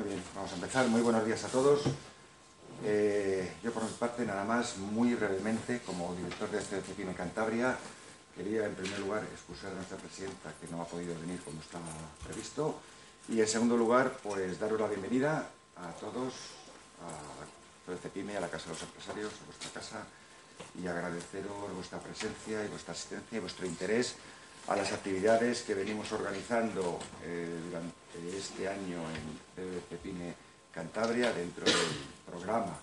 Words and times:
Muy 0.00 0.08
bien, 0.08 0.22
vamos 0.34 0.50
a 0.50 0.54
empezar. 0.54 0.88
Muy 0.88 1.02
buenos 1.02 1.26
días 1.26 1.44
a 1.44 1.48
todos. 1.48 1.82
Eh, 2.86 3.52
yo 3.62 3.70
por 3.70 3.82
mi 3.82 3.90
parte 3.90 4.24
nada 4.24 4.44
más, 4.44 4.78
muy 4.78 5.12
brevemente, 5.14 5.82
como 5.84 6.14
director 6.14 6.50
de 6.50 6.58
este 6.58 6.80
CEPIME 6.80 7.12
Cantabria, 7.12 7.76
quería 8.34 8.64
en 8.64 8.74
primer 8.74 8.98
lugar 9.00 9.22
excusar 9.30 9.72
a 9.72 9.74
nuestra 9.74 9.98
presidenta 9.98 10.54
que 10.58 10.68
no 10.68 10.80
ha 10.80 10.86
podido 10.86 11.14
venir 11.20 11.38
como 11.42 11.60
estaba 11.60 11.84
previsto 12.24 12.80
y 13.28 13.40
en 13.40 13.46
segundo 13.46 13.76
lugar, 13.76 14.16
pues 14.22 14.58
daros 14.58 14.80
la 14.80 14.86
bienvenida 14.86 15.50
a 15.76 15.92
todos, 16.00 16.32
a 17.04 17.84
todo 17.84 17.98
CEPIME, 17.98 18.38
a 18.38 18.40
la 18.40 18.48
Casa 18.48 18.68
de 18.68 18.72
los 18.72 18.82
Empresarios, 18.82 19.34
a 19.34 19.44
vuestra 19.44 19.70
casa 19.82 20.06
y 20.82 20.86
agradeceros 20.86 21.74
vuestra 21.74 21.98
presencia 21.98 22.64
y 22.64 22.68
vuestra 22.68 22.94
asistencia 22.94 23.36
y 23.36 23.40
vuestro 23.40 23.66
interés 23.66 24.14
a 24.68 24.76
las 24.76 24.92
actividades 24.92 25.62
que 25.62 25.74
venimos 25.74 26.12
organizando 26.12 26.98
eh, 27.24 27.58
durante 27.68 28.36
este 28.36 28.68
año 28.68 29.02
en 29.10 29.80
CEPIME 29.88 30.34
Cantabria 30.72 31.32
dentro 31.32 31.64
del 31.64 31.74
programa 32.26 32.78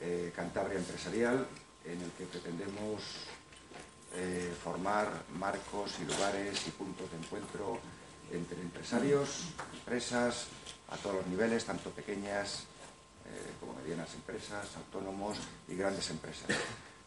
eh, 0.00 0.32
Cantabria 0.34 0.78
Empresarial 0.78 1.46
en 1.84 2.00
el 2.02 2.10
que 2.12 2.26
pretendemos 2.26 3.02
eh, 4.14 4.52
formar 4.62 5.08
marcos 5.38 5.94
y 6.00 6.04
lugares 6.04 6.66
y 6.66 6.70
puntos 6.70 7.10
de 7.10 7.18
encuentro 7.18 7.78
entre 8.32 8.60
empresarios, 8.60 9.44
empresas, 9.74 10.46
a 10.90 10.96
todos 10.96 11.16
los 11.16 11.26
niveles, 11.26 11.64
tanto 11.64 11.90
pequeñas 11.90 12.64
como 13.60 13.74
medianas 13.74 14.12
empresas, 14.14 14.68
autónomos 14.76 15.38
y 15.68 15.74
grandes 15.74 16.10
empresas. 16.10 16.48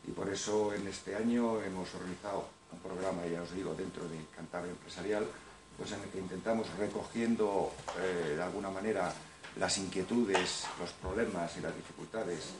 Y 0.08 0.12
por 0.12 0.30
eso 0.30 0.74
en 0.74 0.88
este 0.88 1.16
año 1.16 1.62
hemos 1.62 1.94
organizado 1.96 2.48
un 2.76 2.80
programa, 2.84 3.26
ya 3.26 3.42
os 3.42 3.56
digo, 3.56 3.74
dentro 3.74 4.04
de 4.08 4.20
Cantabria 4.36 4.72
Empresarial, 4.72 5.26
pues 5.78 5.92
en 5.92 6.02
el 6.04 6.10
que 6.10 6.20
intentamos 6.20 6.68
recogiendo 6.78 7.72
eh, 8.00 8.36
de 8.36 8.44
alguna 8.44 8.70
manera 8.70 9.14
las 9.56 9.78
inquietudes, 9.78 10.68
los 10.80 10.92
problemas 11.00 11.56
y 11.58 11.62
las 11.62 11.76
dificultades 11.76 12.52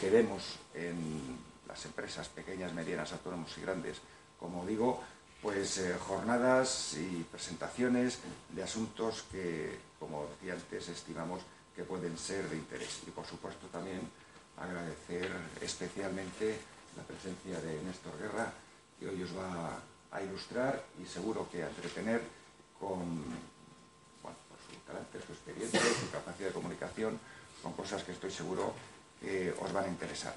que 0.00 0.10
vemos 0.10 0.58
en 0.74 1.38
las 1.66 1.84
empresas 1.84 2.28
pequeñas, 2.28 2.72
medianas, 2.72 3.12
autónomos 3.12 3.50
y 3.58 3.62
grandes, 3.62 3.98
como 4.38 4.64
digo, 4.64 5.02
pues 5.42 5.78
eh, 5.78 5.96
jornadas 5.98 6.94
y 6.94 7.24
presentaciones 7.30 8.20
de 8.50 8.62
asuntos 8.62 9.24
que, 9.30 9.78
como 9.98 10.26
decía 10.26 10.54
antes, 10.54 10.88
estimamos 10.88 11.42
que 11.74 11.82
pueden 11.82 12.16
ser 12.16 12.48
de 12.48 12.56
interés. 12.56 13.00
Y 13.06 13.10
por 13.10 13.26
supuesto 13.26 13.66
también 13.66 14.00
agradecer 14.56 15.28
especialmente 15.60 16.56
la 16.96 17.02
presencia 17.02 17.60
de 17.60 17.82
Néstor 17.82 18.16
Guerra, 18.18 18.52
que 18.98 19.08
hoy 19.08 19.22
os 19.22 19.36
va 19.36 19.80
a 20.10 20.22
ilustrar 20.22 20.82
y 21.02 21.06
seguro 21.06 21.48
que 21.50 21.62
a 21.62 21.68
entretener 21.68 22.22
con, 22.78 23.24
por 24.22 24.32
su 24.32 24.84
carácter, 24.86 25.22
su 25.26 25.32
experiencia, 25.32 25.80
su 26.00 26.10
capacidad 26.10 26.48
de 26.48 26.54
comunicación, 26.54 27.18
con 27.62 27.72
cosas 27.72 28.02
que 28.04 28.12
estoy 28.12 28.30
seguro 28.30 28.72
que 29.20 29.54
os 29.58 29.72
van 29.72 29.84
a 29.84 29.88
interesar. 29.88 30.34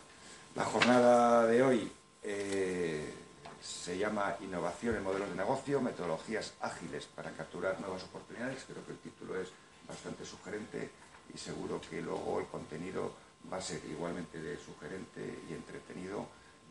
La 0.56 0.66
jornada 0.66 1.46
de 1.46 1.62
hoy 1.62 1.92
eh, 2.24 3.14
se 3.62 3.98
llama 3.98 4.36
Innovación 4.42 4.96
en 4.96 5.04
modelos 5.04 5.30
de 5.30 5.36
negocio, 5.36 5.82
metodologías 5.82 6.54
ágiles 6.62 7.06
para 7.06 7.32
capturar 7.32 7.80
nuevas 7.80 8.04
oportunidades. 8.04 8.64
Creo 8.66 8.86
que 8.86 8.94
el 8.94 8.98
título 9.00 9.40
es 9.40 9.50
bastante 9.88 10.26
sugerente 10.26 10.90
y 11.34 11.38
seguro 11.38 11.82
que 11.90 12.02
luego 12.02 12.40
el 12.40 12.48
contenido 12.48 13.14
va 13.52 13.58
a 13.58 13.62
ser 13.62 13.82
igualmente 13.86 14.42
de 14.42 14.58
sugerente 14.58 15.40
y 15.50 15.54
entretenido 15.54 16.26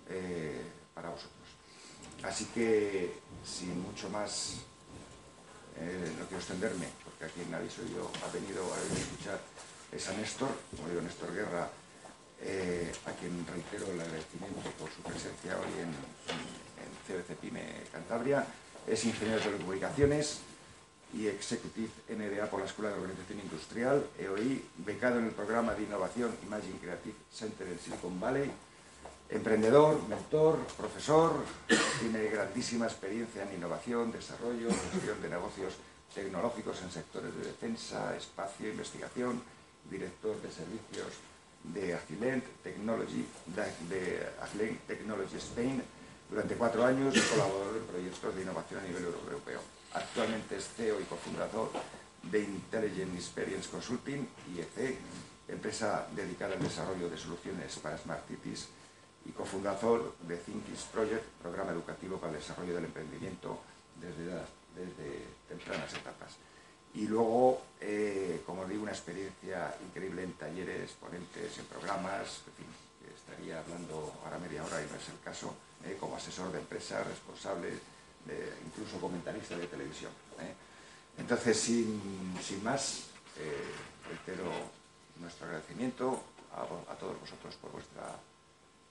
eh, 0.08 0.62
para 0.94 1.10
vosotros. 1.10 1.55
Así 2.22 2.46
que, 2.46 3.18
sin 3.44 3.80
mucho 3.82 4.08
más, 4.10 4.56
eh, 5.78 6.12
no 6.18 6.24
quiero 6.24 6.38
extenderme, 6.38 6.86
porque 7.04 7.26
aquí 7.26 7.48
nadie 7.50 7.70
soy 7.70 7.92
yo, 7.94 8.10
ha 8.24 8.32
venido 8.32 8.62
a 8.72 8.98
escuchar 8.98 9.40
es 9.92 10.08
a 10.08 10.12
Néstor, 10.12 10.50
como 10.76 10.88
digo, 10.88 11.00
Néstor 11.00 11.32
Guerra, 11.32 11.70
eh, 12.40 12.92
a 13.06 13.12
quien 13.12 13.46
reitero 13.46 13.90
el 13.92 14.00
agradecimiento 14.00 14.70
por 14.78 14.90
su 14.90 15.00
presencia 15.02 15.56
hoy 15.56 15.72
en, 15.80 15.88
en 16.82 16.90
CBC 17.06 17.38
Pyme 17.38 17.62
Cantabria, 17.92 18.44
es 18.86 19.04
ingeniero 19.04 19.38
de 19.38 19.44
telecomunicaciones 19.46 20.40
y 21.14 21.28
Executive 21.28 21.88
MBA 22.10 22.50
por 22.50 22.60
la 22.60 22.66
Escuela 22.66 22.90
de 22.90 22.96
Organización 22.96 23.40
Industrial, 23.40 24.06
EOI, 24.18 24.64
becado 24.78 25.18
en 25.18 25.26
el 25.26 25.30
programa 25.32 25.74
de 25.74 25.84
innovación 25.84 26.36
Imagine 26.44 26.78
Creative 26.78 27.14
Center 27.32 27.68
en 27.68 27.78
Silicon 27.78 28.20
Valley, 28.20 28.50
Emprendedor, 29.28 30.00
mentor, 30.08 30.58
profesor, 30.76 31.32
tiene 32.00 32.28
grandísima 32.28 32.86
experiencia 32.86 33.42
en 33.42 33.54
innovación, 33.54 34.12
desarrollo, 34.12 34.68
gestión 34.92 35.20
de 35.20 35.28
negocios 35.28 35.74
tecnológicos 36.14 36.80
en 36.82 36.90
sectores 36.90 37.34
de 37.36 37.44
defensa, 37.44 38.16
espacio, 38.16 38.70
investigación, 38.70 39.42
director 39.90 40.40
de 40.40 40.50
servicios 40.50 41.08
de 41.64 41.94
Agilent 41.94 42.44
Technology, 42.62 43.26
de 43.46 44.28
Agilent 44.40 44.80
Technology 44.86 45.36
Spain 45.36 45.82
durante 46.30 46.54
cuatro 46.54 46.84
años 46.84 47.14
colaborador 47.30 47.76
en 47.76 47.84
proyectos 47.84 48.34
de 48.34 48.42
innovación 48.42 48.80
a 48.80 48.84
nivel 48.84 49.04
europeo. 49.04 49.60
Actualmente 49.92 50.56
es 50.56 50.68
CEO 50.76 51.00
y 51.00 51.04
cofundador 51.04 51.70
de 52.22 52.42
Intelligent 52.42 53.14
Experience 53.14 53.68
Consulting, 53.68 54.28
IEC, 54.54 54.98
empresa 55.48 56.06
dedicada 56.14 56.54
al 56.54 56.62
desarrollo 56.62 57.08
de 57.08 57.18
soluciones 57.18 57.76
para 57.78 57.98
Smart 57.98 58.26
Cities 58.28 58.68
y 59.28 59.32
cofundador 59.32 60.14
de 60.26 60.36
Thinkis 60.36 60.82
Project, 60.92 61.24
programa 61.42 61.72
educativo 61.72 62.18
para 62.18 62.32
el 62.32 62.38
desarrollo 62.38 62.74
del 62.74 62.84
emprendimiento 62.84 63.58
desde, 64.00 64.30
desde 64.74 65.26
tempranas 65.48 65.92
etapas. 65.92 66.36
Y 66.94 67.06
luego, 67.08 67.62
eh, 67.80 68.42
como 68.46 68.64
digo, 68.64 68.82
una 68.82 68.92
experiencia 68.92 69.74
increíble 69.86 70.22
en 70.22 70.32
talleres, 70.34 70.92
ponentes, 70.92 71.58
en 71.58 71.66
programas, 71.66 72.42
en 72.46 72.52
fin, 72.54 72.66
estaría 73.14 73.58
hablando 73.58 74.14
ahora 74.24 74.38
media 74.38 74.64
hora 74.64 74.80
y 74.80 74.86
no 74.88 74.96
es 74.96 75.08
el 75.08 75.20
caso, 75.22 75.54
eh, 75.84 75.96
como 75.98 76.16
asesor 76.16 76.52
de 76.52 76.60
empresa, 76.60 77.02
responsable, 77.02 77.68
de, 78.24 78.52
incluso 78.64 78.98
comentarista 79.00 79.56
de 79.56 79.66
televisión. 79.66 80.12
Eh. 80.40 80.54
Entonces, 81.18 81.58
sin, 81.58 82.34
sin 82.42 82.62
más, 82.62 83.04
reitero 84.08 84.50
nuestro 85.20 85.46
agradecimiento 85.46 86.22
a 86.54 86.94
todos 86.94 87.20
vosotros 87.20 87.54
por 87.56 87.72
vuestra 87.72 88.16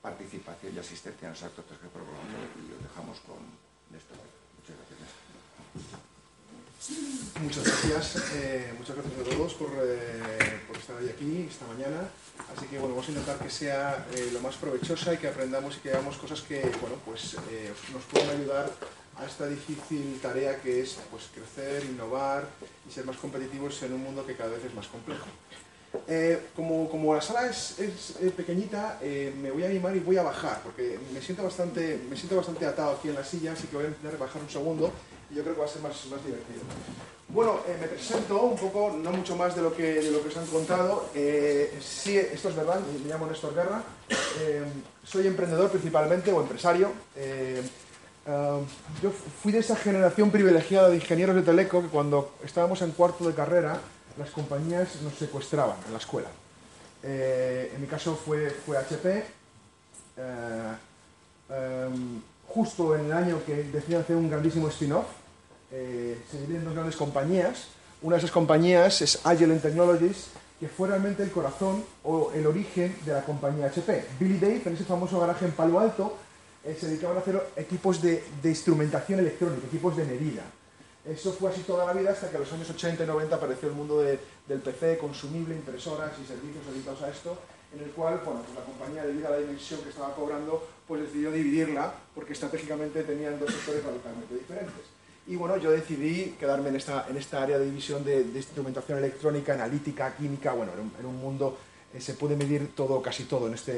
participación 0.06 0.76
y 0.76 0.80
asistencia 0.80 1.26
en 1.26 1.34
los 1.34 1.42
actos 1.42 1.66
que 1.66 1.90
proponemos 1.90 2.46
y 2.62 2.70
os 2.78 2.82
dejamos 2.88 3.18
con 3.26 3.42
Néstor. 3.90 4.22
Muchas 4.62 4.78
gracias. 4.78 5.10
Muchas 7.42 7.64
gracias, 7.66 8.06
eh, 8.36 8.74
muchas 8.78 8.96
gracias 8.96 9.20
a 9.20 9.24
todos 9.24 9.54
por, 9.56 9.72
eh, 9.82 10.62
por, 10.68 10.78
estar 10.78 10.96
hoy 10.98 11.10
aquí 11.10 11.48
esta 11.50 11.66
mañana. 11.66 12.08
Así 12.56 12.68
que 12.68 12.78
bueno, 12.78 12.94
vamos 12.94 13.10
a 13.10 13.12
intentar 13.14 13.40
que 13.40 13.50
sea 13.50 14.06
eh, 14.14 14.30
lo 14.32 14.42
más 14.42 14.56
provechosa 14.58 15.16
y 15.16 15.18
que 15.18 15.28
aprendamos 15.28 15.78
y 15.78 15.80
que 15.80 15.90
hagamos 15.90 16.18
cosas 16.18 16.42
que 16.44 16.62
bueno, 16.80 16.98
pues, 17.04 17.36
nos 17.92 18.04
puedan 18.04 18.30
ayudar 18.30 18.72
a 19.18 19.26
esta 19.26 19.48
difícil 19.48 20.20
tarea 20.22 20.62
que 20.62 20.82
es 20.82 21.00
pues, 21.10 21.24
crecer, 21.34 21.84
innovar 21.86 22.48
y 22.88 22.92
ser 22.94 23.06
más 23.06 23.18
competitivos 23.18 23.82
en 23.82 23.94
un 23.94 24.04
mundo 24.04 24.24
que 24.24 24.36
cada 24.36 24.52
vez 24.52 24.64
es 24.66 24.74
más 24.76 24.88
complejo. 24.88 25.26
Eh, 26.07 26.39
como, 26.56 26.89
como, 26.89 27.13
la 27.13 27.22
sala 27.22 27.50
es, 27.50 27.75
pequeñita, 28.35 29.00
eh, 29.01 29.33
me 29.41 29.51
voy 29.51 29.63
a 29.63 29.67
animar 29.67 29.95
y 29.95 30.00
voy 30.00 30.17
a 30.17 30.23
bajar, 30.23 30.61
porque 30.63 31.00
me 31.13 31.22
siento, 31.22 31.44
bastante, 31.44 32.00
me 32.09 32.16
siento 32.16 32.35
bastante 32.35 32.66
atado 32.66 32.91
aquí 32.91 33.09
en 33.09 33.16
la 33.16 33.23
silla, 33.23 33.53
así 33.53 33.67
que 33.67 33.75
voy 33.75 33.85
a 33.85 33.89
intentar 33.89 34.17
bajar 34.17 34.41
un 34.41 34.50
segundo 34.50 34.91
y 35.29 35.35
yo 35.35 35.44
creo 35.44 35.56
que 35.56 35.61
va 35.61 35.66
a 35.66 35.69
ser 35.69 35.81
más, 35.81 36.06
más 36.07 36.23
divertido. 36.23 36.61
Bueno, 37.29 37.59
eh, 37.67 37.78
me 37.79 37.88
presento 37.88 38.41
un 38.44 38.57
poco, 38.57 38.95
no 39.01 39.11
mucho 39.11 39.35
más 39.35 39.56
de 39.56 39.61
lo 39.61 39.75
que, 39.75 39.95
de 39.95 40.11
lo 40.11 40.22
que 40.22 40.29
os 40.29 40.38
han 40.38 40.45
contado. 40.47 41.09
sí, 41.81 42.17
esto 42.17 42.50
es 42.50 42.56
verdad, 42.56 42.79
me 43.03 43.09
llamo 43.09 43.27
Néstor 43.27 43.53
Guerra, 43.56 43.83
soy 45.03 45.27
emprendedor 45.27 45.69
principalmente, 45.69 46.31
o 46.31 46.41
empresario. 46.41 46.91
yo 49.01 49.12
fui 49.41 49.51
de 49.51 49.59
esa 49.59 49.75
generación 49.75 50.31
privilegiada 50.31 50.89
de 50.89 50.95
ingenieros 50.95 51.35
de 51.35 51.41
Teleco 51.41 51.81
que 51.81 51.89
cuando 51.89 52.35
estábamos 52.44 52.81
en 52.81 52.91
cuarto 52.91 53.27
de 53.27 53.33
carrera 53.33 53.79
las 54.18 54.30
compañías 54.30 55.02
nos 55.02 55.14
secuestraban 55.16 55.78
en 55.86 55.92
la 55.92 56.00
escuela. 56.00 56.30
Eh, 57.04 57.72
en 57.75 57.81
mi 57.81 57.88
caso 57.88 58.16
fue, 58.16 58.50
fue 58.50 58.78
HP. 58.78 59.24
Eh, 60.18 60.74
em, 61.50 62.22
justo 62.48 62.95
en 62.95 63.06
el 63.06 63.13
año 63.13 63.42
que 63.45 63.63
decidí 63.63 63.95
hacer 63.95 64.16
un 64.16 64.30
grandísimo 64.30 64.69
spin-off, 64.69 65.06
eh, 65.72 66.18
se 66.31 66.39
dividen 66.42 66.63
dos 66.63 66.74
grandes 66.74 66.95
compañías. 66.95 67.68
Una 68.01 68.16
de 68.16 68.19
esas 68.19 68.31
compañías 68.31 69.01
es 69.01 69.19
Agile 69.25 69.56
Technologies, 69.57 70.28
que 70.60 70.68
fue 70.69 70.88
realmente 70.88 71.24
el 71.24 71.31
corazón 71.31 71.84
o 72.04 72.31
el 72.34 72.48
origen 72.48 72.95
de 73.06 73.13
la 73.13 73.24
compañía 73.24 73.68
HP. 73.68 74.06
Billy 74.19 74.39
Dave, 74.39 74.62
en 74.66 74.74
ese 74.74 74.86
famoso 74.86 75.19
garaje 75.19 75.45
en 75.45 75.51
Palo 75.51 75.80
Alto, 75.80 76.18
se 76.63 76.88
dedicaban 76.88 77.18
a 77.18 77.19
hacer 77.19 77.39
equipos 77.57 78.01
de, 78.01 78.24
de 78.42 78.50
instrumentación 78.50 79.19
electrónica, 79.19 79.68
equipos 79.68 79.95
de 79.98 80.06
medida. 80.06 80.44
Eso 81.07 81.31
fue 81.34 81.52
así 81.52 81.62
toda 81.62 81.86
la 81.86 81.94
vida 81.94 82.12
hasta 82.12 82.30
que 82.30 82.36
en 82.38 82.42
los 82.42 82.54
años 82.54 82.69
80 82.69 83.04
y 83.04 83.07
90 83.07 83.36
apareció 83.36 83.69
el 83.69 83.75
mundo 83.75 84.02
del 84.02 84.60
PC, 84.60 84.98
consumible, 84.98 85.56
impresoras 85.56 86.12
y 86.22 86.25
servicios 86.25 86.66
dedicados 86.66 87.02
a 87.04 87.10
esto, 87.10 87.38
en 87.75 87.84
el 87.84 87.92
cual 87.92 88.22
bueno, 88.25 88.42
pues 88.42 88.57
la 88.57 88.66
compañía, 88.66 89.06
debido 89.06 89.28
a 89.28 89.31
la 89.31 89.38
dimensión 89.38 89.81
que 89.81 89.90
estaba 89.90 90.16
cobrando, 90.16 90.68
pues 90.88 91.02
decidió 91.02 91.31
dividirla 91.31 91.94
porque 92.16 92.34
estratégicamente 92.34 93.04
tenían 93.04 93.40
dos 93.40 93.52
sectores 93.54 93.84
radicalmente 93.84 94.34
diferentes. 94.34 94.96
Y 95.28 95.36
bueno, 95.36 95.57
yo 95.57 95.72
decidí 95.72 96.36
quedarme 96.40 96.69
en 96.69 96.75
esta, 96.75 97.08
en 97.10 97.18
esta 97.18 97.42
área 97.42 97.58
de 97.58 97.66
división 97.66 98.04
de, 98.04 98.22
instrumentación 98.22 99.00
electrónica, 99.00 99.54
analítica, 99.54 100.16
química. 100.16 100.54
Bueno, 100.54 100.72
en 101.00 101.06
un, 101.06 101.18
mundo 101.18 101.58
eh, 101.94 102.00
se 102.00 102.13
puede 102.13 102.36
medir 102.36 102.75
todo, 102.75 103.01
casi 103.01 103.24
todo, 103.24 103.48
en 103.48 103.56
este 103.56 103.74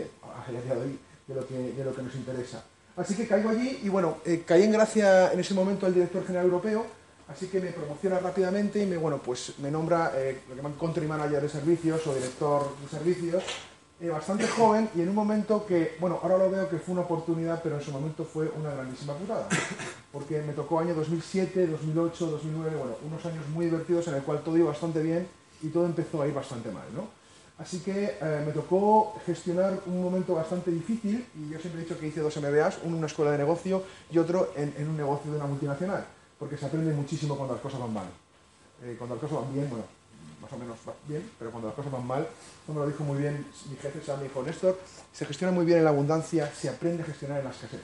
día 0.50 0.76
de 0.76 0.82
hoy, 0.82 1.00
de 1.28 1.36
lo, 1.36 1.48
que, 1.48 1.54
de 1.54 1.84
lo 1.86 1.96
que 1.96 2.02
nos 2.02 2.16
interesa. 2.16 2.64
Así 2.98 3.16
que 3.16 3.28
caigo 3.28 3.50
allí 3.50 3.80
y 3.84 3.90
bueno, 3.90 4.18
eh, 4.26 4.44
caí 4.46 4.64
en 4.64 4.72
gracia 4.72 5.32
en 5.32 5.40
ese 5.40 5.54
momento 5.54 5.86
al 5.86 5.94
director 5.94 6.26
general 6.26 6.48
europeo, 6.48 6.86
así 7.28 7.48
que 7.48 7.60
me 7.60 7.72
promociona 7.72 8.20
rápidamente 8.20 8.82
y 8.82 8.86
me, 8.86 8.98
bueno, 8.98 9.20
pues 9.24 9.54
me 9.60 9.72
nombra 9.72 10.14
eh, 10.16 10.42
lo 10.48 10.56
que 10.56 10.62
llaman 10.62 10.78
country 10.80 11.08
manager 11.08 11.42
de 11.42 11.50
servicios 11.50 12.06
o 12.08 12.14
director 12.14 12.76
de 12.82 12.88
servicios 12.88 13.44
eh, 14.00 14.10
bastante 14.10 14.48
joven 14.58 14.90
y 14.96 15.02
en 15.02 15.10
un 15.10 15.16
momento 15.16 15.66
que, 15.66 15.98
bueno, 16.00 16.20
ahora 16.22 16.38
lo 16.38 16.52
veo 16.52 16.70
que 16.70 16.78
fue 16.78 16.94
una 16.94 17.02
oportunidad, 17.02 17.62
pero 17.64 17.78
en 17.78 17.82
su 17.82 17.92
momento 17.92 18.24
fue 18.24 18.52
una 18.58 18.72
grandísima 18.72 19.14
putada. 19.14 19.48
Porque 20.12 20.42
me 20.42 20.54
tocó 20.54 20.80
año 20.80 20.94
2007, 20.94 21.68
2008, 21.68 22.28
2009, 22.28 22.78
bueno, 22.78 22.96
unos 23.06 23.26
años 23.26 23.48
muy 23.50 23.66
divertidos 23.66 24.08
en 24.08 24.16
el 24.16 24.24
cual 24.24 24.42
todo 24.44 24.58
iba 24.58 24.70
bastante 24.70 25.02
bien 25.02 25.28
y 25.62 25.70
todo 25.70 25.86
empezó 25.86 26.22
a 26.22 26.28
ir 26.28 26.34
bastante 26.34 26.72
mal, 26.72 26.86
¿no? 26.96 27.18
Así 27.58 27.80
que 27.80 28.18
eh, 28.22 28.44
me 28.46 28.52
tocó 28.52 29.20
gestionar 29.26 29.80
un 29.88 30.04
momento 30.04 30.36
bastante 30.36 30.70
difícil 30.70 31.26
y 31.36 31.50
yo 31.50 31.60
siempre 31.60 31.82
he 31.82 31.84
dicho 31.86 32.00
que 32.00 32.08
hice 32.08 32.20
dos 32.20 32.38
MBAs, 32.38 32.80
uno 32.84 32.92
en 32.92 32.98
una 33.00 33.08
escuela 33.08 33.32
de 33.32 33.40
negocio 33.40 33.82
y 34.12 34.20
otro 34.20 34.54
en, 34.56 34.76
en, 34.78 34.88
un 34.88 34.96
negocio 34.96 35.32
de 35.32 35.38
una 35.38 35.48
multinacional, 35.48 36.06
porque 36.40 36.58
se 36.58 36.66
aprende 36.66 36.94
muchísimo 36.94 37.36
cuando 37.36 37.54
las 37.56 37.62
cosas 37.62 37.80
van 37.80 37.94
mal. 37.94 38.08
Eh, 38.84 38.96
cuando 38.98 39.16
las 39.16 39.22
cosas 39.22 39.44
van 39.44 39.54
bien, 39.54 39.70
bueno, 39.70 39.86
más 40.42 40.54
o 40.54 40.58
menos 40.58 40.78
bien, 41.08 41.30
pero 41.40 41.52
cuando 41.52 41.68
las 41.68 41.76
cosas 41.76 41.92
van 41.92 42.06
mal, 42.06 42.28
como 42.66 42.80
lo 42.80 42.88
dijo 42.88 43.04
muy 43.04 43.20
bien 43.20 43.46
mi 43.70 43.76
jefe, 43.78 44.00
mi 44.18 44.26
hijo 44.26 44.44
Néstor, 44.44 44.80
se 45.12 45.26
gestiona 45.26 45.52
muy 45.52 45.66
bien 45.66 45.80
en 45.80 45.84
la 45.84 45.90
abundancia, 45.90 46.52
se 46.54 46.70
aprende 46.70 47.04
a 47.04 47.06
gestionar 47.06 47.40
en 47.40 47.46
la 47.46 47.52
escasez. 47.52 47.82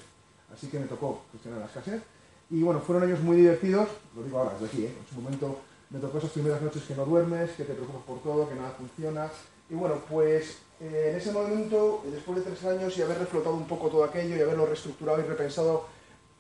Así 0.53 0.67
que 0.67 0.79
me 0.79 0.85
tocó 0.85 1.23
gestionar 1.31 1.59
en 1.59 1.65
la 1.65 1.67
escasez. 1.67 2.01
Y 2.49 2.61
bueno, 2.61 2.79
fueron 2.79 3.03
años 3.03 3.19
muy 3.21 3.37
divertidos, 3.37 3.89
lo 4.15 4.23
digo 4.23 4.39
ahora, 4.39 4.53
desde 4.53 4.65
aquí, 4.67 4.85
¿eh? 4.85 4.95
en 4.99 5.07
su 5.07 5.19
momento 5.19 5.59
me 5.89 5.99
tocó 5.99 6.17
esas 6.17 6.31
primeras 6.31 6.61
noches 6.61 6.83
que 6.83 6.95
no 6.95 7.05
duermes, 7.05 7.51
que 7.51 7.63
te 7.63 7.73
preocupas 7.73 8.03
por 8.03 8.21
todo, 8.21 8.49
que 8.49 8.55
nada 8.55 8.71
funciona. 8.77 9.29
Y 9.69 9.75
bueno, 9.75 9.95
pues 10.09 10.57
eh, 10.79 11.09
en 11.11 11.15
ese 11.15 11.31
momento, 11.31 12.03
después 12.11 12.37
de 12.37 12.51
tres 12.51 12.63
años 12.65 12.97
y 12.97 13.01
haber 13.01 13.19
reflotado 13.19 13.55
un 13.55 13.67
poco 13.67 13.89
todo 13.89 14.03
aquello 14.03 14.35
y 14.35 14.41
haberlo 14.41 14.65
reestructurado 14.65 15.19
y 15.19 15.23
repensado, 15.23 15.87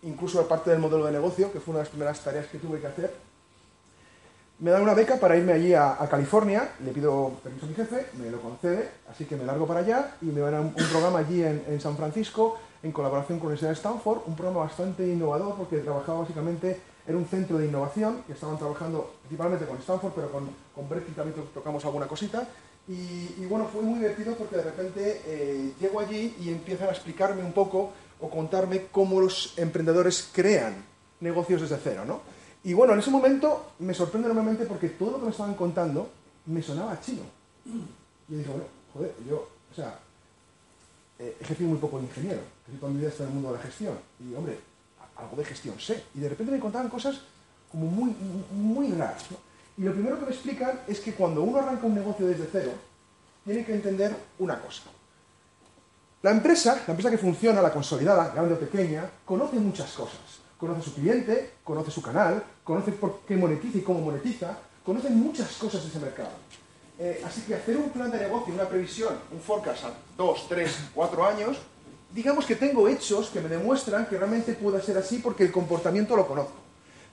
incluso 0.03 0.45
parte 0.47 0.69
del 0.69 0.79
modelo 0.79 1.05
de 1.05 1.11
negocio, 1.11 1.51
que 1.51 1.59
fue 1.59 1.71
una 1.73 1.79
de 1.79 1.85
las 1.85 1.89
primeras 1.89 2.19
tareas 2.19 2.47
que 2.47 2.57
tuve 2.57 2.79
que 2.79 2.87
hacer, 2.87 3.13
me 4.59 4.71
da 4.71 4.81
una 4.81 4.93
beca 4.93 5.17
para 5.17 5.35
irme 5.35 5.51
allí 5.51 5.73
a, 5.73 5.97
California, 6.09 6.69
le 6.85 6.91
pido 6.91 7.31
permiso 7.43 7.65
a 7.65 7.69
mi 7.69 7.75
jefe, 7.75 8.05
me 8.17 8.29
lo 8.29 8.39
concede, 8.39 8.89
así 9.11 9.25
que 9.25 9.35
me 9.35 9.43
largo 9.43 9.67
para 9.67 9.81
allá 9.81 10.15
y 10.21 10.27
me 10.27 10.41
van 10.41 10.53
a 10.53 10.61
un, 10.61 10.73
programa 10.73 11.19
allí 11.19 11.43
en, 11.43 11.81
San 11.81 11.97
Francisco 11.97 12.59
en 12.81 12.91
colaboración 12.91 13.39
con 13.39 13.47
la 13.47 13.53
Universidad 13.53 13.71
de 13.71 13.75
Stanford, 13.75 14.21
un 14.25 14.35
programa 14.35 14.61
bastante 14.61 15.07
innovador 15.07 15.55
porque 15.55 15.79
trabajaba 15.79 16.19
básicamente 16.19 16.79
en 17.07 17.15
un 17.15 17.25
centro 17.25 17.57
de 17.57 17.65
innovación 17.65 18.23
que 18.27 18.33
estaban 18.33 18.57
trabajando 18.57 19.15
principalmente 19.21 19.65
con 19.65 19.77
Stanford, 19.77 20.13
pero 20.15 20.31
con, 20.31 20.49
con 20.73 20.87
Berkeley 20.87 21.13
también 21.13 21.45
tocamos 21.53 21.83
alguna 21.83 22.07
cosita. 22.07 22.47
Y, 22.87 23.45
bueno, 23.45 23.65
fue 23.71 23.81
muy 23.81 23.99
divertido 23.99 24.35
porque 24.35 24.57
de 24.57 24.63
repente 24.63 25.21
eh, 25.25 25.71
llego 25.79 26.01
allí 26.01 26.35
y 26.41 26.49
empiezan 26.49 26.89
a 26.89 26.91
explicarme 26.91 27.41
un 27.41 27.53
poco 27.53 27.91
o 28.19 28.29
contarme 28.29 28.87
cómo 28.91 29.19
los 29.19 29.57
emprendedores 29.57 30.29
crean 30.31 30.75
negocios 31.19 31.61
desde 31.61 31.77
cero, 31.83 32.03
¿no? 32.05 32.21
Y 32.63 32.73
bueno, 32.73 32.93
en 32.93 32.99
ese 32.99 33.11
momento 33.11 33.73
me 33.79 33.93
sorprende 33.93 34.29
enormemente 34.29 34.65
porque 34.65 34.89
todo 34.89 35.11
lo 35.11 35.19
que 35.19 35.25
me 35.25 35.31
estaban 35.31 35.55
contando 35.55 36.09
me 36.45 36.61
sonaba 36.61 36.99
chino. 37.01 37.23
Yo 37.65 38.37
dije, 38.37 38.49
bueno, 38.49 38.65
joder, 38.93 39.13
yo, 39.27 39.49
o 39.71 39.75
sea, 39.75 39.99
eh, 41.19 41.37
ejercí 41.41 41.63
muy 41.63 41.77
poco 41.77 41.97
de 41.99 42.05
ingeniero, 42.05 42.39
que 42.65 42.77
toda 42.77 42.91
mi 42.91 42.99
vida 42.99 43.09
está 43.09 43.23
en 43.23 43.29
el 43.29 43.35
mundo 43.35 43.51
de 43.51 43.57
la 43.57 43.63
gestión. 43.63 43.97
Y 44.19 44.33
hombre, 44.33 44.57
algo 45.17 45.35
de 45.35 45.45
gestión 45.45 45.79
sé. 45.79 46.03
Y 46.15 46.19
de 46.19 46.29
repente 46.29 46.51
me 46.51 46.59
contaban 46.59 46.89
cosas 46.89 47.19
como 47.71 47.85
muy, 47.85 48.15
muy 48.51 48.91
raras. 48.91 49.25
Y 49.77 49.81
lo 49.81 49.91
primero 49.91 50.19
que 50.19 50.25
me 50.25 50.31
explican 50.31 50.81
es 50.87 50.99
que 50.99 51.13
cuando 51.13 51.41
uno 51.41 51.59
arranca 51.59 51.85
un 51.85 51.95
negocio 51.95 52.27
desde 52.27 52.47
cero, 52.51 52.71
tiene 53.43 53.65
que 53.65 53.73
entender 53.73 54.15
una 54.39 54.59
cosa. 54.59 54.83
La 56.23 56.31
empresa, 56.31 56.81
la 56.87 56.93
empresa 56.93 57.11
que 57.11 57.17
funciona, 57.17 57.61
la 57.61 57.71
consolidada, 57.71 58.31
grande 58.33 58.55
o 58.55 58.59
pequeña, 58.59 59.07
conoce 59.25 59.57
muchas 59.57 59.91
cosas 59.91 60.43
conoce 60.63 60.89
su 60.89 60.93
cliente, 60.93 61.55
conoce 61.61 61.91
su 61.91 62.01
canal, 62.01 62.41
conoce 62.63 62.93
por 62.93 63.19
qué 63.27 63.35
monetiza 63.35 63.79
y 63.79 63.81
cómo 63.81 63.99
monetiza, 63.99 64.57
conoce 64.85 65.09
muchas 65.09 65.51
cosas 65.57 65.83
de 65.83 65.89
ese 65.89 65.99
mercado. 65.99 66.31
Eh, 66.97 67.21
así 67.25 67.41
que 67.41 67.55
hacer 67.55 67.75
un 67.75 67.89
plan 67.89 68.09
de 68.09 68.19
negocio, 68.19 68.53
una 68.53 68.69
previsión, 68.69 69.13
un 69.33 69.41
forecast 69.41 69.83
a 69.83 69.91
dos, 70.15 70.47
tres, 70.47 70.77
cuatro 70.95 71.25
años, 71.25 71.57
digamos 72.13 72.45
que 72.45 72.55
tengo 72.55 72.87
hechos 72.87 73.29
que 73.29 73.41
me 73.41 73.49
demuestran 73.49 74.05
que 74.05 74.17
realmente 74.17 74.53
pueda 74.53 74.81
ser 74.81 74.97
así 74.97 75.19
porque 75.19 75.43
el 75.43 75.51
comportamiento 75.51 76.15
lo 76.15 76.25
conozco. 76.25 76.55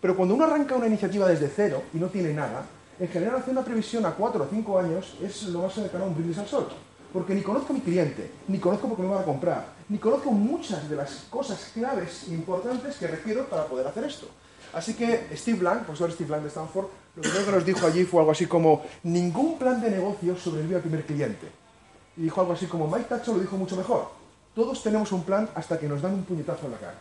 Pero 0.01 0.17
cuando 0.17 0.37
uno 0.37 0.45
arranca 0.45 0.77
una 0.77 0.87
iniciativa 0.87 1.27
desde 1.27 1.49
cero 1.49 1.83
y 1.93 1.99
no 1.99 2.07
tiene 2.07 2.33
nada, 2.33 2.65
en 3.01 3.09
general 3.09 3.37
hacer 3.37 3.51
una 3.51 3.65
previsión 3.65 4.07
a 4.07 4.13
cuatro 4.13 4.45
o 4.45 4.49
cinco 4.49 4.79
años 4.79 5.17
es 5.21 5.43
lo 5.45 5.63
más 5.63 5.75
cercano 5.75 6.05
a 6.05 6.07
un 6.07 6.15
brindis 6.15 6.39
al 6.39 6.47
sol 6.47 6.69
porque 7.13 7.35
ni 7.35 7.43
conozco 7.43 7.73
a 7.73 7.77
mi 7.77 7.81
cliente, 7.81 8.31
ni 8.49 8.59
conozco 8.59 8.89
por 8.89 8.97
qué 8.97 9.03
me 9.03 9.09
van 9.09 9.23
a 9.23 9.25
comprar, 9.25 9.67
ni 9.89 9.99
conozco 9.99 10.31
muchas 10.31 10.89
de 10.89 10.97
las 10.97 11.27
cosas 11.31 11.71
claves 11.75 12.27
e 12.29 12.35
importantes 12.35 12.97
que 12.97 13.07
requiero 13.07 13.49
para 13.49 13.67
poder 13.67 13.87
hacer 13.87 14.05
esto. 14.05 14.27
Así 14.73 14.95
que 14.95 15.29
Steve 15.35 15.59
Blank, 15.59 15.83
profesor 15.83 16.13
Steve 16.13 16.29
Blank 16.29 16.43
de 16.43 16.49
Stanford, 16.49 16.87
lo 17.17 17.23
primero 17.23 17.45
que 17.45 17.53
nos 17.53 17.65
dijo 17.65 17.87
allí 17.87 18.05
fue 18.05 18.21
algo 18.21 18.33
así 18.33 18.47
como, 18.47 18.85
ningún 19.03 19.59
plan 19.59 19.81
de 19.81 19.91
negocio 19.91 20.37
sobrevive 20.37 20.77
al 20.77 20.83
primer 20.83 21.05
cliente. 21.05 21.49
Y 22.17 22.23
dijo 22.23 22.41
algo 22.41 22.53
así 22.53 22.67
como, 22.67 22.87
Mike 22.87 23.09
Tacho 23.09 23.33
lo 23.33 23.41
dijo 23.41 23.57
mucho 23.57 23.77
mejor, 23.77 24.11
todos 24.55 24.83
tenemos 24.83 25.11
un 25.13 25.25
plan 25.25 25.49
hasta 25.55 25.79
que 25.79 25.89
nos 25.89 26.03
dan 26.03 26.15
un 26.15 26.25
puñetazo 26.25 26.67
en 26.67 26.73
la 26.73 26.79
cara. 26.79 26.99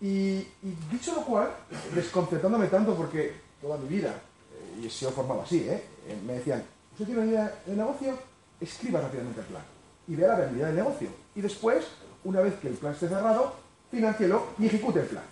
Y, 0.00 0.48
dicho 0.90 1.14
lo 1.14 1.24
cual, 1.24 1.48
desconcertándome 1.94 2.66
tanto 2.66 2.96
porque 2.96 3.34
toda 3.60 3.76
mi 3.76 3.86
vida, 3.86 4.10
eh, 4.10 4.80
y 4.82 4.86
he 4.86 4.90
sido 4.90 5.12
formado 5.12 5.42
así, 5.42 5.60
¿eh? 5.60 5.80
Eh, 6.08 6.20
me 6.26 6.34
decían, 6.34 6.64
¿usted 6.92 7.04
tiene 7.04 7.20
una 7.20 7.30
idea 7.30 7.54
de 7.64 7.76
negocio? 7.76 8.31
Escriba 8.62 9.00
rápidamente 9.00 9.40
el 9.40 9.46
plan 9.46 9.62
y 10.08 10.16
vea 10.16 10.28
la 10.28 10.36
realidad 10.36 10.66
del 10.68 10.76
negocio. 10.76 11.08
Y 11.34 11.40
después, 11.40 11.84
una 12.24 12.40
vez 12.40 12.54
que 12.60 12.68
el 12.68 12.74
plan 12.74 12.92
esté 12.92 13.08
cerrado, 13.08 13.54
financielo 13.90 14.48
y 14.58 14.66
ejecute 14.66 15.00
el 15.00 15.06
plan. 15.06 15.24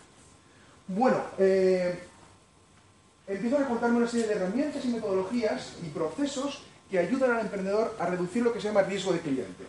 Bueno, 0.88 1.19
eh, 1.38 1.99
empiezo 3.27 3.59
a 3.59 3.67
contarme 3.67 3.99
una 3.99 4.09
serie 4.09 4.27
de 4.27 4.35
herramientas 4.35 4.85
y 4.85 4.88
metodologías 4.88 5.75
y 5.85 5.88
procesos 5.88 6.62
que 6.91 6.99
ayudan 6.99 7.32
al 7.32 7.41
emprendedor 7.41 7.97
a 7.99 8.06
reducir 8.06 8.43
lo 8.43 8.53
que 8.53 8.61
se 8.61 8.69
llama 8.69 8.82
riesgo 8.82 9.12
de 9.12 9.21
cliente. 9.21 9.65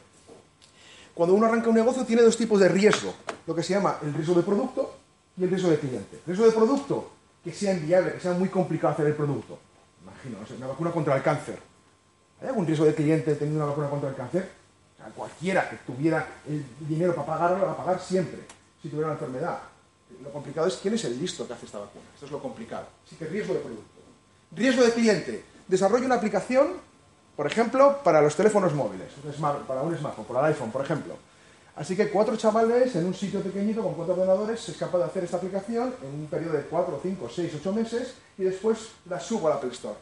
Cuando 1.13 1.35
uno 1.35 1.45
arranca 1.45 1.69
un 1.69 1.75
negocio 1.75 2.05
tiene 2.05 2.23
dos 2.23 2.37
tipos 2.37 2.59
de 2.59 2.69
riesgo, 2.69 3.13
lo 3.45 3.53
que 3.53 3.61
se 3.61 3.73
llama 3.73 3.97
el 4.01 4.13
riesgo 4.13 4.33
de 4.33 4.43
producto 4.43 4.97
y 5.37 5.43
el 5.43 5.49
riesgo 5.49 5.69
de 5.69 5.77
cliente. 5.77 6.21
Riesgo 6.25 6.45
de 6.45 6.51
producto, 6.51 7.11
que 7.43 7.53
sea 7.53 7.73
inviable, 7.73 8.13
que 8.13 8.19
sea 8.19 8.33
muy 8.33 8.49
complicado 8.49 8.93
hacer 8.93 9.07
el 9.07 9.13
producto. 9.13 9.59
Imagino, 10.01 10.39
no 10.39 10.47
sé, 10.47 10.55
una 10.55 10.67
vacuna 10.67 10.91
contra 10.91 11.15
el 11.15 11.21
cáncer 11.21 11.70
¿Hay 12.41 12.47
algún 12.47 12.65
riesgo 12.65 12.85
de 12.85 12.95
cliente 12.95 13.35
teniendo 13.35 13.63
una 13.63 13.69
vacuna 13.69 13.89
contra 13.89 14.09
el 14.09 14.15
cáncer? 14.15 14.49
O 14.95 15.03
sea, 15.03 15.11
cualquiera 15.13 15.69
que 15.69 15.77
tuviera 15.77 16.25
el 16.47 16.65
dinero 16.79 17.13
para 17.13 17.27
pagarlo, 17.27 17.59
lo 17.59 17.65
va 17.67 17.71
a 17.73 17.77
pagar 17.77 18.01
siempre, 18.01 18.39
si 18.81 18.89
tuviera 18.89 19.07
una 19.07 19.13
enfermedad. 19.13 19.59
Lo 20.23 20.31
complicado 20.31 20.67
es 20.67 20.75
quién 20.77 20.95
es 20.95 21.05
el 21.05 21.19
listo 21.19 21.47
que 21.47 21.53
hace 21.53 21.65
esta 21.67 21.79
vacuna. 21.79 22.05
Esto 22.13 22.25
es 22.25 22.31
lo 22.31 22.41
complicado. 22.41 22.87
Así 23.05 23.15
que 23.15 23.25
riesgo 23.25 23.53
de 23.53 23.59
producto. 23.59 24.01
Riesgo 24.51 24.83
de 24.83 24.91
cliente. 24.91 25.45
Desarrollo 25.67 26.05
una 26.05 26.15
aplicación, 26.15 26.73
por 27.35 27.47
ejemplo, 27.47 27.99
para 28.03 28.21
los 28.21 28.35
teléfonos 28.35 28.73
móviles, 28.73 29.07
para 29.67 29.81
un 29.83 29.95
smartphone, 29.95 30.25
para 30.25 30.39
el 30.41 30.53
iPhone, 30.53 30.71
por 30.71 30.83
ejemplo. 30.83 31.15
Así 31.75 31.95
que 31.95 32.09
cuatro 32.09 32.35
chavales 32.35 32.95
en 32.95 33.05
un 33.05 33.13
sitio 33.13 33.41
pequeñito 33.41 33.81
con 33.81 33.93
cuatro 33.93 34.13
ordenadores 34.13 34.67
es 34.67 34.75
capaz 34.75 34.97
de 34.97 35.03
hacer 35.05 35.23
esta 35.23 35.37
aplicación 35.37 35.95
en 36.03 36.21
un 36.21 36.27
periodo 36.27 36.53
de 36.53 36.63
cuatro, 36.63 36.99
cinco, 37.01 37.29
seis, 37.33 37.53
ocho 37.55 37.71
meses 37.71 38.15
y 38.37 38.43
después 38.43 38.89
la 39.09 39.19
subo 39.19 39.47
al 39.47 39.53
Apple 39.53 39.71
Store. 39.71 39.95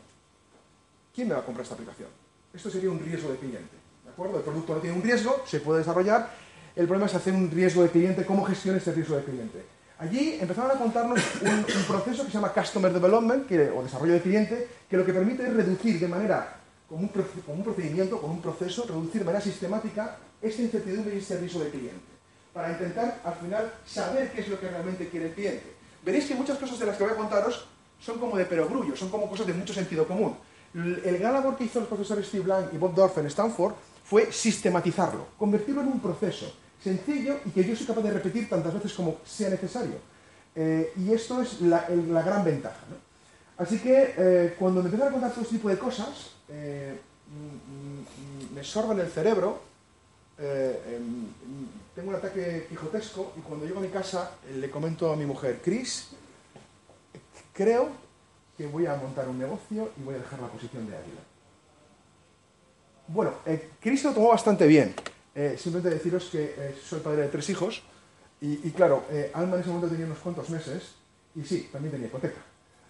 ¿Quién 1.13 1.27
me 1.27 1.35
va 1.35 1.41
a 1.41 1.45
comprar 1.45 1.63
esta 1.63 1.75
aplicación? 1.75 2.18
Esto 2.53 2.69
sería 2.69 2.89
un 2.89 2.99
riesgo 2.99 3.31
de 3.31 3.37
cliente. 3.37 3.77
¿De 4.03 4.09
acuerdo? 4.09 4.37
El 4.37 4.43
producto 4.43 4.73
no 4.73 4.81
tiene 4.81 4.95
un 4.95 5.03
riesgo, 5.03 5.43
se 5.45 5.59
puede 5.59 5.79
desarrollar. 5.79 6.29
El 6.75 6.85
problema 6.87 7.05
es 7.05 7.15
hacer 7.15 7.33
un 7.33 7.49
riesgo 7.51 7.83
de 7.83 7.89
cliente, 7.89 8.25
cómo 8.25 8.43
gestiona 8.43 8.77
este 8.77 8.91
riesgo 8.91 9.15
de 9.15 9.23
cliente. 9.23 9.65
Allí 9.99 10.37
empezaron 10.39 10.71
a 10.71 10.75
contarnos 10.75 11.19
un, 11.41 11.83
proceso 11.87 12.23
que 12.23 12.31
se 12.31 12.37
llama 12.37 12.53
Customer 12.53 12.91
Development, 12.91 13.45
o 13.75 13.83
desarrollo 13.83 14.13
de 14.13 14.21
cliente, 14.21 14.67
que 14.89 14.97
lo 14.97 15.05
que 15.05 15.13
permite 15.13 15.43
es 15.43 15.53
reducir 15.53 15.99
de 15.99 16.07
manera, 16.07 16.55
con 16.87 16.99
un, 16.99 17.11
un 17.47 17.63
procedimiento, 17.63 18.19
con 18.19 18.31
un 18.31 18.41
proceso, 18.41 18.85
reducir 18.87 19.19
de 19.19 19.25
manera 19.25 19.43
sistemática 19.43 20.17
esta 20.41 20.61
incertidumbre 20.61 21.15
y 21.15 21.17
este 21.19 21.37
riesgo 21.37 21.59
de 21.59 21.69
cliente, 21.69 21.99
para 22.53 22.71
intentar 22.71 23.21
al 23.25 23.35
final 23.35 23.73
saber 23.85 24.31
qué 24.31 24.41
es 24.41 24.47
lo 24.47 24.59
que 24.59 24.69
realmente 24.69 25.09
quiere 25.09 25.27
el 25.27 25.33
cliente. 25.33 25.75
Veréis 26.03 26.25
que 26.25 26.35
muchas 26.35 26.57
cosas 26.57 26.79
de 26.79 26.85
las 26.85 26.97
que 26.97 27.03
voy 27.03 27.11
a 27.11 27.17
contaros 27.17 27.67
son 27.99 28.19
como 28.19 28.37
de 28.37 28.45
perogrullo, 28.45 28.95
son 28.95 29.09
como 29.09 29.29
cosas 29.29 29.47
de 29.47 29.53
mucho 29.53 29.73
sentido 29.73 30.07
común. 30.07 30.37
El 30.73 31.17
gran 31.17 31.33
labor 31.33 31.57
que 31.57 31.63
hizo 31.63 31.79
los 31.79 31.87
profesores 31.87 32.27
Steve 32.27 32.43
Blank 32.43 32.73
y 32.73 32.77
Bob 32.77 32.93
Dorf 32.93 33.17
en 33.17 33.25
Stanford 33.25 33.73
fue 34.03 34.31
sistematizarlo, 34.31 35.27
convertirlo 35.37 35.81
en 35.81 35.87
un 35.87 35.99
proceso 35.99 36.51
sencillo 36.83 37.39
y 37.45 37.49
que 37.49 37.63
yo 37.63 37.75
soy 37.75 37.85
capaz 37.85 38.01
de 38.01 38.11
repetir 38.11 38.49
tantas 38.49 38.73
veces 38.73 38.93
como 38.93 39.17
sea 39.25 39.49
necesario. 39.49 39.95
Eh, 40.55 40.93
y 40.97 41.13
esto 41.13 41.41
es 41.41 41.61
la, 41.61 41.85
gran 42.23 42.43
ventaja. 42.43 42.79
Así 43.57 43.79
que 43.79 44.13
eh, 44.17 44.55
cuando 44.57 44.81
me 44.81 44.87
empiezan 44.87 45.09
a 45.09 45.11
contar 45.11 45.31
todo 45.31 45.41
este 45.41 45.55
tipo 45.55 45.69
de 45.69 45.77
cosas, 45.77 46.31
eh, 46.47 46.99
mm, 47.27 48.51
mm, 48.51 48.55
me 48.55 48.63
sorben 48.63 48.99
el 48.99 49.09
cerebro, 49.09 49.61
em, 50.37 51.27
tengo 51.93 52.09
un 52.09 52.15
ataque 52.15 52.65
quijotesco 52.69 53.33
y 53.37 53.41
cuando 53.41 53.65
llego 53.65 53.79
a 53.79 53.81
mi 53.81 53.89
casa 53.89 54.31
le 54.55 54.69
comento 54.69 55.11
a 55.11 55.17
mi 55.17 55.25
mujer, 55.25 55.59
Chris, 55.61 56.11
creo 57.53 57.89
que 58.59 58.67
voy 58.67 58.85
a 58.85 58.95
montar 58.95 59.29
un 59.29 59.39
negocio 59.39 59.89
y 59.97 60.03
voy 60.03 60.15
a 60.15 60.17
dejar 60.17 60.41
la 60.41 60.49
posición 60.49 60.85
de 60.85 60.97
águila. 60.97 61.21
Bueno, 63.07 63.35
eh, 63.45 63.69
Chris 63.79 64.03
lo 64.03 64.11
tomó 64.11 64.27
bastante 64.27 64.67
bien. 64.67 64.93
Eh, 65.33 65.55
simplemente 65.57 65.95
deciros 65.95 66.25
que 66.25 66.55
eh, 66.57 66.77
soy 66.83 66.99
padre 66.99 67.21
de 67.21 67.27
tres 67.29 67.49
hijos 67.49 67.81
y, 68.41 68.69
claro, 68.71 69.05
Alma 69.33 69.55
en 69.55 69.61
ese 69.61 69.69
momento 69.69 69.89
tenía 69.89 70.05
unos 70.05 70.19
cuantos 70.19 70.49
meses 70.49 70.95
y 71.35 71.43
sí, 71.43 71.69
también 71.71 71.93
tenía 71.93 72.07
hipoteca. 72.07 72.41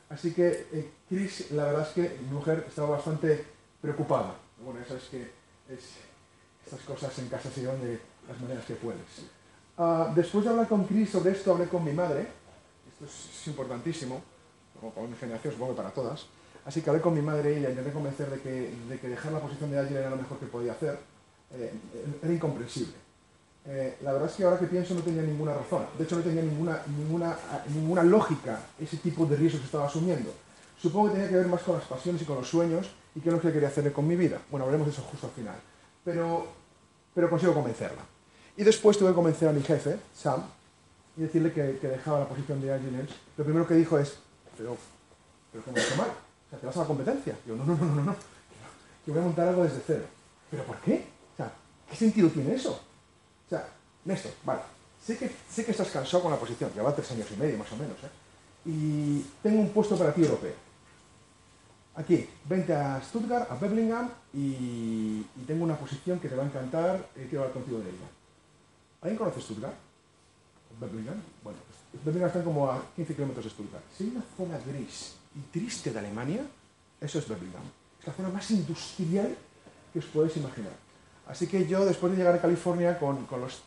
Así 0.09 0.31
que 0.31 0.91
Chris, 1.07 1.51
la 1.51 1.65
verdad 1.65 1.87
es 1.87 1.93
que 1.93 2.17
mi 2.23 2.31
mujer 2.31 2.65
estaba 2.67 2.89
bastante 2.89 3.45
preocupada. 3.79 4.35
Bueno, 4.63 4.79
ya 4.79 4.87
sabes 4.87 5.03
que 5.05 5.31
estas 5.69 6.81
cosas 6.81 7.17
en 7.19 7.29
casa 7.29 7.49
se 7.51 7.61
llevan 7.61 7.81
de 7.81 7.99
las 8.27 8.39
maneras 8.41 8.65
que 8.65 8.73
puedes. 8.73 9.01
Ah, 9.77 10.11
después 10.15 10.43
de 10.43 10.49
hablar 10.49 10.67
con 10.67 10.85
Chris 10.85 11.11
sobre 11.11 11.31
esto, 11.31 11.51
hablé 11.51 11.67
con 11.67 11.83
mi 11.83 11.93
madre. 11.93 12.27
Esto 12.91 13.05
es, 13.05 13.47
importantísimo, 13.47 14.21
como 14.79 14.91
para 14.91 15.07
mi 15.07 15.15
generación, 15.15 15.53
supongo 15.53 15.73
que 15.73 15.77
para 15.77 15.91
todas. 15.91 16.25
Así 16.65 16.81
que 16.81 16.89
hablé 16.89 17.01
con 17.01 17.13
mi 17.13 17.21
madre 17.21 17.57
y 17.57 17.59
la 17.61 17.69
intenté 17.69 17.91
convencer 17.91 18.29
de 18.29 18.39
que, 18.41 18.73
de 18.89 18.99
que 18.99 19.07
dejar 19.07 19.31
la 19.31 19.39
posición 19.39 19.71
de 19.71 19.79
alguien 19.79 19.99
era 19.99 20.09
lo 20.09 20.17
mejor 20.17 20.37
que 20.37 20.45
podía 20.45 20.73
hacer. 20.73 20.99
Eh, 21.51 21.73
era 22.21 22.33
incomprensible. 22.33 22.93
Eh, 23.65 23.97
la 24.01 24.13
verdad 24.13 24.29
es 24.29 24.35
que 24.35 24.43
ahora 24.43 24.57
que 24.57 24.67
pienso 24.67 24.93
no 24.93 25.01
tenía 25.01 25.21
ninguna 25.21 25.53
razón. 25.53 25.85
De 25.97 26.03
hecho, 26.03 26.15
no 26.15 26.21
tenía 26.21 26.41
ninguna, 26.41 26.81
ninguna, 26.87 27.37
ninguna 27.73 28.03
lógica 28.03 28.59
ese 28.79 28.97
tipo 28.97 29.25
de 29.25 29.35
riesgos 29.35 29.61
que 29.61 29.65
estaba 29.65 29.85
asumiendo. 29.85 30.33
Supongo 30.81 31.07
que 31.07 31.15
tenía 31.15 31.29
que 31.29 31.35
ver 31.35 31.47
más 31.47 31.61
con 31.61 31.75
las 31.75 31.85
pasiones 31.85 32.21
y 32.21 32.25
con 32.25 32.37
los 32.37 32.47
sueños 32.47 32.89
y 33.15 33.19
qué 33.19 33.29
es 33.29 33.35
lo 33.35 33.41
que 33.41 33.51
quería 33.51 33.67
hacer 33.67 33.91
con 33.91 34.07
mi 34.07 34.15
vida. 34.15 34.39
Bueno, 34.49 34.65
hablaremos 34.65 34.87
de 34.87 34.93
eso 34.93 35.01
justo 35.03 35.27
al 35.27 35.33
final. 35.33 35.55
Pero, 36.03 36.47
pero 37.13 37.29
consigo 37.29 37.53
convencerla. 37.53 38.01
Y 38.55 38.63
después 38.63 38.97
tuve 38.97 39.09
que 39.09 39.15
convencer 39.15 39.49
a 39.49 39.53
mi 39.53 39.61
jefe, 39.61 39.97
Sam, 40.13 40.43
y 41.17 41.21
decirle 41.21 41.51
que, 41.51 41.63
dejaba 41.87 42.19
la 42.19 42.27
posición 42.27 42.61
de 42.61 42.73
engineers. 42.73 43.11
Lo 43.37 43.43
primero 43.43 43.67
que 43.67 43.73
dijo 43.73 43.97
es, 43.97 44.17
pero, 44.59 44.77
pero 45.53 45.63
¿qué 45.63 45.71
me 45.71 45.79
hecho 45.79 45.95
mal? 45.95 46.09
O 46.09 46.49
sea, 46.49 46.59
¿te 46.59 46.65
vas 46.65 46.75
a 46.75 46.81
la 46.81 46.85
competencia? 46.85 47.35
yo, 47.47 47.55
no, 47.55 47.65
no, 47.65 47.75
no, 47.75 47.85
no, 47.85 48.03
no. 48.03 48.15
Yo 49.07 49.13
voy 49.13 49.21
a 49.21 49.25
montar 49.25 49.47
algo 49.47 49.63
desde 49.63 49.81
cero. 49.87 50.03
¿Pero 50.51 50.63
por 50.65 50.77
qué? 50.81 51.07
O 51.33 51.37
sea, 51.37 51.51
¿qué 51.89 51.95
sentido 51.95 52.29
tiene 52.29 52.55
eso? 52.55 52.73
O 52.73 53.49
sea, 53.49 53.67
Néstor, 54.03 54.33
vale, 54.43 54.61
sé 55.01 55.17
que, 55.17 55.31
sé 55.49 55.63
que 55.63 55.71
estás 55.71 55.89
cansado 55.89 56.23
con 56.23 56.31
la 56.31 56.37
posición, 56.37 56.71
lleva 56.73 56.93
tres 56.93 57.09
años 57.11 57.27
y 57.31 57.37
medio 57.37 57.57
más 57.57 57.71
o 57.71 57.77
menos, 57.77 57.95
¿eh? 58.03 58.09
Y 58.65 59.25
tengo 59.41 59.61
un 59.61 59.69
puesto 59.69 59.97
para 59.97 60.13
ti 60.13 60.21
europeo. 60.21 60.53
Aquí, 61.95 62.29
vente 62.45 62.73
a 62.73 63.01
Stuttgart, 63.01 63.49
a 63.49 63.55
Birmingham, 63.55 64.09
y, 64.33 65.25
y, 65.35 65.43
tengo 65.47 65.63
una 65.63 65.77
posición 65.77 66.19
que 66.19 66.27
te 66.27 66.35
va 66.35 66.43
a 66.43 66.47
encantar, 66.47 67.09
y 67.15 67.21
quiero 67.21 67.39
hablar 67.39 67.53
contigo 67.53 67.79
de 67.79 67.89
ella. 67.89 68.07
¿Alguien 69.01 69.17
conoce 69.17 69.41
Stuttgart? 69.41 69.75
Birmingham. 70.79 71.21
Bueno, 71.43 71.59
Birmingham 71.93 72.27
está 72.27 72.43
como 72.43 72.69
a 72.69 72.81
15 72.95 73.15
kilómetros 73.15 73.45
de 73.45 73.51
Stuttgart. 73.51 73.83
Si 73.95 74.03
hay 74.03 74.09
una 74.11 74.23
zona 74.37 74.59
gris 74.59 75.15
y 75.35 75.39
triste 75.51 75.91
de 75.91 75.99
Alemania, 75.99 76.41
eso 77.01 77.19
es 77.19 77.27
Birmingham. 77.27 77.63
Es 77.99 78.07
la 78.07 78.13
zona 78.13 78.29
más 78.29 78.49
industrial 78.51 79.35
que 79.91 79.99
os 79.99 80.05
podéis 80.05 80.37
imaginar. 80.37 80.73
Así 81.27 81.47
que 81.47 81.67
yo, 81.67 81.85
después 81.85 82.11
de 82.11 82.17
llegar 82.17 82.35
a 82.35 82.41
California, 82.41 82.97
con, 82.97 83.27
los, 83.41 83.63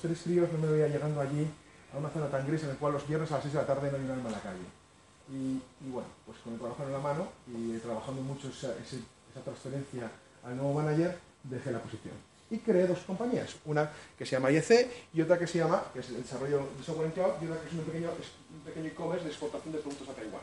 tres 0.00 0.22
críos, 0.22 0.50
no 0.52 0.58
me 0.58 0.72
veía 0.72 0.88
llegando 0.88 1.20
allí 1.20 1.46
a 1.92 1.98
una 1.98 2.08
zona 2.10 2.28
tan 2.28 2.46
gris 2.46 2.62
en 2.62 2.70
la 2.70 2.74
cual 2.74 2.94
los 2.94 3.06
viernes 3.06 3.30
a 3.30 3.34
las 3.34 3.42
6 3.42 3.54
de 3.54 3.60
la 3.60 3.66
tarde 3.66 3.90
no 3.90 3.96
hay 3.96 4.04
un 4.04 4.10
alma 4.10 4.28
en 4.28 4.32
la 4.32 4.40
calle. 4.40 4.66
Y, 5.28 5.88
bueno, 5.90 6.08
pues 6.24 6.38
con 6.38 6.52
el 6.52 6.58
trabajo 6.58 6.82
en 6.84 6.92
la 6.92 6.98
mano 6.98 7.28
y 7.48 7.76
trabajando 7.78 8.22
mucho 8.22 8.48
esa 8.48 8.72
transferencia 9.44 10.10
al 10.44 10.56
nuevo 10.56 10.74
manager, 10.74 11.18
dejé 11.42 11.72
la 11.72 11.80
posición 11.80 12.35
y 12.50 12.58
creé 12.58 12.86
dos 12.86 13.00
compañías, 13.00 13.56
una 13.64 13.90
que 14.16 14.24
se 14.24 14.32
llama 14.32 14.50
IEC 14.50 14.88
y 15.14 15.20
otra 15.20 15.38
que 15.38 15.46
se 15.46 15.58
llama, 15.58 15.82
que 15.92 16.00
es 16.00 16.08
el 16.10 16.22
desarrollo 16.22 16.68
de 16.78 16.84
software 16.84 17.06
en 17.06 17.12
cloud, 17.12 17.32
y 17.42 17.44
otra 17.46 17.60
que 17.60 17.68
es 17.68 17.72
un 17.72 18.60
pequeño, 18.64 18.88
e-commerce 18.88 19.24
de 19.24 19.30
exportación 19.30 19.72
de 19.72 19.80
productos 19.80 20.08
a 20.08 20.12
Taiwán. 20.12 20.42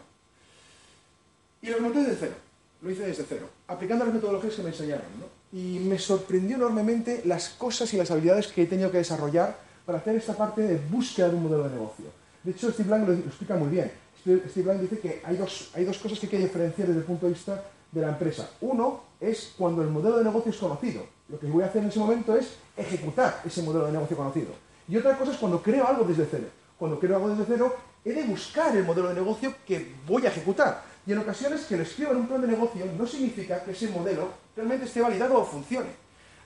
Y 1.62 1.67
los 1.67 1.79
monté 1.79 2.00
desde 2.00 2.15
cero, 2.19 2.36
lo 2.81 2.91
hice 2.91 3.03
desde 3.03 3.24
cero, 3.27 3.48
aplicando 3.67 4.05
las 4.05 4.13
metodologías 4.13 4.55
que 4.55 4.63
me 4.63 4.69
enseñaron. 4.69 5.05
¿no? 5.19 5.57
Y 5.57 5.79
me 5.79 5.98
sorprendió 5.98 6.57
enormemente 6.57 7.22
las 7.25 7.50
cosas 7.50 7.93
y 7.93 7.98
las 7.98 8.12
habilidades 8.12 8.48
que 8.48 8.63
he 8.63 8.65
tenido 8.65 8.91
que 8.91 8.98
desarrollar 8.98 9.57
para 9.86 10.00
hacer 10.00 10.15
esta 10.15 10.36
parte 10.36 10.62
de 10.62 10.77
búsqueda 10.77 11.29
de 11.29 11.36
un 11.36 11.43
modelo 11.43 11.63
de 11.63 11.69
negocio. 11.69 12.05
De 12.43 12.51
hecho, 12.51 12.72
Steve 12.72 12.89
Blank 12.89 13.07
lo, 13.07 13.13
explica 13.13 13.55
muy 13.55 13.69
bien. 13.69 13.91
Steve 14.22 14.63
Blank 14.63 14.81
dice 14.81 15.00
que 15.00 15.22
hay 15.24 15.38
dos, 15.38 15.72
hay 15.74 15.86
dos 15.86 15.98
cosas 15.98 16.19
que 16.19 16.25
hay 16.25 16.31
que 16.31 16.39
diferenciar 16.39 16.88
desde 16.88 17.00
el 17.00 17.05
punto 17.05 17.27
de 17.27 17.33
vista 17.33 17.63
de 17.93 18.01
la 18.01 18.09
empresa. 18.09 18.50
Uno 18.62 19.01
es 19.19 19.53
cuando 19.57 19.81
el 19.81 19.89
modelo 19.89 20.17
de 20.17 20.23
negocio 20.23 20.51
es 20.51 20.57
conocido. 20.57 21.05
Lo 21.29 21.39
que 21.39 21.47
voy 21.47 21.63
a 21.63 21.67
hacer 21.67 21.83
en 21.83 21.89
ese 21.89 22.00
momento 22.00 22.35
es 22.35 22.55
ejecutar 22.75 23.41
ese 23.45 23.62
modelo 23.62 23.85
de 23.85 23.93
negocio 23.93 24.17
conocido. 24.17 24.50
Y 24.88 24.97
otra 24.97 25.17
cosa 25.17 25.31
es 25.31 25.38
cuando 25.38 25.62
creo 25.62 25.88
algo 25.88 26.03
desde 26.03 26.27
cero. 26.29 26.47
Cuando 26.77 27.00
creo 27.00 27.15
algo 27.15 27.29
desde 27.29 27.45
cero, 27.45 27.75
he 28.03 28.12
de 28.12 28.23
buscar 28.23 28.75
el 28.75 28.83
modelo 28.83 29.09
de 29.09 29.13
negocio 29.13 29.53
que 29.65 29.95
voy 30.07 30.25
a 30.25 30.29
ejecutar. 30.29 30.83
Y 31.05 31.12
en 31.12 31.19
ocasiones 31.19 31.62
que 31.65 31.77
lo 31.77 31.83
escribo 31.83 32.12
en 32.12 32.17
un 32.17 32.27
plan 32.27 32.41
de 32.41 32.47
negocio 32.47 32.85
no 32.97 33.05
significa 33.07 33.63
que 33.63 33.71
ese 33.71 33.89
modelo 33.89 34.29
realmente 34.55 34.85
esté 34.85 35.01
validado 35.01 35.39
o 35.39 35.45
funcione. 35.45 35.89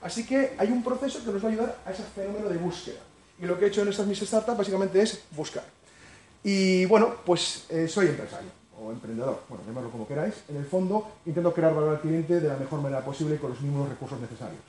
Así 0.01 0.25
que 0.25 0.53
hay 0.57 0.71
un 0.71 0.83
proceso 0.83 1.23
que 1.23 1.31
nos 1.31 1.43
va 1.43 1.47
a 1.47 1.51
ayudar 1.51 1.77
a 1.85 1.91
ese 1.91 2.03
fenómeno 2.03 2.49
de 2.49 2.57
búsqueda. 2.57 2.99
Y 3.39 3.45
lo 3.45 3.57
que 3.57 3.65
he 3.65 3.67
hecho 3.69 3.81
en 3.81 3.87
estas 3.87 4.05
mis 4.05 4.19
startups 4.19 4.57
básicamente 4.57 5.01
es 5.01 5.23
buscar. 5.31 5.63
Y 6.43 6.85
bueno, 6.85 7.15
pues 7.25 7.65
eh, 7.69 7.87
soy 7.87 8.07
empresario 8.07 8.56
emprendedor, 8.91 9.41
bueno, 9.49 9.63
llamarlo 9.65 9.89
como 9.89 10.07
queráis, 10.07 10.35
en 10.49 10.57
el 10.57 10.65
fondo 10.65 11.07
intento 11.25 11.53
crear 11.53 11.73
valor 11.73 11.95
al 11.95 12.01
cliente 12.01 12.39
de 12.39 12.47
la 12.47 12.57
mejor 12.57 12.81
manera 12.81 13.03
posible 13.03 13.37
con 13.37 13.51
los 13.51 13.61
mínimos 13.61 13.89
recursos 13.89 14.19
necesarios. 14.19 14.63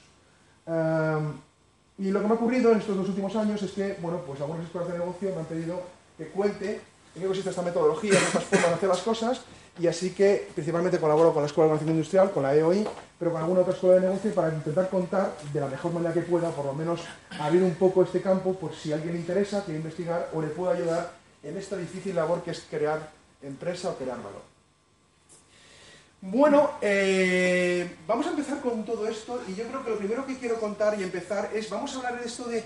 y 1.99 2.11
lo 2.11 2.21
que 2.21 2.27
me 2.27 2.33
ha 2.33 2.37
ocurrido 2.37 2.73
en 2.73 2.79
estos 2.79 2.97
dos 2.97 3.09
últimos 3.09 3.35
años 3.37 3.63
es 3.63 3.73
que, 3.73 3.97
bueno, 4.01 4.21
pues 4.27 4.41
algunas 4.41 4.65
escuelas 4.65 4.93
de 4.93 4.99
negocio 4.99 5.31
me 5.35 5.41
han 5.41 5.47
pedido 5.47 5.83
que 6.17 6.29
cuente 6.29 6.81
en 7.15 7.23
qué 7.23 7.27
consiste 7.27 7.51
esta 7.51 7.63
metodología, 7.63 8.13
en 8.13 8.25
estas 8.25 8.45
formas 8.45 8.69
de 8.69 8.75
hacer 8.75 8.89
las 8.89 9.03
cosas, 9.03 9.41
y 9.79 9.87
así 9.87 10.11
que 10.11 10.49
principalmente 10.55 10.99
colaboro 10.99 11.33
con 11.33 11.43
la 11.43 11.47
Escuela 11.47 11.67
de 11.67 11.71
Conocimiento 11.71 11.99
Industrial, 11.99 12.31
con 12.33 12.43
la 12.43 12.55
EOI, 12.55 12.87
pero 13.19 13.33
con 13.33 13.41
alguna 13.41 13.61
otra 13.61 13.75
escuela 13.75 13.97
de 13.97 14.03
negocio 14.03 14.33
para 14.35 14.53
intentar 14.53 14.89
contar 14.89 15.33
de 15.53 15.61
la 15.61 15.67
mejor 15.67 15.93
manera 15.93 16.13
que 16.13 16.21
pueda, 16.21 16.51
por 16.51 16.65
lo 16.65 16.75
menos 16.75 17.01
abrir 17.39 17.63
un 17.63 17.75
poco 17.75 18.03
este 18.03 18.21
campo 18.21 18.55
por 18.55 18.75
si 18.75 18.93
alguien 18.93 19.15
le 19.15 19.21
interesa, 19.21 19.65
quiere 19.65 19.79
investigar 19.79 20.31
o 20.35 20.43
le 20.43 20.49
puedo 20.49 20.71
ayudar 20.71 21.13
en 21.43 21.57
esta 21.57 21.77
difícil 21.77 22.15
labor 22.17 22.43
que 22.43 22.51
es 22.51 22.65
crear 22.69 23.18
empresa 23.43 23.91
o 23.91 23.97
crear 23.97 24.17
valor. 24.17 24.59
Bueno, 26.21 26.73
eh, 26.81 27.97
vamos 28.07 28.27
a 28.27 28.31
empezar 28.31 28.61
con 28.61 28.85
todo 28.85 29.07
esto 29.07 29.41
y 29.47 29.55
yo 29.55 29.69
creo 29.69 29.85
que 29.85 29.91
lo 29.91 29.99
primero 29.99 30.27
que 30.27 30.37
quiero 30.37 30.59
contar 30.59 30.99
y 30.99 31.05
empezar 31.05 31.51
es, 31.55 31.71
vamos 31.71 31.95
a 31.95 31.99
hablar 31.99 32.21
de 32.21 32.27
esto 32.27 32.49
de, 32.49 32.65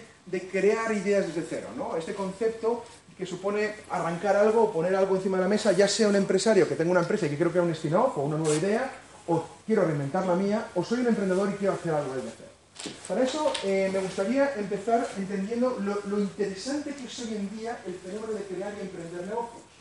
crear 0.51 0.91
ideas 0.93 1.27
desde 1.27 1.47
cero, 1.49 1.69
¿no? 1.77 1.95
Este 1.97 2.15
concepto 2.15 2.83
que 3.19 3.27
supone 3.27 3.75
arrancar 3.91 4.37
algo 4.37 4.73
poner 4.73 4.97
algo 4.97 5.17
encima 5.17 5.37
de 5.37 5.43
la 5.43 5.49
mesa, 5.51 5.73
ya 5.73 5.87
sea 5.87 6.09
un 6.09 6.17
empresario 6.17 6.67
que 6.67 6.77
tenga 6.77 6.93
una 6.93 7.01
empresa 7.01 7.27
y 7.27 7.29
que 7.29 7.37
quiero 7.37 7.51
crear 7.51 7.67
un 7.67 7.73
spin-off 7.73 8.17
o 8.17 8.23
una 8.23 8.39
nueva 8.39 8.55
idea, 8.55 8.91
o 9.27 9.45
quiero 9.67 9.85
reinventar 9.85 10.27
la 10.27 10.35
mía, 10.35 10.69
o 10.75 10.83
soy 10.83 11.01
un 11.01 11.09
emprendedor 11.09 11.51
y 11.51 11.59
quiero 11.59 11.75
hacer 11.75 11.93
algo 11.93 12.15
desde 12.15 12.31
cero. 12.35 12.93
Para 13.07 13.23
eso 13.23 13.53
eh, 13.65 13.91
me 13.93 13.99
gustaría 13.99 14.55
empezar 14.55 15.07
entendiendo 15.19 15.79
lo, 15.81 16.01
lo 16.07 16.21
interesante 16.21 16.95
que 16.95 17.05
es 17.05 17.19
hoy 17.19 17.35
en 17.35 17.59
día 17.59 17.79
el 17.87 17.95
fenómeno 17.97 18.33
de 18.33 18.45
crear 18.45 18.73
y 18.79 18.81
emprender 18.81 19.27
negocios. 19.27 19.72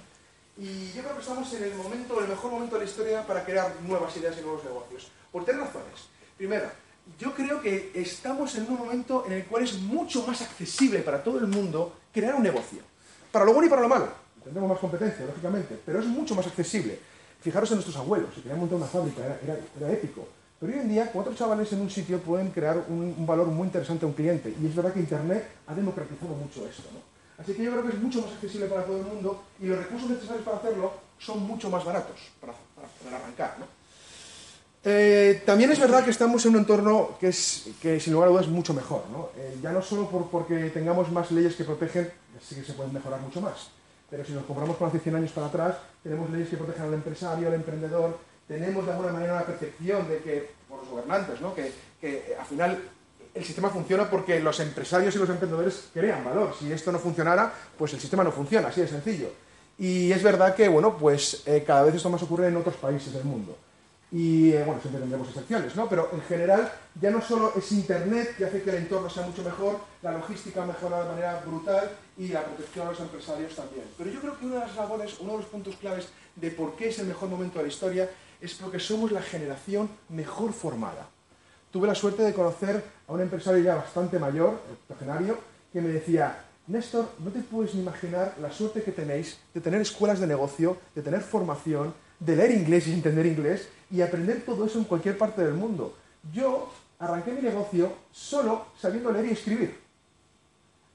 Y 0.57 0.91
yo 0.91 1.01
creo 1.01 1.15
que 1.15 1.21
estamos 1.21 1.53
en 1.53 1.63
el 1.63 1.75
momento, 1.75 2.19
el 2.19 2.27
mejor 2.27 2.51
momento 2.51 2.75
de 2.75 2.83
la 2.83 2.89
historia 2.89 3.25
para 3.25 3.43
crear 3.45 3.73
nuevas 3.87 4.15
ideas 4.17 4.35
y 4.37 4.41
nuevos 4.41 4.63
negocios. 4.63 5.11
Por 5.31 5.45
tres 5.45 5.57
razones. 5.57 6.09
Primera, 6.37 6.73
yo 7.17 7.33
creo 7.33 7.61
que 7.61 7.91
estamos 7.95 8.55
en 8.55 8.67
un 8.67 8.77
momento 8.77 9.25
en 9.25 9.33
el 9.33 9.45
cual 9.45 9.63
es 9.63 9.79
mucho 9.79 10.25
más 10.25 10.41
accesible 10.41 10.99
para 10.99 11.23
todo 11.23 11.39
el 11.39 11.47
mundo 11.47 11.93
crear 12.13 12.35
un 12.35 12.43
negocio. 12.43 12.79
Para 13.31 13.45
lo 13.45 13.53
bueno 13.53 13.67
y 13.67 13.69
para 13.69 13.81
lo 13.81 13.89
malo. 13.89 14.09
Tendremos 14.43 14.71
más 14.71 14.79
competencia, 14.79 15.25
lógicamente, 15.25 15.79
pero 15.85 15.99
es 15.99 16.05
mucho 16.05 16.35
más 16.35 16.47
accesible. 16.47 16.99
Fijaros 17.41 17.69
en 17.71 17.77
nuestros 17.77 17.97
abuelos, 17.97 18.29
si 18.35 18.41
querían 18.41 18.59
montar 18.59 18.77
una 18.77 18.87
fábrica, 18.87 19.21
era, 19.43 19.91
épico. 19.91 20.27
Pero 20.59 20.73
hoy 20.73 20.79
en 20.79 20.89
día, 20.89 21.11
cuatro 21.11 21.33
chavales 21.33 21.71
en 21.73 21.81
un 21.81 21.89
sitio 21.89 22.19
pueden 22.19 22.51
crear 22.51 22.77
un, 22.87 23.15
un, 23.17 23.25
valor 23.25 23.47
muy 23.47 23.65
interesante 23.65 24.05
a 24.05 24.07
un 24.07 24.13
cliente. 24.13 24.53
Y 24.61 24.67
es 24.67 24.75
verdad 24.75 24.93
que 24.93 24.99
Internet 24.99 25.47
ha 25.65 25.73
democratizado 25.73 26.35
mucho 26.35 26.67
esto. 26.67 26.83
¿no? 26.93 27.10
Así 27.41 27.53
que 27.53 27.63
yo 27.63 27.71
creo 27.71 27.83
que 27.83 27.89
es 27.89 28.01
mucho 28.01 28.21
más 28.21 28.31
accesible 28.33 28.67
para 28.67 28.83
todo 28.85 28.97
el 28.97 29.05
mundo 29.05 29.43
y 29.59 29.65
los 29.65 29.79
recursos 29.79 30.09
necesarios 30.11 30.45
para 30.45 30.57
hacerlo 30.57 30.93
son 31.17 31.41
mucho 31.41 31.71
más 31.71 31.83
baratos 31.83 32.19
para, 32.39 32.53
poder 32.53 33.15
arrancar. 33.15 33.55
Eh, 34.83 35.41
también 35.43 35.71
es 35.71 35.79
verdad 35.79 36.03
que 36.03 36.11
estamos 36.11 36.45
en 36.45 36.53
un 36.53 36.59
entorno 36.59 37.17
que, 37.19 37.29
es, 37.29 37.69
que 37.81 37.99
sin 37.99 38.13
lugar 38.13 38.29
a 38.29 38.31
dudas 38.31 38.45
es 38.45 38.51
mucho 38.51 38.75
mejor. 38.75 39.05
¿no? 39.11 39.29
Eh, 39.37 39.57
ya 39.61 39.71
no 39.71 39.81
solo 39.81 40.07
por, 40.07 40.29
porque 40.29 40.69
tengamos 40.69 41.11
más 41.11 41.31
leyes 41.31 41.55
que 41.55 41.63
protegen, 41.63 42.11
sí 42.39 42.55
que 42.55 42.63
se 42.63 42.73
pueden 42.73 42.93
mejorar 42.93 43.19
mucho 43.19 43.41
más. 43.41 43.71
Pero 44.09 44.23
si 44.23 44.33
nos 44.33 44.45
comparamos 44.45 44.77
con 44.77 44.89
hace 44.89 44.99
100 44.99 45.15
años 45.15 45.31
para 45.31 45.47
atrás, 45.47 45.77
tenemos 46.03 46.29
leyes 46.29 46.49
que 46.49 46.57
protegen 46.57 46.83
al 46.83 46.93
empresario, 46.93 47.47
al 47.47 47.55
emprendedor, 47.55 48.19
tenemos 48.47 48.85
de 48.85 48.91
alguna 48.91 49.13
manera 49.13 49.35
la 49.35 49.45
percepción 49.45 50.07
de 50.07 50.19
que, 50.19 50.49
por 50.69 50.79
los 50.79 50.89
gobernantes, 50.89 51.41
¿no? 51.41 51.55
que, 51.55 51.71
que 51.99 52.35
al 52.39 52.45
final 52.45 52.83
el 53.33 53.43
sistema 53.43 53.69
funciona 53.69 54.09
porque 54.09 54.39
los 54.39 54.59
empresarios 54.59 55.15
y 55.15 55.19
los 55.19 55.29
emprendedores 55.29 55.89
crean 55.93 56.23
valor. 56.23 56.53
Si 56.57 56.71
esto 56.71 56.91
no 56.91 56.99
funcionara, 56.99 57.53
pues 57.77 57.93
el 57.93 57.99
sistema 57.99 58.23
no 58.23 58.31
funciona, 58.31 58.67
así 58.67 58.81
de 58.81 58.87
sencillo. 58.87 59.29
Y 59.77 60.11
es 60.11 60.21
verdad 60.21 60.53
que, 60.53 60.67
bueno, 60.67 60.97
pues 60.97 61.43
eh, 61.45 61.63
cada 61.65 61.83
vez 61.83 61.95
esto 61.95 62.09
más 62.09 62.21
ocurre 62.23 62.47
en 62.47 62.57
otros 62.57 62.75
países 62.75 63.13
del 63.13 63.23
mundo. 63.23 63.57
Y 64.11 64.51
eh, 64.51 64.63
bueno, 64.65 64.81
siempre 64.81 64.99
tendremos 64.99 65.29
excepciones, 65.29 65.73
¿no? 65.77 65.87
Pero 65.87 66.09
en 66.11 66.21
general 66.23 66.69
ya 66.99 67.09
no 67.11 67.21
solo 67.21 67.53
es 67.55 67.71
Internet 67.71 68.35
que 68.37 68.43
hace 68.43 68.61
que 68.61 68.69
el 68.69 68.75
entorno 68.75 69.09
sea 69.09 69.25
mucho 69.25 69.41
mejor, 69.41 69.79
la 70.01 70.11
logística 70.11 70.65
mejora 70.65 71.03
de 71.03 71.09
manera 71.09 71.41
brutal 71.45 71.89
y 72.17 72.27
la 72.27 72.43
protección 72.43 72.87
a 72.87 72.91
los 72.91 72.99
empresarios 72.99 73.55
también. 73.55 73.85
Pero 73.97 74.11
yo 74.11 74.19
creo 74.19 74.37
que 74.37 74.45
una 74.45 74.55
de 74.55 74.67
las 74.67 74.75
labores, 74.75 75.15
uno 75.21 75.31
de 75.31 75.37
los 75.37 75.47
puntos 75.47 75.77
claves 75.77 76.09
de 76.35 76.51
por 76.51 76.75
qué 76.75 76.89
es 76.89 76.99
el 76.99 77.07
mejor 77.07 77.29
momento 77.29 77.59
de 77.59 77.63
la 77.63 77.71
historia 77.71 78.09
es 78.41 78.53
porque 78.55 78.79
somos 78.79 79.13
la 79.13 79.21
generación 79.21 79.89
mejor 80.09 80.51
formada. 80.51 81.07
Tuve 81.71 81.87
la 81.87 81.95
suerte 81.95 82.23
de 82.23 82.33
conocer 82.33 82.83
a 83.07 83.13
un 83.13 83.21
empresario 83.21 83.63
ya 83.63 83.75
bastante 83.75 84.19
mayor, 84.19 84.59
octogenario, 84.89 85.37
que 85.71 85.81
me 85.81 85.87
decía, 85.87 86.45
Néstor, 86.67 87.07
no 87.19 87.31
te 87.31 87.39
puedes 87.39 87.73
ni 87.73 87.81
imaginar 87.81 88.35
la 88.41 88.51
suerte 88.51 88.83
que 88.83 88.91
tenéis 88.91 89.39
de 89.53 89.61
tener 89.61 89.79
escuelas 89.79 90.19
de 90.19 90.27
negocio, 90.27 90.77
de 90.93 91.01
tener 91.01 91.21
formación, 91.21 91.93
de 92.19 92.35
leer 92.35 92.51
inglés 92.51 92.87
y 92.87 92.93
entender 92.93 93.25
inglés 93.25 93.69
y 93.89 94.01
aprender 94.01 94.43
todo 94.45 94.65
eso 94.65 94.79
en 94.79 94.85
cualquier 94.85 95.17
parte 95.17 95.43
del 95.43 95.53
mundo. 95.53 95.95
Yo 96.33 96.71
arranqué 96.99 97.31
mi 97.31 97.41
negocio 97.41 97.91
solo 98.11 98.65
sabiendo 98.77 99.11
leer 99.11 99.27
y 99.27 99.31
escribir. 99.31 99.79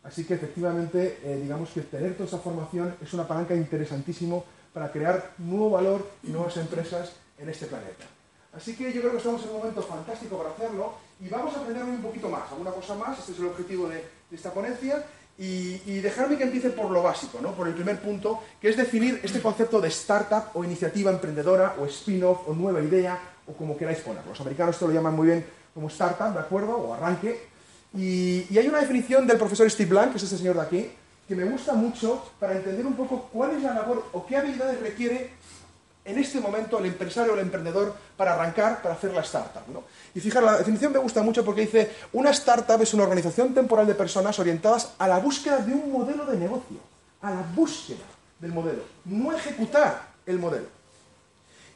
Así 0.05 0.25
que 0.25 0.35
efectivamente, 0.35 1.19
eh, 1.25 1.41
digamos 1.43 1.71
que 1.71 1.81
tener 1.81 2.15
toda 2.15 2.29
esa 2.29 2.39
formación 2.39 2.95
es 3.03 3.13
una 3.13 3.27
palanca 3.27 3.55
interesantísimo 3.55 4.45
para 4.73 4.93
crear 4.93 5.33
nuevo 5.39 5.71
valor 5.71 6.07
y 6.23 6.29
nuevas 6.29 6.57
empresas 6.59 7.13
en 7.39 7.49
este 7.49 7.67
planeta. 7.67 8.05
Así 8.57 8.75
que 8.75 8.93
yo 8.93 9.01
creo 9.01 9.13
que 9.13 9.19
estamos 9.19 9.43
en 9.43 9.51
un 9.51 9.59
momento 9.59 9.83
fantástico 9.83 10.39
para 10.39 10.51
hacerlo 10.51 10.95
y 11.21 11.29
vamos 11.29 11.55
a 11.55 11.61
aprender 11.61 11.85
un 11.85 12.01
poquito 12.01 12.29
más, 12.29 12.51
alguna 12.51 12.71
cosa 12.71 12.95
más, 12.95 13.19
este 13.19 13.33
es 13.33 13.39
el 13.39 13.47
objetivo 13.47 13.89
de, 13.89 13.97
de 13.97 14.37
esta 14.37 14.53
ponencia 14.53 15.05
y, 15.39 16.01
dejarme 16.01 16.39
que 16.39 16.45
empiece 16.45 16.71
por 16.71 16.91
lo 16.91 17.03
básico, 17.03 17.39
¿no? 17.43 17.53
por 17.53 17.69
el 17.69 17.75
primer 17.75 18.01
punto, 18.01 18.41
que 18.61 18.71
es 18.71 18.77
definir 18.77 19.21
este 19.23 19.43
concepto 19.43 19.81
de 19.81 19.89
startup 19.89 20.45
o 20.55 20.65
iniciativa 20.65 21.11
emprendedora 21.11 21.75
o 21.79 21.85
spin-off 21.85 22.49
o 22.49 22.55
nueva 22.55 22.81
idea 22.81 23.19
o 23.47 23.53
como 23.53 23.77
queráis 23.77 23.99
ponerlo. 23.99 24.31
Los 24.31 24.41
americanos 24.41 24.75
esto 24.75 24.89
lo 24.89 24.95
llaman 24.95 25.15
muy 25.15 25.27
bien 25.27 25.45
como 25.75 25.89
startup, 25.89 26.33
¿de 26.33 26.41
acuerdo? 26.41 26.77
O 26.77 26.95
arranque. 26.95 27.49
Y, 27.95 28.47
y 28.49 28.59
hay 28.59 28.69
una 28.69 28.81
definición 28.81 29.27
del 29.27 29.37
profesor 29.37 29.71
Steve 29.71 29.91
Blank, 29.91 30.13
que 30.13 30.17
es 30.17 30.23
este 30.23 30.39
señor 30.39 30.57
de 30.57 30.63
aquí, 30.63 30.91
que 31.29 31.35
me 31.35 31.45
gusta 31.45 31.75
mucho 31.75 32.25
para 32.41 32.57
entender 32.57 32.87
un 32.87 32.95
poco 32.95 33.29
cuál 33.31 33.51
es 33.51 33.63
la 33.63 33.75
labor 33.75 34.05
o 34.13 34.25
qué 34.27 34.37
habilidades 34.37 34.81
requiere 34.81 35.33
en 36.07 36.19
este 36.19 36.41
momento 36.41 36.79
el 36.79 36.87
empresario 36.87 37.33
o 37.33 37.35
el 37.35 37.43
emprendedor 37.43 37.95
para 38.17 38.35
arrancar, 38.35 38.81
para 38.81 38.95
hacer 38.95 39.13
la 39.13 39.23
startup. 39.23 39.63
Y 40.15 40.21
fijaros, 40.21 40.53
la 40.53 40.59
definición 40.59 40.93
me 40.93 41.01
gusta 41.01 41.21
mucho 41.23 41.45
porque 41.45 41.63
dice, 41.63 41.91
una 42.13 42.31
startup 42.31 42.81
es 42.81 42.95
una 42.95 43.03
organización 43.03 43.53
temporal 43.53 43.89
de 43.89 43.95
personas 43.95 44.39
orientadas 44.39 44.93
a 44.99 45.09
la 45.09 45.19
búsqueda 45.19 45.59
de 45.59 45.73
un 45.73 45.91
modelo 45.91 46.25
de 46.25 46.39
negocio, 46.39 46.79
a 47.21 47.33
la 47.33 47.43
búsqueda 47.55 48.05
del 48.39 48.53
modelo, 48.53 48.83
no 49.05 49.33
ejecutar 49.33 50.11
el 50.25 50.39
modelo. 50.39 50.67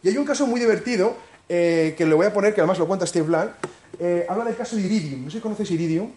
Y 0.02 0.08
hay 0.08 0.16
un 0.16 0.24
caso 0.24 0.46
muy 0.46 0.60
divertido, 0.60 1.16
eh, 1.48 1.96
que 1.98 2.06
le 2.06 2.14
voy 2.14 2.26
a 2.26 2.32
poner, 2.32 2.54
que 2.54 2.60
además 2.60 2.78
lo 2.78 2.86
cuenta 2.86 3.06
Steve 3.06 3.26
Blank, 3.26 3.50
eh, 3.98 4.26
habla 4.28 4.44
del 4.44 4.56
caso 4.56 4.76
de 4.76 4.82
Iridium. 4.82 5.24
No 5.24 5.30
sé 5.30 5.38
si 5.38 5.42
conocéis 5.42 5.72
Iridium. 5.72 6.12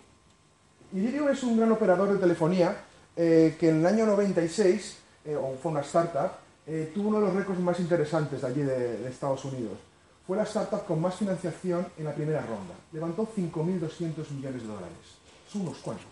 Iridium 0.94 1.30
es 1.30 1.42
un 1.42 1.58
gran 1.58 1.72
operador 1.72 2.14
de 2.14 2.20
telefonía 2.20 2.78
eh, 3.18 3.56
que 3.60 3.70
en 3.70 3.80
el 3.80 3.86
año 3.88 4.06
96, 4.06 4.98
o 5.42 5.56
fue 5.62 5.72
una 5.72 5.82
startup, 5.82 6.43
eh, 6.66 6.92
tuvo 6.94 7.10
uno 7.10 7.20
de 7.20 7.26
los 7.26 7.36
récords 7.36 7.60
más 7.60 7.80
interesantes 7.80 8.42
de 8.42 8.48
allí 8.48 8.62
de, 8.62 9.08
Estados 9.08 9.44
Unidos. 9.46 9.78
Fue 10.26 10.38
la 10.38 10.44
startup 10.44 10.86
con 10.86 11.02
más 11.02 11.16
financiación 11.16 11.86
en 11.98 12.06
la 12.06 12.16
primera 12.16 12.42
ronda. 12.42 12.74
Levantó 12.94 13.28
5.200 13.36 14.30
millones 14.32 14.62
de 14.62 14.68
dólares. 14.68 14.98
Son 15.52 15.62
unos 15.64 15.78
cuantos. 15.80 16.06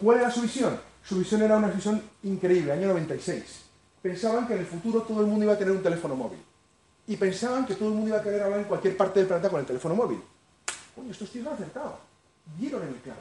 ¿Cuál 0.00 0.18
era 0.18 0.30
su 0.30 0.42
visión? 0.42 0.78
Su 1.04 1.18
visión 1.18 1.42
era 1.42 1.56
una 1.56 1.68
visión 1.68 2.02
increíble, 2.24 2.72
año 2.72 2.88
96. 2.88 3.64
Pensaban 4.02 4.46
que 4.46 4.54
en 4.54 4.60
el 4.60 4.66
futuro 4.66 5.02
todo 5.02 5.20
el 5.20 5.26
mundo 5.26 5.44
iba 5.44 5.54
a 5.54 5.58
tener 5.58 5.72
un 5.72 5.82
teléfono 5.82 6.16
móvil. 6.16 6.40
Y 7.06 7.16
pensaban 7.16 7.66
que 7.66 7.74
todo 7.74 7.88
el 7.88 7.94
mundo 7.94 8.08
iba 8.08 8.18
a 8.18 8.22
querer 8.22 8.42
hablar 8.42 8.60
en 8.60 8.66
cualquier 8.66 8.96
parte 8.96 9.20
del 9.20 9.28
planeta 9.28 9.48
con 9.48 9.60
el 9.60 9.66
teléfono 9.66 9.94
móvil. 9.94 10.20
Coño, 10.94 11.10
estos 11.10 11.30
tíos 11.30 11.46
han 11.46 11.54
acertado. 11.54 11.98
Dieron 12.58 12.82
en 12.82 12.88
el 12.88 12.96
clavo. 12.96 13.20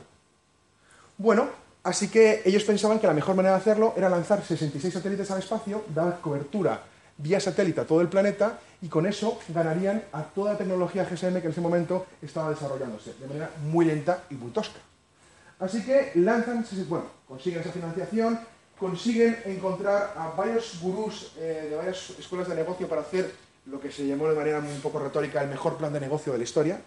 Bueno, 1.18 1.50
Así 1.90 2.08
que 2.08 2.44
ellos 2.46 2.64
pensaban 2.66 3.00
que 3.00 3.08
la 3.08 3.16
mejor 3.16 3.36
manera 3.36 3.56
de 3.56 3.62
hacerlo 3.62 3.96
era 3.98 4.08
lanzar 4.10 4.46
66 4.46 4.94
satélites 4.94 5.32
al 5.32 5.40
espacio, 5.40 5.86
dar 5.90 6.20
cobertura 6.22 6.84
vía 7.18 7.40
satélite 7.40 7.82
a 7.82 7.86
todo 7.86 8.02
el 8.02 8.08
planeta 8.08 8.60
y 8.80 8.88
con 8.90 9.08
eso 9.08 9.40
ganarían 9.48 10.04
a 10.12 10.22
toda 10.22 10.54
la 10.54 10.58
tecnología 10.60 11.04
GSM 11.04 11.42
que 11.42 11.48
en 11.48 11.52
ese 11.52 11.62
momento 11.62 12.06
estaba 12.22 12.52
desarrollándose 12.52 13.16
de 13.20 13.26
manera 13.26 13.50
muy 13.64 13.86
lenta 13.86 14.26
y 14.30 14.36
muy 14.36 14.52
tosca. 14.52 14.78
Así 15.58 15.84
que 15.84 16.12
lanzan, 16.14 16.64
bueno, 16.88 17.06
consiguen 17.28 17.62
esa 17.62 17.72
financiación, 17.72 18.40
consiguen 18.80 19.40
encontrar 19.46 20.14
a 20.16 20.28
varios 20.38 20.80
gurús 20.80 21.32
eh, 21.40 21.70
de 21.72 21.76
varias 21.76 22.12
escuelas 22.20 22.48
de 22.50 22.54
negocio 22.54 22.88
para 22.88 23.02
hacer 23.02 23.34
lo 23.66 23.82
que 23.82 23.92
se 23.92 24.06
llamó 24.06 24.30
de 24.30 24.36
manera 24.36 24.60
un 24.60 24.82
poco 24.82 25.00
retórica 25.00 25.42
el 25.42 25.50
mejor 25.50 25.76
plan 25.78 25.92
de 25.92 26.02
negocio 26.02 26.34
de 26.34 26.38
la 26.38 26.44
historia 26.44 26.80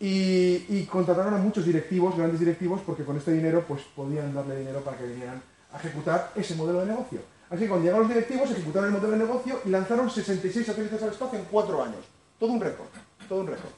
y, 0.00 0.84
contrataron 0.86 1.34
a 1.34 1.38
muchos 1.38 1.64
directivos, 1.64 2.16
grandes 2.16 2.40
directivos, 2.40 2.80
porque 2.84 3.04
con 3.04 3.16
este 3.16 3.32
dinero 3.32 3.64
pues, 3.66 3.82
podían 3.94 4.34
darle 4.34 4.58
dinero 4.58 4.80
para 4.80 4.96
que 4.98 5.06
vinieran 5.06 5.40
a 5.72 5.78
ejecutar 5.78 6.32
ese 6.34 6.54
modelo 6.54 6.80
de 6.80 6.86
negocio. 6.86 7.20
Así 7.50 7.62
que 7.62 7.68
cuando 7.68 7.84
llegaron 7.84 8.06
los 8.06 8.14
directivos, 8.14 8.50
ejecutaron 8.50 8.88
el 8.88 8.94
modelo 8.94 9.12
de 9.12 9.18
negocio 9.18 9.60
y 9.64 9.70
lanzaron 9.70 10.10
66 10.10 10.66
satélites 10.66 11.02
al 11.02 11.10
espacio 11.10 11.38
en 11.38 11.44
cuatro 11.46 11.82
años. 11.82 12.04
Todo 12.38 12.50
un 12.50 12.60
récord, 12.60 12.88
todo 13.28 13.40
un 13.40 13.46
récord. 13.46 13.70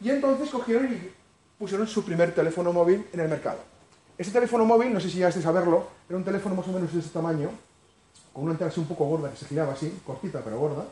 Y 0.00 0.10
entonces 0.10 0.50
cogieron 0.50 0.92
y 0.92 1.10
pusieron 1.58 1.86
su 1.86 2.04
primer 2.04 2.34
teléfono 2.34 2.72
móvil 2.72 3.06
en 3.12 3.20
el 3.20 3.28
mercado. 3.28 3.58
Ese 4.16 4.30
teléfono 4.30 4.64
móvil, 4.64 4.92
no 4.92 5.00
sé 5.00 5.08
si 5.08 5.16
llegasteis 5.16 5.46
a 5.46 5.52
verlo, 5.52 5.86
era 6.08 6.16
un 6.16 6.24
teléfono 6.24 6.54
más 6.54 6.66
o 6.68 6.72
menos 6.72 6.92
de 6.92 7.00
este 7.00 7.12
tamaño, 7.12 7.50
con 8.32 8.44
una 8.44 8.52
antena 8.52 8.70
así 8.70 8.80
un 8.80 8.86
poco 8.86 9.04
gorda 9.06 9.30
que 9.30 9.36
se 9.36 9.46
giraba 9.46 9.72
así, 9.72 10.00
cortita 10.04 10.40
pero 10.44 10.58
gorda. 10.58 10.84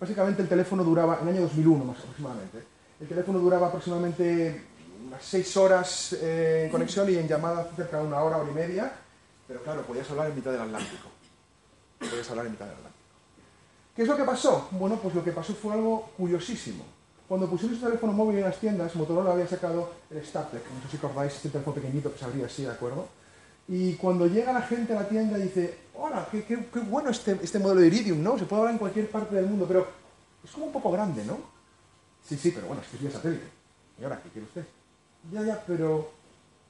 Básicamente 0.00 0.42
el 0.42 0.48
teléfono 0.48 0.84
duraba, 0.84 1.18
en 1.20 1.28
el 1.28 1.34
año 1.34 1.42
2001 1.42 1.84
más 1.84 1.98
aproximadamente, 1.98 2.58
el 3.00 3.08
teléfono 3.08 3.38
duraba 3.38 3.68
aproximadamente 3.68 4.62
unas 5.06 5.22
6 5.22 5.56
horas 5.56 6.12
eh, 6.14 6.64
en 6.64 6.70
conexión 6.70 7.10
y 7.10 7.16
en 7.16 7.28
llamada 7.28 7.70
cerca 7.76 7.98
de 7.98 8.06
una 8.06 8.22
hora, 8.22 8.38
hora 8.38 8.50
y 8.50 8.54
media, 8.54 8.92
pero 9.46 9.62
claro, 9.62 9.82
podías 9.82 10.10
hablar 10.10 10.28
en 10.30 10.36
mitad 10.36 10.52
del 10.52 10.62
Atlántico. 10.62 11.08
Podías 11.98 12.28
hablar 12.30 12.46
en 12.46 12.52
mitad 12.52 12.64
del 12.64 12.74
Atlántico. 12.74 13.04
¿Qué 13.94 14.02
es 14.02 14.08
lo 14.08 14.16
que 14.16 14.24
pasó? 14.24 14.68
Bueno, 14.72 14.98
pues 15.02 15.14
lo 15.14 15.22
que 15.22 15.32
pasó 15.32 15.54
fue 15.54 15.74
algo 15.74 16.10
curiosísimo. 16.16 16.84
Cuando 17.28 17.48
pusimos 17.48 17.76
el 17.76 17.82
teléfono 17.82 18.12
móvil 18.12 18.38
en 18.38 18.44
las 18.44 18.58
tiendas, 18.58 18.94
Motorola 18.94 19.32
había 19.32 19.48
sacado 19.48 19.90
el 20.10 20.24
StarTech, 20.24 20.62
no 20.62 20.82
sé 20.82 20.88
si 20.90 20.96
acordáis, 20.96 21.34
este 21.34 21.48
teléfono 21.48 21.74
pequeñito 21.74 22.12
que 22.12 22.18
se 22.18 22.24
abría 22.24 22.46
así, 22.46 22.62
¿de 22.62 22.70
acuerdo? 22.70 23.08
Y 23.68 23.94
cuando 23.94 24.26
llega 24.26 24.52
la 24.52 24.62
gente 24.62 24.92
a 24.92 25.02
la 25.02 25.08
tienda 25.08 25.38
y 25.38 25.42
dice, 25.42 25.78
hola, 25.94 26.28
qué, 26.30 26.44
qué, 26.44 26.66
qué 26.72 26.80
bueno 26.80 27.10
este, 27.10 27.38
este 27.42 27.58
modelo 27.58 27.80
de 27.80 27.88
Iridium, 27.88 28.22
¿no? 28.22 28.38
Se 28.38 28.44
puede 28.44 28.60
hablar 28.60 28.74
en 28.74 28.78
cualquier 28.78 29.10
parte 29.10 29.34
del 29.34 29.46
mundo, 29.46 29.64
pero 29.66 29.86
es 30.44 30.50
como 30.52 30.66
un 30.66 30.72
poco 30.72 30.92
grande, 30.92 31.24
¿no? 31.24 31.55
Sí, 32.26 32.36
sí, 32.36 32.50
pero 32.50 32.66
bueno, 32.66 32.82
es 32.82 32.88
que 32.88 32.96
es 32.96 33.02
vía 33.02 33.10
satélite. 33.10 33.46
¿Y 34.00 34.04
ahora 34.04 34.20
qué 34.22 34.28
quiere 34.30 34.46
usted? 34.46 34.64
Ya, 35.32 35.42
ya, 35.42 35.64
pero, 35.66 36.10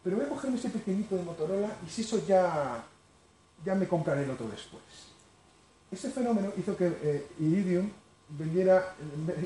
pero 0.04 0.16
voy 0.16 0.26
a 0.26 0.28
cogerme 0.28 0.58
ese 0.58 0.70
pequeñito 0.70 1.16
de 1.16 1.22
Motorola 1.22 1.76
y 1.86 1.90
si 1.90 2.02
eso 2.02 2.24
ya, 2.26 2.84
ya 3.64 3.74
me 3.74 3.88
compraré 3.88 4.24
el 4.24 4.30
otro 4.30 4.48
después. 4.48 4.82
Ese 5.90 6.10
fenómeno 6.10 6.52
hizo 6.58 6.76
que 6.76 6.86
eh, 6.86 7.26
Iridium 7.40 7.90
vendiera, 8.28 8.94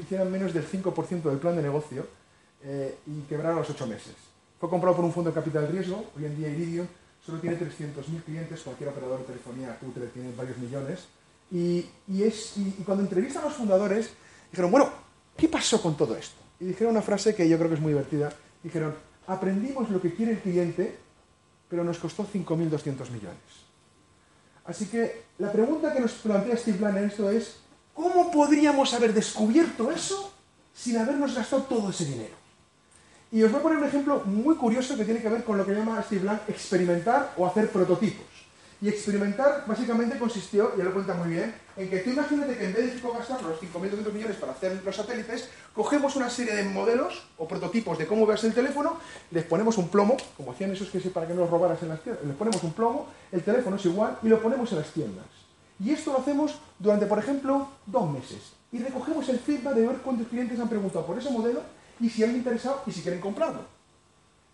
hiciera 0.01 0.25
menos 0.25 0.53
del 0.53 0.67
5% 0.69 1.23
del 1.23 1.39
plan 1.39 1.57
de 1.57 1.63
negocio 1.63 2.07
eh, 2.63 2.99
y 3.07 3.21
quebrara 3.23 3.55
a 3.55 3.59
los 3.61 3.71
8 3.71 3.87
meses. 3.87 4.15
Fue 4.59 4.69
comprado 4.69 4.97
por 4.97 5.05
un 5.05 5.13
fondo 5.13 5.31
de 5.31 5.35
capital 5.35 5.69
riesgo. 5.69 6.11
Hoy 6.17 6.25
en 6.25 6.37
día 6.37 6.49
Iridium 6.49 6.87
solo 7.25 7.39
tiene 7.39 7.59
300.000 7.59 8.25
clientes, 8.25 8.61
cualquier 8.63 8.91
operador 8.91 9.21
de 9.21 9.25
telefonía 9.27 9.79
cutre 9.79 10.07
tiene 10.09 10.33
varios 10.37 10.59
millones. 10.59 11.07
Y, 11.53 11.87
es, 12.23 12.57
y 12.57 12.83
cuando 12.85 13.03
entrevistan 13.05 13.43
a 13.43 13.47
los 13.47 13.55
fundadores, 13.55 14.11
dijeron, 14.51 14.71
bueno, 14.71 14.91
¿qué 15.41 15.49
pasó 15.49 15.81
con 15.81 15.97
todo 15.97 16.15
esto? 16.17 16.37
Y 16.61 16.67
dijeron 16.67 16.93
una 16.93 17.03
frase 17.03 17.35
que 17.35 17.49
yo 17.49 17.57
creo 17.57 17.71
que 17.71 17.77
es 17.77 17.81
muy 17.81 17.93
divertida. 17.93 18.31
Dijeron, 18.63 18.95
aprendimos 19.27 19.89
lo 19.89 20.01
que 20.01 20.15
quiere 20.15 20.33
el 20.33 20.39
cliente, 20.41 20.99
pero 21.69 21.83
nos 21.83 21.99
costó 21.99 22.27
5.200 22.27 23.11
millones. 23.11 23.71
Así 24.67 24.87
que 24.87 25.23
la 25.39 25.51
pregunta 25.51 25.93
que 25.93 26.01
nos 26.01 26.13
plantea 26.13 26.57
Steve 26.57 26.79
Blank 26.79 26.97
en 26.99 27.05
esto 27.05 27.31
es, 27.31 27.57
¿cómo 27.95 28.31
podríamos 28.31 28.93
haber 28.93 29.15
descubierto 29.15 29.91
eso 29.91 30.33
sin 30.75 30.99
habernos 30.99 31.35
gastado 31.35 31.63
todo 31.63 31.89
ese 31.89 32.05
dinero? 32.05 32.35
Y 33.33 33.43
os 33.43 33.51
voy 33.51 33.61
a 33.61 33.63
poner 33.63 33.79
un 33.79 33.85
ejemplo 33.85 34.23
muy 34.27 34.57
curioso 34.57 34.97
que 34.97 35.05
tiene 35.05 35.23
que 35.23 35.29
ver 35.29 35.45
con 35.45 35.57
lo 35.57 35.65
que 35.65 35.73
llama 35.73 36.03
Steve 36.03 36.23
Blank 36.23 36.49
experimentar 36.49 37.33
o 37.39 37.47
hacer 37.47 37.71
prototipos. 37.71 38.27
Y 38.83 38.89
experimentar 38.89 39.65
básicamente 39.67 40.19
consistió, 40.19 40.75
ya 40.77 40.85
lo 40.85 40.95
cuenta 40.95 41.13
muy 41.13 41.29
bien, 41.29 41.55
en 41.77 41.91
que 41.91 41.99
tú 41.99 42.11
imagínate 42.11 42.57
que 42.57 42.65
en 42.65 42.73
vez 42.73 42.95
de 42.95 43.11
gastar 43.11 43.43
los 43.43 43.61
5.200 43.61 44.13
millones 44.13 44.37
para 44.39 44.53
hacer 44.53 44.83
los 44.83 44.97
satélites, 44.97 45.51
cogemos 45.75 46.17
una 46.17 46.31
serie 46.31 46.55
de 46.55 46.65
modelos 46.65 47.27
o 47.37 47.47
prototipos 47.47 47.99
de 47.99 48.07
cómo 48.07 48.25
veas 48.27 48.43
el 48.45 48.55
teléfono, 48.55 48.99
les 49.33 49.45
ponemos 49.45 49.77
un 49.77 49.89
plomo, 49.89 50.17
como 50.35 50.53
hacían 50.53 50.71
esos 50.71 50.89
que 50.89 50.99
para 51.11 51.27
que 51.27 51.35
no 51.35 51.41
los 51.41 51.51
robaras 51.51 51.83
en 51.83 51.91
las 51.91 52.01
tiendas, 52.01 52.25
les 52.25 52.37
ponemos 52.37 52.63
un 52.63 52.73
plomo, 52.73 53.09
el 53.33 53.43
teléfono 53.43 53.77
es 53.77 53.85
igual 53.85 54.19
y 54.23 54.29
lo 54.29 54.41
ponemos 54.41 54.73
en 54.73 54.79
las 54.79 54.91
tiendas. 54.93 55.27
Y 55.79 55.91
esto 55.91 56.13
lo 56.13 56.19
hacemos 56.19 56.59
durante, 56.79 57.05
por 57.05 57.19
ejemplo, 57.19 57.69
dos 57.85 58.11
meses. 58.11 58.53
Y 58.73 58.79
recogemos 58.79 59.29
el 59.29 59.39
feedback 59.41 59.75
de 59.75 59.87
ver 59.87 59.97
cuántos 59.99 60.29
clientes 60.29 60.59
han 60.59 60.69
preguntado 60.69 61.05
por 61.05 61.19
ese 61.19 61.31
modelo 61.31 61.61
y 62.01 62.09
si 62.09 62.25
han 62.25 62.35
interesado 62.35 62.83
y 62.87 62.93
si 62.93 63.03
quieren 63.03 63.21
comprarlo. 63.21 63.61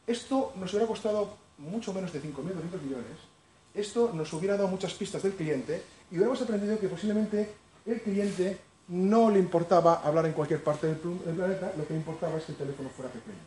Esto 0.06 0.52
nos 0.56 0.72
hubiera 0.72 0.88
costado 0.88 1.36
mucho 1.58 1.92
menos 1.92 2.12
de 2.12 2.20
5.200 2.20 2.82
millones 2.82 3.35
esto 3.76 4.10
nos 4.14 4.32
hubiera 4.32 4.56
dado 4.56 4.68
muchas 4.68 4.94
pistas 4.94 5.22
del 5.22 5.34
cliente 5.34 5.82
y 6.10 6.16
hubiéramos 6.16 6.40
aprendido 6.40 6.78
que 6.78 6.88
posiblemente 6.88 7.52
el 7.84 8.00
cliente 8.00 8.58
no 8.88 9.30
le 9.30 9.38
importaba 9.38 10.00
hablar 10.02 10.26
en 10.26 10.32
cualquier 10.32 10.62
parte 10.62 10.86
del 10.86 10.96
planeta, 10.96 11.72
lo 11.76 11.86
que 11.86 11.92
le 11.92 12.00
importaba 12.00 12.38
es 12.38 12.44
que 12.44 12.52
el 12.52 12.58
teléfono 12.58 12.88
fuera 12.88 13.12
pequeño. 13.12 13.38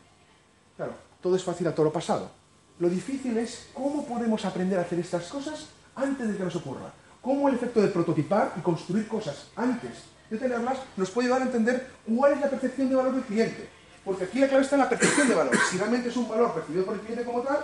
Claro, 0.76 0.92
todo 1.20 1.36
es 1.36 1.42
fácil 1.42 1.66
a 1.66 1.74
todo 1.74 1.84
lo 1.84 1.92
pasado. 1.92 2.30
Lo 2.78 2.88
difícil 2.88 3.36
es 3.38 3.68
cómo 3.74 4.06
podemos 4.06 4.44
aprender 4.44 4.78
a 4.78 4.82
hacer 4.82 4.98
estas 4.98 5.26
cosas 5.28 5.66
antes 5.94 6.28
de 6.28 6.36
que 6.36 6.44
nos 6.44 6.56
ocurra. 6.56 6.92
Cómo 7.20 7.48
el 7.48 7.56
efecto 7.56 7.82
de 7.82 7.88
prototipar 7.88 8.54
y 8.56 8.60
construir 8.60 9.06
cosas 9.08 9.48
antes 9.56 9.90
de 10.30 10.38
tenerlas 10.38 10.78
nos 10.96 11.10
puede 11.10 11.26
ayudar 11.26 11.42
a 11.42 11.46
entender 11.46 11.90
cuál 12.06 12.32
es 12.34 12.40
la 12.40 12.48
percepción 12.48 12.88
de 12.88 12.94
valor 12.94 13.14
del 13.14 13.24
cliente. 13.24 13.68
Porque 14.04 14.24
aquí 14.24 14.38
la 14.38 14.48
clave 14.48 14.62
está 14.62 14.76
en 14.76 14.82
la 14.82 14.88
percepción 14.88 15.28
de 15.28 15.34
valor. 15.34 15.54
Si 15.70 15.76
realmente 15.76 16.08
es 16.08 16.16
un 16.16 16.28
valor 16.28 16.54
percibido 16.54 16.86
por 16.86 16.94
el 16.94 17.00
cliente 17.00 17.24
como 17.24 17.42
tal, 17.42 17.58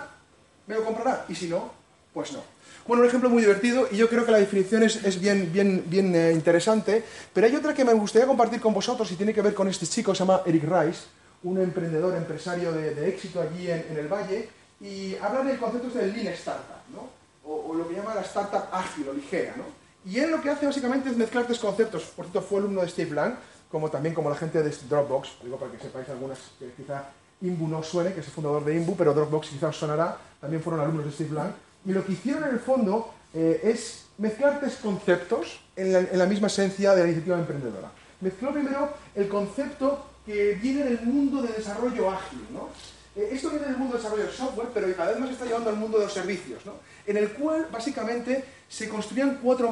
me 0.67 0.75
lo 0.75 0.85
comprará. 0.85 1.25
Y 1.29 1.35
si 1.35 1.49
no, 1.49 1.71
pues 2.17 2.33
no. 2.33 2.41
Bueno, 2.87 3.03
un 3.03 3.09
ejemplo 3.09 3.29
muy 3.29 3.43
divertido 3.43 3.89
y 3.91 3.99
yo 3.99 4.09
creo 4.09 4.25
que 4.25 4.33
la 4.33 4.39
definición 4.39 4.83
es, 4.83 5.21
bien, 5.21 5.53
bien, 5.53 5.85
bien 5.87 6.15
eh, 6.15 6.33
interesante, 6.33 7.05
pero 7.31 7.47
hay 7.47 7.55
otra 7.55 7.75
que 7.75 7.85
me 7.85 7.93
gustaría 7.93 8.27
compartir 8.27 8.59
con 8.59 8.73
vosotros 8.73 9.13
y 9.13 9.17
tiene 9.17 9.35
que 9.35 9.43
ver 9.43 9.53
con 9.53 9.69
este 9.69 9.87
chico, 9.87 10.15
se 10.15 10.21
llama 10.21 10.41
Eric 10.47 10.65
Rice, 10.65 11.01
un 11.43 11.61
emprendedor, 11.61 12.17
empresario 12.17 12.73
de, 12.73 13.07
éxito 13.07 13.43
allí 13.43 13.71
en, 13.71 13.95
el 13.99 14.09
Valle, 14.09 14.49
y 14.81 15.15
habla 15.17 15.43
del 15.43 15.59
concepto 15.59 15.91
del 15.91 16.15
Lean 16.15 16.29
Startup, 16.29 16.81
o, 17.45 17.75
lo 17.75 17.87
que 17.87 17.97
llama 17.97 18.15
la 18.15 18.23
startup 18.23 18.65
ágil 18.73 19.11
o 19.11 19.13
ligera. 19.13 19.55
Y 20.07 20.19
él 20.19 20.31
lo 20.31 20.41
que 20.41 20.49
hace 20.49 20.65
básicamente 20.65 21.11
es 21.11 21.19
mezclar 21.19 21.45
tres 21.45 21.59
conceptos. 21.59 22.05
Por 22.17 22.25
cierto, 22.25 22.41
fue 22.41 22.61
alumno 22.61 22.81
de 22.81 22.89
Steve 22.89 23.15
Lang, 23.15 23.35
como 23.71 23.91
también 23.91 24.15
como 24.15 24.31
la 24.31 24.37
gente 24.37 24.63
de 24.63 24.75
Dropbox, 24.89 25.41
digo 25.43 25.59
para 25.59 25.71
que 25.71 25.79
sepáis 25.79 26.09
algunas 26.09 26.39
que 26.59 26.71
quizá 26.71 27.11
Imbu 27.43 27.69
no 27.69 27.83
suene, 27.83 28.15
que 28.15 28.21
es 28.21 28.27
el 28.27 28.33
fundador 28.33 28.65
de 28.65 28.75
Imbu, 28.75 28.97
pero 28.97 29.13
Dropbox 29.13 29.51
quizás 29.51 29.77
sonará, 29.77 30.17
también 30.41 30.63
fueron 30.63 30.81
alumnos 30.81 31.05
de 31.05 31.13
Steve 31.13 31.35
Lang. 31.35 31.66
Y 31.87 31.93
lo 31.93 32.05
que 32.05 32.13
hicieron 32.13 32.45
en 32.45 32.51
el 32.51 32.61
fondo 32.61 33.11
eh, 33.33 33.61
es 33.63 34.07
mezclar 34.19 34.59
tres 34.61 34.77
conceptos 34.77 35.61
en 35.77 36.19
la, 36.19 36.27
misma 36.27 36.49
esencia 36.49 36.95
de 36.95 37.03
la 37.03 37.07
iniciativa 37.07 37.39
emprendedora. 37.39 37.93
Mezcló 38.21 38.53
primero 38.53 38.91
el 39.15 39.29
concepto 39.29 40.07
que 40.25 40.55
viene 40.55 40.85
del 40.85 41.03
mundo 41.03 41.43
de 41.43 41.53
desarrollo 41.53 42.11
ágil. 42.11 42.41
¿no? 42.53 42.71
Eh, 43.15 43.29
esto 43.33 43.51
viene 43.51 43.67
del 43.67 43.77
mundo 43.77 43.95
del 43.95 44.03
desarrollo 44.03 44.27
de 44.27 44.33
software, 44.33 44.69
pero 44.75 44.97
cada 44.97 45.13
vez 45.13 45.21
más 45.21 45.31
está 45.31 45.45
llevando 45.45 45.71
al 45.71 45.77
mundo 45.77 45.99
de 45.99 46.05
los 46.05 46.13
servicios, 46.13 46.65
¿no? 46.67 46.73
en 47.07 47.17
el 47.19 47.33
cual 47.33 47.69
básicamente 47.71 48.45
se 48.69 48.89
construían 48.89 49.39
cuatro, 49.41 49.71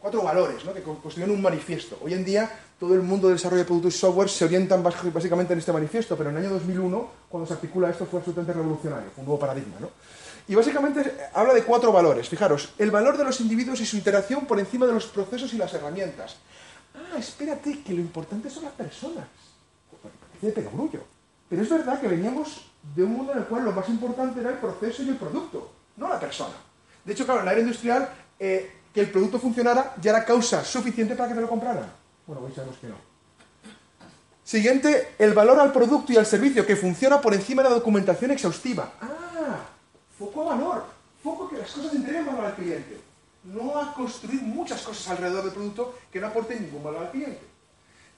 cuatro 0.00 0.22
valores 0.22 0.64
¿no? 0.64 0.72
que 0.74 0.82
construían 0.82 1.30
un 1.30 1.42
manifiesto. 1.42 1.98
Hoy 2.02 2.14
en 2.14 2.24
día 2.24 2.50
todo 2.80 2.94
el 2.94 3.02
mundo 3.02 3.28
del 3.28 3.36
desarrollo 3.36 3.62
de 3.62 3.66
productos 3.66 3.94
y 3.94 3.98
software 3.98 4.28
se 4.28 4.46
orientan 4.46 4.82
básicamente 4.82 5.52
en 5.52 5.60
este 5.60 5.72
manifiesto, 5.72 6.16
pero 6.16 6.30
en 6.30 6.38
el 6.38 6.46
año 6.46 6.54
2001, 6.54 7.10
cuando 7.28 7.46
se 7.46 7.52
articula 7.52 7.90
esto, 7.90 8.06
fue 8.06 8.18
absolutamente 8.18 8.54
revolucionario, 8.54 9.10
fue 9.14 9.20
un 9.20 9.26
nuevo 9.26 9.38
paradigma. 9.38 9.76
¿no? 9.78 9.90
Y 10.48 10.54
básicamente 10.54 11.28
habla 11.34 11.54
de 11.54 11.62
cuatro 11.62 11.92
valores. 11.92 12.28
Fijaros, 12.28 12.72
el 12.78 12.90
valor 12.90 13.16
de 13.16 13.24
los 13.24 13.40
individuos 13.40 13.80
y 13.80 13.86
su 13.86 13.96
interacción 13.96 14.46
por 14.46 14.58
encima 14.58 14.86
de 14.86 14.92
los 14.92 15.06
procesos 15.06 15.52
y 15.54 15.58
las 15.58 15.72
herramientas. 15.74 16.36
Ah, 16.94 17.18
espérate, 17.18 17.82
que 17.82 17.92
lo 17.92 18.00
importante 18.00 18.50
son 18.50 18.64
las 18.64 18.72
personas. 18.72 19.26
Parece 20.40 20.60
de. 20.60 21.00
Pero 21.48 21.62
es 21.62 21.68
verdad 21.68 22.00
que 22.00 22.08
veníamos 22.08 22.66
de 22.94 23.04
un 23.04 23.12
mundo 23.12 23.32
en 23.32 23.38
el 23.38 23.44
cual 23.44 23.64
lo 23.64 23.72
más 23.72 23.88
importante 23.88 24.40
era 24.40 24.50
el 24.50 24.56
proceso 24.56 25.02
y 25.02 25.10
el 25.10 25.16
producto, 25.16 25.70
no 25.96 26.08
la 26.08 26.18
persona. 26.18 26.54
De 27.04 27.12
hecho, 27.12 27.24
claro, 27.24 27.40
en 27.40 27.46
la 27.46 27.52
era 27.52 27.60
industrial, 27.60 28.08
eh, 28.38 28.72
que 28.92 29.00
el 29.00 29.10
producto 29.10 29.38
funcionara 29.38 29.94
ya 30.00 30.10
era 30.10 30.24
causa 30.24 30.64
suficiente 30.64 31.14
para 31.14 31.28
que 31.28 31.34
te 31.34 31.40
lo 31.40 31.48
compraran. 31.48 31.90
Bueno, 32.26 32.42
hoy 32.44 32.52
sabemos 32.52 32.76
que 32.78 32.88
no. 32.88 32.96
Siguiente, 34.44 35.14
el 35.18 35.32
valor 35.32 35.60
al 35.60 35.72
producto 35.72 36.12
y 36.12 36.16
al 36.16 36.26
servicio 36.26 36.66
que 36.66 36.76
funciona 36.76 37.20
por 37.20 37.32
encima 37.32 37.62
de 37.62 37.70
la 37.70 37.74
documentación 37.76 38.32
exhaustiva. 38.32 38.92
Ah, 39.00 39.21
foco 40.22 40.42
a 40.42 40.54
valor, 40.54 40.84
foco 41.22 41.48
que 41.48 41.58
las 41.58 41.70
cosas 41.70 41.94
entreguen 41.94 42.26
valor 42.26 42.44
al 42.46 42.54
cliente. 42.54 43.00
No 43.44 43.76
a 43.76 43.92
construir 43.92 44.40
muchas 44.42 44.82
cosas 44.82 45.08
alrededor 45.08 45.44
del 45.44 45.52
producto 45.52 45.98
que 46.12 46.20
no 46.20 46.28
aporten 46.28 46.62
ningún 46.62 46.84
valor 46.84 47.06
al 47.06 47.10
cliente. 47.10 47.40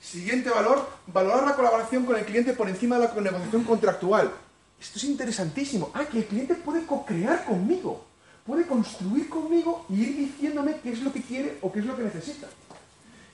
Siguiente 0.00 0.50
valor, 0.50 0.86
valorar 1.06 1.46
la 1.46 1.56
colaboración 1.56 2.04
con 2.04 2.16
el 2.16 2.26
cliente 2.26 2.52
por 2.52 2.68
encima 2.68 2.98
de 2.98 3.08
la 3.08 3.20
negociación 3.20 3.64
contractual. 3.64 4.30
Esto 4.78 4.98
es 4.98 5.04
interesantísimo. 5.04 5.90
Ah, 5.94 6.04
que 6.04 6.18
el 6.18 6.26
cliente 6.26 6.54
puede 6.56 6.84
co-crear 6.84 7.46
conmigo, 7.46 8.04
puede 8.44 8.66
construir 8.66 9.30
conmigo 9.30 9.86
y 9.88 10.02
ir 10.02 10.16
diciéndome 10.16 10.80
qué 10.82 10.92
es 10.92 11.00
lo 11.00 11.10
que 11.10 11.22
quiere 11.22 11.58
o 11.62 11.72
qué 11.72 11.78
es 11.78 11.86
lo 11.86 11.96
que 11.96 12.02
necesita. 12.02 12.48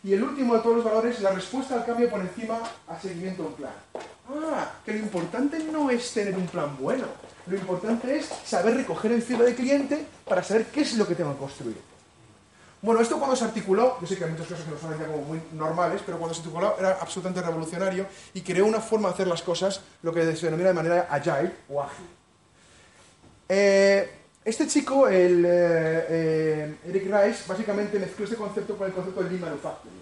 Y 0.05 0.13
el 0.13 0.23
último 0.23 0.55
de 0.55 0.61
todos 0.61 0.77
los 0.77 0.85
valores, 0.85 1.21
la 1.21 1.33
respuesta 1.33 1.75
al 1.75 1.85
cambio 1.85 2.09
por 2.09 2.21
encima 2.21 2.61
a 2.87 3.01
seguimiento 3.01 3.43
de 3.43 3.49
un 3.49 3.55
plan. 3.55 3.73
Ah, 4.29 4.75
que 4.85 4.93
lo 4.93 5.01
importante 5.01 5.59
no 5.59 5.91
es 5.91 6.13
tener 6.13 6.37
un 6.37 6.47
plan 6.47 6.77
bueno, 6.79 7.07
lo 7.47 7.57
importante 7.57 8.17
es 8.17 8.27
saber 8.45 8.77
recoger 8.77 9.13
el 9.13 9.23
filo 9.23 9.45
de 9.45 9.55
cliente 9.55 10.07
para 10.29 10.43
saber 10.43 10.67
qué 10.67 10.83
es 10.83 10.95
lo 10.95 11.07
que 11.07 11.15
tengo 11.15 11.33
que 11.33 11.39
construir. 11.39 11.91
Bueno, 12.83 13.03
esto 13.03 13.19
cuando 13.19 13.37
se 13.37 13.45
articuló, 13.45 13.99
yo 14.01 14.07
sé 14.07 14.17
que 14.17 14.25
hay 14.25 14.31
muchas 14.31 14.47
cosas 14.47 14.65
que 14.65 14.71
nos 14.71 14.99
ya 14.99 15.07
como 15.07 15.23
muy 15.23 15.41
normales, 15.53 16.01
pero 16.05 16.19
cuando 16.19 16.35
se 16.35 16.41
articuló 16.41 16.77
era 16.79 16.99
absolutamente 17.01 17.43
revolucionario 17.43 18.07
y 18.33 18.41
creó 18.41 18.65
una 18.65 18.81
forma 18.81 19.09
de 19.09 19.15
hacer 19.15 19.27
las 19.27 19.43
cosas, 19.43 19.83
lo 20.03 20.15
que 20.15 20.35
se 20.35 20.47
denomina 20.47 20.71
de 20.71 20.75
manera 20.75 21.09
agile 21.11 21.53
o 21.69 21.83
ágil. 21.83 22.07
Eh, 23.47 24.11
este 24.43 24.67
chico, 24.67 25.07
el 25.09 25.45
eh, 25.45 26.07
eh, 26.09 26.77
Eric 26.87 27.05
Rice, 27.05 27.45
básicamente 27.47 27.99
mezcló 27.99 28.25
este 28.25 28.37
concepto 28.37 28.79
con 28.79 28.87
el 28.87 28.95
concepto 28.95 29.23
de 29.23 29.29
Lean 29.29 29.43
Manufacturing. 29.43 30.01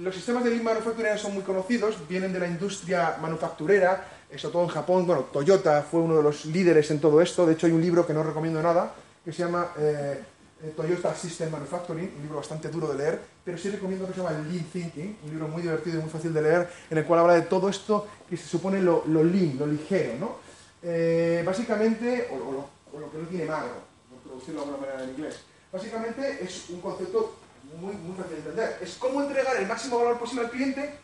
Los 0.00 0.14
sistemas 0.14 0.42
de 0.42 0.50
Lean 0.50 0.64
Manufacturing 0.64 1.18
son 1.18 1.34
muy 1.34 1.42
conocidos, 1.42 1.96
vienen 2.08 2.32
de 2.32 2.38
la 2.38 2.46
industria 2.46 3.18
manufacturera, 3.20 4.15
sobre 4.34 4.52
todo 4.52 4.62
en 4.62 4.68
Japón, 4.68 5.06
bueno, 5.06 5.22
Toyota 5.32 5.82
fue 5.82 6.00
uno 6.00 6.16
de 6.16 6.22
los 6.22 6.44
líderes 6.46 6.90
en 6.90 7.00
todo 7.00 7.20
esto, 7.20 7.46
de 7.46 7.54
hecho 7.54 7.66
hay 7.66 7.72
un 7.72 7.80
libro 7.80 8.06
que 8.06 8.12
no 8.12 8.22
recomiendo 8.22 8.60
nada, 8.62 8.92
que 9.24 9.32
se 9.32 9.42
llama 9.42 9.72
eh, 9.78 10.22
eh, 10.62 10.72
Toyota 10.76 11.14
System 11.14 11.50
Manufacturing, 11.50 12.12
un 12.16 12.22
libro 12.22 12.38
bastante 12.38 12.68
duro 12.68 12.88
de 12.88 12.98
leer, 12.98 13.20
pero 13.44 13.56
sí 13.56 13.70
recomiendo 13.70 14.06
que 14.06 14.14
se 14.14 14.18
llama 14.18 14.32
Lean 14.32 14.64
Thinking, 14.64 15.18
un 15.24 15.30
libro 15.30 15.48
muy 15.48 15.62
divertido 15.62 15.98
y 15.98 16.02
muy 16.02 16.10
fácil 16.10 16.34
de 16.34 16.42
leer, 16.42 16.68
en 16.90 16.98
el 16.98 17.04
cual 17.04 17.20
habla 17.20 17.34
de 17.34 17.42
todo 17.42 17.68
esto 17.68 18.06
que 18.28 18.36
se 18.36 18.46
supone 18.46 18.80
lo, 18.80 19.04
lean, 19.06 19.56
lo 19.58 19.66
ligero, 19.66 20.14
¿no? 20.18 20.36
Eh, 20.82 21.42
básicamente, 21.46 22.28
o, 22.32 22.68
lo, 22.98 23.10
que 23.10 23.18
no 23.18 23.28
tiene 23.28 23.44
magro, 23.44 23.74
por 24.10 24.20
traducirlo 24.22 24.60
de 24.60 24.66
alguna 24.66 24.86
manera 24.86 25.04
en 25.04 25.10
inglés, 25.10 25.40
básicamente 25.72 26.44
es 26.44 26.70
un 26.70 26.80
concepto 26.80 27.36
muy, 27.80 27.94
muy 27.94 28.16
fácil 28.16 28.32
de 28.32 28.38
entender, 28.38 28.78
es 28.80 28.96
cómo 28.96 29.22
entregar 29.22 29.56
el 29.56 29.66
máximo 29.66 29.98
valor 29.98 30.18
posible 30.18 30.46
al 30.46 30.50
cliente 30.50 30.98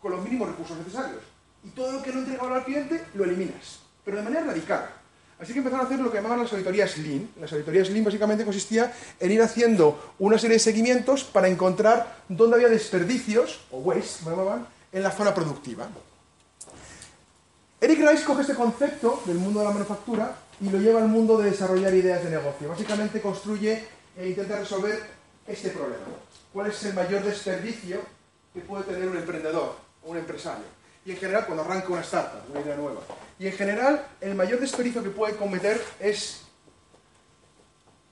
con 0.00 0.12
los 0.12 0.22
mínimos 0.22 0.48
recursos 0.48 0.76
necesarios 0.78 1.35
y 1.66 1.70
todo 1.70 1.92
lo 1.92 2.02
que 2.02 2.12
no 2.12 2.20
entrega 2.20 2.42
valor 2.42 2.58
al 2.58 2.64
cliente 2.64 3.04
lo 3.14 3.24
eliminas, 3.24 3.80
pero 4.04 4.18
de 4.18 4.22
manera 4.22 4.44
radical. 4.44 4.88
Así 5.38 5.52
que 5.52 5.58
empezaron 5.58 5.84
a 5.84 5.88
hacer 5.88 6.00
lo 6.00 6.10
que 6.10 6.16
llamaban 6.16 6.42
las 6.42 6.52
auditorías 6.52 6.96
Lean. 6.96 7.28
Las 7.40 7.52
auditorías 7.52 7.90
Lean 7.90 8.04
básicamente 8.04 8.44
consistía 8.44 8.92
en 9.20 9.32
ir 9.32 9.42
haciendo 9.42 10.14
una 10.18 10.38
serie 10.38 10.54
de 10.54 10.60
seguimientos 10.60 11.24
para 11.24 11.48
encontrar 11.48 12.22
dónde 12.28 12.56
había 12.56 12.68
desperdicios, 12.68 13.60
o 13.70 13.78
waste, 13.80 14.24
llamaban, 14.24 14.66
en 14.92 15.02
la 15.02 15.10
zona 15.10 15.34
productiva. 15.34 15.88
Eric 17.80 17.98
Rice 17.98 18.24
coge 18.24 18.42
este 18.42 18.54
concepto 18.54 19.22
del 19.26 19.36
mundo 19.36 19.60
de 19.60 19.66
la 19.66 19.72
manufactura 19.72 20.34
y 20.60 20.70
lo 20.70 20.78
lleva 20.78 21.02
al 21.02 21.08
mundo 21.08 21.36
de 21.36 21.50
desarrollar 21.50 21.92
ideas 21.92 22.24
de 22.24 22.30
negocio. 22.30 22.68
Básicamente 22.68 23.20
construye 23.20 23.84
e 24.16 24.28
intenta 24.28 24.58
resolver 24.58 24.98
este 25.46 25.68
problema. 25.70 26.04
¿Cuál 26.52 26.68
es 26.68 26.82
el 26.84 26.94
mayor 26.94 27.22
desperdicio 27.22 28.00
que 28.54 28.60
puede 28.60 28.84
tener 28.84 29.08
un 29.08 29.18
emprendedor 29.18 29.76
o 30.02 30.10
un 30.12 30.16
empresario? 30.16 30.75
Y 31.06 31.12
en 31.12 31.16
general 31.16 31.46
cuando 31.46 31.62
arranca 31.62 31.88
una 31.88 32.00
startup, 32.00 32.50
una 32.50 32.60
idea 32.60 32.76
nueva. 32.76 33.00
Y 33.38 33.46
en 33.46 33.52
general 33.52 34.04
el 34.20 34.34
mayor 34.34 34.58
desperdicio 34.58 35.02
que 35.04 35.10
puede 35.10 35.36
cometer 35.36 35.80
es 36.00 36.42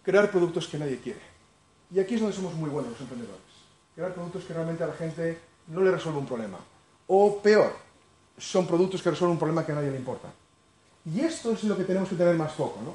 crear 0.04 0.30
productos 0.30 0.68
que 0.68 0.78
nadie 0.78 0.98
quiere. 1.00 1.20
Y 1.92 1.98
aquí 1.98 2.14
es 2.14 2.20
donde 2.20 2.36
somos 2.36 2.54
muy 2.54 2.70
buenos 2.70 2.92
los 2.92 3.00
emprendedores. 3.00 3.42
Crear 3.96 4.14
productos 4.14 4.44
que 4.44 4.54
realmente 4.54 4.84
a 4.84 4.86
la 4.86 4.94
gente 4.94 5.38
no 5.66 5.80
le 5.80 5.90
resuelve 5.90 6.20
un 6.20 6.26
problema. 6.26 6.58
O 7.08 7.40
peor, 7.42 7.72
son 8.38 8.66
productos 8.66 9.02
que 9.02 9.10
resuelven 9.10 9.32
un 9.32 9.38
problema 9.38 9.66
que 9.66 9.72
a 9.72 9.74
nadie 9.74 9.90
le 9.90 9.98
importa. 9.98 10.28
Y 11.04 11.20
esto 11.20 11.52
es 11.52 11.64
lo 11.64 11.76
que 11.76 11.84
tenemos 11.84 12.08
que 12.08 12.14
tener 12.14 12.36
más 12.36 12.52
foco. 12.52 12.80
¿no? 12.82 12.94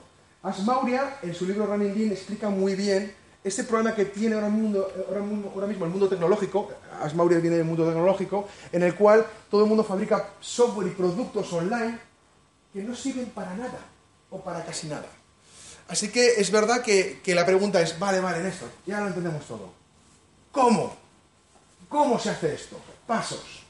Asmauria, 0.50 1.20
en 1.22 1.36
su 1.36 1.46
libro 1.46 1.66
Running 1.66 1.98
Lean, 1.98 2.12
explica 2.12 2.50
muy 2.50 2.76
bien 2.76 3.14
este 3.44 3.64
problema 3.64 3.96
que 3.96 4.06
tiene 4.06 4.36
ahora, 4.36 4.50
mundo, 4.50 4.92
ahora, 5.08 5.68
mismo 5.68 5.86
el 5.86 5.92
mundo 5.92 6.10
tecnológico, 6.10 6.72
Asmauria 7.02 7.40
viene 7.40 7.56
del 7.56 7.66
mundo 7.66 7.86
tecnológico, 7.86 8.48
en 8.72 8.84
el 8.84 8.96
cual 8.96 9.26
todo 9.50 9.64
el 9.64 9.68
mundo 9.68 9.84
fabrica 9.84 10.34
software 10.42 10.88
y 10.88 10.92
productos 10.92 11.52
online 11.54 11.98
que 12.74 12.84
no 12.84 12.96
sirven 12.96 13.28
para 13.28 13.56
nada 13.56 13.80
o 14.30 14.42
para 14.42 14.64
casi 14.66 14.88
nada. 14.88 15.08
Así 15.88 16.10
que 16.10 16.36
es 16.40 16.52
verdad 16.52 16.82
que, 16.82 17.22
que 17.24 17.34
la 17.34 17.46
pregunta 17.46 17.82
es, 17.82 17.98
vale, 17.98 18.20
vale, 18.20 18.44
Néstor, 18.44 18.70
ya 18.86 19.00
lo 19.00 19.08
entendemos 19.08 19.46
todo. 19.46 19.72
¿Cómo? 20.52 20.96
¿Cómo 21.88 22.20
se 22.20 22.30
hace 22.30 22.54
esto? 22.54 22.78
Pasos. 23.08 23.64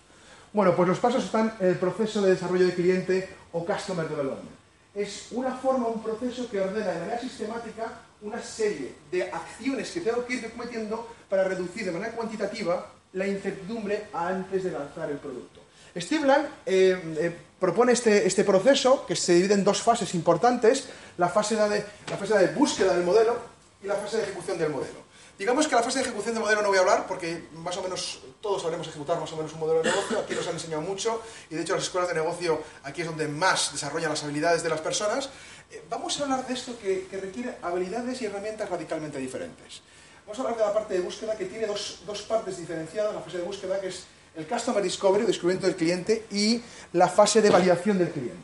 Bueno, 0.51 0.75
pues 0.75 0.89
los 0.89 0.99
pasos 0.99 1.23
están 1.23 1.55
en 1.59 1.67
el 1.67 1.77
proceso 1.77 2.21
de 2.21 2.31
desarrollo 2.31 2.65
de 2.65 2.73
cliente 2.73 3.29
o 3.53 3.63
Customer 3.63 4.09
Development. 4.09 4.49
Es 4.95 5.27
una 5.31 5.55
forma, 5.55 5.87
un 5.87 6.01
proceso 6.01 6.49
que 6.49 6.59
ordena 6.59 6.87
de 6.87 6.99
manera 6.99 7.21
sistemática 7.21 8.01
una 8.21 8.41
serie 8.41 8.93
de 9.11 9.23
acciones 9.23 9.89
que 9.91 10.01
tengo 10.01 10.25
que 10.25 10.35
ir 10.35 10.51
cometiendo 10.51 11.07
para 11.29 11.43
reducir 11.43 11.85
de 11.85 11.91
manera 11.91 12.11
cuantitativa 12.13 12.91
la 13.13 13.27
incertidumbre 13.27 14.07
antes 14.13 14.63
de 14.63 14.71
lanzar 14.71 15.09
el 15.09 15.17
producto. 15.17 15.61
Steve 15.95 16.27
Lang 16.27 16.45
eh, 16.65 17.15
eh, 17.19 17.35
propone 17.59 17.93
este, 17.93 18.27
este, 18.27 18.43
proceso 18.43 19.05
que 19.05 19.15
se 19.15 19.33
divide 19.33 19.55
en 19.55 19.63
dos 19.63 19.81
fases 19.81 20.13
importantes, 20.13 20.87
la 21.17 21.29
fase, 21.29 21.55
de, 21.55 21.83
la 22.09 22.17
fase 22.17 22.37
de 22.37 22.47
búsqueda 22.53 22.93
del 22.93 23.03
modelo 23.03 23.35
y 23.83 23.87
la 23.87 23.95
fase 23.95 24.17
de 24.17 24.23
ejecución 24.23 24.57
del 24.57 24.69
modelo. 24.69 25.09
Digamos 25.39 25.69
que 25.69 25.75
la 25.75 25.81
fase 25.81 25.99
de 25.99 26.05
ejecución 26.05 26.35
de 26.35 26.41
modelo 26.41 26.61
no 26.61 26.67
voy 26.67 26.77
a 26.77 26.81
hablar 26.81 27.07
porque 27.07 27.47
más 27.53 27.75
o 27.77 27.81
menos 27.81 28.19
todos 28.41 28.61
sabremos 28.61 28.85
ejecutar 28.89 29.17
más 29.21 29.31
o 29.31 29.37
menos 29.37 29.53
un 29.53 29.61
modelo 29.61 29.81
de 29.81 29.89
negocio. 29.89 30.19
Aquí 30.19 30.35
nos 30.35 30.45
han 30.47 30.55
enseñado 30.55 30.81
mucho 30.81 31.21
y 31.49 31.55
de 31.55 31.61
hecho 31.61 31.75
las 31.75 31.85
escuelas 31.85 32.09
de 32.09 32.15
negocio 32.15 32.61
aquí 32.83 33.01
es 33.01 33.07
donde 33.07 33.27
más 33.29 33.71
desarrollan 33.71 34.09
las 34.09 34.21
habilidades 34.21 34.63
de 34.63 34.69
las 34.69 34.81
personas. 34.81 35.29
Eh, 35.71 35.83
vamos 35.89 36.19
a 36.19 36.23
hablar 36.23 36.47
de 36.47 36.53
esto 36.53 36.77
que, 36.79 37.07
que 37.09 37.17
requiere 37.17 37.57
habilidades 37.61 38.21
y 38.21 38.25
herramientas 38.25 38.69
radicalmente 38.69 39.19
diferentes. 39.19 39.81
Vamos 40.25 40.39
a 40.39 40.41
hablar 40.41 40.57
de 40.57 40.65
la 40.65 40.73
parte 40.73 40.93
de 40.95 41.01
búsqueda 41.01 41.37
que 41.37 41.45
tiene 41.45 41.67
dos, 41.67 42.01
dos 42.05 42.23
partes 42.23 42.57
diferenciadas, 42.57 43.13
la 43.13 43.21
fase 43.21 43.37
de 43.37 43.43
búsqueda 43.43 43.79
que 43.79 43.87
es 43.87 44.05
el 44.35 44.47
Customer 44.47 44.81
Discovery, 44.81 45.25
descubrimiento 45.25 45.67
del 45.67 45.75
cliente, 45.75 46.25
y 46.31 46.61
la 46.93 47.07
fase 47.07 47.41
de 47.41 47.49
validación 47.49 47.97
del 47.97 48.09
cliente. 48.09 48.43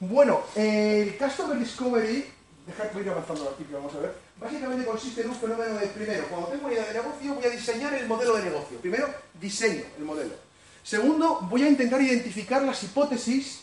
Bueno, 0.00 0.42
el 0.54 1.16
Customer 1.16 1.58
Discovery, 1.58 2.26
dejad 2.66 3.00
ir 3.00 3.08
avanzando 3.08 3.50
aquí 3.50 3.64
que 3.64 3.74
vamos 3.74 3.94
a 3.94 3.98
ver, 3.98 4.14
básicamente 4.38 4.84
consiste 4.84 5.22
en 5.22 5.30
un 5.30 5.36
fenómeno 5.36 5.74
de, 5.74 5.86
primero, 5.86 6.26
cuando 6.28 6.48
tengo 6.48 6.66
una 6.66 6.74
idea 6.74 6.86
de 6.86 6.94
negocio, 6.94 7.34
voy 7.34 7.44
a 7.44 7.50
diseñar 7.50 7.94
el 7.94 8.06
modelo 8.06 8.36
de 8.36 8.44
negocio. 8.44 8.78
Primero, 8.78 9.08
diseño 9.40 9.84
el 9.96 10.04
modelo. 10.04 10.34
Segundo, 10.82 11.38
voy 11.42 11.62
a 11.62 11.68
intentar 11.68 12.02
identificar 12.02 12.62
las 12.62 12.82
hipótesis 12.82 13.62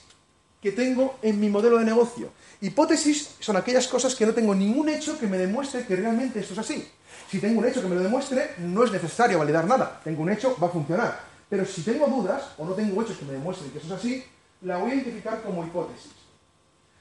que 0.61 0.71
tengo 0.71 1.17
en 1.21 1.39
mi 1.39 1.49
modelo 1.49 1.77
de 1.77 1.85
negocio. 1.85 2.29
Hipótesis 2.61 3.35
son 3.39 3.55
aquellas 3.55 3.87
cosas 3.87 4.15
que 4.15 4.25
no 4.25 4.33
tengo 4.33 4.53
ningún 4.53 4.89
hecho 4.89 5.17
que 5.17 5.27
me 5.27 5.37
demuestre 5.37 5.85
que 5.85 5.95
realmente 5.95 6.39
esto 6.39 6.53
es 6.53 6.59
así. 6.59 6.87
Si 7.29 7.39
tengo 7.39 7.59
un 7.59 7.67
hecho 7.67 7.81
que 7.81 7.87
me 7.87 7.95
lo 7.95 8.01
demuestre, 8.01 8.55
no 8.57 8.83
es 8.83 8.91
necesario 8.91 9.39
validar 9.39 9.65
nada. 9.65 10.01
Tengo 10.03 10.23
un 10.23 10.31
hecho, 10.31 10.57
va 10.61 10.67
a 10.67 10.71
funcionar. 10.71 11.19
Pero 11.49 11.65
si 11.65 11.81
tengo 11.83 12.07
dudas 12.07 12.43
o 12.57 12.65
no 12.65 12.73
tengo 12.73 13.01
hechos 13.01 13.17
que 13.17 13.25
me 13.25 13.33
demuestren 13.33 13.71
que 13.71 13.77
eso 13.77 13.87
es 13.87 13.93
así, 13.93 14.23
la 14.61 14.77
voy 14.77 14.91
a 14.91 14.95
identificar 14.95 15.41
como 15.41 15.63
hipótesis. 15.63 16.11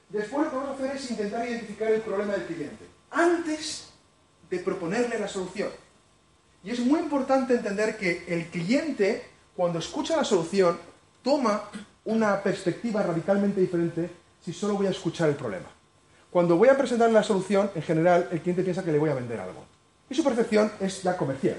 Después 0.09 0.45
lo 0.45 0.49
que 0.49 0.55
vamos 0.55 0.71
a 0.71 0.73
hacer 0.83 0.95
es 0.95 1.11
intentar 1.11 1.47
identificar 1.47 1.91
el 1.91 2.01
problema 2.01 2.33
del 2.33 2.45
cliente, 2.45 2.85
antes 3.11 3.89
de 4.49 4.59
proponerle 4.59 5.19
la 5.19 5.27
solución. 5.27 5.69
Y 6.63 6.71
es 6.71 6.79
muy 6.79 6.99
importante 6.99 7.53
entender 7.53 7.95
que 7.97 8.25
el 8.27 8.47
cliente, 8.47 9.23
cuando 9.55 9.79
escucha 9.79 10.17
la 10.17 10.23
solución, 10.23 10.79
toma 11.21 11.69
una 12.09 12.41
perspectiva 12.41 13.03
radicalmente 13.03 13.61
diferente 13.61 14.09
si 14.43 14.51
solo 14.51 14.75
voy 14.75 14.87
a 14.87 14.89
escuchar 14.89 15.29
el 15.29 15.35
problema. 15.35 15.67
Cuando 16.31 16.57
voy 16.57 16.67
a 16.69 16.77
presentarle 16.77 17.13
la 17.13 17.23
solución, 17.23 17.69
en 17.75 17.83
general, 17.83 18.27
el 18.31 18.41
cliente 18.41 18.63
piensa 18.63 18.83
que 18.83 18.91
le 18.91 18.97
voy 18.97 19.11
a 19.11 19.13
vender 19.13 19.39
algo. 19.39 19.63
Y 20.09 20.15
su 20.15 20.23
percepción 20.23 20.71
es 20.79 21.03
la 21.03 21.15
comercial. 21.15 21.57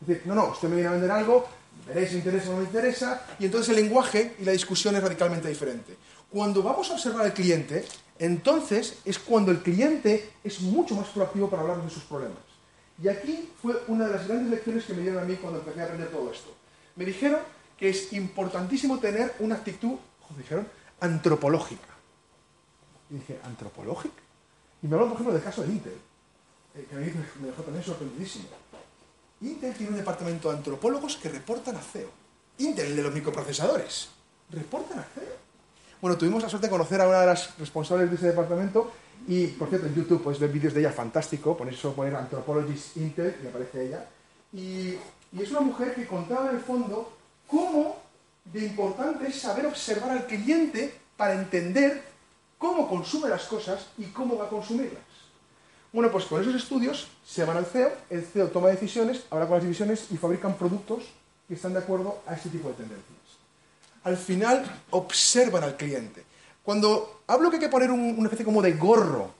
Es 0.00 0.06
decir, 0.06 0.22
no, 0.26 0.34
no, 0.34 0.48
usted 0.48 0.68
me 0.68 0.76
viene 0.76 0.88
a 0.88 0.92
vender 0.92 1.10
algo, 1.10 1.46
veréis 1.86 2.10
si 2.10 2.16
interesa 2.16 2.48
o 2.48 2.52
no 2.52 2.58
me 2.58 2.64
interesa, 2.64 3.26
y 3.38 3.44
entonces 3.44 3.68
el 3.68 3.84
lenguaje 3.84 4.36
y 4.38 4.44
la 4.44 4.52
discusión 4.52 4.96
es 4.96 5.02
radicalmente 5.02 5.48
diferente. 5.48 5.96
Cuando 6.30 6.62
vamos 6.62 6.90
a 6.90 6.94
observar 6.94 7.26
al 7.26 7.34
cliente, 7.34 7.84
entonces 8.18 8.98
es 9.04 9.18
cuando 9.18 9.50
el 9.50 9.58
cliente 9.58 10.30
es 10.42 10.60
mucho 10.62 10.94
más 10.94 11.08
proactivo 11.08 11.50
para 11.50 11.62
hablar 11.62 11.82
de 11.82 11.90
sus 11.90 12.04
problemas. 12.04 12.38
Y 13.02 13.08
aquí 13.08 13.50
fue 13.60 13.74
una 13.88 14.06
de 14.06 14.14
las 14.14 14.26
grandes 14.26 14.50
lecciones 14.50 14.84
que 14.84 14.94
me 14.94 15.02
dieron 15.02 15.22
a 15.22 15.26
mí 15.26 15.36
cuando 15.36 15.58
empecé 15.58 15.82
a 15.82 15.84
aprender 15.84 16.08
todo 16.08 16.32
esto. 16.32 16.54
Me 16.96 17.04
dijeron 17.04 17.40
que 17.82 17.88
es 17.88 18.12
importantísimo 18.12 19.00
tener 19.00 19.34
una 19.40 19.56
actitud, 19.56 19.96
como 20.24 20.38
dijeron, 20.38 20.68
antropológica. 21.00 21.88
Y 23.10 23.14
dije, 23.14 23.40
¿antropológica? 23.42 24.22
Y 24.80 24.86
me 24.86 24.94
hablaron, 24.94 25.08
por 25.08 25.16
ejemplo, 25.16 25.34
del 25.34 25.42
caso 25.42 25.62
de 25.62 25.72
Intel, 25.72 25.98
eh, 26.76 26.86
que 26.88 26.94
a 26.94 26.98
mí 27.00 27.12
me 27.40 27.48
dejó 27.48 27.64
también 27.64 27.84
sorprendidísimo. 27.84 28.44
Intel 29.40 29.74
tiene 29.74 29.90
un 29.90 29.98
departamento 29.98 30.48
de 30.48 30.58
antropólogos 30.58 31.16
que 31.16 31.28
reportan 31.28 31.74
a 31.74 31.80
CEO. 31.80 32.08
Intel, 32.58 32.86
el 32.86 32.94
de 32.94 33.02
los 33.02 33.12
microprocesadores, 33.12 34.10
reportan 34.50 35.00
a 35.00 35.02
CEO. 35.02 35.34
Bueno, 36.00 36.16
tuvimos 36.16 36.40
la 36.40 36.48
suerte 36.48 36.68
de 36.68 36.70
conocer 36.70 37.00
a 37.00 37.08
una 37.08 37.22
de 37.22 37.26
las 37.26 37.58
responsables 37.58 38.08
de 38.10 38.14
ese 38.14 38.28
departamento 38.28 38.92
y, 39.26 39.48
por 39.48 39.68
cierto, 39.68 39.88
en 39.88 39.96
YouTube 39.96 40.22
puedes 40.22 40.38
ver 40.38 40.50
vídeos 40.52 40.72
de 40.72 40.78
ella 40.78 40.92
fantástico, 40.92 41.56
poner 41.56 41.74
eso, 41.74 41.92
poner 41.94 42.14
Anthropologist 42.14 42.96
Intel 42.98 43.40
y 43.42 43.48
aparece 43.48 43.86
ella. 43.88 44.08
Y, 44.52 44.94
y 45.32 45.42
es 45.42 45.50
una 45.50 45.62
mujer 45.62 45.96
que 45.96 46.06
contaba 46.06 46.48
en 46.48 46.54
el 46.58 46.62
fondo 46.62 47.21
cómo 47.52 47.96
de 48.46 48.64
importante 48.64 49.28
es 49.28 49.38
saber 49.38 49.66
observar 49.66 50.10
al 50.10 50.26
cliente 50.26 50.98
para 51.18 51.34
entender 51.34 52.02
cómo 52.56 52.88
consume 52.88 53.28
las 53.28 53.44
cosas 53.44 53.88
y 53.98 54.06
cómo 54.06 54.38
va 54.38 54.46
a 54.46 54.48
consumirlas. 54.48 55.02
Bueno, 55.92 56.10
pues 56.10 56.24
con 56.24 56.40
esos 56.40 56.54
estudios 56.54 57.08
se 57.24 57.44
van 57.44 57.58
al 57.58 57.66
CEO, 57.66 57.92
el 58.08 58.24
CEO 58.24 58.48
toma 58.48 58.68
decisiones, 58.68 59.24
habla 59.30 59.46
con 59.46 59.56
las 59.56 59.64
divisiones 59.64 60.06
y 60.10 60.16
fabrican 60.16 60.54
productos 60.54 61.04
que 61.46 61.54
están 61.54 61.74
de 61.74 61.80
acuerdo 61.80 62.22
a 62.26 62.32
este 62.34 62.48
tipo 62.48 62.68
de 62.68 62.74
tendencias. 62.74 63.18
Al 64.04 64.16
final 64.16 64.64
observan 64.90 65.62
al 65.62 65.76
cliente. 65.76 66.24
Cuando 66.62 67.20
hablo 67.26 67.50
que 67.50 67.56
hay 67.56 67.62
que 67.62 67.68
poner 67.68 67.90
un, 67.90 68.00
una 68.00 68.24
especie 68.24 68.46
como 68.46 68.62
de 68.62 68.72
gorro 68.72 69.30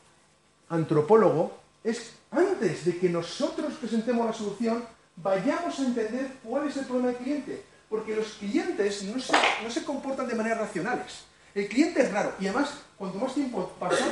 antropólogo, 0.68 1.56
es 1.82 2.12
antes 2.30 2.84
de 2.84 2.98
que 2.98 3.08
nosotros 3.08 3.72
presentemos 3.80 4.26
la 4.26 4.32
solución, 4.34 4.84
vayamos 5.16 5.78
a 5.78 5.82
entender 5.82 6.36
cuál 6.44 6.68
es 6.68 6.76
el 6.76 6.84
problema 6.84 7.08
del 7.08 7.16
cliente. 7.16 7.71
Porque 7.92 8.16
los 8.16 8.26
clientes 8.40 9.04
no 9.04 9.70
se, 9.70 9.84
comportan 9.84 10.26
de 10.26 10.34
manera 10.34 10.54
racionales. 10.54 11.24
El 11.54 11.68
cliente 11.68 12.00
es 12.00 12.10
raro 12.10 12.32
y 12.40 12.46
además, 12.46 12.70
cuanto 12.96 13.18
más 13.18 13.34
tiempo 13.34 13.70
pasa, 13.78 14.06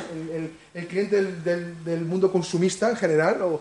el, 0.75 0.87
cliente 0.87 1.23
del, 1.23 2.05
mundo 2.05 2.31
consumista 2.31 2.91
en 2.91 2.95
general 2.95 3.59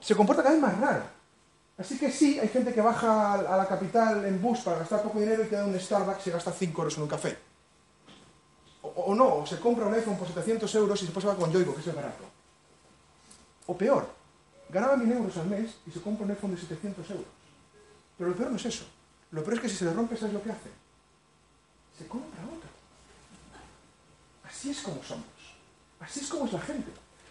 se 0.00 0.16
comporta 0.16 0.42
cada 0.42 0.56
vez 0.56 0.62
más 0.62 0.76
raro. 0.80 1.04
Así 1.78 1.96
que 1.96 2.10
sí, 2.10 2.40
hay 2.40 2.48
gente 2.48 2.74
que 2.74 2.80
baja 2.80 3.34
a 3.34 3.56
la 3.56 3.68
capital 3.68 4.24
en 4.24 4.42
bus 4.42 4.62
para 4.62 4.80
gastar 4.80 5.04
poco 5.04 5.20
dinero 5.20 5.44
y 5.44 5.46
te 5.46 5.54
da 5.54 5.64
un 5.64 5.78
Starbucks 5.78 6.26
y 6.26 6.30
gasta 6.30 6.50
5 6.50 6.82
euros 6.82 6.96
en 6.96 7.02
un 7.04 7.08
café. 7.08 7.38
O, 8.82 8.88
o, 8.88 9.14
no, 9.14 9.36
o 9.36 9.46
se 9.46 9.60
compra 9.60 9.86
un 9.86 9.94
iPhone 9.94 10.18
por 10.18 10.26
700 10.26 10.74
euros 10.74 11.00
y 11.02 11.04
después 11.04 11.22
se 11.22 11.28
va 11.28 11.36
con 11.36 11.52
Yoigo, 11.52 11.72
que 11.72 11.82
es 11.82 11.86
el 11.86 11.94
barato. 11.94 12.24
O 13.66 13.78
peor, 13.78 14.10
ganaba 14.70 14.96
1000 14.96 15.12
euros 15.12 15.36
al 15.36 15.46
mes 15.46 15.76
y 15.86 15.92
se 15.92 16.00
compra 16.00 16.24
un 16.24 16.32
iPhone 16.32 16.52
de 16.52 16.60
700 16.60 17.10
euros. 17.10 17.26
Pero 18.18 18.30
lo 18.30 18.36
peor 18.36 18.50
no 18.50 18.56
es 18.56 18.66
eso. 18.66 18.95
Lo 19.32 19.42
peor 19.42 19.56
es 19.56 19.60
que 19.62 19.68
si 19.68 19.76
se 19.76 19.84
le 19.84 19.92
rompe, 19.92 20.16
¿sabes 20.16 20.34
lo 20.34 20.42
que 20.42 20.50
hace? 20.50 20.70
Se 21.98 22.06
compra 22.06 22.44
otro. 22.44 22.68
Así 24.48 24.70
es 24.70 24.80
como 24.80 25.02
somos. 25.02 25.24
Así 26.00 26.20
es 26.20 26.28
como 26.28 26.46
es 26.46 26.52
la 26.52 26.60
gente. 26.60 26.90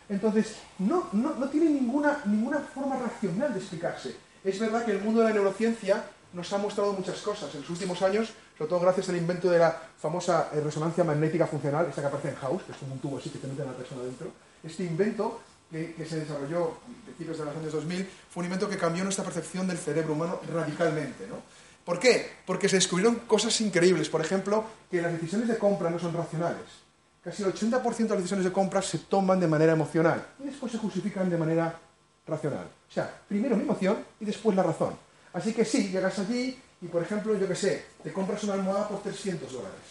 Entonces, 0.10 0.55
no, 0.79 1.08
no, 1.13 1.36
no 1.36 1.49
tiene 1.49 1.69
ninguna, 1.69 2.21
ninguna 2.25 2.60
forma 2.60 2.97
racional 2.97 3.53
de 3.53 3.60
explicarse. 3.60 4.15
Es 4.43 4.60
verdad 4.60 4.86
que 4.86 4.91
el 4.91 5.01
mundo 5.01 5.21
de 5.21 5.29
la 5.29 5.34
neurociencia 5.34 6.03
nos 6.34 6.51
ha 6.51 6.58
mostrado 6.58 6.93
muchas 6.93 7.19
cosas. 7.21 7.53
En 7.55 7.62
los 7.62 7.69
últimos 7.69 8.01
años, 8.01 8.31
sobre 8.58 8.69
todo 8.69 8.79
gracias 8.81 9.10
al 9.10 9.17
invento 9.17 9.49
de 9.49 9.60
la 9.60 9.81
famosa 9.97 10.49
eh, 10.53 10.60
resonancia 10.60 11.03
magnética 11.03 11.47
funcional, 11.47 11.88
esta 11.88 12.01
que 12.01 12.08
aparece 12.08 12.29
en 12.29 12.36
House, 12.36 12.63
que 12.63 12.73
es 12.73 12.77
como 12.77 12.93
un 12.93 12.99
tubo 12.99 13.17
así 13.17 13.29
que 13.29 13.39
te 13.39 13.47
mete 13.47 13.63
a 13.63 13.65
la 13.65 13.73
persona 13.73 14.03
dentro, 14.03 14.31
este 14.63 14.84
invento 14.84 15.41
que, 15.71 15.93
que, 15.93 16.05
se 16.05 16.19
desarrolló 16.19 16.65
a 16.65 17.05
principios 17.05 17.39
de 17.39 17.45
los 17.45 17.55
años 17.55 17.73
2000 17.73 18.10
fue 18.29 18.41
un 18.41 18.45
invento 18.45 18.69
que 18.69 18.77
cambió 18.77 19.03
nuestra 19.03 19.23
percepción 19.23 19.67
del 19.67 19.77
cerebro 19.77 20.13
humano 20.13 20.39
radicalmente. 20.53 21.25
¿no? 21.27 21.38
¿Por 21.86 22.00
qué? 22.00 22.30
Porque 22.45 22.67
se 22.67 22.76
descubrieron 22.76 23.15
cosas 23.28 23.62
increíbles. 23.62 24.10
Por 24.10 24.21
ejemplo, 24.21 24.65
que 24.91 25.02
las 25.02 25.13
decisiones 25.13 25.48
de 25.48 25.58
compra 25.58 25.89
no 25.89 26.00
son 26.00 26.13
racionales 26.13 26.86
casi 27.26 27.41
el 27.41 27.52
80% 27.52 27.82
de 27.82 28.10
las 28.10 28.17
decisiones 28.17 28.45
de 28.45 28.52
compra 28.52 28.84
se 28.84 29.00
toman 29.00 29.39
de 29.39 29.48
manera 29.48 29.74
emocional 29.74 30.24
y 30.39 30.43
después 30.43 30.71
se 30.71 30.78
justifican 30.78 31.28
de 31.28 31.38
manera 31.38 31.80
racional. 32.28 32.69
O 32.88 32.93
sea, 32.93 33.19
primero 33.28 33.58
mi 33.58 33.63
emoción 33.63 34.06
y 34.19 34.26
después 34.26 34.56
la 34.56 34.62
razón. 34.62 34.95
Así 35.34 35.52
que 35.52 35.65
sí, 35.65 35.89
llegas 35.89 36.19
allí 36.19 36.62
y, 36.82 36.88
por 36.88 37.02
ejemplo, 37.02 37.36
yo 37.36 37.48
qué 37.48 37.56
sé, 37.56 37.86
te 38.04 38.13
compras 38.13 38.43
una 38.43 38.54
almohada 38.54 38.88
por 38.88 39.02
300 39.02 39.52
dólares. 39.52 39.82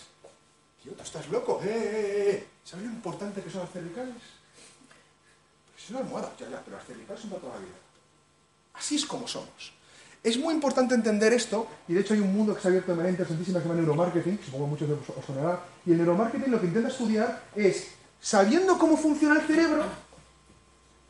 Tío, 0.80 0.92
tú 0.92 1.02
estás 1.02 1.28
loco. 1.28 1.60
¡Eh, 1.64 1.68
eh, 1.68 2.30
eh! 2.30 2.46
¿Sabes 2.62 2.86
lo 2.86 2.92
importante 2.92 3.42
que 3.42 3.50
son 3.50 3.62
las 3.62 3.70
cervicales? 3.72 4.14
Pues 5.72 5.84
es 5.84 5.90
una 5.90 5.98
almohada, 5.98 6.32
ya, 6.38 6.48
ya, 6.48 6.62
pero 6.64 6.76
las 6.76 6.86
cervicales 6.86 7.20
son 7.20 7.30
para 7.30 7.42
toda 7.42 7.54
la 7.54 7.60
vida. 7.60 7.76
Así 8.74 8.94
es 8.94 9.04
como 9.04 9.26
somos. 9.26 9.72
Es 10.24 10.38
muy 10.38 10.54
importante 10.54 10.94
entender 10.94 11.34
esto, 11.34 11.68
y 11.86 11.92
de 11.92 12.00
hecho 12.00 12.14
hay 12.14 12.20
un 12.20 12.34
mundo 12.34 12.54
que 12.54 12.62
se 12.62 12.68
ha 12.68 12.70
abierto 12.70 12.92
de 12.92 12.96
manera 12.96 13.10
interesantísima 13.10 13.58
que 13.58 13.64
se 13.64 13.68
llama 13.68 13.80
neuromarketing, 13.82 14.40
supongo 14.42 14.64
que 14.64 14.70
muchos 14.70 14.88
de 14.88 14.94
vosotros 14.94 15.18
os 15.18 15.26
sonará, 15.26 15.60
y 15.84 15.92
el 15.92 15.98
neuromarketing 15.98 16.50
lo 16.50 16.58
que 16.58 16.66
intenta 16.66 16.88
estudiar 16.88 17.42
es, 17.54 17.88
sabiendo 18.22 18.78
cómo 18.78 18.96
funciona 18.96 19.38
el 19.38 19.46
cerebro, 19.46 19.84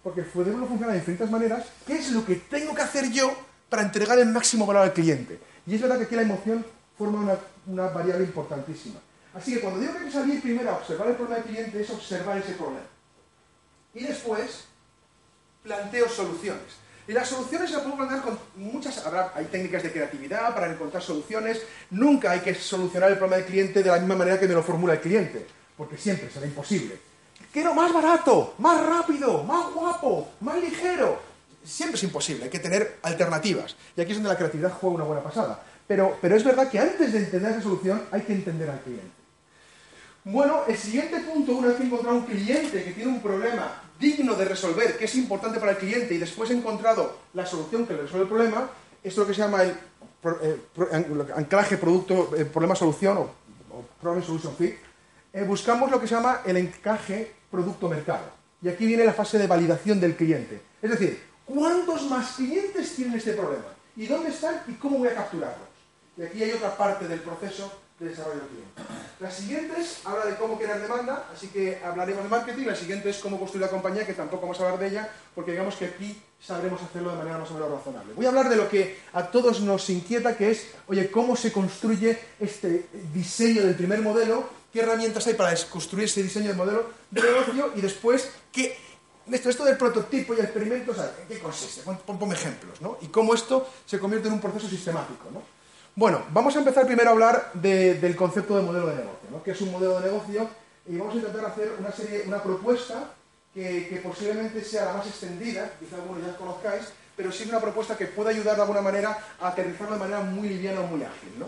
porque 0.02 0.22
el 0.22 0.26
cerebro 0.26 0.66
funciona 0.66 0.92
de 0.92 0.98
diferentes 0.98 1.30
maneras, 1.30 1.64
qué 1.86 1.96
es 1.96 2.10
lo 2.10 2.26
que 2.26 2.34
tengo 2.34 2.74
que 2.74 2.82
hacer 2.82 3.08
yo 3.12 3.32
para 3.68 3.82
entregar 3.82 4.18
el 4.18 4.26
máximo 4.26 4.66
valor 4.66 4.82
al 4.82 4.92
cliente. 4.92 5.38
Y 5.64 5.76
es 5.76 5.80
verdad 5.80 5.98
que 5.98 6.04
aquí 6.04 6.16
la 6.16 6.22
emoción 6.22 6.66
forma 6.98 7.20
una, 7.20 7.38
una 7.68 7.92
variable 7.92 8.24
importantísima. 8.24 8.98
Así 9.32 9.54
que 9.54 9.60
cuando 9.60 9.78
digo 9.78 9.92
que 9.92 9.98
hay 10.00 10.04
que 10.06 10.10
salir 10.10 10.42
primero 10.42 10.70
a 10.70 10.78
observar 10.78 11.06
el 11.06 11.14
problema 11.14 11.36
del 11.36 11.44
cliente, 11.44 11.80
es 11.80 11.90
observar 11.90 12.38
ese 12.38 12.54
problema. 12.54 12.86
Y 13.94 14.02
después, 14.02 14.64
planteo 15.62 16.08
soluciones. 16.08 16.83
Y 17.06 17.12
las 17.12 17.28
soluciones 17.28 17.68
se 17.68 17.76
las 17.76 17.84
puedo 17.84 17.96
plantear 17.96 18.22
con 18.22 18.38
muchas... 18.56 19.04
Habrá, 19.04 19.32
hay 19.34 19.44
técnicas 19.46 19.82
de 19.82 19.92
creatividad 19.92 20.54
para 20.54 20.72
encontrar 20.72 21.02
soluciones. 21.02 21.62
Nunca 21.90 22.30
hay 22.30 22.40
que 22.40 22.54
solucionar 22.54 23.10
el 23.10 23.18
problema 23.18 23.36
del 23.36 23.46
cliente 23.46 23.82
de 23.82 23.90
la 23.90 23.98
misma 23.98 24.16
manera 24.16 24.40
que 24.40 24.48
me 24.48 24.54
lo 24.54 24.62
formula 24.62 24.94
el 24.94 25.00
cliente, 25.00 25.46
porque 25.76 25.98
siempre 25.98 26.30
será 26.30 26.46
imposible. 26.46 26.98
Quiero 27.52 27.74
más 27.74 27.92
barato, 27.92 28.54
más 28.58 28.84
rápido, 28.84 29.44
más 29.44 29.72
guapo, 29.72 30.32
más 30.40 30.58
ligero. 30.58 31.20
Siempre 31.62 31.96
es 31.96 32.02
imposible, 32.02 32.44
hay 32.44 32.50
que 32.50 32.58
tener 32.58 32.98
alternativas. 33.02 33.76
Y 33.96 34.00
aquí 34.00 34.12
es 34.12 34.16
donde 34.16 34.30
la 34.30 34.36
creatividad 34.36 34.72
juega 34.72 34.96
una 34.96 35.04
buena 35.04 35.22
pasada. 35.22 35.62
Pero, 35.86 36.16
pero 36.20 36.36
es 36.36 36.42
verdad 36.42 36.70
que 36.70 36.78
antes 36.78 37.12
de 37.12 37.18
entender 37.18 37.52
esa 37.52 37.62
solución 37.62 38.02
hay 38.10 38.22
que 38.22 38.32
entender 38.32 38.70
al 38.70 38.80
cliente. 38.80 39.10
Bueno, 40.24 40.62
el 40.66 40.78
siguiente 40.78 41.20
punto, 41.20 41.52
una 41.52 41.68
vez 41.68 41.76
que 41.76 41.84
encontrado 41.84 42.16
un 42.16 42.24
cliente 42.24 42.82
que 42.82 42.92
tiene 42.92 43.10
un 43.10 43.20
problema 43.20 43.83
digno 43.98 44.34
de 44.34 44.44
resolver, 44.44 44.96
que 44.96 45.04
es 45.04 45.14
importante 45.14 45.58
para 45.60 45.72
el 45.72 45.78
cliente, 45.78 46.14
y 46.14 46.18
después 46.18 46.50
he 46.50 46.54
encontrado 46.54 47.16
la 47.34 47.46
solución 47.46 47.86
que 47.86 47.94
le 47.94 48.02
resuelve 48.02 48.24
el 48.24 48.28
problema, 48.28 48.70
es 49.02 49.16
lo 49.16 49.26
que 49.26 49.34
se 49.34 49.40
llama 49.40 49.62
el 49.62 49.70
eh, 49.70 50.60
anclaje 51.36 51.76
producto, 51.76 52.34
eh, 52.36 52.44
problema-solución 52.44 53.18
o, 53.18 53.30
problem-solution 54.00 54.54
fit, 54.56 54.76
eh, 55.32 55.42
buscamos 55.42 55.90
lo 55.90 56.00
que 56.00 56.06
se 56.06 56.14
llama 56.14 56.40
el 56.44 56.56
encaje 56.56 57.34
producto-mercado. 57.50 58.32
Y 58.62 58.68
aquí 58.68 58.86
viene 58.86 59.04
la 59.04 59.12
fase 59.12 59.38
de 59.38 59.46
validación 59.46 60.00
del 60.00 60.16
cliente. 60.16 60.62
Es 60.80 60.90
decir, 60.90 61.22
¿cuántos 61.44 62.08
más 62.08 62.36
clientes 62.36 62.94
tienen 62.94 63.18
este 63.18 63.32
problema? 63.34 63.66
¿Y 63.96 64.06
dónde 64.06 64.30
están 64.30 64.62
y 64.66 64.72
cómo 64.74 64.98
voy 64.98 65.08
a 65.08 65.14
capturarlos? 65.14 65.68
Y 66.16 66.22
aquí 66.22 66.42
hay 66.42 66.52
otra 66.52 66.76
parte 66.76 67.06
del 67.06 67.20
proceso 67.20 67.70
de 67.98 68.08
desarrollo 68.08 68.40
del 68.40 68.48
cliente. 68.48 68.82
La 69.20 69.30
siguiente 69.30 69.80
es, 69.80 70.00
habla 70.04 70.26
de 70.26 70.34
cómo 70.36 70.58
crear 70.58 70.80
demanda, 70.80 71.28
así 71.32 71.48
que 71.48 71.80
hablaremos 71.84 72.24
de 72.24 72.28
marketing. 72.28 72.66
La 72.66 72.74
siguiente 72.74 73.10
es 73.10 73.18
cómo 73.18 73.38
construir 73.38 73.64
la 73.64 73.70
compañía, 73.70 74.04
que 74.04 74.14
tampoco 74.14 74.42
vamos 74.42 74.60
a 74.60 74.64
hablar 74.64 74.80
de 74.80 74.88
ella, 74.88 75.08
porque 75.34 75.52
digamos 75.52 75.76
que 75.76 75.86
aquí 75.86 76.20
sabremos 76.40 76.82
hacerlo 76.82 77.12
de 77.12 77.18
manera 77.18 77.38
más 77.38 77.50
o 77.50 77.54
menos 77.54 77.70
razonable. 77.70 78.14
Voy 78.14 78.26
a 78.26 78.30
hablar 78.30 78.48
de 78.48 78.56
lo 78.56 78.68
que 78.68 78.98
a 79.12 79.30
todos 79.30 79.60
nos 79.60 79.88
inquieta, 79.90 80.36
que 80.36 80.50
es, 80.50 80.66
oye, 80.88 81.10
cómo 81.10 81.36
se 81.36 81.52
construye 81.52 82.18
este 82.40 82.88
diseño 83.12 83.62
del 83.62 83.76
primer 83.76 84.00
modelo, 84.00 84.48
qué 84.72 84.80
herramientas 84.80 85.26
hay 85.28 85.34
para 85.34 85.54
construir 85.70 86.06
ese 86.06 86.22
diseño 86.22 86.48
de 86.48 86.54
modelo 86.54 86.90
de 87.10 87.22
negocio 87.22 87.72
y 87.76 87.80
después 87.80 88.30
qué 88.50 88.76
esto, 89.32 89.48
esto 89.48 89.64
del 89.64 89.78
prototipo 89.78 90.34
y 90.34 90.38
el 90.38 90.44
experimento, 90.44 90.92
¿en 90.92 91.28
qué 91.28 91.38
consiste? 91.38 91.80
Ponme 92.06 92.34
ejemplos, 92.34 92.80
¿no? 92.82 92.98
Y 93.00 93.06
cómo 93.06 93.34
esto 93.34 93.66
se 93.86 93.98
convierte 93.98 94.28
en 94.28 94.34
un 94.34 94.40
proceso 94.40 94.68
sistemático, 94.68 95.30
¿no? 95.32 95.42
Bueno, 95.96 96.24
vamos 96.32 96.56
a 96.56 96.58
empezar 96.58 96.86
primero 96.86 97.10
a 97.10 97.12
hablar 97.12 97.52
del 97.54 98.16
concepto 98.16 98.56
de 98.56 98.62
modelo 98.62 98.88
de 98.88 98.96
negocio, 98.96 99.28
¿no? 99.30 99.42
que 99.44 99.52
es 99.52 99.60
un 99.60 99.70
modelo 99.70 100.00
de 100.00 100.10
negocio, 100.10 100.48
y 100.88 100.96
vamos 100.96 101.14
a 101.14 101.18
intentar 101.18 101.44
hacer 101.44 101.70
una, 101.78 101.92
serie, 101.92 102.24
una 102.26 102.42
propuesta 102.42 103.12
que, 103.54 104.00
posiblemente 104.02 104.64
sea 104.64 104.86
la 104.86 104.94
más 104.94 105.06
extendida, 105.06 105.70
quizá 105.78 105.94
algunos 105.94 106.26
ya 106.26 106.36
conozcáis, 106.36 106.86
pero 107.16 107.30
sí 107.30 107.48
una 107.48 107.60
propuesta 107.60 107.96
que 107.96 108.06
pueda 108.06 108.30
ayudar 108.30 108.56
de 108.56 108.62
alguna 108.62 108.80
manera 108.80 109.16
a 109.40 109.48
aterrizarlo 109.48 109.94
de 109.94 110.00
manera 110.00 110.20
muy 110.20 110.48
liviana 110.48 110.80
o 110.80 110.86
muy 110.88 111.00
ágil. 111.04 111.30
¿no? 111.38 111.46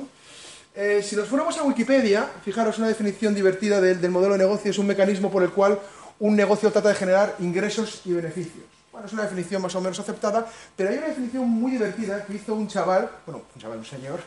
Eh, 0.76 1.02
si 1.02 1.16
nos 1.16 1.26
fuéramos 1.26 1.59
a 1.59 1.64
Wikipedia, 1.64 2.30
fijaros, 2.44 2.78
una 2.78 2.87
definición 2.87 3.35
divertida 3.35 3.80
del, 3.80 4.00
del 4.00 4.12
modelo 4.12 4.35
de 4.35 4.38
negocio 4.38 4.70
es 4.70 4.78
un 4.78 4.87
mecanismo 4.87 5.28
por 5.28 5.42
el 5.42 5.50
cual 5.50 5.80
un 6.20 6.37
negocio 6.37 6.70
trata 6.70 6.90
de 6.90 6.94
generar 6.94 7.35
ingresos 7.40 8.02
y 8.04 8.12
beneficios. 8.12 8.64
Bueno, 8.92 9.09
es 9.09 9.12
una 9.12 9.24
definición 9.24 9.61
más 9.61 9.74
o 9.74 9.80
menos 9.80 9.98
aceptada, 9.98 10.46
pero 10.76 10.88
hay 10.90 10.98
una 10.98 11.09
definición 11.09 11.48
muy 11.48 11.72
divertida 11.72 12.24
que 12.24 12.35
hizo 12.35 12.54
un 12.54 12.68
chaval, 12.68 13.11
bueno, 13.26 13.42
un 13.52 13.61
chaval, 13.61 13.78
un 13.78 13.85
señor, 13.85 14.20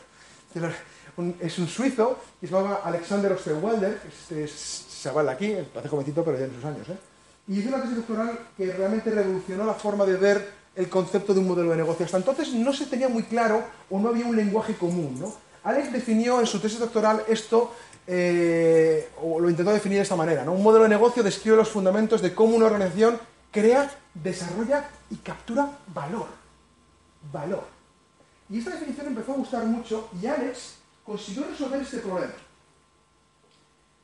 es 1.40 1.58
un 1.58 1.68
suizo 1.68 2.18
se 2.40 2.46
llama 2.46 2.80
Alexander 2.84 3.32
Osterwalder, 3.32 4.00
este 4.08 4.50
chaval 5.02 5.28
aquí, 5.28 5.54
hace 5.54 5.88
jovencito, 5.88 6.24
pero 6.24 6.38
ya 6.38 6.44
en 6.44 6.54
sus 6.54 6.64
años, 6.64 6.88
¿eh? 6.88 6.96
y 7.50 7.58
hizo 7.58 7.68
una 7.68 7.82
tesis 7.82 7.96
doctoral 7.96 8.38
que 8.56 8.72
realmente 8.72 9.10
revolucionó 9.10 9.64
la 9.64 9.74
forma 9.74 10.04
de 10.04 10.16
ver 10.16 10.52
el 10.76 10.88
concepto 10.88 11.34
de 11.34 11.40
un 11.40 11.48
modelo 11.48 11.70
de 11.70 11.76
negocio. 11.78 12.06
Hasta 12.06 12.18
entonces 12.18 12.52
no 12.52 12.72
se 12.72 12.86
tenía 12.86 13.08
muy 13.08 13.24
claro 13.24 13.64
o 13.90 13.98
no 13.98 14.08
había 14.08 14.24
un 14.24 14.36
lenguaje 14.36 14.74
común. 14.74 15.18
¿no? 15.18 15.34
Alex 15.64 15.92
definió 15.92 16.38
en 16.38 16.46
su 16.46 16.60
tesis 16.60 16.78
doctoral 16.78 17.24
esto, 17.28 17.72
eh, 18.06 19.08
o 19.20 19.40
lo 19.40 19.50
intentó 19.50 19.72
definir 19.72 19.98
de 19.98 20.02
esta 20.02 20.14
manera. 20.14 20.44
¿no? 20.44 20.52
Un 20.52 20.62
modelo 20.62 20.84
de 20.84 20.90
negocio 20.90 21.24
describe 21.24 21.56
los 21.56 21.68
fundamentos 21.68 22.22
de 22.22 22.34
cómo 22.34 22.54
una 22.54 22.66
organización 22.66 23.18
crea, 23.50 23.90
desarrolla 24.14 24.88
y 25.10 25.16
captura 25.16 25.70
valor. 25.92 26.26
Valor. 27.32 27.79
Y 28.50 28.58
esta 28.58 28.70
definición 28.70 29.06
empezó 29.06 29.32
a 29.32 29.36
gustar 29.36 29.64
mucho 29.64 30.10
y 30.20 30.26
Alex 30.26 30.74
consiguió 31.04 31.44
resolver 31.44 31.80
este 31.80 31.98
problema. 31.98 32.32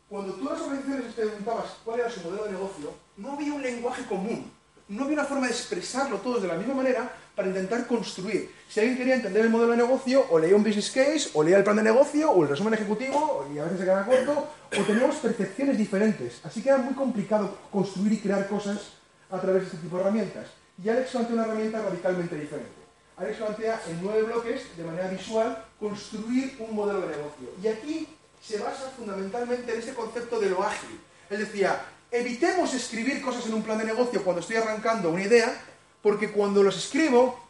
Cuando 0.09 0.35
tú 0.35 0.45
las 0.45 0.61
organizaciones 0.61 1.17
te 1.17 1.23
preguntabas 1.23 1.79
cuál 1.85 1.99
era 1.99 2.11
su 2.11 2.21
modelo 2.21 2.45
de 2.45 2.53
negocio, 2.53 2.95
no 3.17 3.33
había 3.33 3.53
un 3.53 3.61
lenguaje 3.63 4.05
común, 4.05 4.53
no 4.89 5.03
había 5.03 5.15
una 5.15 5.25
forma 5.25 5.47
de 5.47 5.53
expresarlo 5.53 6.19
todos 6.19 6.43
de 6.43 6.49
la 6.49 6.55
misma 6.55 6.75
manera 6.75 7.11
para 7.35 7.49
intentar 7.49 7.89
construir. 7.89 8.53
Si 8.69 8.79
alguien 8.79 8.97
quería 8.97 9.17
entender 9.17 9.45
el 9.45 9.51
modelo 9.51 9.73
de 9.73 9.79
negocio, 9.79 10.25
o 10.31 10.39
leía 10.39 10.55
un 10.55 10.63
business 10.63 10.93
case, 10.93 11.31
o 11.35 11.43
leía 11.43 11.59
el 11.59 11.65
plan 11.65 11.77
de 11.77 11.83
negocio, 11.83 12.31
o 12.31 12.45
el 12.45 12.49
resumen 12.49 12.75
ejecutivo, 12.75 13.49
y 13.53 13.59
a 13.59 13.65
veces 13.65 13.81
se 13.81 13.85
quedaba 13.85 14.07
corto, 14.07 14.49
o 14.79 14.83
teníamos 14.85 15.17
percepciones 15.17 15.77
diferentes. 15.77 16.41
Así 16.45 16.63
que 16.63 16.69
era 16.69 16.79
muy 16.79 16.95
complicado 16.95 17.59
construir 17.73 18.13
y 18.13 18.21
crear 18.21 18.49
cosas 18.49 18.93
a 19.29 19.41
través 19.41 19.63
de 19.63 19.67
este 19.67 19.79
tipo 19.79 19.97
de 19.97 20.03
herramientas. 20.03 20.47
Y 20.83 20.89
Alex 20.89 21.11
plantea 21.11 21.35
una 21.35 21.45
herramienta 21.47 21.83
radicalmente 21.83 22.37
diferente. 22.37 22.76
Alex 23.16 23.38
plantea 23.38 23.81
en 23.88 24.02
nueve 24.02 24.22
bloques, 24.24 24.76
de 24.76 24.85
manera 24.85 25.09
visual, 25.09 25.64
construir 25.81 26.57
un 26.59 26.74
modelo 26.74 27.00
de 27.00 27.16
negocio. 27.16 27.48
Y 27.62 27.68
aquí 27.68 28.09
se 28.42 28.59
basa 28.59 28.90
fundamentalmente 28.94 29.72
en 29.72 29.81
ese 29.81 29.94
concepto 29.94 30.38
de 30.38 30.50
lo 30.50 30.62
ágil. 30.62 31.00
Él 31.31 31.38
decía, 31.38 31.81
evitemos 32.11 32.74
escribir 32.74 33.22
cosas 33.22 33.46
en 33.46 33.55
un 33.55 33.62
plan 33.62 33.79
de 33.79 33.85
negocio 33.85 34.22
cuando 34.22 34.40
estoy 34.40 34.57
arrancando 34.57 35.11
una 35.11 35.22
idea, 35.22 35.57
porque 36.02 36.31
cuando 36.31 36.62
los 36.62 36.76
escribo, 36.76 37.40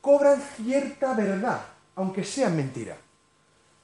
cobran 0.00 0.42
cierta 0.56 1.14
verdad, 1.14 1.60
aunque 1.94 2.24
sean 2.24 2.56
mentira. 2.56 2.96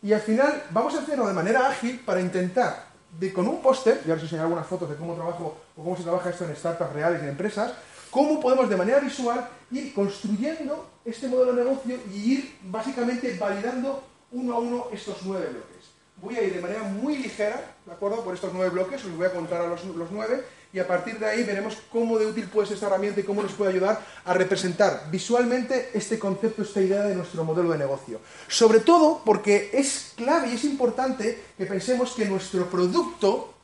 Y 0.02 0.12
al 0.12 0.20
final 0.20 0.64
vamos 0.70 0.94
a 0.96 1.00
hacerlo 1.00 1.26
de 1.28 1.32
manera 1.32 1.68
ágil 1.68 2.00
para 2.00 2.20
intentar, 2.20 2.88
de, 3.18 3.32
con 3.32 3.46
un 3.46 3.62
póster, 3.62 4.00
y 4.04 4.11
ahora 4.11 4.16
os 4.16 4.22
enseñaré 4.24 4.46
algunas 4.46 4.66
fotos 4.66 4.90
de 4.90 4.96
cómo 4.96 5.14
trabajo 5.14 5.58
o 5.76 5.82
cómo 5.82 5.96
se 5.96 6.02
trabaja 6.02 6.30
esto 6.30 6.44
en 6.44 6.56
startups 6.56 6.92
reales 6.92 7.20
y 7.20 7.24
en 7.24 7.30
empresas, 7.30 7.72
cómo 8.11 8.40
podemos 8.40 8.68
de 8.68 8.77
manera 8.77 9.01
visual 9.01 9.49
ir 9.71 9.92
construyendo 9.94 10.90
este 11.05 11.29
modelo 11.29 11.53
de 11.53 11.64
negocio 11.64 11.99
y 12.12 12.33
ir 12.33 12.57
básicamente 12.64 13.37
validando 13.38 14.03
uno 14.33 14.55
a 14.55 14.59
uno 14.59 14.87
estos 14.92 15.18
nueve 15.25 15.47
bloques. 15.51 15.88
Voy 16.21 16.37
a 16.37 16.42
ir 16.42 16.55
de 16.55 16.61
manera 16.61 16.83
muy 16.83 17.16
ligera, 17.16 17.77
¿de 17.87 17.92
acuerdo? 17.92 18.25
Por 18.25 18.35
estos 18.35 18.53
nueve 18.53 18.71
bloques, 18.71 19.05
os 19.05 19.16
voy 19.16 19.27
a 19.27 19.33
contar 19.33 19.61
a 19.61 19.68
los, 19.68 19.85
los 19.85 20.11
nueve, 20.11 20.44
y 20.73 20.79
a 20.81 20.87
partir 20.87 21.18
de 21.18 21.27
ahí 21.27 21.44
veremos 21.44 21.79
cómo 21.90 22.18
de 22.18 22.27
útil 22.27 22.47
puede 22.49 22.66
ser 22.66 22.75
esta 22.75 22.88
herramienta 22.88 23.21
y 23.21 23.23
cómo 23.23 23.42
nos 23.42 23.53
puede 23.53 23.71
ayudar 23.71 24.05
a 24.25 24.35
representar 24.35 25.09
visualmente 25.11 25.90
este 25.94 26.18
concepto, 26.18 26.62
esta 26.62 26.81
idea 26.81 27.05
de 27.05 27.14
nuestro 27.14 27.42
modelo 27.44 27.71
de 27.71 27.79
negocio. 27.79 28.21
Sobre 28.49 28.81
todo 28.81 29.23
porque 29.25 29.71
es 29.73 30.12
clave 30.14 30.51
y 30.51 30.55
es 30.57 30.64
importante 30.64 31.42
que 31.57 31.64
pensemos 31.64 32.12
que 32.12 32.27
nuestro 32.27 32.66
producto 32.66 33.55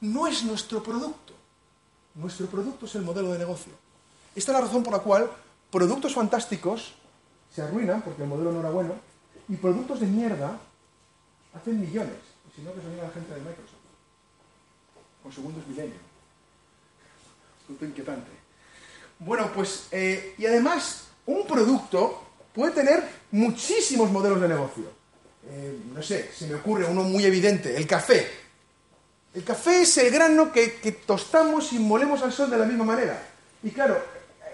no 0.00 0.26
es 0.26 0.42
nuestro 0.42 0.82
producto. 0.82 1.34
Nuestro 2.16 2.46
producto 2.46 2.86
es 2.86 2.94
el 2.96 3.02
modelo 3.02 3.32
de 3.32 3.38
negocio. 3.38 3.72
Esta 4.34 4.52
es 4.52 4.58
la 4.58 4.64
razón 4.64 4.82
por 4.82 4.92
la 4.92 5.00
cual 5.00 5.30
productos 5.70 6.14
fantásticos 6.14 6.94
se 7.54 7.62
arruinan 7.62 8.02
porque 8.02 8.22
el 8.22 8.28
modelo 8.28 8.52
no 8.52 8.60
era 8.60 8.70
bueno 8.70 8.94
y 9.48 9.56
productos 9.56 10.00
de 10.00 10.06
mierda 10.06 10.58
hacen 11.54 11.80
millones. 11.80 12.16
Y 12.48 12.56
si 12.56 12.62
no, 12.62 12.72
que 12.74 12.80
se 12.80 12.88
la 12.88 13.10
gente 13.10 13.34
de 13.34 13.40
Microsoft. 13.40 13.74
Con 15.22 15.32
segundos 15.32 15.66
milenio. 15.66 15.96
Producto 17.66 17.86
inquietante. 17.86 18.30
Bueno, 19.18 19.50
pues, 19.54 19.88
eh, 19.90 20.34
y 20.38 20.46
además, 20.46 21.08
un 21.26 21.46
producto 21.46 22.22
puede 22.54 22.72
tener 22.72 23.02
muchísimos 23.32 24.10
modelos 24.10 24.40
de 24.40 24.48
negocio. 24.48 24.84
Eh, 25.50 25.78
no 25.94 26.02
sé, 26.02 26.30
se 26.32 26.46
me 26.46 26.54
ocurre 26.54 26.84
uno 26.84 27.02
muy 27.02 27.24
evidente, 27.24 27.76
el 27.76 27.86
café. 27.86 28.26
El 29.34 29.44
café 29.44 29.82
es 29.82 29.96
el 29.98 30.10
grano 30.10 30.52
que, 30.52 30.74
que 30.74 30.92
tostamos 30.92 31.72
y 31.72 31.78
molemos 31.78 32.22
al 32.22 32.32
sol 32.32 32.50
de 32.50 32.58
la 32.58 32.64
misma 32.64 32.84
manera. 32.84 33.22
Y 33.62 33.70
claro, 33.70 34.00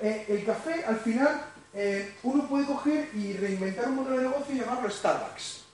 eh, 0.02 0.26
el 0.28 0.44
café, 0.44 0.84
al 0.84 0.96
final, 0.96 1.44
eh, 1.72 2.14
uno 2.22 2.48
puede 2.48 2.66
coger 2.66 3.10
y 3.14 3.32
reinventar 3.34 3.88
un 3.88 3.96
modelo 3.96 4.16
de 4.18 4.28
negocio 4.28 4.54
y 4.54 4.58
llamarlo 4.58 4.88
Starbucks. 4.90 5.64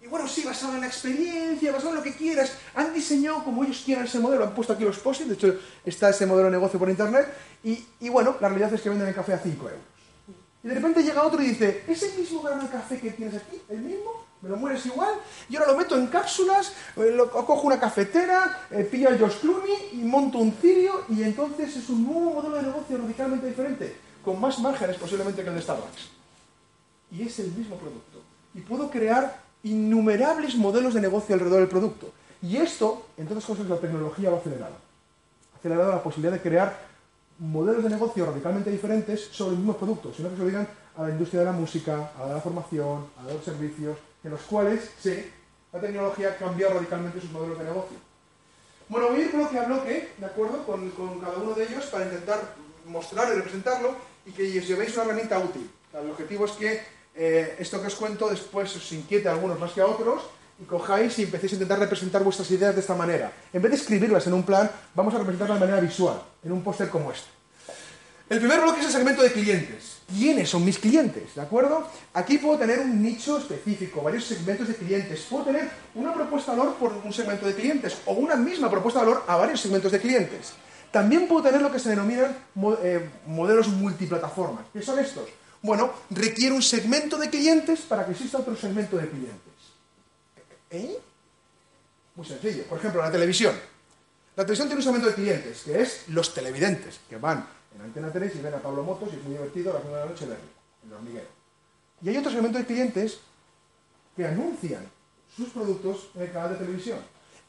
Y 0.00 0.06
bueno, 0.06 0.28
sí, 0.28 0.44
basado 0.44 0.74
en 0.74 0.82
la 0.82 0.86
experiencia, 0.86 1.72
basado 1.72 1.90
en 1.90 1.96
lo 1.96 2.02
que 2.02 2.14
quieras. 2.14 2.52
Han 2.74 2.94
diseñado 2.94 3.42
como 3.42 3.64
ellos 3.64 3.82
quieran 3.84 4.04
ese 4.04 4.20
modelo, 4.20 4.44
han 4.44 4.54
puesto 4.54 4.72
aquí 4.72 4.84
los 4.84 4.98
posits, 4.98 5.28
de 5.28 5.34
hecho 5.34 5.60
está 5.84 6.10
ese 6.10 6.24
modelo 6.24 6.46
de 6.46 6.52
negocio 6.52 6.78
por 6.78 6.88
internet, 6.88 7.26
y, 7.64 8.08
bueno, 8.08 8.36
la 8.40 8.48
realidad 8.48 8.72
es 8.74 8.80
que 8.80 8.90
venden 8.90 9.08
el 9.08 9.14
café 9.14 9.32
a 9.32 9.38
5 9.38 9.68
euros. 9.68 9.80
Y 10.62 10.68
de 10.68 10.74
repente 10.74 11.02
llega 11.02 11.22
otro 11.22 11.42
y 11.42 11.46
dice, 11.46 11.84
¿ese 11.88 12.16
mismo 12.16 12.42
grano 12.42 12.64
de 12.64 12.70
café 12.70 12.98
que 13.00 13.10
tienes 13.10 13.34
aquí, 13.34 13.60
el 13.68 13.78
mismo? 13.78 14.27
Me 14.40 14.48
lo 14.48 14.56
mueres 14.56 14.86
igual, 14.86 15.14
y 15.48 15.56
ahora 15.56 15.72
lo 15.72 15.78
meto 15.78 15.96
en 15.96 16.06
cápsulas, 16.06 16.72
eh, 16.96 17.10
lo, 17.12 17.30
cojo 17.30 17.66
una 17.66 17.80
cafetera, 17.80 18.66
eh, 18.70 18.84
pillo 18.84 19.08
al 19.08 19.18
Josh 19.18 19.40
Clooney 19.40 19.90
y 19.94 19.96
monto 20.04 20.38
un 20.38 20.52
cirio, 20.52 21.04
y 21.08 21.22
entonces 21.22 21.76
es 21.76 21.88
un 21.88 22.06
nuevo 22.06 22.34
modelo 22.34 22.56
de 22.56 22.62
negocio 22.62 22.98
radicalmente 22.98 23.46
diferente, 23.46 23.96
con 24.24 24.40
más 24.40 24.58
márgenes 24.60 24.96
posiblemente 24.96 25.42
que 25.42 25.48
el 25.48 25.54
de 25.56 25.62
Starbucks. 25.62 26.10
Y 27.10 27.22
es 27.22 27.38
el 27.40 27.50
mismo 27.52 27.76
producto. 27.76 28.22
Y 28.54 28.60
puedo 28.60 28.90
crear 28.90 29.42
innumerables 29.62 30.54
modelos 30.54 30.94
de 30.94 31.00
negocio 31.00 31.34
alrededor 31.34 31.60
del 31.60 31.68
producto. 31.68 32.12
Y 32.40 32.56
esto, 32.58 33.06
entre 33.16 33.34
otras 33.34 33.46
cosas, 33.46 33.68
la 33.68 33.76
tecnología 33.78 34.30
va 34.30 34.38
acelerada. 34.38 34.76
Ha 35.54 35.58
acelerado 35.58 35.90
la 35.90 36.02
posibilidad 36.02 36.32
de 36.32 36.42
crear 36.42 36.86
modelos 37.38 37.82
de 37.82 37.90
negocio 37.90 38.26
radicalmente 38.26 38.70
diferentes 38.70 39.28
sobre 39.32 39.52
el 39.52 39.58
mismo 39.58 39.76
producto, 39.76 40.12
sino 40.14 40.28
que 40.28 40.36
se 40.36 40.42
lo 40.42 40.48
digan 40.48 40.68
a 40.96 41.02
la 41.04 41.10
industria 41.10 41.40
de 41.40 41.46
la 41.46 41.52
música, 41.52 42.12
a 42.20 42.26
la 42.34 42.40
formación, 42.40 43.06
a 43.18 43.32
los 43.32 43.44
servicios, 43.44 43.96
en 44.24 44.30
los 44.30 44.40
cuales, 44.42 44.90
sí, 45.00 45.30
la 45.72 45.80
tecnología 45.80 46.30
ha 46.30 46.36
cambiado 46.36 46.74
radicalmente 46.74 47.20
sus 47.20 47.30
modelos 47.30 47.58
de 47.58 47.64
negocio. 47.64 47.96
Bueno, 48.88 49.08
voy 49.10 49.20
a 49.20 49.24
ir 49.24 49.32
bloque 49.32 49.58
a 49.58 49.64
bloque, 49.64 50.12
¿de 50.16 50.26
acuerdo?, 50.26 50.64
con, 50.64 50.90
cada 51.20 51.36
uno 51.36 51.54
de 51.54 51.64
ellos 51.64 51.84
para 51.86 52.04
intentar 52.04 52.40
mostrar 52.86 53.32
y 53.32 53.36
representarlo 53.36 53.94
y 54.24 54.32
que 54.32 54.58
os 54.58 54.66
llevéis 54.66 54.94
una 54.94 55.04
herramienta 55.04 55.38
útil. 55.38 55.70
El 55.92 56.10
objetivo 56.10 56.46
es 56.46 56.52
que 56.52 56.80
eh, 57.14 57.56
esto 57.58 57.80
que 57.80 57.88
os 57.88 57.94
cuento 57.94 58.28
después 58.28 58.74
os 58.76 58.92
inquiete 58.92 59.28
a 59.28 59.32
algunos 59.32 59.58
más 59.58 59.72
que 59.72 59.80
a 59.80 59.86
otros 59.86 60.22
y 60.60 60.64
cojáis 60.64 61.18
y 61.18 61.24
empecéis 61.24 61.52
a 61.52 61.56
intentar 61.56 61.78
representar 61.78 62.22
vuestras 62.24 62.50
ideas 62.50 62.74
de 62.74 62.80
esta 62.80 62.94
manera. 62.94 63.30
En 63.52 63.60
vez 63.60 63.70
de 63.72 63.76
escribirlas 63.76 64.26
en 64.26 64.32
un 64.32 64.42
plan, 64.42 64.70
vamos 64.94 65.14
a 65.14 65.18
representarlas 65.18 65.60
de 65.60 65.66
manera 65.66 65.80
visual, 65.80 66.22
en 66.42 66.52
un 66.52 66.62
póster 66.62 66.88
como 66.88 67.12
este. 67.12 67.28
El 68.30 68.38
primer 68.38 68.60
bloque 68.60 68.80
es 68.80 68.86
el 68.86 68.92
segmento 68.92 69.22
de 69.22 69.32
clientes. 69.32 69.97
¿Quiénes 70.08 70.48
son 70.48 70.64
mis 70.64 70.78
clientes? 70.78 71.34
¿De 71.34 71.42
acuerdo? 71.42 71.86
Aquí 72.14 72.38
puedo 72.38 72.58
tener 72.58 72.80
un 72.80 73.02
nicho 73.02 73.36
específico, 73.36 74.00
varios 74.00 74.24
segmentos 74.24 74.66
de 74.66 74.74
clientes. 74.74 75.20
Puedo 75.28 75.44
tener 75.44 75.68
una 75.94 76.14
propuesta 76.14 76.52
de 76.52 76.58
valor 76.58 76.74
por 76.76 76.92
un 77.04 77.12
segmento 77.12 77.46
de 77.46 77.54
clientes 77.54 77.98
o 78.06 78.14
una 78.14 78.34
misma 78.34 78.70
propuesta 78.70 79.00
de 79.00 79.06
valor 79.06 79.24
a 79.26 79.36
varios 79.36 79.60
segmentos 79.60 79.92
de 79.92 80.00
clientes. 80.00 80.54
También 80.90 81.28
puedo 81.28 81.42
tener 81.42 81.60
lo 81.60 81.70
que 81.70 81.78
se 81.78 81.90
denominan 81.90 82.34
eh, 82.82 83.06
modelos 83.26 83.68
multiplataformas. 83.68 84.64
¿Qué 84.72 84.80
son 84.80 84.98
estos? 84.98 85.28
Bueno, 85.60 85.92
requiere 86.08 86.54
un 86.54 86.62
segmento 86.62 87.18
de 87.18 87.28
clientes 87.28 87.80
para 87.80 88.06
que 88.06 88.12
exista 88.12 88.38
otro 88.38 88.56
segmento 88.56 88.96
de 88.96 89.10
clientes. 89.10 89.54
¿Eh? 90.70 90.98
Muy 92.14 92.26
sencillo. 92.26 92.64
Por 92.64 92.78
ejemplo, 92.78 93.02
la 93.02 93.12
televisión. 93.12 93.54
La 94.36 94.44
televisión 94.44 94.68
tiene 94.68 94.78
un 94.78 94.84
segmento 94.84 95.08
de 95.08 95.14
clientes, 95.14 95.62
que 95.64 95.82
es 95.82 96.04
los 96.08 96.32
televidentes, 96.32 97.00
que 97.10 97.16
van 97.16 97.57
en 97.74 97.82
Antena 97.82 98.12
3 98.12 98.36
y 98.36 98.40
ven 98.40 98.54
a 98.54 98.58
Pablo 98.58 98.82
Motos 98.82 99.10
y 99.12 99.16
es 99.16 99.22
muy 99.22 99.32
divertido 99.32 99.70
a 99.70 99.74
las 99.74 99.84
9 99.84 99.98
de 99.98 100.04
la 100.04 100.10
noche 100.10 100.26
verlo, 100.26 100.44
en 100.82 100.88
el 100.90 100.96
hormiguero. 100.96 101.26
Y 102.02 102.08
hay 102.08 102.16
otro 102.16 102.30
segmento 102.30 102.58
de 102.58 102.66
clientes 102.66 103.18
que 104.16 104.26
anuncian 104.26 104.86
sus 105.34 105.48
productos 105.50 106.10
en 106.14 106.22
el 106.22 106.32
canal 106.32 106.50
de 106.50 106.56
televisión. 106.56 106.98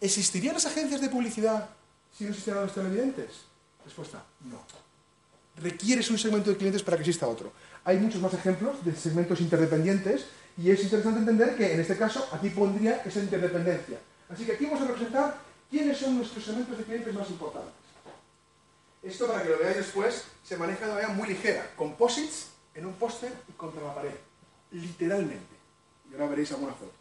¿Existirían 0.01 0.53
las 0.53 0.65
agencias 0.65 1.01
de 1.01 1.09
publicidad 1.09 1.69
si 2.15 2.23
no 2.23 2.31
existieran 2.31 2.63
los 2.63 2.73
televidentes? 2.73 3.41
Respuesta, 3.83 4.23
no. 4.45 4.61
Requieres 5.61 6.09
un 6.09 6.17
segmento 6.17 6.49
de 6.49 6.57
clientes 6.57 6.83
para 6.83 6.97
que 6.97 7.03
exista 7.03 7.27
otro. 7.27 7.51
Hay 7.83 7.97
muchos 7.97 8.21
más 8.21 8.33
ejemplos 8.33 8.83
de 8.83 8.95
segmentos 8.95 9.41
interdependientes 9.41 10.25
y 10.57 10.69
es 10.71 10.83
interesante 10.83 11.19
entender 11.19 11.55
que 11.55 11.73
en 11.73 11.79
este 11.79 11.97
caso 11.97 12.27
aquí 12.31 12.49
pondría 12.49 13.01
esa 13.05 13.19
interdependencia. 13.19 13.99
Así 14.29 14.45
que 14.45 14.53
aquí 14.53 14.65
vamos 14.65 14.81
a 14.81 14.85
representar 14.85 15.37
quiénes 15.69 15.97
son 15.97 16.17
nuestros 16.17 16.43
segmentos 16.43 16.77
de 16.77 16.83
clientes 16.83 17.13
más 17.13 17.29
importantes. 17.29 17.73
Esto, 19.01 19.27
para 19.27 19.43
que 19.43 19.49
lo 19.49 19.59
veáis 19.59 19.77
después, 19.77 20.25
se 20.43 20.57
maneja 20.57 20.85
de 20.85 20.93
manera 20.93 21.09
muy 21.09 21.27
ligera. 21.29 21.71
Composites 21.75 22.47
en 22.75 22.85
un 22.85 22.93
póster 22.93 23.31
y 23.47 23.53
contra 23.53 23.83
la 23.83 23.95
pared. 23.95 24.11
Literalmente. 24.71 25.55
Y 26.09 26.13
ahora 26.13 26.27
veréis 26.27 26.51
alguna 26.51 26.73
foto. 26.73 26.91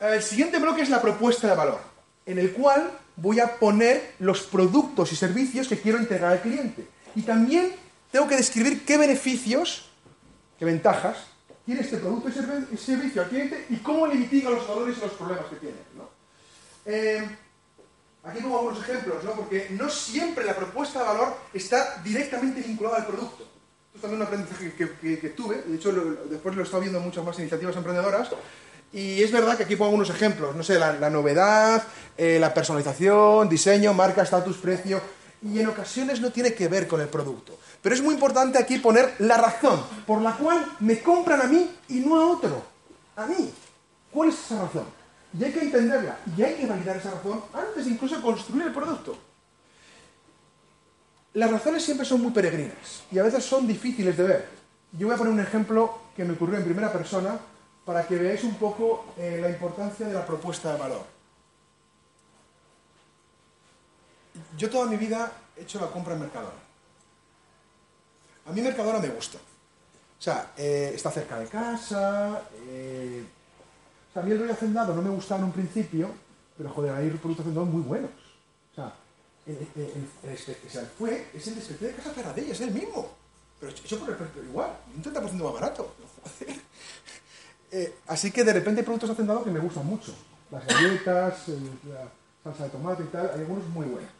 El 0.00 0.22
siguiente 0.22 0.58
bloque 0.58 0.82
es 0.82 0.90
la 0.90 1.02
propuesta 1.02 1.48
de 1.48 1.56
valor, 1.56 1.80
en 2.24 2.38
el 2.38 2.52
cual 2.52 2.90
voy 3.16 3.40
a 3.40 3.56
poner 3.56 4.14
los 4.20 4.42
productos 4.42 5.12
y 5.12 5.16
servicios 5.16 5.66
que 5.66 5.80
quiero 5.80 5.98
entregar 5.98 6.32
al 6.32 6.40
cliente. 6.40 6.86
Y 7.16 7.22
también 7.22 7.74
tengo 8.12 8.28
que 8.28 8.36
describir 8.36 8.84
qué 8.84 8.96
beneficios, 8.96 9.90
qué 10.58 10.64
ventajas 10.64 11.16
tiene 11.68 11.82
este 11.82 11.98
producto 11.98 12.30
y 12.30 12.76
servicio 12.78 13.20
al 13.20 13.28
cliente 13.28 13.66
y 13.68 13.76
cómo 13.76 14.06
le 14.06 14.14
mitiga 14.14 14.48
los 14.48 14.66
valores 14.66 14.96
y 14.96 15.00
los 15.02 15.12
problemas 15.12 15.44
que 15.50 15.56
tiene. 15.56 15.76
Eh, 16.86 17.28
aquí 18.24 18.40
pongo 18.40 18.58
algunos 18.58 18.80
ejemplos, 18.80 19.24
¿no? 19.24 19.32
porque 19.32 19.68
no 19.70 19.88
siempre 19.88 20.44
la 20.44 20.54
propuesta 20.54 21.00
de 21.00 21.06
valor 21.06 21.36
está 21.52 22.00
directamente 22.04 22.60
vinculada 22.60 22.98
al 22.98 23.06
producto. 23.06 23.44
Esto 23.44 23.96
es 23.96 24.02
también 24.02 24.20
un 24.20 24.26
aprendizaje 24.26 24.74
que, 24.74 25.28
tuve, 25.30 25.62
de 25.62 25.76
hecho 25.76 25.92
después 26.30 26.54
lo 26.54 26.62
he 26.62 26.64
estado 26.64 26.80
viendo 26.80 26.98
en 26.98 27.04
muchas 27.04 27.24
más 27.24 27.38
iniciativas 27.38 27.76
emprendedoras, 27.76 28.30
y 28.92 29.22
es 29.22 29.30
verdad 29.30 29.56
que 29.56 29.64
aquí 29.64 29.76
pongo 29.76 29.90
algunos 29.90 30.10
ejemplos, 30.10 30.56
no 30.56 30.62
sé, 30.62 30.78
la, 30.78 31.10
novedad, 31.10 31.82
eh, 32.16 32.38
la 32.40 32.54
personalización, 32.54 33.48
diseño, 33.48 33.92
marca, 33.92 34.22
estatus, 34.22 34.56
precio, 34.56 35.00
y 35.42 35.60
en 35.60 35.68
ocasiones 35.68 36.20
no 36.20 36.32
tiene 36.32 36.54
que 36.54 36.68
ver 36.68 36.88
con 36.88 37.00
el 37.00 37.08
producto. 37.08 37.58
Pero 37.82 37.94
es 37.94 38.02
muy 38.02 38.14
importante 38.14 38.58
aquí 38.58 38.78
poner 38.78 39.14
la 39.18 39.36
razón 39.36 39.82
por 40.06 40.20
la 40.20 40.32
cual 40.36 40.64
me 40.80 41.00
compran 41.00 41.42
a 41.42 41.44
mí 41.44 41.70
y 41.88 42.00
no 42.00 42.18
a 42.18 42.26
otro. 42.26 42.62
A 43.16 43.26
mí. 43.26 43.52
¿Cuál 44.10 44.30
es 44.30 44.36
esa 44.36 44.62
razón? 44.62 44.97
Y 45.36 45.44
hay 45.44 45.52
que 45.52 45.60
entenderla 45.60 46.18
y 46.36 46.42
hay 46.42 46.54
que 46.54 46.66
validar 46.66 46.96
esa 46.96 47.10
razón 47.10 47.42
antes 47.52 47.84
de 47.84 47.90
incluso 47.90 48.20
construir 48.22 48.66
el 48.66 48.72
producto. 48.72 49.18
Las 51.34 51.50
razones 51.50 51.84
siempre 51.84 52.06
son 52.06 52.22
muy 52.22 52.32
peregrinas 52.32 53.02
y 53.12 53.18
a 53.18 53.22
veces 53.22 53.44
son 53.44 53.66
difíciles 53.66 54.16
de 54.16 54.22
ver. 54.24 54.48
Yo 54.92 55.06
voy 55.06 55.14
a 55.14 55.18
poner 55.18 55.32
un 55.32 55.40
ejemplo 55.40 56.00
que 56.16 56.24
me 56.24 56.32
ocurrió 56.32 56.58
en 56.58 56.64
primera 56.64 56.90
persona 56.90 57.38
para 57.84 58.06
que 58.06 58.16
veáis 58.16 58.42
un 58.44 58.54
poco 58.54 59.12
eh, 59.16 59.38
la 59.40 59.50
importancia 59.50 60.06
de 60.06 60.14
la 60.14 60.26
propuesta 60.26 60.72
de 60.72 60.78
valor. 60.78 61.04
Yo 64.56 64.70
toda 64.70 64.86
mi 64.86 64.96
vida 64.96 65.30
he 65.56 65.62
hecho 65.62 65.80
la 65.80 65.88
compra 65.88 66.14
en 66.14 66.20
Mercadona. 66.20 66.68
A 68.46 68.52
mí 68.52 68.62
Mercadona 68.62 68.98
me 68.98 69.08
gusta. 69.08 69.38
O 69.38 70.22
sea, 70.22 70.52
eh, 70.56 70.92
está 70.94 71.10
cerca 71.10 71.38
de 71.38 71.46
casa. 71.46 72.42
Eh, 72.66 73.24
o 74.10 74.12
sea, 74.12 74.22
a 74.22 74.24
mí 74.24 74.32
el 74.32 74.38
rollo 74.38 74.52
hacendado 74.52 74.94
no 74.94 75.02
me 75.02 75.10
gustaba 75.10 75.40
en 75.40 75.46
un 75.46 75.52
principio, 75.52 76.10
pero 76.56 76.70
joder, 76.70 76.94
hay 76.94 77.10
productos 77.10 77.40
hacendados 77.40 77.68
muy 77.68 77.82
buenos. 77.82 78.10
O 78.72 78.74
sea, 78.74 78.94
el, 79.46 80.86
fue, 80.98 81.28
es 81.34 81.46
el 81.46 81.78
de 81.78 81.92
Casa 81.92 82.10
Ferradella, 82.10 82.52
es 82.52 82.60
el 82.60 82.72
mismo. 82.72 83.10
Pero 83.60 83.72
hecho 83.72 83.98
por 83.98 84.10
el 84.10 84.16
precio 84.16 84.42
igual, 84.42 84.70
un 84.94 85.02
30% 85.02 85.32
más 85.32 85.52
barato. 85.52 85.94
Eh, 87.70 87.96
así 88.06 88.30
que 88.30 88.44
de 88.44 88.54
repente 88.54 88.80
hay 88.80 88.84
productos 88.86 89.10
hacendados 89.10 89.44
que 89.44 89.50
me 89.50 89.60
gustan 89.60 89.84
mucho. 89.84 90.14
Las 90.50 90.66
galletas, 90.66 91.48
la 91.48 92.08
salsa 92.42 92.64
de 92.64 92.70
tomate 92.70 93.02
y 93.02 93.06
tal, 93.08 93.30
hay 93.30 93.40
algunos 93.40 93.68
muy 93.68 93.84
buenos. 93.84 94.10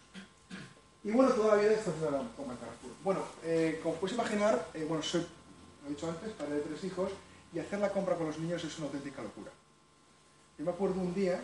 Y 1.02 1.10
bueno, 1.12 1.32
toda 1.32 1.56
la 1.56 1.62
vida 1.62 1.72
esto 1.72 1.90
es 1.90 2.02
la 2.02 2.10
Carrefour. 2.10 2.90
Bueno, 3.02 3.20
eh, 3.42 3.80
como 3.82 3.94
puedes 3.94 4.14
imaginar, 4.14 4.68
eh, 4.74 4.84
bueno, 4.86 5.02
soy, 5.02 5.22
lo 5.82 5.86
he 5.86 5.90
dicho 5.94 6.10
antes, 6.10 6.30
padre 6.34 6.56
de 6.56 6.60
tres 6.60 6.84
hijos, 6.84 7.10
y 7.54 7.58
hacer 7.58 7.78
la 7.78 7.90
compra 7.90 8.16
con 8.16 8.26
los 8.26 8.38
niños 8.38 8.62
es 8.62 8.76
una 8.76 8.88
auténtica 8.88 9.22
locura. 9.22 9.50
Yo 10.58 10.64
me 10.64 10.72
acuerdo 10.72 11.00
un 11.00 11.14
día, 11.14 11.40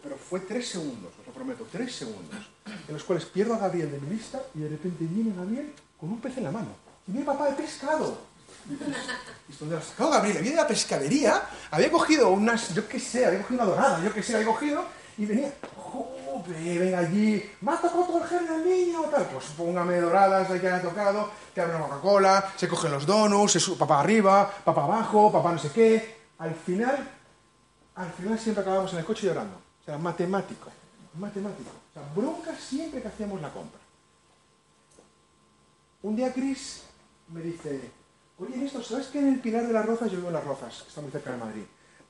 pero 0.00 0.16
fue 0.16 0.38
tres 0.38 0.68
segundos, 0.68 1.10
os 1.20 1.26
lo 1.26 1.32
prometo, 1.32 1.66
tres 1.70 1.96
segundos, 1.96 2.48
en 2.86 2.94
los 2.94 3.02
cuales 3.02 3.24
pierdo 3.24 3.54
a 3.54 3.58
Gabriel 3.58 3.90
de 3.90 3.98
mi 3.98 4.14
vista 4.14 4.40
y 4.54 4.60
de 4.60 4.68
repente 4.68 5.04
viene 5.04 5.34
Gabriel 5.36 5.72
con 5.98 6.10
un 6.10 6.20
pez 6.20 6.38
en 6.38 6.44
la 6.44 6.52
mano. 6.52 6.68
Y 7.08 7.10
viene 7.10 7.26
papá 7.26 7.46
de 7.46 7.54
pescado. 7.54 8.16
¿Y 8.70 9.52
dónde 9.58 9.74
lo 9.74 9.80
ha 9.80 9.84
sacado 9.84 10.10
Gabriel? 10.10 10.38
Viene 10.38 10.56
de 10.56 10.62
la 10.62 10.68
pescadería, 10.68 11.42
había 11.72 11.90
cogido 11.90 12.30
unas, 12.30 12.72
yo 12.72 12.86
qué 12.86 13.00
sé, 13.00 13.26
había 13.26 13.42
cogido 13.42 13.64
una 13.64 13.72
dorada, 13.72 14.04
yo 14.04 14.14
qué 14.14 14.22
sé, 14.22 14.36
había 14.36 14.46
cogido, 14.46 14.84
y 15.18 15.26
venía, 15.26 15.52
ven 16.46 16.94
allí, 16.94 17.50
¿me 17.62 17.72
ha 17.72 17.76
tocado 17.76 18.04
todo 18.04 18.22
el 18.22 18.28
gel 18.28 18.46
del 18.46 18.64
niño? 18.64 19.02
Tal. 19.10 19.26
Pues 19.26 19.46
póngame 19.56 20.00
doradas 20.00 20.48
hay 20.50 20.60
que 20.60 20.68
haya 20.68 20.80
tocado, 20.80 21.30
te 21.52 21.60
abre 21.60 21.74
una 21.74 21.86
Coca-Cola, 21.86 22.52
se 22.54 22.68
cogen 22.68 22.92
los 22.92 23.06
donuts, 23.06 23.52
se 23.52 23.72
papá 23.72 24.00
arriba, 24.00 24.48
papá 24.64 24.84
abajo, 24.84 25.32
papá 25.32 25.50
no 25.50 25.58
sé 25.58 25.70
qué. 25.72 26.14
Al 26.38 26.54
final, 26.54 27.10
al 27.94 28.10
final 28.12 28.38
siempre 28.38 28.62
acabamos 28.62 28.92
en 28.92 28.98
el 28.98 29.04
coche 29.04 29.26
llorando. 29.26 29.56
O 29.56 29.84
sea, 29.84 29.98
matemático, 29.98 30.70
matemático. 31.18 31.70
O 31.90 31.92
sea, 31.92 32.02
bronca 32.14 32.56
siempre 32.56 33.02
que 33.02 33.08
hacíamos 33.08 33.40
la 33.40 33.52
compra. 33.52 33.80
Un 36.02 36.16
día 36.16 36.32
Chris 36.32 36.82
me 37.28 37.40
dice, 37.40 37.90
oye 38.38 38.56
Néstor, 38.56 38.84
¿sabes 38.84 39.06
que 39.06 39.18
en 39.18 39.28
el 39.28 39.40
Pinar 39.40 39.66
de 39.66 39.72
las 39.72 39.86
Rozas, 39.86 40.10
yo 40.10 40.16
vivo 40.18 40.28
en 40.28 40.34
las 40.34 40.44
Rozas, 40.44 40.82
que 40.82 40.88
está 40.88 41.00
muy 41.00 41.10
cerca 41.10 41.32
de 41.32 41.38
Madrid, 41.38 41.64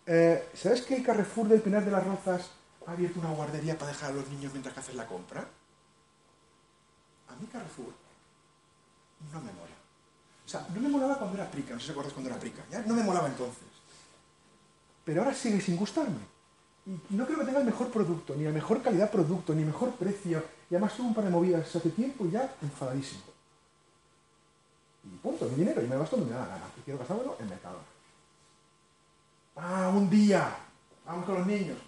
eh, 0.06 0.48
¿sabes 0.54 0.82
que 0.82 0.96
el 0.96 1.04
Carrefour 1.04 1.48
del 1.48 1.60
Pinar 1.60 1.84
de 1.84 1.90
las 1.90 2.04
Rozas 2.04 2.50
ha 2.86 2.92
abierto 2.92 3.20
una 3.20 3.30
guardería 3.30 3.78
para 3.78 3.92
dejar 3.92 4.10
a 4.10 4.14
los 4.14 4.28
niños 4.28 4.52
mientras 4.52 4.74
que 4.74 4.80
hacen 4.80 4.96
la 4.96 5.06
compra? 5.06 5.46
A 7.28 7.36
mí 7.36 7.46
Carrefour 7.46 7.92
no 9.32 9.40
me 9.40 9.52
mola. 9.52 9.74
O 10.44 10.48
sea, 10.48 10.66
no 10.74 10.80
me 10.80 10.88
molaba 10.88 11.18
cuando 11.18 11.36
era 11.36 11.50
prica, 11.50 11.74
no 11.74 11.80
sé 11.80 11.86
si 11.86 11.92
acuerdas 11.92 12.12
cuando 12.12 12.30
era 12.30 12.38
prica, 12.38 12.62
¿ya? 12.70 12.80
No 12.82 12.94
me 12.94 13.02
molaba 13.02 13.28
entonces. 13.28 13.73
Pero 15.04 15.22
ahora 15.22 15.34
sigue 15.34 15.60
sin 15.60 15.76
gustarme. 15.76 16.34
Y 16.86 17.14
no 17.14 17.26
creo 17.26 17.38
que 17.38 17.44
tenga 17.44 17.60
el 17.60 17.64
mejor 17.64 17.90
producto, 17.90 18.34
ni 18.36 18.44
la 18.44 18.50
mejor 18.50 18.82
calidad 18.82 19.10
producto, 19.10 19.54
ni 19.54 19.64
mejor 19.64 19.92
precio. 19.92 20.42
Y 20.70 20.74
además 20.74 20.96
tuve 20.96 21.08
un 21.08 21.14
par 21.14 21.24
de 21.24 21.30
movidas 21.30 21.74
hace 21.74 21.90
tiempo 21.90 22.26
y 22.26 22.32
ya 22.32 22.54
enfadadísimo. 22.62 23.22
Y 25.04 25.16
punto, 25.18 25.46
mi 25.46 25.56
dinero, 25.56 25.82
y 25.82 25.86
me 25.86 25.96
gasto 25.96 26.16
donde 26.16 26.32
me 26.32 26.38
da 26.38 26.46
la 26.46 26.54
gana. 26.54 26.64
Y 26.78 26.80
quiero 26.82 26.98
gastármelo 26.98 27.36
en 27.40 27.48
mercado. 27.48 27.78
Ah, 29.56 29.92
un 29.94 30.08
día, 30.10 30.56
vamos 31.06 31.24
con 31.26 31.34
los 31.36 31.46
niños 31.46 31.78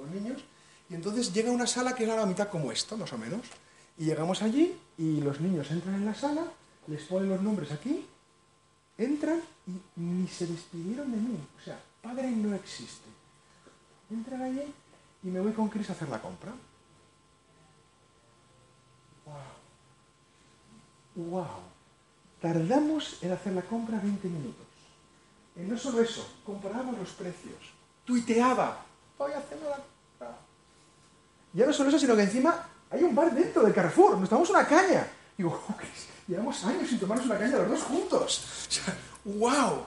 los 0.00 0.10
niños, 0.10 0.42
y 0.88 0.94
entonces 0.94 1.32
llega 1.32 1.50
una 1.50 1.66
sala 1.66 1.94
que 1.94 2.04
era 2.04 2.16
la 2.16 2.26
mitad 2.26 2.48
como 2.48 2.72
esta, 2.72 2.96
más 2.96 3.12
o 3.12 3.18
menos, 3.18 3.40
y 3.96 4.04
llegamos 4.04 4.42
allí 4.42 4.76
y 4.96 5.20
los 5.20 5.40
niños 5.40 5.70
entran 5.70 5.96
en 5.96 6.06
la 6.06 6.14
sala, 6.14 6.44
les 6.86 7.02
ponen 7.02 7.28
los 7.28 7.42
nombres 7.42 7.72
aquí, 7.72 8.06
entran 8.96 9.40
y 9.66 10.00
ni 10.00 10.28
se 10.28 10.46
despidieron 10.46 11.10
de 11.10 11.18
mí, 11.18 11.38
o 11.60 11.64
sea, 11.64 11.80
no 12.22 12.54
existe. 12.54 13.08
Entran 14.10 14.42
allí 14.42 14.72
y 15.22 15.28
me 15.28 15.40
voy 15.40 15.52
con 15.52 15.68
Chris 15.68 15.90
a 15.90 15.92
hacer 15.92 16.08
la 16.08 16.20
compra. 16.20 16.52
¡Wow! 19.26 21.26
¡Wow! 21.26 21.46
Tardamos 22.40 23.22
en 23.22 23.32
hacer 23.32 23.52
la 23.52 23.62
compra 23.62 23.98
20 23.98 24.28
minutos. 24.28 24.66
Y 25.56 25.60
no 25.60 25.76
solo 25.76 26.00
eso, 26.00 26.26
comparábamos 26.44 26.98
los 26.98 27.10
precios. 27.10 27.72
Tuiteaba, 28.04 28.84
voy 29.18 29.32
a 29.32 29.38
hacer 29.38 29.58
la 29.62 29.78
ya 31.52 31.66
no 31.66 31.72
solo 31.72 31.88
eso, 31.88 31.98
sino 31.98 32.14
que 32.14 32.22
encima 32.22 32.66
hay 32.90 33.02
un 33.02 33.14
bar 33.14 33.34
dentro 33.34 33.62
del 33.62 33.74
Carrefour, 33.74 34.18
nos 34.18 34.28
tomamos 34.28 34.50
una 34.50 34.66
caña. 34.66 35.06
Digo, 35.36 35.60
llevamos 36.26 36.64
años 36.64 36.88
sin 36.88 36.98
tomarnos 36.98 37.26
una 37.26 37.38
caña 37.38 37.58
los 37.58 37.70
dos 37.70 37.82
juntos. 37.82 38.68
Wow. 39.24 39.84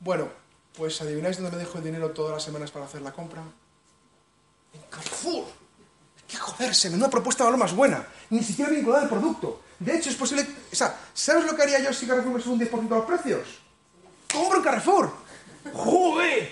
Bueno, 0.00 0.28
Pues 0.76 1.00
adivináis 1.02 1.36
dónde 1.36 1.52
me 1.52 1.62
dejo 1.62 1.78
el 1.78 1.84
dinero 1.84 2.10
todas 2.10 2.32
las 2.32 2.42
semanas 2.42 2.70
para 2.70 2.86
hacer 2.86 3.02
la 3.02 3.12
compra. 3.12 3.42
En 4.72 4.80
Carrefour. 4.90 5.44
¡Qué 6.26 6.36
joderse! 6.36 6.88
Menuda 6.88 7.10
propuesta 7.10 7.44
de 7.44 7.50
valor 7.50 7.60
más 7.60 7.76
buena. 7.76 8.06
Ni 8.30 8.42
siquiera 8.42 8.70
vinculada 8.70 9.02
al 9.02 9.08
producto. 9.08 9.62
De 9.78 9.96
hecho, 9.96 10.08
es 10.08 10.16
posible... 10.16 10.46
O 10.72 10.74
sea, 10.74 10.98
¿sabes 11.12 11.44
lo 11.44 11.54
que 11.54 11.62
haría 11.62 11.80
yo 11.80 11.92
si 11.92 12.06
Carrefour 12.06 12.32
me 12.32 12.40
sube 12.40 12.54
un 12.54 12.60
10% 12.60 12.88
de 12.88 12.96
los 12.96 13.04
precios? 13.04 13.48
¡Compro 14.32 14.58
en 14.58 14.64
Carrefour! 14.64 15.12
¡Joder! 15.74 16.50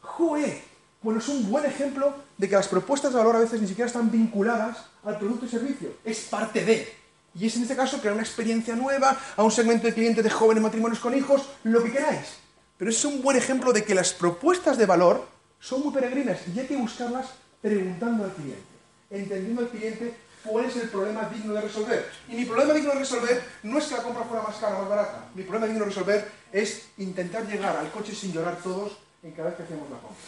¡Joder! 0.00 0.62
Bueno, 1.00 1.20
es 1.20 1.28
un 1.28 1.50
buen 1.50 1.64
ejemplo 1.64 2.14
de 2.36 2.48
que 2.48 2.56
las 2.56 2.68
propuestas 2.68 3.12
de 3.12 3.18
valor 3.18 3.36
a 3.36 3.40
veces 3.40 3.60
ni 3.60 3.68
siquiera 3.68 3.86
están 3.86 4.10
vinculadas 4.10 4.78
al 5.04 5.18
producto 5.18 5.46
y 5.46 5.48
servicio. 5.48 5.96
Es 6.04 6.20
parte 6.20 6.64
de. 6.64 6.94
Y 7.34 7.46
es 7.46 7.56
en 7.56 7.62
este 7.62 7.76
caso 7.76 7.98
crear 7.98 8.14
una 8.14 8.22
experiencia 8.22 8.76
nueva 8.76 9.18
a 9.36 9.42
un 9.42 9.50
segmento 9.50 9.86
de 9.86 9.94
clientes 9.94 10.22
de 10.22 10.30
jóvenes 10.30 10.62
matrimonios 10.62 11.00
con 11.00 11.14
hijos, 11.16 11.42
lo 11.64 11.82
que 11.82 11.92
queráis. 11.92 12.43
Pero 12.76 12.90
es 12.90 13.04
un 13.04 13.22
buen 13.22 13.36
ejemplo 13.36 13.72
de 13.72 13.84
que 13.84 13.94
las 13.94 14.12
propuestas 14.12 14.76
de 14.76 14.86
valor 14.86 15.26
son 15.60 15.82
muy 15.82 15.92
peregrinas 15.92 16.38
y 16.54 16.58
hay 16.58 16.66
que 16.66 16.76
buscarlas 16.76 17.26
preguntando 17.62 18.24
al 18.24 18.32
cliente, 18.32 18.62
entendiendo 19.10 19.62
al 19.62 19.68
cliente 19.68 20.14
cuál 20.44 20.66
es 20.66 20.76
el 20.76 20.88
problema 20.88 21.28
digno 21.28 21.54
de 21.54 21.60
resolver. 21.62 22.10
Y 22.28 22.34
mi 22.34 22.44
problema 22.44 22.74
digno 22.74 22.92
de 22.92 22.98
resolver 22.98 23.42
no 23.62 23.78
es 23.78 23.86
que 23.86 23.94
la 23.94 24.02
compra 24.02 24.24
fuera 24.24 24.42
más 24.42 24.56
cara 24.56 24.76
o 24.76 24.80
más 24.80 24.88
barata. 24.88 25.24
Mi 25.34 25.42
problema 25.42 25.66
digno 25.66 25.80
de 25.80 25.90
resolver 25.90 26.30
es 26.52 26.88
intentar 26.98 27.46
llegar 27.46 27.76
al 27.76 27.90
coche 27.90 28.14
sin 28.14 28.32
llorar 28.32 28.58
todos 28.62 28.92
en 29.22 29.32
cada 29.32 29.48
vez 29.48 29.56
que 29.56 29.62
hacemos 29.62 29.88
la 29.90 29.98
compra. 29.98 30.24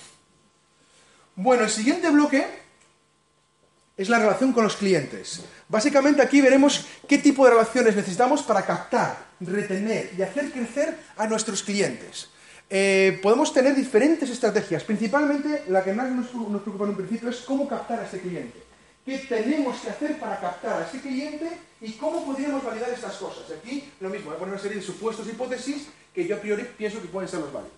Bueno, 1.34 1.64
el 1.64 1.70
siguiente 1.70 2.08
bloque 2.08 2.46
es 3.96 4.08
la 4.08 4.18
relación 4.18 4.52
con 4.52 4.64
los 4.64 4.76
clientes. 4.76 5.42
Básicamente 5.68 6.22
aquí 6.22 6.40
veremos 6.40 6.86
qué 7.06 7.18
tipo 7.18 7.44
de 7.44 7.50
relaciones 7.50 7.96
necesitamos 7.96 8.42
para 8.42 8.64
captar, 8.64 9.18
retener 9.40 10.12
y 10.16 10.22
hacer 10.22 10.50
crecer 10.50 10.98
a 11.16 11.26
nuestros 11.26 11.62
clientes. 11.62 12.30
Eh, 12.68 13.18
podemos 13.22 13.52
tener 13.52 13.74
diferentes 13.74 14.28
estrategias. 14.28 14.82
Principalmente 14.84 15.64
la 15.68 15.84
que 15.84 15.92
más 15.92 16.10
nos, 16.10 16.34
nos 16.34 16.62
preocupa 16.62 16.84
en 16.84 16.90
un 16.90 16.96
principio 16.96 17.30
es 17.30 17.36
cómo 17.38 17.68
captar 17.68 18.00
a 18.00 18.04
este 18.04 18.20
cliente. 18.20 18.66
¿Qué 19.04 19.18
tenemos 19.18 19.80
que 19.80 19.90
hacer 19.90 20.18
para 20.18 20.40
captar 20.40 20.82
a 20.82 20.88
ese 20.88 21.00
cliente 21.00 21.48
y 21.80 21.92
cómo 21.92 22.26
podríamos 22.26 22.64
validar 22.64 22.90
estas 22.90 23.14
cosas? 23.14 23.44
Aquí 23.56 23.92
lo 24.00 24.08
mismo, 24.08 24.26
voy 24.26 24.34
a 24.36 24.38
poner 24.38 24.54
una 24.54 24.62
serie 24.62 24.78
de 24.78 24.82
supuestos, 24.82 25.28
hipótesis 25.28 25.86
que 26.12 26.26
yo 26.26 26.34
a 26.34 26.40
priori 26.40 26.64
pienso 26.76 27.00
que 27.00 27.06
pueden 27.06 27.28
ser 27.28 27.38
los 27.38 27.52
válidos. 27.52 27.76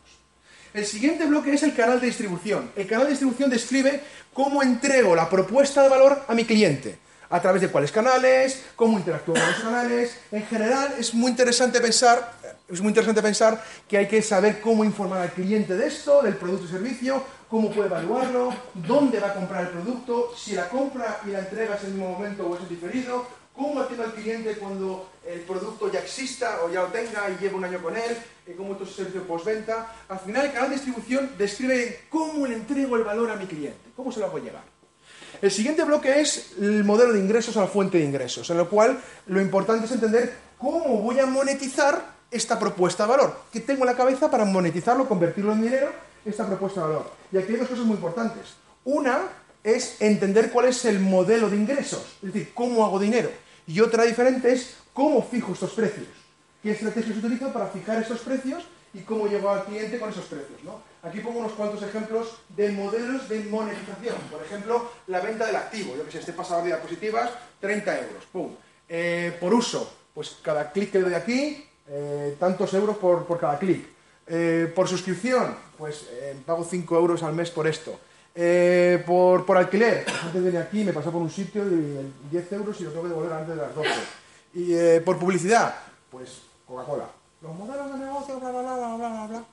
El 0.73 0.87
siguiente 0.87 1.27
bloque 1.27 1.53
es 1.53 1.63
el 1.63 1.75
canal 1.75 2.01
de 2.01 2.07
distribución. 2.07 2.71
El 2.77 2.87
canal 2.87 3.05
de 3.05 3.11
distribución 3.11 3.51
describe 3.51 4.01
cómo 4.33 4.63
entrego 4.63 5.15
la 5.15 5.29
propuesta 5.29 5.83
de 5.83 5.89
valor 5.91 6.25
a 6.27 6.35
mi 6.35 6.47
cliente. 6.47 6.99
A 7.31 7.43
través 7.43 7.61
de 7.61 7.69
cuáles 7.69 7.93
canales, 7.93 8.65
cómo 8.75 8.99
interactúo 8.99 9.35
con 9.35 9.45
los 9.45 9.61
canales. 9.61 10.17
En 10.33 10.47
general 10.47 10.95
es 10.99 11.13
muy 11.13 11.31
interesante 11.31 11.79
pensar, 11.79 12.38
es 12.69 12.81
muy 12.81 12.91
interesante 12.91 13.23
pensar 13.23 13.63
que 13.89 13.97
hay 13.97 14.07
que 14.07 14.21
saber 14.21 14.61
cómo 14.61 14.85
informar 14.85 15.23
al 15.23 15.33
cliente 15.33 15.75
de 15.75 15.87
esto, 15.87 16.23
del 16.23 16.37
producto 16.37 16.67
y 16.67 16.69
servicio, 16.69 17.23
cómo 17.49 17.71
puede 17.71 17.89
evaluarlo, 17.89 18.53
dónde 18.75 19.19
va 19.19 19.29
a 19.29 19.35
comprar 19.35 19.63
el 19.63 19.69
producto, 19.69 20.33
si 20.37 20.53
la 20.53 20.69
compra 20.69 21.21
y 21.27 21.31
la 21.31 21.41
entrega 21.41 21.77
es 21.77 21.83
en 21.83 21.87
el 21.87 21.93
mismo 21.95 22.11
momento 22.11 22.47
o 22.47 22.57
es 22.57 22.69
diferido, 22.69 23.27
cómo 23.57 23.81
atiendo 23.81 24.05
al 24.05 24.13
cliente 24.13 24.57
cuando 24.57 25.11
el 25.27 25.41
producto 25.41 25.91
ya 25.91 26.01
exista 26.01 26.61
o 26.63 26.71
ya 26.71 26.83
lo 26.83 26.89
tenga 26.89 27.29
y 27.31 27.43
lleve 27.43 27.57
un 27.57 27.65
año 27.65 27.83
con 27.83 27.97
él, 27.97 28.17
cómo 28.57 28.73
esto 28.73 28.85
es 28.85 28.91
servicio 28.91 29.27
postventa. 29.27 29.91
Al 30.09 30.21
final, 30.21 30.47
el 30.47 30.53
canal 30.53 30.69
de 30.69 30.77
distribución 30.77 31.31
describe 31.39 32.03
cómo 32.11 32.47
le 32.47 32.55
entrego 32.55 32.97
el 32.97 33.05
valor 33.05 33.31
a 33.31 33.37
mi 33.37 33.47
cliente, 33.47 33.91
cómo 33.97 34.13
se 34.13 34.21
lo 34.21 34.27
hago 34.27 34.39
llegar. 34.39 34.63
El 35.41 35.51
siguiente 35.51 35.85
bloque 35.85 36.21
es 36.21 36.53
el 36.61 36.85
modelo 36.85 37.13
de 37.13 37.21
ingresos 37.21 37.57
a 37.57 37.63
la 37.63 37.67
fuente 37.67 37.99
de 37.99 38.05
ingresos, 38.05 38.49
en 38.51 38.59
lo 38.59 38.69
cual 38.69 39.01
lo 39.27 39.41
importante 39.41 39.87
es 39.87 39.93
entender 39.93 40.37
cómo 40.59 41.01
voy 41.01 41.19
a 41.19 41.27
monetizar 41.27 42.18
esta 42.31 42.59
propuesta 42.59 43.05
de 43.05 43.11
valor, 43.11 43.41
que 43.53 43.61
tengo 43.61 43.83
en 43.83 43.87
la 43.87 43.97
cabeza 43.97 44.31
para 44.31 44.45
monetizarlo, 44.45 45.09
convertirlo 45.09 45.53
en 45.53 45.63
dinero, 45.63 45.93
esta 46.25 46.47
propuesta 46.47 46.81
de 46.83 46.87
valor. 46.89 47.11
Y 47.33 47.39
aquí 47.39 47.53
hay 47.53 47.59
dos 47.59 47.69
cosas 47.69 47.85
muy 47.85 47.97
importantes. 47.97 48.55
Una 48.85 49.23
es 49.65 50.01
entender 50.01 50.51
cuál 50.51 50.67
es 50.67 50.85
el 50.85 51.01
modelo 51.01 51.51
de 51.51 51.57
ingresos, 51.57 52.17
es 52.23 52.33
decir, 52.33 52.53
cómo 52.55 52.85
hago 52.85 52.99
dinero. 52.99 53.31
Y 53.67 53.81
otra 53.81 54.05
diferente 54.05 54.53
es 54.53 54.77
cómo 54.93 55.23
fijo 55.23 55.53
estos 55.53 55.73
precios. 55.73 56.09
¿Qué 56.63 56.73
estrategias 56.73 57.19
utilizo 57.19 57.53
para 57.53 57.67
fijar 57.67 58.03
estos 58.03 58.21
precios 58.21 58.65
y 58.95 59.01
cómo 59.01 59.27
llego 59.27 59.51
al 59.51 59.65
cliente 59.65 59.99
con 59.99 60.11
esos 60.11 60.25
precios? 60.25 60.63
¿no? 60.65 60.81
Aquí 61.03 61.21
pongo 61.21 61.41
unos 61.41 61.53
cuantos 61.53 61.83
ejemplos 61.83 62.39
de 62.49 62.73
modelos 62.73 63.29
de 63.29 63.41
monetización. 63.45 64.17
Por 64.31 64.43
ejemplo, 64.43 64.91
la 65.07 65.21
venta 65.21 65.47
del 65.47 65.57
activo. 65.57 65.97
Yo 65.97 66.05
que 66.05 66.13
sé, 66.13 66.19
este 66.19 66.33
pasador 66.33 66.65
de 66.65 66.71
diapositivas, 66.71 67.31
30 67.61 67.99
euros. 68.01 68.25
¡Pum! 68.33 68.55
Eh, 68.89 69.37
por 69.39 69.53
uso, 69.55 69.93
pues 70.15 70.39
cada 70.43 70.73
clic 70.73 70.91
que 70.91 71.01
doy 71.01 71.15
aquí, 71.15 71.68
eh, 71.89 72.37
tantos 72.39 72.73
euros 72.75 72.97
por, 72.97 73.25
por 73.25 73.39
cada 73.39 73.59
clic. 73.59 73.87
Eh, 74.27 74.71
por 74.75 74.87
suscripción, 74.89 75.55
pues 75.79 76.07
pago 76.45 76.65
5 76.65 76.97
euros 76.97 77.23
al 77.23 77.35
mes 77.35 77.51
por 77.51 77.67
esto. 77.67 77.99
Eh, 78.41 79.03
por, 79.05 79.45
por, 79.45 79.57
alquiler, 79.57 80.05
pues 80.05 80.17
antes 80.23 80.35
de 80.35 80.41
venir 80.41 80.61
aquí 80.61 80.85
me 80.85 80.93
pasó 80.93 81.11
por 81.11 81.21
un 81.21 81.29
sitio 81.29 81.65
de 81.65 82.07
10 82.31 82.53
euros 82.53 82.81
y 82.81 82.85
lo 82.85 82.91
tengo 82.91 83.03
que 83.03 83.09
devolver 83.09 83.33
antes 83.33 83.57
de 83.57 83.61
las 83.61 83.75
12. 83.75 83.91
Y 84.55 84.75
eh, 84.75 85.03
por 85.05 85.19
publicidad, 85.19 85.75
pues 86.09 86.43
Coca-Cola. 86.65 87.07
Los 87.43 87.53
modelos 87.57 87.93
de 87.93 87.99
negocio, 87.99 88.39
bla, 88.39 88.51
bla, 88.51 88.63
bla, 88.63 88.77
bla, 88.77 88.97
bla, 88.97 89.27
bla. 89.27 89.45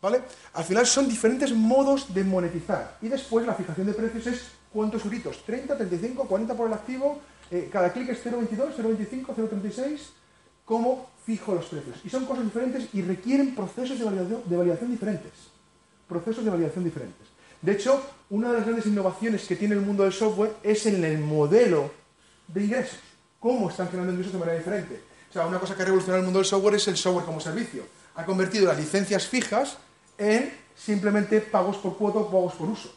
¿Vale? 0.00 0.22
Al 0.54 0.64
final 0.64 0.86
son 0.86 1.06
diferentes 1.06 1.52
modos 1.52 2.14
de 2.14 2.24
monetizar. 2.24 2.96
Y 3.02 3.08
después 3.08 3.46
la 3.46 3.52
fijación 3.52 3.88
de 3.88 3.92
precios 3.92 4.26
es 4.26 4.48
cuántos 4.72 5.04
euritos. 5.04 5.44
30, 5.44 5.76
35, 5.76 6.24
40 6.26 6.54
por 6.54 6.68
el 6.68 6.72
activo. 6.72 7.20
Eh, 7.50 7.68
cada 7.70 7.92
clic 7.92 8.08
es 8.08 8.24
0,22, 8.24 8.74
0,25, 8.74 9.34
0,36. 9.36 9.98
¿Cómo 10.70 11.10
fijo 11.26 11.52
los 11.52 11.64
precios? 11.64 11.96
Y 12.04 12.10
son 12.10 12.26
cosas 12.26 12.44
diferentes 12.44 12.90
y 12.92 13.02
requieren 13.02 13.56
procesos 13.56 13.98
de 13.98 14.04
validación, 14.04 14.42
de 14.46 14.56
validación 14.56 14.92
diferentes. 14.92 15.32
Procesos 16.08 16.44
de 16.44 16.50
validación 16.50 16.84
diferentes. 16.84 17.26
De 17.60 17.72
hecho, 17.72 18.00
una 18.30 18.52
de 18.52 18.58
las 18.58 18.66
grandes 18.66 18.86
innovaciones 18.86 19.48
que 19.48 19.56
tiene 19.56 19.74
el 19.74 19.80
mundo 19.80 20.04
del 20.04 20.12
software 20.12 20.52
es 20.62 20.86
en 20.86 21.02
el 21.02 21.18
modelo 21.18 21.90
de 22.46 22.62
ingresos. 22.62 23.00
¿Cómo 23.40 23.68
están 23.68 23.88
generando 23.88 24.12
ingresos 24.12 24.32
de 24.32 24.38
manera 24.38 24.58
diferente? 24.58 25.02
O 25.28 25.32
sea, 25.32 25.44
una 25.44 25.58
cosa 25.58 25.74
que 25.74 25.82
ha 25.82 25.86
revolucionado 25.86 26.20
el 26.20 26.26
mundo 26.26 26.38
del 26.38 26.46
software 26.46 26.76
es 26.76 26.86
el 26.86 26.96
software 26.96 27.26
como 27.26 27.40
servicio. 27.40 27.82
Ha 28.14 28.24
convertido 28.24 28.66
las 28.66 28.78
licencias 28.78 29.26
fijas 29.26 29.76
en 30.18 30.52
simplemente 30.76 31.40
pagos 31.40 31.78
por 31.78 31.96
cuota 31.96 32.20
o 32.20 32.30
pagos 32.30 32.54
por 32.54 32.68
uso. 32.68 32.94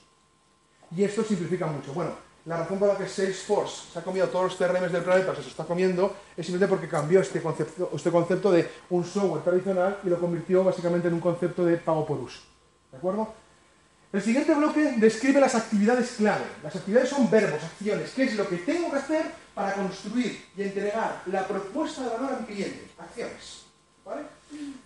Y 0.96 1.04
esto 1.04 1.24
simplifica 1.24 1.66
mucho. 1.66 1.92
Bueno, 1.92 2.12
la 2.46 2.58
razón 2.58 2.78
por 2.78 2.90
la 2.90 2.98
que 2.98 3.08
Salesforce 3.08 3.94
se 3.94 4.00
ha 4.00 4.02
comido 4.02 4.28
todos 4.28 4.46
los 4.46 4.56
CRMs 4.56 4.92
del 4.92 5.04
planeta, 5.04 5.34
se 5.36 5.48
está 5.48 5.64
comiendo, 5.64 6.14
es 6.36 6.46
simplemente 6.46 6.70
porque 6.70 6.90
cambió 6.90 7.22
este 7.22 7.42
concepto, 7.42 7.90
este 7.96 8.12
concepto 8.12 8.52
de 8.52 8.70
un 8.90 9.06
software 9.06 9.44
tradicional 9.44 10.00
y 10.04 10.10
lo 10.10 10.20
convirtió 10.20 10.64
básicamente 10.64 11.08
en 11.08 11.14
un 11.14 11.22
concepto 11.22 11.64
de 11.64 11.78
pago 11.78 12.06
por 12.06 12.20
uso. 12.20 12.42
¿De 12.92 12.98
acuerdo? 12.98 13.34
El 14.12 14.22
siguiente 14.22 14.54
bloque 14.54 14.94
describe 14.98 15.40
las 15.40 15.56
actividades 15.56 16.12
clave. 16.18 16.46
Las 16.62 16.76
actividades 16.76 17.10
son 17.10 17.32
verbos, 17.32 17.64
acciones. 17.64 18.12
¿Qué 18.12 18.24
es 18.26 18.36
lo 18.36 18.48
que 18.48 18.58
tengo 18.58 18.92
que 18.92 18.98
hacer 18.98 19.26
para 19.56 19.74
construir 19.74 20.46
y 20.56 20.62
entregar 20.62 21.24
la 21.28 21.48
propuesta 21.48 22.04
de 22.04 22.10
valor 22.10 22.34
a 22.34 22.40
mi 22.40 22.46
cliente? 22.46 22.92
Acciones. 23.00 23.64
¿Vale? 24.06 24.22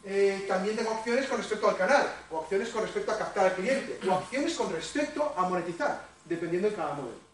Eh, 0.06 0.46
también 0.48 0.78
tengo 0.78 0.92
acciones 0.92 1.26
con 1.26 1.40
respecto 1.40 1.68
al 1.68 1.76
canal, 1.76 2.08
o 2.32 2.40
acciones 2.40 2.70
con 2.70 2.84
respecto 2.84 3.12
a 3.12 3.18
captar 3.18 3.48
al 3.48 3.54
cliente, 3.56 4.00
o 4.08 4.14
acciones 4.14 4.54
con 4.54 4.72
respecto 4.72 5.34
a 5.36 5.50
monetizar, 5.50 6.06
dependiendo 6.24 6.70
de 6.70 6.76
cada 6.76 6.94
modelo. 6.94 7.27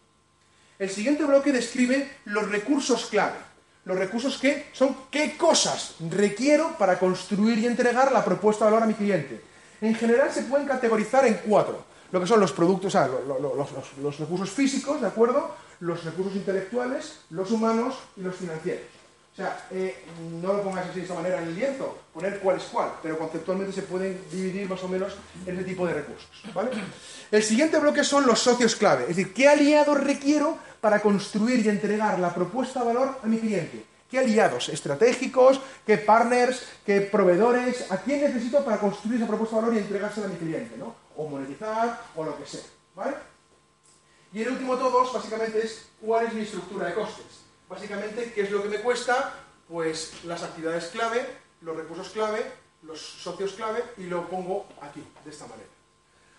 El 0.78 0.90
siguiente 0.90 1.24
bloque 1.24 1.52
describe 1.52 2.10
los 2.24 2.50
recursos 2.50 3.06
clave. 3.06 3.38
Los 3.84 3.98
recursos 3.98 4.38
que 4.38 4.68
son 4.72 4.96
qué 5.10 5.36
cosas 5.36 5.96
requiero 6.10 6.76
para 6.78 6.98
construir 6.98 7.58
y 7.58 7.66
entregar 7.66 8.10
la 8.12 8.24
propuesta 8.24 8.64
de 8.64 8.70
valor 8.70 8.84
a 8.84 8.86
mi 8.86 8.94
cliente 8.94 9.54
en 9.80 9.94
general 9.94 10.30
se 10.32 10.42
pueden 10.42 10.66
categorizar 10.66 11.26
en 11.26 11.40
cuatro. 11.46 11.84
Lo 12.12 12.20
que 12.20 12.26
son 12.26 12.40
los 12.40 12.52
productos, 12.52 12.94
los, 12.94 14.18
recursos 14.18 14.50
físicos, 14.50 15.00
¿de 15.00 15.06
acuerdo? 15.06 15.54
Los 15.80 16.04
recursos 16.04 16.36
intelectuales, 16.36 17.20
los 17.30 17.50
humanos 17.50 17.96
y 18.16 18.22
los 18.22 18.36
financieros. 18.36 18.86
O 19.34 19.36
sea, 19.36 19.66
eh, 19.72 20.04
no 20.40 20.52
lo 20.52 20.62
pongáis 20.62 20.90
así 20.90 21.00
de 21.00 21.06
esa 21.06 21.14
manera 21.14 21.42
en 21.42 21.48
el 21.48 21.56
lienzo, 21.56 21.98
poner 22.12 22.38
cuál 22.38 22.56
es 22.56 22.62
cuál, 22.70 22.92
pero 23.02 23.18
conceptualmente 23.18 23.72
se 23.72 23.82
pueden 23.82 24.22
dividir 24.30 24.68
más 24.68 24.80
o 24.84 24.86
menos 24.86 25.12
en 25.44 25.56
ese 25.56 25.64
tipo 25.64 25.84
de 25.88 25.94
recursos. 25.94 26.30
¿vale? 26.54 26.70
El 27.32 27.42
siguiente 27.42 27.80
bloque 27.80 28.04
son 28.04 28.28
los 28.28 28.38
socios 28.38 28.76
clave, 28.76 29.02
es 29.08 29.16
decir, 29.16 29.34
¿qué 29.34 29.48
aliados 29.48 29.98
requiero 29.98 30.56
para 30.80 31.02
construir 31.02 31.66
y 31.66 31.68
entregar 31.68 32.20
la 32.20 32.32
propuesta 32.32 32.78
de 32.78 32.86
valor 32.86 33.18
a 33.24 33.26
mi 33.26 33.38
cliente? 33.38 33.84
¿Qué 34.08 34.20
aliados 34.20 34.68
estratégicos, 34.68 35.60
qué 35.84 35.98
partners, 35.98 36.64
qué 36.86 37.00
proveedores, 37.00 37.90
a 37.90 37.96
quién 37.96 38.20
necesito 38.20 38.64
para 38.64 38.78
construir 38.78 39.16
esa 39.16 39.26
propuesta 39.26 39.56
de 39.56 39.62
valor 39.62 39.74
y 39.74 39.80
entregársela 39.80 40.26
a 40.26 40.30
mi 40.30 40.36
cliente, 40.36 40.76
¿no? 40.78 40.94
O 41.16 41.26
monetizar, 41.26 42.02
o 42.14 42.22
lo 42.24 42.38
que 42.38 42.46
sea, 42.46 42.62
¿vale? 42.94 43.16
Y 44.32 44.42
el 44.42 44.50
último 44.50 44.76
de 44.76 44.82
todos, 44.82 45.12
básicamente, 45.12 45.58
es 45.58 45.86
cuál 46.00 46.26
es 46.26 46.34
mi 46.34 46.42
estructura 46.42 46.86
de 46.86 46.94
costes. 46.94 47.43
Básicamente, 47.68 48.32
¿qué 48.34 48.42
es 48.42 48.50
lo 48.50 48.62
que 48.62 48.68
me 48.68 48.78
cuesta? 48.78 49.34
Pues 49.68 50.24
las 50.24 50.42
actividades 50.42 50.86
clave, 50.86 51.26
los 51.62 51.76
recursos 51.76 52.10
clave, 52.10 52.44
los 52.82 53.00
socios 53.00 53.52
clave, 53.52 53.82
y 53.96 54.04
lo 54.04 54.28
pongo 54.28 54.66
aquí, 54.80 55.02
de 55.24 55.30
esta 55.30 55.46
manera. 55.46 55.68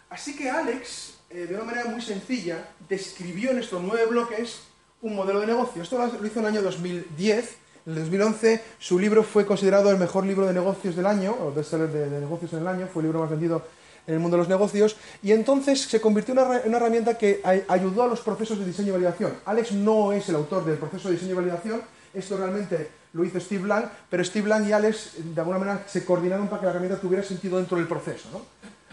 Así 0.10 0.36
que 0.36 0.50
Alex, 0.50 1.18
eh, 1.30 1.48
de 1.48 1.56
una 1.56 1.64
manera 1.64 1.90
muy 1.90 2.02
sencilla, 2.02 2.70
describió 2.88 3.52
en 3.52 3.60
estos 3.60 3.82
nueve 3.82 4.06
bloques 4.06 4.62
un 5.02 5.16
modelo 5.16 5.40
de 5.42 5.48
negocio. 5.48 5.82
Esto 5.82 5.98
lo 5.98 6.28
hizo 6.28 6.40
en 6.40 6.46
el 6.46 6.52
año 6.52 6.62
2010 6.62 7.58
en 7.86 7.94
el 7.94 8.00
2011 8.00 8.64
su 8.80 8.98
libro 8.98 9.22
fue 9.24 9.46
considerado 9.46 9.92
el 9.92 9.98
mejor 9.98 10.26
libro 10.26 10.48
de 10.48 10.54
negocios 10.54 10.96
del 10.96 11.06
año, 11.06 11.36
o 11.40 11.52
bestseller 11.52 11.90
de, 11.90 12.10
de 12.10 12.20
negocios 12.20 12.52
en 12.54 12.60
el 12.60 12.68
año, 12.68 12.88
fue 12.92 13.02
el 13.02 13.08
libro 13.08 13.20
más 13.20 13.30
vendido 13.30 13.62
en 14.08 14.14
el 14.14 14.20
mundo 14.20 14.38
de 14.38 14.42
los 14.42 14.50
negocios 14.50 14.96
y 15.24 15.32
entonces 15.32 15.82
se 15.82 16.00
convirtió 16.02 16.34
en 16.34 16.40
una, 16.40 16.78
herramienta 16.78 17.18
que 17.18 17.42
ayudó 17.68 18.04
a 18.04 18.08
los 18.08 18.22
procesos 18.22 18.60
de 18.60 18.66
diseño 18.66 18.90
y 18.90 18.92
validación. 18.92 19.34
Alex 19.46 19.72
no 19.72 20.14
es 20.14 20.30
el 20.30 20.36
autor 20.36 20.66
del 20.66 20.78
proceso 20.78 21.10
de 21.10 21.16
diseño 21.16 21.32
y 21.32 21.36
validación, 21.36 21.82
esto 22.14 22.38
realmente 22.38 22.90
lo 23.14 23.24
hizo 23.24 23.40
Steve 23.40 23.64
Blank, 23.64 23.86
pero 24.10 24.24
Steve 24.24 24.46
Blank 24.46 24.68
y 24.68 24.72
Alex 24.74 25.14
de 25.18 25.42
alguna 25.42 25.58
manera 25.58 25.84
se 25.88 26.04
coordinaron 26.04 26.48
para 26.48 26.60
que 26.60 26.66
la 26.66 26.72
herramienta 26.72 27.00
tuviera 27.00 27.24
sentido 27.24 27.58
dentro 27.58 27.78
del 27.78 27.88
proceso. 27.88 28.46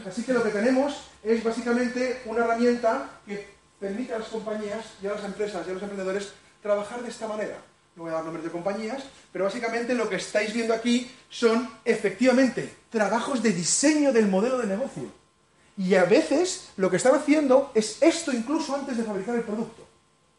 Así 0.07 0.23
que 0.23 0.33
lo 0.33 0.43
que 0.43 0.51
tenemos 0.51 1.05
es 1.23 1.43
básicamente 1.43 2.23
una 2.27 2.45
herramienta 2.45 3.21
que 3.27 3.47
permite 3.79 4.15
a 4.15 4.19
las 4.19 4.29
compañías 4.29 4.85
y 5.03 5.07
a 5.07 5.13
las 5.13 5.25
empresas 5.25 5.67
y 5.67 5.71
a 5.71 5.75
los 5.75 5.83
emprendedores 5.83 6.33
trabajar 6.63 7.03
de 7.03 7.09
esta 7.09 7.27
manera. 7.27 7.59
No 7.95 8.05
voy 8.05 8.13
a 8.13 8.15
dar 8.15 8.25
nombres 8.25 8.45
de 8.45 8.51
compañías, 8.51 9.03
pero 9.33 9.45
básicamente 9.45 9.95
lo 9.95 10.09
que 10.09 10.17
estáis 10.17 10.55
viendo 10.55 10.73
aquí 10.73 11.11
son 11.29 11.69
efectivamente 11.85 12.82
trabajos 12.93 13.43
de 13.43 13.53
diseño 13.53 14.13
del 14.13 14.29
modelo 14.29 14.59
de 14.59 14.69
negocio. 14.69 15.05
Y 15.77 15.95
a 15.95 16.05
veces 16.05 16.69
lo 16.77 16.91
que 16.91 16.99
están 16.99 17.15
haciendo 17.15 17.73
es 17.75 18.01
esto 18.03 18.31
incluso 18.31 18.77
antes 18.77 18.97
de 18.97 19.03
fabricar 19.03 19.35
el 19.35 19.43
producto. 19.43 19.89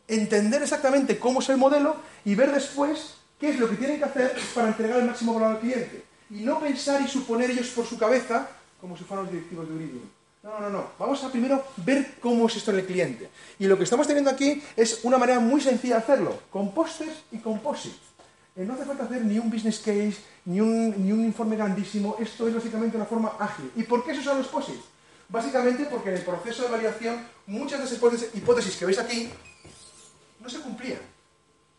Entender 0.08 0.62
exactamente 0.62 1.18
cómo 1.18 1.39
es 1.39 1.49
el 1.49 1.58
modelo 1.58 1.95
y 2.24 2.36
ver 2.36 2.54
después 2.54 3.16
qué 3.39 3.49
es 3.49 3.60
lo 3.60 3.68
que 3.68 3.76
tienen 3.76 3.97
que 3.97 4.06
hacer 4.06 4.38
para 4.54 4.68
entregar 4.68 4.99
el 4.99 5.06
máximo 5.06 5.34
valor 5.34 5.56
al 5.56 5.60
cliente. 5.60 6.06
Y 6.30 6.41
no 6.41 6.60
pensar 6.60 7.01
y 7.01 7.08
suponer 7.08 7.49
ellos 7.49 7.70
por 7.70 7.86
su 7.86 7.97
cabeza 7.97 8.47
como 8.80 8.95
si 8.95 9.04
fueran 9.04 9.26
los 9.26 9.34
directivos 9.34 9.68
de 9.68 9.76
Uridium. 9.76 10.04
No, 10.43 10.60
no, 10.60 10.70
no. 10.70 10.88
Vamos 10.99 11.24
a 11.24 11.32
primero 11.32 11.64
ver 11.78 12.16
cómo 12.22 12.47
es 12.47 12.58
esto 12.58 12.72
en 12.72 12.80
el 12.80 12.86
cliente. 12.86 13.30
Y 13.58 13.66
lo 13.66 13.78
que 13.78 13.86
estamos 13.86 14.06
teniendo 14.06 14.30
aquí 14.30 14.62
es 14.76 14.99
una 15.04 15.18
manera 15.18 15.39
muy 15.39 15.62
sencilla 15.62 15.95
de 15.95 16.01
hacerlo, 16.01 16.38
con 16.51 16.74
pósters 16.74 17.24
y 17.32 17.38
composites. 17.38 18.12
Eh, 18.56 18.66
no 18.66 18.74
hace 18.74 18.86
falta 18.86 19.06
hacer 19.06 19.24
ni 19.26 19.39
un 19.39 19.49
business 19.49 19.80
case, 19.80 20.18
ni 20.45 20.62
un, 20.62 21.26
informe 21.26 21.56
grandísimo. 21.56 22.18
Esto 22.20 22.47
es 22.47 22.54
básicamente 22.54 22.97
una 22.97 23.06
forma 23.06 23.36
ágil. 23.39 23.72
¿Y 23.76 23.84
por 23.84 24.06
qué 24.06 24.14
se 24.14 24.20
usan 24.20 24.38
los 24.38 24.47
posits? 24.47 24.84
Básicamente 25.30 25.86
porque 25.86 26.10
en 26.10 26.18
el 26.18 26.22
proceso 26.22 26.64
de 26.64 26.70
validación 26.70 27.26
muchas 27.47 27.80
de 27.80 27.86
esas 27.86 28.36
hipótesis 28.36 28.76
que 28.76 28.86
veis 28.86 28.99
aquí 28.99 29.30
no 30.39 30.49
se 30.49 30.60
cumplían. 30.60 30.99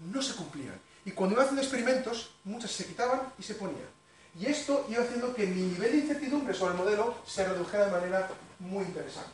No 0.00 0.20
se 0.20 0.34
cumplían. 0.34 0.80
Y 1.04 1.12
cuando 1.12 1.34
iba 1.34 1.42
haciendo 1.42 1.62
experimentos, 1.62 2.34
muchas 2.44 2.70
se 2.70 2.86
quitaban 2.86 3.20
y 3.38 3.42
se 3.42 3.54
ponían. 3.54 3.88
Y 4.38 4.46
esto 4.46 4.86
iba 4.88 5.02
haciendo 5.02 5.34
que 5.34 5.46
mi 5.46 5.62
nivel 5.62 5.92
de 5.92 5.98
incertidumbre 5.98 6.54
sobre 6.54 6.72
el 6.72 6.78
modelo 6.78 7.14
se 7.26 7.46
redujera 7.46 7.86
de 7.86 7.92
manera 7.92 8.28
muy 8.58 8.84
interesante. 8.84 9.30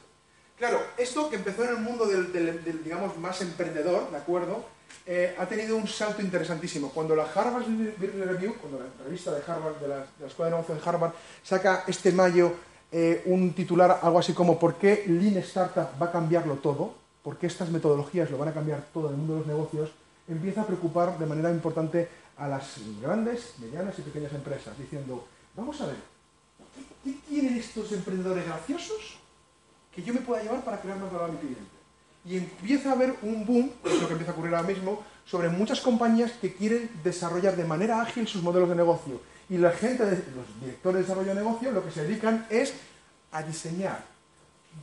Claro, 0.59 0.82
esto 0.99 1.30
que 1.30 1.36
empezó 1.36 1.64
en 1.64 1.70
el 1.70 1.78
mundo 1.78 2.07
del, 2.07 2.84
digamos, 2.84 3.16
más 3.16 3.41
emprendedor, 3.41 4.11
¿de 4.11 4.18
acuerdo? 4.18 4.66
Eh, 5.07 5.34
ha 5.38 5.47
tenido 5.47 5.76
un 5.76 5.88
salto 5.88 6.22
interesantísimo. 6.22 6.91
Cuando 6.91 7.16
la 7.16 7.24
Harvard 7.24 7.64
Business 7.64 8.26
Review, 8.26 8.55
cuando 8.61 8.78
la 8.78 9.05
revista 9.05 9.32
de 9.32 9.43
Harvard, 9.47 9.76
de 9.76 9.88
la, 9.88 10.05
Escuela 10.26 10.51
de 10.51 10.57
Negocios 10.57 10.82
de 10.82 10.88
Harvard, 10.88 11.12
saca 11.43 11.84
este 11.86 12.12
mayo 12.12 12.53
eh, 12.93 13.22
un 13.26 13.53
titular, 13.53 14.01
algo 14.03 14.18
así 14.18 14.32
como 14.32 14.59
¿Por 14.59 14.74
qué 14.74 15.05
Lean 15.07 15.36
Startup 15.38 15.88
va 16.01 16.07
a 16.07 16.12
cambiarlo 16.12 16.57
todo? 16.57 16.95
¿Por 17.22 17.36
qué 17.38 17.47
estas 17.47 17.70
metodologías 17.70 18.30
lo 18.30 18.38
van 18.38 18.49
a 18.49 18.55
cambiar 18.55 18.84
todo 18.93 19.09
en 19.09 19.14
el 19.14 19.18
mundo 19.18 19.34
de 19.34 19.38
los 19.41 19.49
negocios? 19.49 19.91
Empieza 20.28 20.62
a 20.62 20.66
preocupar 20.66 21.18
de 21.18 21.26
manera 21.26 21.51
importante 21.51 22.09
a 22.36 22.49
las 22.49 22.76
grandes, 23.03 23.55
medianas 23.59 23.99
y 23.99 24.03
pequeñas 24.03 24.32
empresas, 24.32 24.76
diciendo, 24.78 25.26
vamos 25.55 25.80
a 25.80 25.86
ver, 25.86 25.97
¿qué, 27.05 27.14
tienen 27.28 27.57
estos 27.57 27.93
emprendedores 27.93 28.47
graciosos 28.47 29.18
que 29.95 30.03
yo 30.03 30.14
me 30.14 30.20
pueda 30.20 30.43
llevar 30.43 30.64
para 30.64 30.80
crear 30.80 30.99
más 30.99 31.12
valor 31.12 31.30
a 31.30 31.32
mi 31.32 31.38
cliente? 31.38 31.80
Y 32.25 32.37
empieza 32.37 32.91
a 32.91 32.93
haber 32.93 33.16
un 33.23 33.47
boom, 33.47 33.71
es 33.85 34.01
lo 34.01 34.07
que 34.07 34.12
empieza 34.12 34.33
a 34.33 34.35
ocurrir 34.35 34.55
ahora 34.55 34.68
mismo, 34.68 35.03
sobre 35.25 35.49
muchas 35.49 35.81
compañías 35.81 36.33
que 36.33 36.55
quieren 36.55 36.91
desarrollar 37.03 37.57
de 37.57 37.64
manera 37.64 38.03
ágil 38.03 38.27
sus 38.27 38.43
modelos 38.43 38.68
de 38.68 38.75
negocio. 38.75 39.21
Y 39.49 39.59
la 39.59 39.71
gente, 39.71 40.05
los 40.05 40.61
directores 40.61 40.97
de 40.97 41.03
desarrollo 41.03 41.35
de 41.35 41.43
negocio, 41.43 41.73
lo 41.73 41.85
que 41.85 41.91
se 41.91 42.03
dedican 42.03 42.47
es 42.51 42.75
a 43.33 43.43
diseñar, 43.43 44.05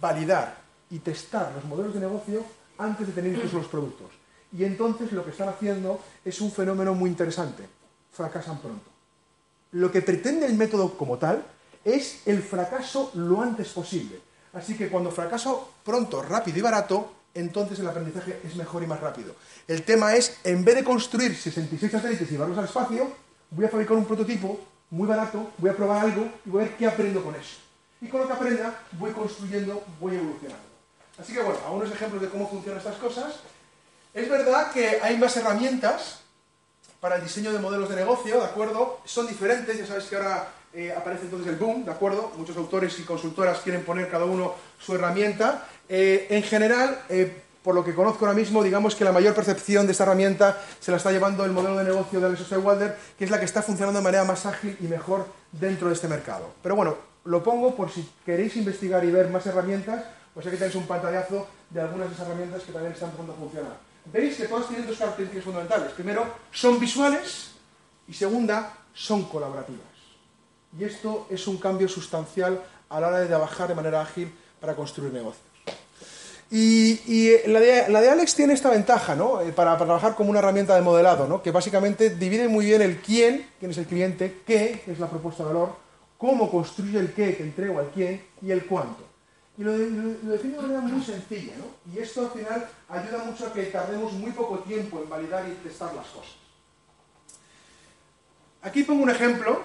validar 0.02 0.58
y 0.90 1.00
testar 1.00 1.52
los 1.54 1.66
modelos 1.66 1.94
de 1.94 2.00
negocio 2.00 2.44
antes 2.78 3.08
de 3.08 3.14
tener 3.14 3.34
incluso 3.34 3.58
los 3.58 3.68
productos. 3.68 4.08
Y 4.58 4.64
entonces 4.64 5.12
lo 5.12 5.24
que 5.24 5.32
están 5.32 5.50
haciendo 5.50 6.00
es 6.24 6.40
un 6.42 6.52
fenómeno 6.52 6.94
muy 6.94 7.10
interesante. 7.10 7.68
Fracasan 8.12 8.60
pronto. 8.60 8.90
Lo 9.72 9.92
que 9.92 10.02
pretende 10.02 10.46
el 10.46 10.56
método 10.56 10.98
como 10.98 11.18
tal 11.18 11.44
es 11.84 12.22
el 12.26 12.42
fracaso 12.42 13.12
lo 13.16 13.42
antes 13.42 13.70
posible. 13.70 14.20
Así 14.54 14.76
que 14.76 14.90
cuando 14.90 15.12
fracaso 15.12 15.74
pronto, 15.84 16.22
rápido 16.22 16.58
y 16.60 16.62
barato, 16.62 17.12
entonces 17.34 17.80
el 17.80 17.88
aprendizaje 17.88 18.40
es 18.44 18.56
mejor 18.56 18.84
y 18.84 18.88
más 18.88 19.00
rápido. 19.00 19.36
El 19.68 19.84
tema 19.84 20.16
es, 20.16 20.38
en 20.44 20.64
vez 20.66 20.76
de 20.76 20.84
construir 20.84 21.36
66 21.36 21.92
satélites 21.92 22.28
y 22.28 22.32
llevarlos 22.32 22.58
al 22.58 22.66
espacio, 22.66 23.12
voy 23.52 23.66
a 23.66 23.70
fabricar 23.70 23.98
un 23.98 24.06
prototipo 24.06 24.60
muy 24.90 25.08
barato, 25.08 25.52
voy 25.58 25.70
a 25.70 25.76
probar 25.76 26.06
algo 26.06 26.30
y 26.46 26.50
voy 26.50 26.64
a 26.64 26.66
ver 26.66 26.78
qué 26.78 26.88
aprendo 26.88 27.24
con 27.24 27.36
eso. 27.36 27.58
Y 28.02 28.08
con 28.08 28.22
lo 28.22 28.28
que 28.28 28.34
aprenda, 28.34 28.80
voy 28.94 29.12
construyendo, 29.12 29.84
voy 30.00 30.16
evolucionando. 30.16 30.64
Así 31.20 31.34
que 31.34 31.42
bueno, 31.42 31.60
algunos 31.66 31.92
ejemplos 31.92 32.22
de 32.22 32.30
cómo 32.30 32.50
funcionan 32.50 32.78
estas 32.78 32.98
cosas. 32.98 33.36
Es 34.14 34.30
verdad 34.30 34.72
que 34.72 35.00
hay 35.02 35.18
más 35.18 35.36
herramientas 35.38 36.22
para 37.00 37.18
el 37.18 37.24
diseño 37.24 37.52
de 37.52 37.60
modelos 37.60 37.90
de 37.90 37.96
negocio, 37.96 38.40
¿de 38.40 38.46
acuerdo? 38.46 39.00
Son 39.06 39.28
diferentes, 39.28 39.78
ya 39.78 39.86
sabéis 39.86 40.06
que 40.06 40.16
ahora 40.16 40.48
eh, 40.74 40.94
aparece 40.96 41.24
entonces 41.24 41.48
el 41.48 41.56
boom, 41.56 41.86
¿de 41.86 41.92
acuerdo? 41.92 42.32
Muchos 42.38 42.56
autores 42.58 42.98
y 43.00 43.04
consultoras 43.04 43.60
quieren 43.60 43.84
poner 43.84 44.10
cada 44.10 44.26
uno 44.26 44.56
su 44.80 44.96
herramienta. 44.96 45.68
Eh, 45.90 46.28
en 46.30 46.44
general, 46.44 47.00
eh, 47.10 47.44
por 47.64 47.76
lo 47.76 47.84
que 47.84 47.94
conozco 47.94 48.26
ahora 48.26 48.38
mismo, 48.38 48.64
digamos 48.64 48.96
que 48.96 49.04
la 49.04 49.12
mayor 49.12 49.34
percepción 49.34 49.86
de 49.86 49.92
esta 49.92 50.04
herramienta 50.04 50.62
se 50.80 50.92
la 50.92 50.98
está 50.98 51.12
llevando 51.12 51.44
el 51.46 51.52
modelo 51.52 51.78
de 51.78 51.84
negocio 51.84 52.20
de 52.20 52.28
Alex 52.28 52.52
Walder, 52.52 52.98
que 53.18 53.26
es 53.26 53.32
la 53.32 53.40
que 53.40 53.46
está 53.46 53.62
funcionando 53.62 54.00
de 54.00 54.04
manera 54.04 54.24
más 54.24 54.46
ágil 54.46 54.78
y 54.80 54.86
mejor 54.86 55.26
dentro 55.52 55.88
de 55.88 55.94
este 55.94 56.08
mercado. 56.08 56.52
Pero 56.62 56.76
bueno, 56.76 56.96
lo 57.26 57.44
pongo 57.44 57.76
por 57.76 57.92
si 57.92 58.08
queréis 58.26 58.56
investigar 58.56 59.04
y 59.04 59.12
ver 59.12 59.30
más 59.30 59.46
herramientas, 59.46 60.04
pues 60.34 60.46
aquí 60.48 60.56
tenéis 60.58 60.76
un 60.76 60.88
pantallazo 60.88 61.48
de 61.70 61.82
algunas 61.82 62.10
de 62.10 62.16
esas 62.16 62.28
herramientas 62.28 62.64
que 62.64 62.72
también 62.72 62.94
están 62.94 63.10
empezando 63.10 63.34
a 63.34 63.36
funcionar 63.36 63.88
veis 64.12 64.38
que 64.38 64.48
todas 64.48 64.68
tienen 64.68 64.88
dos 64.88 64.98
características 64.98 65.44
fundamentales. 65.44 65.92
Primero, 65.94 66.26
son 66.52 66.80
visuales 66.80 67.52
y 68.08 68.14
segunda, 68.14 68.74
son 68.94 69.24
colaborativas. 69.26 69.97
Y 70.78 70.84
esto 70.84 71.28
es 71.30 71.48
un 71.48 71.58
cambio 71.58 71.88
sustancial 71.88 72.62
a 72.90 73.00
la 73.00 73.08
hora 73.08 73.20
de 73.20 73.28
trabajar 73.28 73.68
de 73.68 73.76
manera 73.76 74.02
ágil 74.02 74.32
para 74.60 74.76
construir 74.76 75.12
negocios. 75.12 75.48
Y, 76.50 77.46
la, 77.48 77.60
de, 77.60 78.10
Alex 78.10 78.36
tiene 78.36 78.54
esta 78.54 78.70
ventaja, 78.70 79.16
¿no? 79.16 79.42
Eh, 79.42 79.52
para, 79.52 79.76
trabajar 79.76 80.16
como 80.16 80.30
una 80.30 80.40
herramienta 80.40 80.76
de 80.76 80.82
modelado, 80.82 81.28
¿no? 81.28 81.42
Que 81.42 81.52
básicamente 81.52 82.12
divide 82.12 82.48
muy 82.48 82.66
bien 82.66 82.82
el 82.82 82.98
quién, 83.02 83.48
quién 83.60 83.72
es 83.72 83.78
el 83.78 83.86
cliente, 83.86 84.42
qué, 84.46 84.82
que 84.86 84.94
es 84.94 85.00
la 85.00 85.10
propuesta 85.10 85.44
de 85.44 85.50
valor, 85.50 85.76
cómo 86.18 86.50
construye 86.50 87.00
el 87.00 87.14
qué 87.14 87.36
que 87.36 87.44
entrego 87.44 87.80
al 87.80 87.90
quién 87.90 88.24
y 88.42 88.52
el 88.52 88.66
cuánto. 88.66 89.04
Y 89.58 89.64
lo, 89.64 89.78
define 89.78 90.56
de 90.56 90.62
manera 90.62 90.82
muy 90.82 91.04
sencilla, 91.04 91.54
¿no? 91.58 91.94
Y 91.94 92.00
esto 92.00 92.22
al 92.22 92.32
final 92.32 92.70
ayuda 92.88 93.24
mucho 93.26 93.48
a 93.48 93.54
que 93.54 93.64
tardemos 93.64 94.14
muy 94.14 94.32
poco 94.32 94.60
tiempo 94.60 95.02
en 95.02 95.10
validar 95.10 95.46
y 95.50 95.52
testar 95.68 95.94
las 95.96 96.08
cosas. 96.08 96.36
Aquí 98.62 98.84
pongo 98.84 99.04
un 99.04 99.10
ejemplo, 99.10 99.62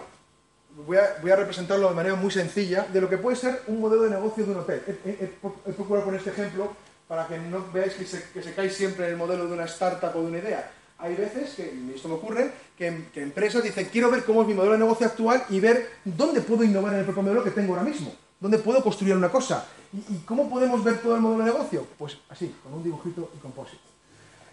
voy 0.87 0.97
a, 0.97 1.37
representarlo 1.37 1.89
de 1.89 1.95
manera 1.95 2.15
muy 2.15 2.31
sencilla, 2.31 2.87
de 2.93 3.01
lo 3.01 3.09
que 3.09 3.19
puede 3.19 3.37
ser 3.37 3.63
un 3.67 3.81
modelo 3.81 4.03
de 4.03 4.11
negocio 4.11 4.45
de 4.45 4.53
un 4.53 4.59
hotel. 4.59 4.83
He, 5.05 5.73
procurado 5.73 6.07
poner 6.07 6.21
este 6.21 6.31
ejemplo 6.31 6.73
para 7.09 7.27
que 7.27 7.39
no 7.39 7.65
veáis 7.73 7.95
que 7.95 8.07
se, 8.07 8.23
que 8.33 8.43
se 8.43 8.55
cae 8.55 8.71
siempre 8.71 9.09
el 9.09 9.17
modelo 9.17 9.47
de 9.47 9.53
una 9.53 9.65
startup 9.65 10.17
o 10.17 10.23
de 10.23 10.27
una 10.27 10.39
idea. 10.39 10.71
Hay 10.99 11.15
veces, 11.17 11.55
que 11.55 11.73
esto 11.95 12.09
me 12.09 12.15
ocurre, 12.15 12.53
que, 12.79 13.07
que 13.13 13.23
empresas 13.23 13.63
dicen, 13.63 13.89
quiero 13.91 14.11
ver 14.11 14.25
cómo 14.25 14.43
es 14.43 14.49
mi 14.49 14.55
modelo 14.55 14.75
de 14.75 14.79
negocio 14.79 15.07
actual 15.07 15.43
y 15.51 15.59
ver 15.59 15.91
dónde 16.05 16.41
puedo 16.41 16.63
innovar 16.63 16.95
en 16.95 17.01
el 17.01 17.05
propio 17.05 17.23
modelo 17.23 17.45
que 17.45 17.51
tengo 17.51 17.75
ahora 17.75 17.85
mismo. 17.85 18.15
¿Dónde 18.39 18.59
puedo 18.59 18.83
construir 18.83 19.15
una 19.15 19.31
cosa? 19.31 19.67
¿Y, 19.93 20.19
cómo 20.25 20.49
podemos 20.49 20.83
ver 20.83 20.99
todo 20.99 21.15
el 21.15 21.21
modelo 21.21 21.45
de 21.45 21.53
negocio? 21.53 21.87
Pues 21.99 22.19
así, 22.29 22.55
con 22.63 22.75
un 22.75 22.83
dibujito 22.83 23.31
y 23.37 23.39
compósito. 23.39 23.83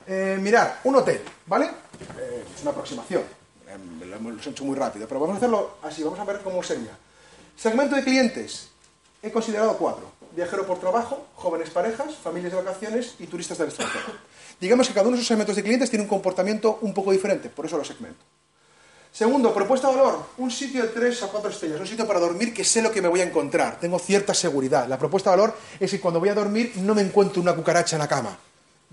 Eh, 0.05 0.37
mirad, 0.41 0.73
un 0.83 0.95
hotel, 0.95 1.21
¿vale? 1.45 1.65
Eh, 1.65 2.43
es 2.55 2.61
una 2.61 2.71
aproximación. 2.71 3.38
Eh, 3.69 4.05
lo 4.05 4.15
hemos 4.15 4.47
hecho 4.47 4.65
muy 4.65 4.75
rápido, 4.75 5.07
pero 5.07 5.19
vamos 5.19 5.35
a 5.35 5.37
hacerlo 5.37 5.77
así, 5.83 6.03
vamos 6.03 6.19
a 6.19 6.23
ver 6.23 6.39
cómo 6.43 6.63
sería. 6.63 6.97
Segmento 7.55 7.95
de 7.95 8.03
clientes. 8.03 8.69
He 9.21 9.31
considerado 9.31 9.77
cuatro. 9.77 10.11
Viajero 10.35 10.65
por 10.65 10.79
trabajo, 10.79 11.27
jóvenes 11.35 11.69
parejas, 11.69 12.15
familias 12.15 12.53
de 12.53 12.61
vacaciones 12.61 13.15
y 13.19 13.27
turistas 13.27 13.57
del 13.57 13.67
extranjero. 13.67 14.05
Digamos 14.59 14.87
que 14.87 14.93
cada 14.93 15.07
uno 15.07 15.17
de 15.17 15.21
esos 15.21 15.27
segmentos 15.27 15.55
de 15.55 15.63
clientes 15.63 15.89
tiene 15.89 16.03
un 16.03 16.09
comportamiento 16.09 16.79
un 16.81 16.93
poco 16.93 17.11
diferente, 17.11 17.49
por 17.49 17.65
eso 17.65 17.77
lo 17.77 17.83
segmento. 17.83 18.23
Segundo, 19.11 19.53
propuesta 19.53 19.89
de 19.89 19.97
valor, 19.97 20.23
un 20.37 20.51
sitio 20.51 20.83
de 20.83 20.89
3 20.89 21.23
a 21.23 21.27
4 21.27 21.49
estrellas, 21.49 21.79
un 21.81 21.87
sitio 21.87 22.07
para 22.07 22.19
dormir 22.19 22.53
que 22.53 22.63
sé 22.63 22.81
lo 22.81 22.91
que 22.91 23.01
me 23.01 23.07
voy 23.07 23.21
a 23.21 23.23
encontrar, 23.23 23.79
tengo 23.79 23.99
cierta 23.99 24.33
seguridad. 24.33 24.87
La 24.87 24.97
propuesta 24.97 25.31
de 25.31 25.37
valor 25.37 25.55
es 25.79 25.91
que 25.91 25.99
cuando 25.99 26.19
voy 26.19 26.29
a 26.29 26.35
dormir 26.35 26.73
no 26.77 26.95
me 26.95 27.01
encuentro 27.01 27.41
una 27.41 27.55
cucaracha 27.55 27.95
en 27.95 28.01
la 28.01 28.07
cama. 28.07 28.37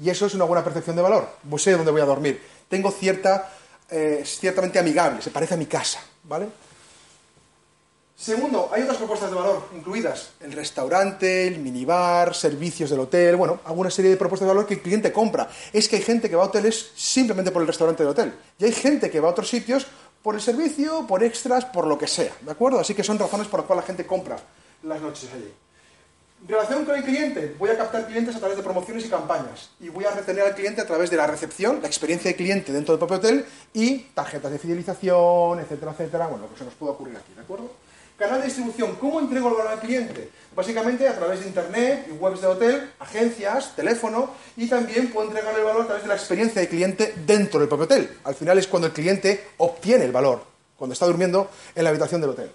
Y 0.03 0.11
eso 0.11 0.27
es 0.27 0.35
una 0.35 0.45
buena 0.45 0.65
percepción 0.65 0.97
de 0.97 1.03
valor. 1.03 1.29
Pues 1.49 1.63
sé 1.63 1.73
dónde 1.73 1.91
voy 1.91 2.01
a 2.01 2.07
dormir. 2.07 2.43
Tengo 2.69 2.91
cierta, 2.91 3.51
eh, 3.91 4.23
ciertamente 4.25 4.79
amigable, 4.79 5.23
se 5.23 5.31
parece 5.31 5.55
a 5.55 5.57
mi 5.57 5.67
casa, 5.67 6.01
¿vale? 6.25 6.47
Segundo, 8.17 8.71
hay 8.73 8.83
otras 8.83 8.97
propuestas 8.97 9.29
de 9.29 9.37
valor 9.37 9.69
incluidas. 9.77 10.31
El 10.41 10.53
restaurante, 10.53 11.47
el 11.47 11.59
minibar, 11.59 12.35
servicios 12.35 12.89
del 12.89 13.01
hotel, 13.01 13.37
bueno, 13.37 13.61
alguna 13.67 13.91
serie 13.91 14.11
de 14.11 14.17
propuestas 14.17 14.49
de 14.49 14.55
valor 14.55 14.67
que 14.67 14.75
el 14.75 14.81
cliente 14.81 15.13
compra. 15.13 15.51
Es 15.71 15.87
que 15.87 15.97
hay 15.97 16.03
gente 16.03 16.31
que 16.31 16.37
va 16.37 16.45
a 16.45 16.47
hoteles 16.47 16.93
simplemente 16.97 17.51
por 17.51 17.61
el 17.61 17.69
restaurante 17.69 18.03
del 18.03 18.13
hotel. 18.13 18.35
Y 18.59 18.65
hay 18.65 18.73
gente 18.73 19.11
que 19.11 19.21
va 19.21 19.29
a 19.29 19.33
otros 19.33 19.51
sitios 19.51 19.87
por 20.23 20.35
el 20.35 20.41
servicio, 20.41 21.07
por 21.07 21.23
extras, 21.23 21.67
por 21.67 21.87
lo 21.87 21.99
que 21.99 22.07
sea, 22.07 22.33
¿de 22.41 22.51
acuerdo? 22.51 22.81
Así 22.81 22.95
que 22.95 23.05
son 23.05 23.19
razones 23.19 23.49
por 23.49 23.61
las 23.61 23.67
cuales 23.67 23.85
la 23.85 23.87
gente 23.87 24.07
compra 24.07 24.39
las 24.83 25.01
noches 25.01 25.29
allí. 25.35 25.53
Relación 26.49 26.85
con 26.85 26.95
el 26.95 27.03
cliente. 27.03 27.57
Voy 27.59 27.71
a 27.71 27.77
captar 27.77 28.07
clientes 28.07 28.37
a 28.37 28.39
través 28.39 28.57
de 28.57 28.63
promociones 28.63 29.05
y 29.05 29.09
campañas. 29.09 29.71
Y 29.81 29.89
voy 29.89 30.05
a 30.05 30.13
retener 30.13 30.45
al 30.45 30.55
cliente 30.55 30.81
a 30.81 30.87
través 30.87 31.11
de 31.11 31.17
la 31.17 31.27
recepción, 31.27 31.81
la 31.83 31.89
experiencia 31.89 32.31
de 32.31 32.37
cliente 32.37 32.73
dentro 32.73 32.93
del 32.93 33.01
propio 33.01 33.17
hotel 33.17 33.45
y 33.73 33.99
tarjetas 34.15 34.53
de 34.53 34.59
fidelización, 34.59 35.59
etcétera, 35.59 35.91
etcétera. 35.91 36.29
Bueno, 36.29 36.47
lo 36.49 36.57
se 36.57 36.65
nos 36.65 36.75
puede 36.75 36.93
ocurrir 36.93 37.17
aquí, 37.17 37.33
¿de 37.35 37.41
acuerdo? 37.41 37.73
Canal 38.17 38.41
de 38.41 38.47
distribución. 38.47 38.95
¿Cómo 38.95 39.19
entrego 39.19 39.49
el 39.49 39.55
valor 39.55 39.73
al 39.73 39.81
cliente? 39.81 40.31
Básicamente 40.55 41.09
a 41.09 41.17
través 41.17 41.41
de 41.41 41.49
internet 41.49 42.07
y 42.09 42.13
webs 42.13 42.41
de 42.41 42.47
hotel, 42.47 42.93
agencias, 43.01 43.75
teléfono 43.75 44.31
y 44.57 44.69
también 44.69 45.11
puedo 45.11 45.27
entregar 45.27 45.53
el 45.59 45.65
valor 45.65 45.83
a 45.83 45.87
través 45.87 46.05
de 46.05 46.09
la 46.09 46.15
experiencia 46.15 46.61
de 46.61 46.69
cliente 46.69 47.13
dentro 47.27 47.59
del 47.59 47.69
propio 47.69 47.87
hotel. 47.87 48.19
Al 48.23 48.37
final 48.37 48.57
es 48.57 48.69
cuando 48.69 48.87
el 48.87 48.93
cliente 48.93 49.49
obtiene 49.57 50.05
el 50.05 50.13
valor, 50.13 50.45
cuando 50.77 50.93
está 50.93 51.07
durmiendo 51.07 51.51
en 51.75 51.83
la 51.83 51.91
habitación 51.91 52.21
del 52.21 52.31
hotel. 52.31 52.51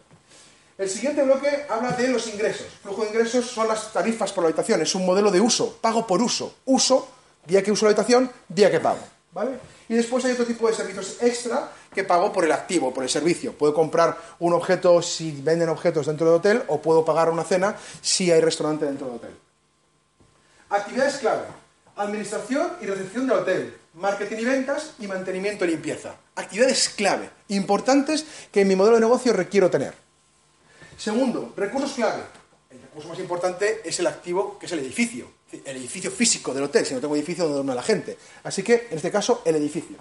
El 0.82 0.90
siguiente 0.90 1.22
bloque 1.22 1.68
habla 1.70 1.92
de 1.92 2.08
los 2.08 2.26
ingresos. 2.26 2.66
Flujo 2.82 3.04
de 3.04 3.10
ingresos 3.10 3.46
son 3.46 3.68
las 3.68 3.94
tarifas 3.94 4.34
por 4.34 4.44
la 4.44 4.48
habitación, 4.48 4.82
es 4.82 4.96
un 4.96 5.06
modelo 5.06 5.30
de 5.30 5.40
uso, 5.40 5.78
pago 5.80 6.08
por 6.08 6.20
uso. 6.24 6.56
Uso, 6.66 7.08
día 7.46 7.62
que 7.62 7.72
uso 7.72 7.86
la 7.86 7.92
habitación, 7.92 8.32
día 8.48 8.72
que 8.72 8.80
pago. 8.80 8.98
¿Vale? 9.32 9.60
Y 9.90 9.94
después 9.94 10.26
hay 10.26 10.32
otro 10.32 10.44
tipo 10.44 10.68
de 10.68 10.74
servicios 10.74 11.18
extra 11.22 11.72
que 11.94 12.04
pago 12.04 12.34
por 12.34 12.46
el 12.46 12.52
activo, 12.52 12.92
por 12.92 13.04
el 13.04 13.12
servicio. 13.12 13.56
Puedo 13.56 13.76
comprar 13.76 14.18
un 14.40 14.54
objeto 14.54 15.04
si 15.04 15.40
venden 15.44 15.70
objetos 15.70 16.08
dentro 16.08 16.26
del 16.26 16.38
hotel 16.38 16.64
o 16.66 16.82
puedo 16.82 17.06
pagar 17.06 17.30
una 17.30 17.44
cena 17.44 17.76
si 18.02 18.32
hay 18.32 18.42
restaurante 18.42 18.86
dentro 18.86 19.06
del 19.06 19.18
hotel. 19.18 19.38
Actividades 20.68 21.18
clave. 21.18 21.44
Administración 21.96 22.70
y 22.82 22.88
recepción 22.88 23.28
del 23.28 23.38
hotel. 23.38 23.78
Marketing 23.94 24.38
y 24.38 24.46
ventas 24.46 24.94
y 24.98 25.06
mantenimiento 25.06 25.64
y 25.64 25.68
limpieza. 25.68 26.16
Actividades 26.36 26.90
clave, 26.90 27.30
importantes 27.50 28.26
que 28.52 28.62
en 28.62 28.68
mi 28.68 28.76
modelo 28.76 28.96
de 28.96 29.02
negocio 29.02 29.32
requiero 29.32 29.70
tener. 29.70 30.02
Segundo, 31.02 31.52
recursos 31.58 31.94
clave. 31.94 32.22
El 32.70 32.80
recurso 32.80 33.10
más 33.10 33.18
importante 33.18 33.82
es 33.84 34.00
el 34.00 34.06
activo, 34.06 34.60
que 34.60 34.68
es 34.68 34.72
el 34.72 34.80
edificio. 34.80 35.32
El 35.52 35.78
edificio 35.78 36.12
físico 36.12 36.54
del 36.54 36.66
hotel, 36.66 36.86
si 36.86 36.94
no 36.94 37.00
tengo 37.02 37.16
edificio 37.16 37.46
donde 37.46 37.56
duerme 37.56 37.74
la 37.74 37.82
gente. 37.82 38.16
Así 38.44 38.62
que, 38.62 38.88
en 38.92 38.98
este 38.98 39.10
caso, 39.10 39.42
el 39.44 39.56
edificio. 39.56 39.98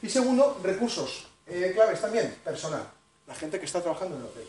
Y 0.00 0.08
segundo, 0.08 0.60
recursos 0.62 1.26
eh, 1.48 1.72
claves 1.74 2.00
también, 2.00 2.36
personal. 2.44 2.88
La 3.26 3.34
gente 3.34 3.58
que 3.58 3.66
está 3.66 3.82
trabajando 3.82 4.14
en 4.14 4.22
el 4.22 4.28
hotel. 4.28 4.46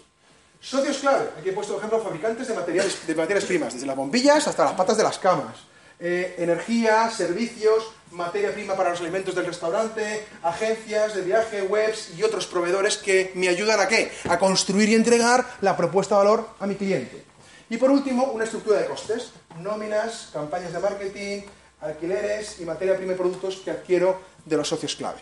Socios 0.62 1.00
clave. 1.00 1.28
Aquí 1.40 1.50
he 1.50 1.54
puesto, 1.54 1.74
por 1.74 1.84
ejemplo, 1.84 2.04
fabricantes 2.04 2.48
de 2.50 2.54
materiales, 2.54 3.08
de 3.08 3.16
materias 3.16 3.46
primas, 3.46 3.74
desde 3.74 3.88
las 3.88 3.96
bombillas 3.96 4.48
hasta 4.48 4.64
las 4.64 4.74
patas 4.76 4.98
de 4.98 5.04
las 5.04 5.18
camas. 5.18 5.58
Eh, 6.00 6.36
energía, 6.40 7.10
servicios, 7.10 7.92
materia 8.12 8.54
prima 8.54 8.76
para 8.76 8.90
los 8.90 9.00
alimentos 9.00 9.34
del 9.34 9.46
restaurante, 9.46 10.26
agencias 10.44 11.16
de 11.16 11.22
viaje, 11.22 11.62
webs 11.62 12.12
y 12.18 12.24
otros 12.24 12.48
proveedores 12.48 12.98
que 12.98 13.32
me 13.36 13.48
ayudan 13.48 13.80
a 13.80 13.88
qué? 13.88 14.12
A 14.30 14.38
construir 14.38 14.90
y 14.90 14.96
entregar 14.96 15.46
la 15.62 15.78
propuesta 15.78 16.16
de 16.16 16.26
valor 16.26 16.50
a 16.60 16.68
mi 16.68 16.76
cliente. 16.76 17.24
Y 17.70 17.78
por 17.78 17.90
último, 17.90 18.26
una 18.26 18.44
estructura 18.44 18.80
de 18.80 18.86
costes, 18.86 19.32
nóminas, 19.60 20.30
campañas 20.34 20.74
de 20.74 20.80
marketing, 20.80 21.42
alquileres 21.82 22.60
y 22.60 22.66
materia 22.66 22.98
prima 22.98 23.14
y 23.14 23.16
productos 23.16 23.58
que 23.58 23.72
adquiero 23.72 24.22
de 24.46 24.58
los 24.58 24.68
socios 24.68 24.96
clave. 24.96 25.20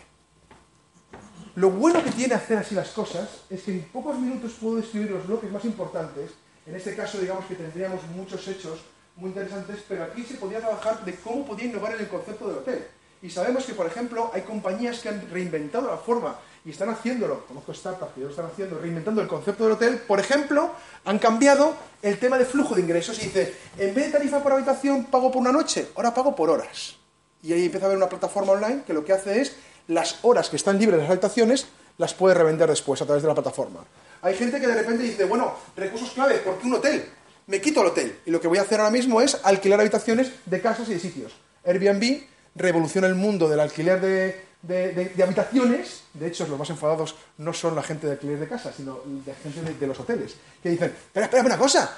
Lo 1.56 1.70
bueno 1.70 2.04
que 2.04 2.12
tiene 2.12 2.34
hacer 2.34 2.58
así 2.58 2.74
las 2.74 2.90
cosas 2.90 3.30
es 3.50 3.62
que 3.62 3.72
en 3.72 3.84
pocos 3.84 4.18
minutos 4.18 4.54
puedo 4.60 4.78
describir 4.78 5.12
los 5.12 5.28
bloques 5.28 5.52
más 5.52 5.64
importantes. 5.66 6.32
En 6.66 6.76
este 6.76 6.96
caso, 6.96 7.20
digamos 7.20 7.46
que 7.46 7.56
tendríamos 7.56 8.02
muchos 8.16 8.48
hechos 8.48 8.80
muy 9.16 9.30
interesantes, 9.30 9.80
pero 9.88 10.04
aquí 10.04 10.24
se 10.24 10.36
podía 10.36 10.60
trabajar 10.60 11.04
de 11.06 11.16
cómo 11.16 11.46
podía 11.46 11.66
innovar 11.66 11.94
en 11.94 12.02
el 12.02 12.08
concepto 12.08 12.48
del 12.48 12.58
hotel. 12.58 12.88
Y 13.22 13.30
sabemos 13.30 13.64
que, 13.66 13.74
por 13.74 13.86
ejemplo, 13.86 14.32
hay 14.34 14.42
compañías 14.42 15.00
que 15.00 15.10
han 15.10 15.30
reinventado 15.32 15.88
la 15.88 15.98
forma 15.98 16.38
y 16.66 16.72
están 16.72 16.90
haciéndolo, 16.90 17.46
conozco 17.46 17.74
startups 17.74 18.14
que 18.14 18.22
lo 18.22 18.30
están 18.30 18.46
haciendo, 18.46 18.78
reinventando 18.80 19.22
el 19.22 19.28
concepto 19.28 19.64
del 19.64 19.74
hotel. 19.74 19.98
Por 20.00 20.20
ejemplo, 20.20 20.72
han 21.06 21.20
cambiado 21.20 21.74
el 22.02 22.20
tema 22.20 22.38
de 22.38 22.46
flujo 22.46 22.76
de 22.76 22.82
ingresos 22.82 23.20
y 23.20 23.26
dice, 23.28 23.56
en 23.78 23.94
vez 23.94 24.08
de 24.08 24.12
tarifa 24.12 24.44
por 24.44 24.52
habitación 24.52 25.06
pago 25.06 25.32
por 25.32 25.42
una 25.42 25.52
noche, 25.52 25.88
ahora 25.96 26.14
pago 26.14 26.36
por 26.36 26.50
horas. 26.50 26.98
Y 27.42 27.54
ahí 27.54 27.66
empieza 27.66 27.86
a 27.86 27.88
haber 27.88 27.98
una 27.98 28.10
plataforma 28.10 28.54
online 28.54 28.84
que 28.86 28.94
lo 28.94 29.06
que 29.06 29.14
hace 29.14 29.42
es 29.42 29.56
las 29.88 30.20
horas 30.24 30.50
que 30.50 30.56
están 30.56 30.80
libres 30.80 30.98
de 30.98 31.04
las 31.04 31.12
habitaciones 31.12 31.68
las 31.98 32.14
puede 32.14 32.36
revender 32.36 32.70
después 32.70 33.02
a 33.02 33.06
través 33.06 33.22
de 33.22 33.30
la 33.30 33.36
plataforma. 33.36 33.86
Hay 34.22 34.36
gente 34.36 34.60
que 34.60 34.68
de 34.68 34.76
repente 34.76 35.04
dice, 35.04 35.26
bueno, 35.26 35.54
recursos 35.76 36.12
clave, 36.12 36.36
¿por 36.38 36.58
qué 36.58 36.68
un 36.68 36.74
hotel? 36.76 37.06
Me 37.48 37.62
quito 37.62 37.82
el 37.82 37.88
hotel 37.88 38.20
y 38.26 38.32
lo 38.32 38.40
que 38.40 38.48
voy 38.48 38.58
a 38.58 38.62
hacer 38.62 38.80
ahora 38.80 38.92
mismo 38.92 39.22
es 39.22 39.40
alquilar 39.44 39.80
habitaciones 39.80 40.32
de 40.46 40.62
casas 40.62 40.90
y 40.90 40.94
de 40.94 41.00
sitios. 41.00 41.34
Airbnb 41.66 42.24
revoluciona 42.56 43.08
el 43.08 43.16
mundo 43.16 43.50
del 43.50 43.60
alquiler 43.60 44.02
de, 44.02 45.24
habitaciones. 45.24 46.04
De 46.14 46.28
hecho, 46.28 46.48
los 46.48 46.58
más 46.58 46.70
enfadados 46.70 47.16
no 47.38 47.54
son 47.54 47.76
la 47.76 47.84
gente 47.84 48.08
de 48.08 48.14
alquiler 48.14 48.40
de 48.40 48.48
casas, 48.48 48.76
sino 48.76 49.00
la 49.26 49.36
gente 49.36 49.74
de, 49.74 49.88
los 49.88 50.00
hoteles. 50.00 50.36
Que 50.62 50.70
dicen, 50.70 50.92
espera, 50.92 51.26
espera, 51.26 51.44
una 51.44 51.58
cosa, 51.58 51.98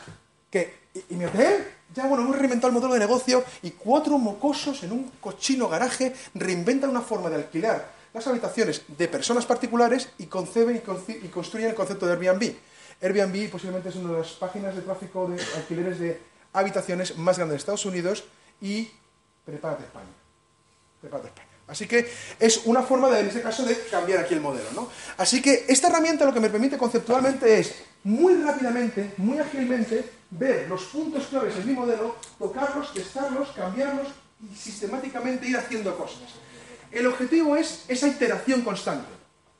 que, 0.49 0.73
¿y, 1.09 1.15
mi 1.15 1.25
hotel? 1.25 1.67
Ya, 1.93 2.07
bueno, 2.07 2.23
hemos 2.23 2.37
reinventado 2.37 2.69
el 2.69 2.73
modelo 2.73 2.93
de 2.93 2.99
negocio 2.99 3.43
y 3.61 3.71
cuatro 3.71 4.17
mocosos 4.17 4.83
en 4.83 4.91
un 4.91 5.11
cochino 5.21 5.67
garaje 5.67 6.13
reinventan 6.33 6.89
una 6.89 7.01
forma 7.01 7.29
de 7.29 7.35
alquilar 7.35 7.93
las 8.13 8.25
habitaciones 8.27 8.83
de 8.87 9.07
personas 9.07 9.45
particulares 9.45 10.09
y 10.17 10.27
conceben 10.27 10.81
y 11.21 11.27
construyen 11.27 11.69
el 11.69 11.75
concepto 11.75 12.07
de 12.07 12.13
Airbnb. 12.13 12.55
Airbnb 13.01 13.49
posiblemente 13.49 13.89
es 13.89 13.95
una 13.95 14.11
de 14.11 14.19
las 14.19 14.31
páginas 14.31 14.75
de 14.75 14.81
tráfico 14.81 15.27
de 15.27 15.41
alquileres 15.55 15.99
de 15.99 16.21
habitaciones 16.53 17.17
más 17.17 17.37
grandes 17.37 17.55
de 17.55 17.59
Estados 17.59 17.85
Unidos 17.85 18.23
y 18.61 18.89
prepárate 19.45 19.83
España. 19.83 20.05
Prepárate 21.01 21.29
España. 21.29 21.49
Así 21.67 21.87
que 21.87 22.07
es 22.39 22.61
una 22.65 22.83
forma, 22.83 23.09
de, 23.09 23.21
en 23.21 23.27
este 23.27 23.41
caso, 23.41 23.65
de 23.65 23.77
cambiar 23.89 24.19
aquí 24.19 24.35
el 24.35 24.41
modelo. 24.41 24.69
¿no? 24.73 24.89
Así 25.17 25.41
que 25.41 25.65
esta 25.67 25.87
herramienta 25.87 26.25
lo 26.25 26.33
que 26.33 26.39
me 26.39 26.49
permite 26.49 26.77
conceptualmente 26.77 27.59
es 27.59 27.75
muy 28.03 28.35
rápidamente, 28.35 29.13
muy 29.17 29.39
ágilmente, 29.39 30.05
ver 30.29 30.69
los 30.69 30.83
puntos 30.85 31.25
claves 31.27 31.55
en 31.55 31.67
mi 31.67 31.73
modelo, 31.73 32.15
tocarlos, 32.37 32.93
testarlos, 32.93 33.49
cambiarlos 33.49 34.07
y 34.43 34.55
sistemáticamente 34.55 35.47
ir 35.47 35.57
haciendo 35.57 35.97
cosas. 35.97 36.21
El 36.91 37.07
objetivo 37.07 37.55
es 37.55 37.83
esa 37.87 38.07
iteración 38.07 38.61
constante. 38.61 39.09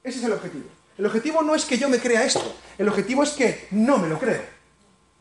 Ese 0.04 0.20
es 0.20 0.26
el 0.26 0.34
objetivo. 0.34 0.66
El 0.98 1.06
objetivo 1.06 1.42
no 1.42 1.56
es 1.56 1.66
que 1.66 1.78
yo 1.78 1.90
me 1.90 2.00
crea 2.00 2.24
esto, 2.24 2.56
el 2.78 2.88
objetivo 2.88 3.24
es 3.24 3.32
que 3.32 3.68
no 3.72 3.98
me 3.98 4.08
lo 4.08 4.18
creo. 4.18 4.42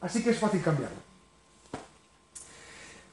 Así 0.00 0.22
que 0.22 0.30
es 0.30 0.38
fácil 0.38 0.62
cambiarlo. 0.62 0.98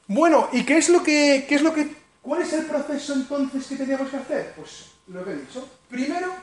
Bueno, 0.07 0.49
¿y 0.51 0.63
qué 0.63 0.77
es 0.77 0.89
lo 0.89 1.01
que, 1.01 1.45
qué 1.47 1.55
es 1.55 1.61
lo 1.61 1.73
que, 1.73 1.95
cuál 2.21 2.41
es 2.41 2.53
el 2.53 2.65
proceso 2.65 3.13
entonces 3.13 3.65
que 3.65 3.77
teníamos 3.77 4.09
que 4.09 4.17
hacer? 4.17 4.53
Pues 4.55 4.91
lo 5.07 5.23
que 5.23 5.31
he 5.31 5.35
dicho. 5.37 5.67
Primero, 5.89 6.33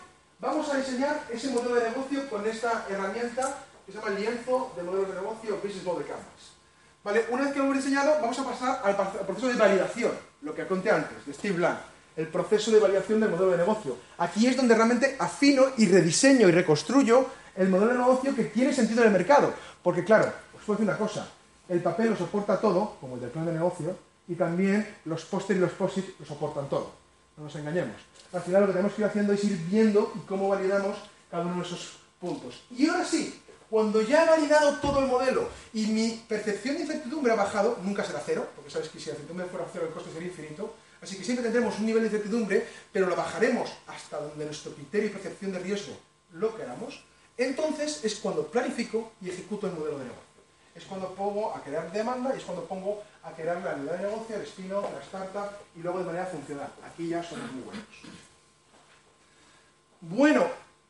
vamos 0.41 0.69
a 0.71 0.79
diseñar 0.79 1.25
ese 1.31 1.51
modelo 1.51 1.77
de 1.77 1.91
negocio 1.91 2.29
con 2.29 2.47
esta 2.47 2.87
herramienta 2.89 3.67
que 3.87 3.93
se 3.93 3.99
llama 3.99 4.11
el 4.11 4.21
lienzo 4.21 4.73
de 4.77 4.83
modelo 4.83 5.09
de 5.09 5.15
negocio 5.15 5.61
Business 5.63 5.85
Model 5.85 6.07
Canvas. 6.07 6.57
Vale, 7.05 7.27
una 7.31 7.43
vez 7.45 7.53
que 7.53 7.59
lo 7.59 7.67
hemos 7.67 7.77
diseñado, 7.77 8.19
vamos 8.21 8.39
a 8.39 8.45
pasar 8.45 8.81
al 8.83 8.97
proceso 9.25 9.49
de 9.49 9.55
validación, 9.55 10.13
lo 10.43 10.55
que 10.55 10.67
conté 10.67 10.91
antes, 10.91 11.25
de 11.27 11.33
Steve 11.33 11.57
Blank 11.57 11.79
el 12.19 12.27
proceso 12.27 12.73
de 12.73 12.81
validación 12.81 13.21
del 13.21 13.31
modelo 13.31 13.53
de 13.53 13.59
negocio. 13.59 13.97
Aquí 14.19 14.49
es 14.49 14.57
donde 14.57 14.75
realmente 14.75 15.15
afino 15.21 15.67
y 15.77 15.87
rediseño 15.87 16.49
y 16.49 16.51
reconstruyo 16.51 17.27
el 17.55 17.69
modelo 17.69 17.93
de 17.93 17.99
negocio 17.99 18.35
que 18.35 18.47
tiene 18.47 18.73
sentido 18.73 19.03
en 19.03 19.07
el 19.07 19.13
mercado. 19.13 19.55
Porque 19.85 20.03
claro, 20.03 20.27
os 20.53 20.65
puedo 20.65 20.79
decir 20.79 20.91
una 20.91 20.99
cosa, 20.99 21.29
el 21.69 21.81
papel 21.81 22.11
lo 22.11 22.17
soporta 22.17 22.61
todo, 22.61 22.97
como 23.01 23.15
el 23.15 23.21
del 23.21 23.31
plan 23.31 23.47
de 23.47 23.53
negocio, 23.53 23.97
y 24.27 24.35
también 24.35 24.97
los 25.05 25.25
póster 25.27 25.57
y 25.57 25.61
los 25.61 25.71
posits 25.71 26.19
lo 26.19 26.27
soportan 26.27 26.69
todo. 26.69 26.91
No 27.37 27.45
nos 27.45 27.55
engañemos. 27.55 27.95
Al 28.33 28.43
final 28.43 28.63
lo 28.63 28.67
que 28.67 28.73
tenemos 28.73 28.95
que 28.95 29.03
ir 29.03 29.07
haciendo 29.07 29.33
es 29.33 29.45
ir 29.45 29.57
viendo 29.71 30.13
cómo 30.27 30.49
validamos 30.49 30.97
cada 31.31 31.45
uno 31.45 31.63
de 31.63 31.69
esos 31.69 31.99
puntos. 32.21 32.65
Y 32.77 32.89
ahora 32.89 33.05
sí, 33.05 33.41
cuando 33.71 34.03
ya 34.03 34.25
he 34.25 34.29
validado 34.29 34.79
todo 34.81 34.99
el 34.99 35.07
modelo 35.07 35.49
y 35.73 35.87
mi 35.87 36.25
percepción 36.29 36.75
de 36.75 36.83
incertidumbre 36.83 37.33
ha 37.33 37.37
bajado, 37.37 37.79
nunca 37.85 38.03
será 38.03 38.21
cero, 38.27 38.45
porque 38.57 38.71
sabes 38.71 38.89
que 38.89 38.99
si 38.99 39.07
la 39.07 39.13
incertidumbre 39.13 39.47
fuera 39.47 39.67
cero 39.73 39.85
el 39.87 39.95
coste 39.95 40.11
sería 40.13 40.29
infinito, 40.29 40.75
Así 41.01 41.17
que 41.17 41.25
siempre 41.25 41.45
tendremos 41.45 41.79
un 41.79 41.87
nivel 41.87 42.03
de 42.03 42.09
incertidumbre, 42.09 42.67
pero 42.93 43.07
lo 43.07 43.17
bajaremos 43.17 43.71
hasta 43.87 44.19
donde 44.19 44.45
nuestro 44.45 44.73
criterio 44.75 45.09
y 45.09 45.13
percepción 45.13 45.53
de 45.53 45.61
riesgo 45.61 45.97
lo 46.33 46.57
queramos. 46.57 47.03
Entonces 47.37 48.05
es 48.05 48.17
cuando 48.17 48.47
planifico 48.47 49.13
y 49.21 49.31
ejecuto 49.31 49.69
el 49.69 49.75
modelo 49.75 49.99
de 49.99 50.05
negocio. 50.05 50.29
Es 50.75 50.85
cuando 50.85 51.15
pongo 51.15 51.55
a 51.55 51.63
crear 51.63 51.91
demanda 51.93 52.33
y 52.35 52.39
es 52.39 52.45
cuando 52.45 52.65
pongo 52.65 53.03
a 53.23 53.33
crear 53.33 53.63
la 53.63 53.75
unidad 53.75 53.99
de 53.99 54.07
negocio, 54.07 54.37
el 54.37 54.43
spin-off, 54.43 54.87
la 54.93 55.01
startup 55.03 55.57
y 55.77 55.81
luego 55.81 56.01
de 56.01 56.05
manera 56.05 56.27
funcional. 56.27 56.73
Aquí 56.85 57.09
ya 57.09 57.23
somos 57.23 57.51
muy 57.53 57.63
buenos. 57.63 57.85
Bueno, 60.01 60.47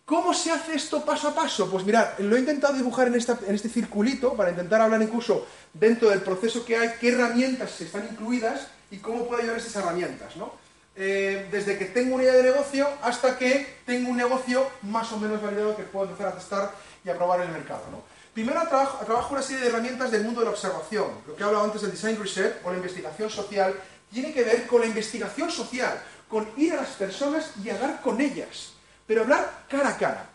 ¿cómo 0.08 0.32
se 0.32 0.50
hace 0.50 0.74
esto 0.74 1.04
paso 1.04 1.28
a 1.28 1.34
paso? 1.34 1.70
Pues 1.70 1.84
mirad, 1.84 2.18
lo 2.20 2.34
he 2.34 2.38
intentado 2.40 2.72
dibujar 2.72 3.08
en, 3.08 3.14
en 3.14 3.54
este 3.54 3.68
circulito 3.68 4.32
para 4.32 4.50
intentar 4.50 4.80
hablar 4.80 5.02
incluso 5.02 5.46
dentro 5.74 6.08
del 6.08 6.22
proceso 6.22 6.64
que 6.64 6.78
hay, 6.78 6.94
qué 6.98 7.10
herramientas 7.10 7.78
están 7.82 8.08
incluidas 8.10 8.68
y 8.90 8.96
cómo 8.96 9.26
puedo 9.28 9.42
ayudar 9.42 9.58
esas 9.58 9.76
herramientas, 9.76 10.34
¿no? 10.36 10.52
Eh, 10.96 11.46
desde 11.52 11.78
que 11.78 11.84
tengo 11.84 12.14
una 12.14 12.24
idea 12.24 12.36
de 12.36 12.42
negocio 12.42 12.88
hasta 13.02 13.38
que 13.38 13.80
tengo 13.84 14.08
un 14.08 14.16
negocio 14.16 14.66
más 14.82 15.12
o 15.12 15.18
menos 15.18 15.40
validado 15.42 15.76
que 15.76 15.82
puedo 15.82 16.06
empezar 16.06 16.32
a 16.32 16.34
testar 16.34 16.72
y 17.04 17.10
a 17.10 17.14
probar 17.14 17.42
en 17.42 17.48
el 17.48 17.52
mercado, 17.52 17.82
¿no? 17.90 18.02
Primero 18.32 18.62
trabajo, 18.62 19.04
trabajo 19.04 19.34
una 19.34 19.42
serie 19.42 19.62
de 19.62 19.68
herramientas 19.68 20.10
del 20.10 20.24
mundo 20.24 20.40
de 20.40 20.46
la 20.46 20.52
observación. 20.52 21.08
Lo 21.26 21.36
que 21.36 21.42
he 21.42 21.46
hablado 21.46 21.64
antes 21.64 21.82
del 21.82 21.90
design 21.90 22.18
research 22.18 22.56
o 22.64 22.70
la 22.70 22.78
investigación 22.78 23.28
social 23.28 23.74
tiene 24.10 24.32
que 24.32 24.42
ver 24.42 24.66
con 24.66 24.80
la 24.80 24.86
investigación 24.86 25.50
social, 25.50 26.00
con 26.28 26.48
ir 26.56 26.72
a 26.72 26.76
las 26.76 26.90
personas 26.90 27.50
y 27.62 27.68
hablar 27.68 28.00
con 28.00 28.20
ellas, 28.20 28.72
pero 29.08 29.22
hablar 29.22 29.64
cara 29.68 29.88
a 29.88 29.96
cara. 29.96 30.30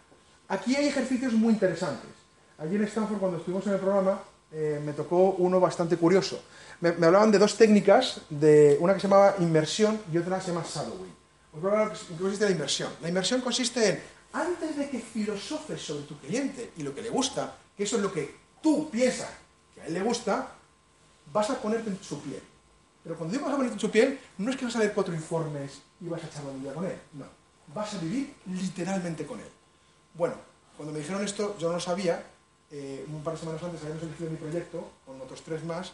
Aquí 0.50 0.76
hay 0.76 0.88
ejercicios 0.88 1.32
muy 1.34 1.54
interesantes. 1.54 2.10
Allí 2.58 2.76
en 2.76 2.84
Stanford, 2.84 3.20
cuando 3.20 3.38
estuvimos 3.38 3.66
en 3.68 3.74
el 3.74 3.80
programa, 3.80 4.20
eh, 4.52 4.82
me 4.84 4.94
tocó 4.94 5.36
uno 5.38 5.60
bastante 5.60 5.96
curioso. 5.96 6.44
Me, 6.82 6.90
hablaban 6.90 7.32
de 7.32 7.38
dos 7.38 7.56
técnicas, 7.56 8.22
de 8.30 8.78
una 8.80 8.94
que 8.94 9.00
se 9.00 9.08
llamaba 9.08 9.36
inmersión 9.40 10.02
y 10.12 10.18
otra 10.18 10.38
que 10.38 10.46
se 10.46 10.52
llama 10.52 10.66
shadowing. 10.68 11.14
Os 11.54 11.62
voy 11.62 11.72
a 11.72 11.82
hablar 11.82 11.98
la 12.40 12.50
inmersión. 12.50 12.90
La 13.02 13.42
consiste 13.42 13.90
en, 13.90 14.00
antes 14.34 14.76
de 14.76 14.90
que 14.90 15.00
filosofes 15.00 15.80
sobre 15.80 16.04
tu 16.04 16.18
cliente 16.18 16.72
y 16.76 16.84
lo 16.84 16.96
que 16.96 17.04
le 17.04 17.10
gusta, 17.10 17.56
que 17.78 17.84
eso 17.84 17.98
es 17.98 18.02
lo 18.02 18.12
que 18.12 18.36
tú 18.62 18.90
piensas 18.90 19.30
que 19.76 19.82
a 19.82 19.86
él 19.86 19.94
le 19.94 20.02
gusta, 20.02 20.50
vas 21.32 21.50
a 21.52 21.62
ponerte 21.62 21.92
en 21.92 22.00
su 22.02 22.20
piel. 22.22 22.42
Pero 23.04 23.16
cuando 23.16 23.34
digo 23.34 23.46
vas 23.46 23.54
a 23.54 23.58
ponerte 23.58 23.76
en 23.76 23.80
su 23.80 23.92
piel, 23.92 24.20
no 24.40 24.50
es 24.50 24.58
que 24.58 24.66
vas 24.66 24.76
a 24.76 24.80
ver 24.80 24.94
cuatro 24.94 25.14
informes 25.14 25.82
y 26.02 26.08
vas 26.08 26.24
a 26.24 26.28
echar 26.28 26.44
día 26.60 26.74
con 26.74 26.86
él. 26.86 26.98
No. 27.14 27.43
Vas 27.74 27.94
a 27.94 27.98
vivir 28.00 28.36
literalmente 28.46 29.26
con 29.26 29.40
él. 29.40 29.50
Bueno, 30.14 30.36
cuando 30.78 30.94
me 30.94 31.00
dijeron 31.00 31.24
esto, 31.24 31.58
yo 31.58 31.68
no 31.68 31.76
lo 31.76 31.80
sabía. 31.80 32.24
Eh, 32.72 33.06
un 33.08 33.24
par 33.24 33.34
de 33.34 33.40
semanas 33.40 33.64
antes 33.64 33.82
habíamos 33.82 34.04
elegido 34.04 34.30
mi 34.30 34.38
proyecto 34.38 34.90
con 35.06 35.20
otros 35.22 35.42
tres 35.44 35.64
más. 35.64 35.94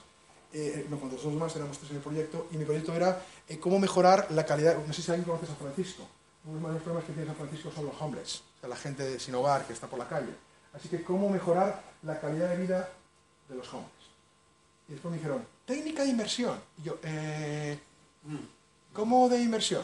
Eh, 0.51 0.87
no, 0.89 0.99
con 0.99 1.07
otros 1.07 1.23
dos 1.23 1.33
más, 1.33 1.55
éramos 1.55 1.77
tres 1.77 1.91
en 1.91 1.97
el 1.97 2.03
proyecto. 2.03 2.47
Y 2.51 2.57
mi 2.57 2.65
proyecto 2.65 2.93
era 2.93 3.23
eh, 3.47 3.59
cómo 3.59 3.79
mejorar 3.79 4.27
la 4.31 4.45
calidad. 4.45 4.77
No 4.85 4.93
sé 4.93 5.01
si 5.01 5.11
alguien 5.11 5.25
conoce 5.25 5.45
a 5.45 5.47
San 5.49 5.57
Francisco. 5.57 6.07
Uno 6.45 6.67
de 6.67 6.73
los 6.73 6.83
problemas 6.83 7.05
que 7.05 7.13
tiene 7.13 7.27
San 7.27 7.35
Francisco 7.35 7.71
son 7.71 7.85
los 7.85 8.01
homeless, 8.01 8.43
o 8.57 8.59
sea, 8.61 8.69
la 8.69 8.75
gente 8.75 9.19
sin 9.19 9.35
hogar 9.35 9.67
que 9.67 9.73
está 9.73 9.87
por 9.87 9.99
la 9.99 10.07
calle. 10.07 10.33
Así 10.73 10.87
que, 10.87 11.03
cómo 11.03 11.29
mejorar 11.29 11.83
la 12.03 12.19
calidad 12.19 12.49
de 12.49 12.57
vida 12.57 12.89
de 13.49 13.55
los 13.55 13.67
homeless. 13.73 13.91
Y 14.87 14.93
después 14.93 15.11
me 15.11 15.17
dijeron, 15.17 15.45
técnica 15.65 16.03
de 16.03 16.09
inversión. 16.09 16.59
Y 16.77 16.83
yo, 16.83 16.97
eh, 17.03 17.77
¿cómo 18.93 19.27
de 19.29 19.41
inversión? 19.41 19.83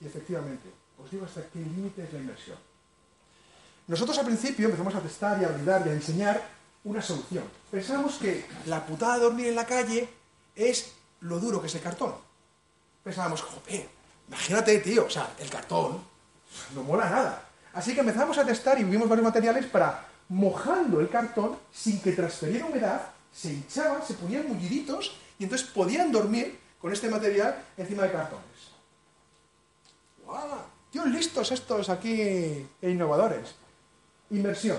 Y 0.00 0.06
efectivamente, 0.06 0.68
os 0.98 1.10
digo 1.10 1.24
hasta 1.24 1.42
qué 1.48 1.58
límite 1.58 2.04
es 2.04 2.12
la 2.12 2.20
inversión. 2.20 2.58
Nosotros 3.86 4.16
al 4.18 4.24
principio 4.24 4.66
empezamos 4.66 4.94
a 4.94 5.00
testar 5.00 5.40
y 5.40 5.44
a 5.44 5.48
brindar 5.48 5.86
y 5.86 5.90
a 5.90 5.92
enseñar 5.92 6.42
una 6.84 7.02
solución. 7.02 7.44
Pensábamos 7.70 8.14
que 8.16 8.46
la 8.66 8.84
putada 8.86 9.16
de 9.16 9.24
dormir 9.24 9.46
en 9.48 9.56
la 9.56 9.66
calle 9.66 10.08
es 10.54 10.92
lo 11.20 11.38
duro 11.38 11.60
que 11.60 11.66
es 11.66 11.74
el 11.74 11.82
cartón. 11.82 12.14
Pensábamos, 13.02 13.42
joder, 13.42 13.88
imagínate, 14.28 14.78
tío, 14.78 15.06
o 15.06 15.10
sea, 15.10 15.34
el 15.38 15.50
cartón 15.50 16.02
no 16.74 16.82
mola 16.82 17.10
nada. 17.10 17.48
Así 17.74 17.92
que 17.92 18.00
empezamos 18.00 18.38
a 18.38 18.46
testar 18.46 18.78
y 18.80 18.84
vimos 18.84 19.08
varios 19.08 19.24
materiales 19.24 19.66
para 19.66 20.06
mojando 20.28 21.00
el 21.00 21.08
cartón 21.08 21.58
sin 21.72 22.00
que 22.00 22.12
transferiera 22.12 22.66
humedad, 22.66 23.02
se 23.32 23.52
hinchaban, 23.52 24.06
se 24.06 24.14
ponían 24.14 24.48
mulliditos 24.48 25.16
y 25.38 25.44
entonces 25.44 25.68
podían 25.68 26.12
dormir 26.12 26.58
con 26.80 26.92
este 26.92 27.10
material 27.10 27.62
encima 27.76 28.04
de 28.04 28.12
cartones. 28.12 28.44
¡Guau! 30.24 30.73
Listos 31.02 31.50
estos 31.50 31.90
aquí 31.90 32.22
e 32.22 32.90
innovadores. 32.90 33.56
Inversión. 34.30 34.78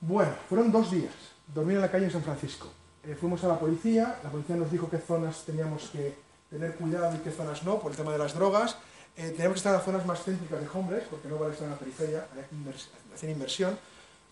Bueno, 0.00 0.32
fueron 0.48 0.70
dos 0.70 0.90
días. 0.90 1.12
Dormir 1.52 1.76
en 1.76 1.82
la 1.82 1.90
calle 1.90 2.06
en 2.06 2.12
San 2.12 2.22
Francisco. 2.22 2.68
Eh, 3.04 3.16
fuimos 3.18 3.42
a 3.42 3.48
la 3.48 3.58
policía, 3.58 4.20
la 4.22 4.30
policía 4.30 4.54
nos 4.54 4.70
dijo 4.70 4.88
qué 4.88 4.98
zonas 4.98 5.44
teníamos 5.44 5.90
que 5.90 6.14
tener 6.48 6.76
cuidado 6.76 7.16
y 7.16 7.18
qué 7.18 7.32
zonas 7.32 7.64
no, 7.64 7.80
por 7.80 7.90
el 7.90 7.96
tema 7.96 8.12
de 8.12 8.18
las 8.18 8.34
drogas. 8.34 8.76
Eh, 9.16 9.30
teníamos 9.30 9.54
que 9.54 9.58
estar 9.58 9.72
en 9.72 9.78
las 9.78 9.84
zonas 9.84 10.06
más 10.06 10.22
céntricas 10.22 10.60
de 10.60 10.68
hombres, 10.72 11.04
porque 11.10 11.28
no 11.28 11.36
vale 11.36 11.52
estar 11.52 11.66
en 11.66 11.72
la 11.72 11.78
periferia, 11.78 12.26
hacer 13.12 13.28
inversión. 13.28 13.76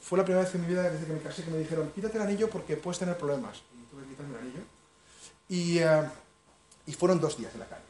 Fue 0.01 0.17
la 0.19 0.25
primera 0.25 0.45
vez 0.45 0.55
en 0.55 0.63
mi 0.63 0.69
vida 0.69 0.89
desde 0.89 1.05
que 1.05 1.13
me 1.13 1.21
casé 1.21 1.43
que 1.43 1.51
me 1.51 1.59
dijeron, 1.59 1.91
quítate 1.95 2.17
el 2.17 2.23
anillo 2.23 2.49
porque 2.49 2.77
puedes 2.77 2.99
tener 2.99 3.19
problemas. 3.19 3.61
Y 3.75 3.83
tuve 3.91 4.03
que 4.05 4.11
quitarme 4.11 4.39
el 4.39 4.41
anillo. 4.41 4.63
Y, 5.49 5.79
eh, 5.79 6.97
fueron 6.97 7.21
dos 7.21 7.37
días 7.37 7.53
en 7.55 7.61
la 7.61 7.67
calle. 7.67 7.85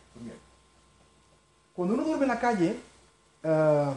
Cuando 1.80 1.94
uno 1.94 2.04
duerme 2.04 2.26
en 2.26 2.28
la 2.28 2.38
calle, 2.38 2.78
eh, 3.42 3.94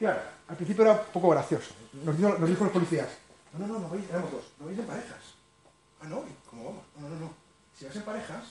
claro, 0.00 0.20
al 0.48 0.56
principio 0.56 0.82
era 0.82 0.94
un 0.94 1.12
poco 1.12 1.28
gracioso. 1.28 1.72
Nos 1.92 2.16
dijo, 2.18 2.36
nos 2.36 2.48
dijo 2.48 2.64
los 2.64 2.72
policías, 2.72 3.06
no, 3.52 3.68
no, 3.68 3.74
no, 3.74 3.78
no 3.78 3.88
vais, 3.88 4.02
éramos 4.10 4.32
dos, 4.32 4.44
no 4.58 4.66
vais 4.66 4.76
en 4.76 4.84
parejas. 4.84 5.20
Ah, 6.00 6.08
no, 6.08 6.24
¿y 6.26 6.50
¿cómo 6.50 6.64
vamos? 6.64 6.82
No, 6.96 7.08
no, 7.08 7.14
no. 7.14 7.30
Si 7.72 7.84
vais 7.84 7.94
en 7.94 8.02
parejas, 8.02 8.46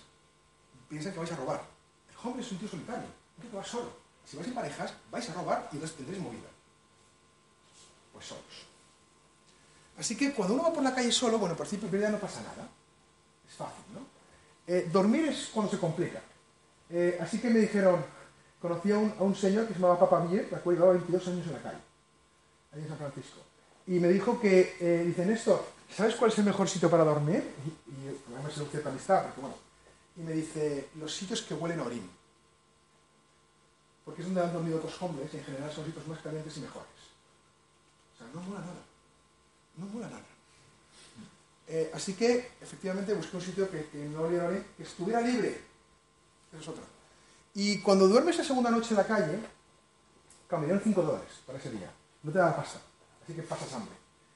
piensan 0.87 1.11
que 1.11 1.19
vais 1.19 1.31
a 1.33 1.35
robar. 1.35 1.61
El 2.09 2.15
hombre 2.25 2.41
es 2.41 2.49
un 2.49 2.57
tío 2.57 2.69
solitario, 2.69 3.03
un 3.35 3.41
tío 3.41 3.51
que 3.51 3.57
va 3.57 3.65
solo. 3.65 3.91
Si 4.23 4.37
vais 4.37 4.47
en 4.47 4.55
parejas, 4.55 4.93
vais 5.11 5.29
a 5.29 5.33
robar 5.33 5.67
y 5.73 5.75
entonces 5.75 5.97
tendréis 5.97 6.23
movida. 6.23 6.47
Pues 8.13 8.27
solos. 8.27 8.65
Así 9.99 10.15
que 10.15 10.31
cuando 10.31 10.53
uno 10.53 10.63
va 10.63 10.71
por 10.71 10.83
la 10.83 10.95
calle 10.95 11.11
solo, 11.11 11.37
bueno, 11.37 11.57
por 11.57 11.67
principio 11.67 12.01
en 12.01 12.13
no 12.13 12.17
pasa 12.17 12.39
nada. 12.43 12.65
Es 13.45 13.55
fácil, 13.55 13.83
¿no? 13.93 14.07
Eh, 14.73 14.87
dormir 14.89 15.27
es 15.27 15.49
cuando 15.53 15.69
se 15.69 15.77
complica. 15.77 16.21
Eh, 16.89 17.17
así 17.19 17.41
que 17.41 17.49
me 17.49 17.59
dijeron, 17.59 18.15
conocí 18.61 18.91
a 18.91 18.97
un, 18.97 19.35
señor 19.35 19.67
que 19.67 19.73
se 19.73 19.79
llamaba 19.79 19.99
Papa 19.99 20.21
Mier, 20.21 20.49
que 20.49 20.55
llevaba 20.55 20.93
22 20.93 21.27
años 21.27 21.47
en 21.47 21.53
la 21.53 21.61
calle, 21.61 21.79
ahí 22.73 22.81
en 22.81 22.87
San 22.87 22.97
Francisco. 22.97 23.39
Y 23.87 23.99
me 23.99 24.09
dijo 24.09 24.39
que, 24.39 24.75
eh, 24.79 25.03
dice, 25.05 25.25
Néstor, 25.25 25.63
¿sabes 25.95 26.15
cuál 26.15 26.31
es 26.31 26.37
el 26.39 26.45
mejor 26.45 26.67
sitio 26.67 26.89
para 26.89 27.03
dormir? 27.03 27.43
Y, 27.87 28.33
además 28.33 28.53
se 28.53 28.65
cierta 28.65 28.89
amistad, 28.89 29.23
porque 29.23 29.41
bueno. 29.41 29.55
Y 30.17 30.21
me 30.21 30.33
dice, 30.33 30.89
los 30.95 31.13
sitios 31.13 31.41
que 31.43 31.53
huelen 31.53 31.79
a 31.79 31.83
orín. 31.83 32.09
Porque 34.03 34.21
es 34.21 34.27
donde 34.27 34.41
han 34.41 34.53
dormido 34.53 34.77
otros 34.77 35.01
hombres 35.01 35.29
y 35.33 35.37
en 35.37 35.43
general 35.43 35.71
son 35.71 35.85
sitios 35.85 36.07
más 36.07 36.19
calientes 36.19 36.57
y 36.57 36.61
mejores. 36.61 36.87
O 38.15 38.17
sea, 38.17 38.27
no 38.33 38.41
mola 38.41 38.61
nada. 38.61 38.83
No 39.77 39.85
mola 39.85 40.09
nada. 40.09 40.25
Eh, 41.67 41.91
así 41.93 42.13
que, 42.13 42.51
efectivamente, 42.61 43.13
busqué 43.13 43.37
un 43.37 43.43
sitio 43.43 43.69
que, 43.69 43.87
no 43.93 44.21
oliera 44.21 44.45
a 44.45 44.47
orín, 44.47 44.65
que 44.75 44.83
estuviera 44.83 45.21
libre. 45.21 45.61
Esa 46.51 46.61
es 46.61 46.67
otra. 46.67 46.83
Y 47.59 47.79
cuando 47.79 48.07
duermes 48.07 48.37
la 48.37 48.43
segunda 48.43 48.69
noche 48.69 48.89
en 48.91 48.97
la 48.97 49.07
calle, 49.07 49.39
claro, 50.47 50.61
me 50.61 50.67
dieron 50.67 50.83
5 50.83 51.01
dólares 51.01 51.29
para 51.43 51.57
ese 51.57 51.71
día. 51.71 51.91
No 52.21 52.31
te 52.31 52.37
da 52.37 52.55
pasta, 52.55 52.77
así 53.23 53.33
que 53.33 53.41
pasas 53.41 53.73
hambre. 53.73 53.95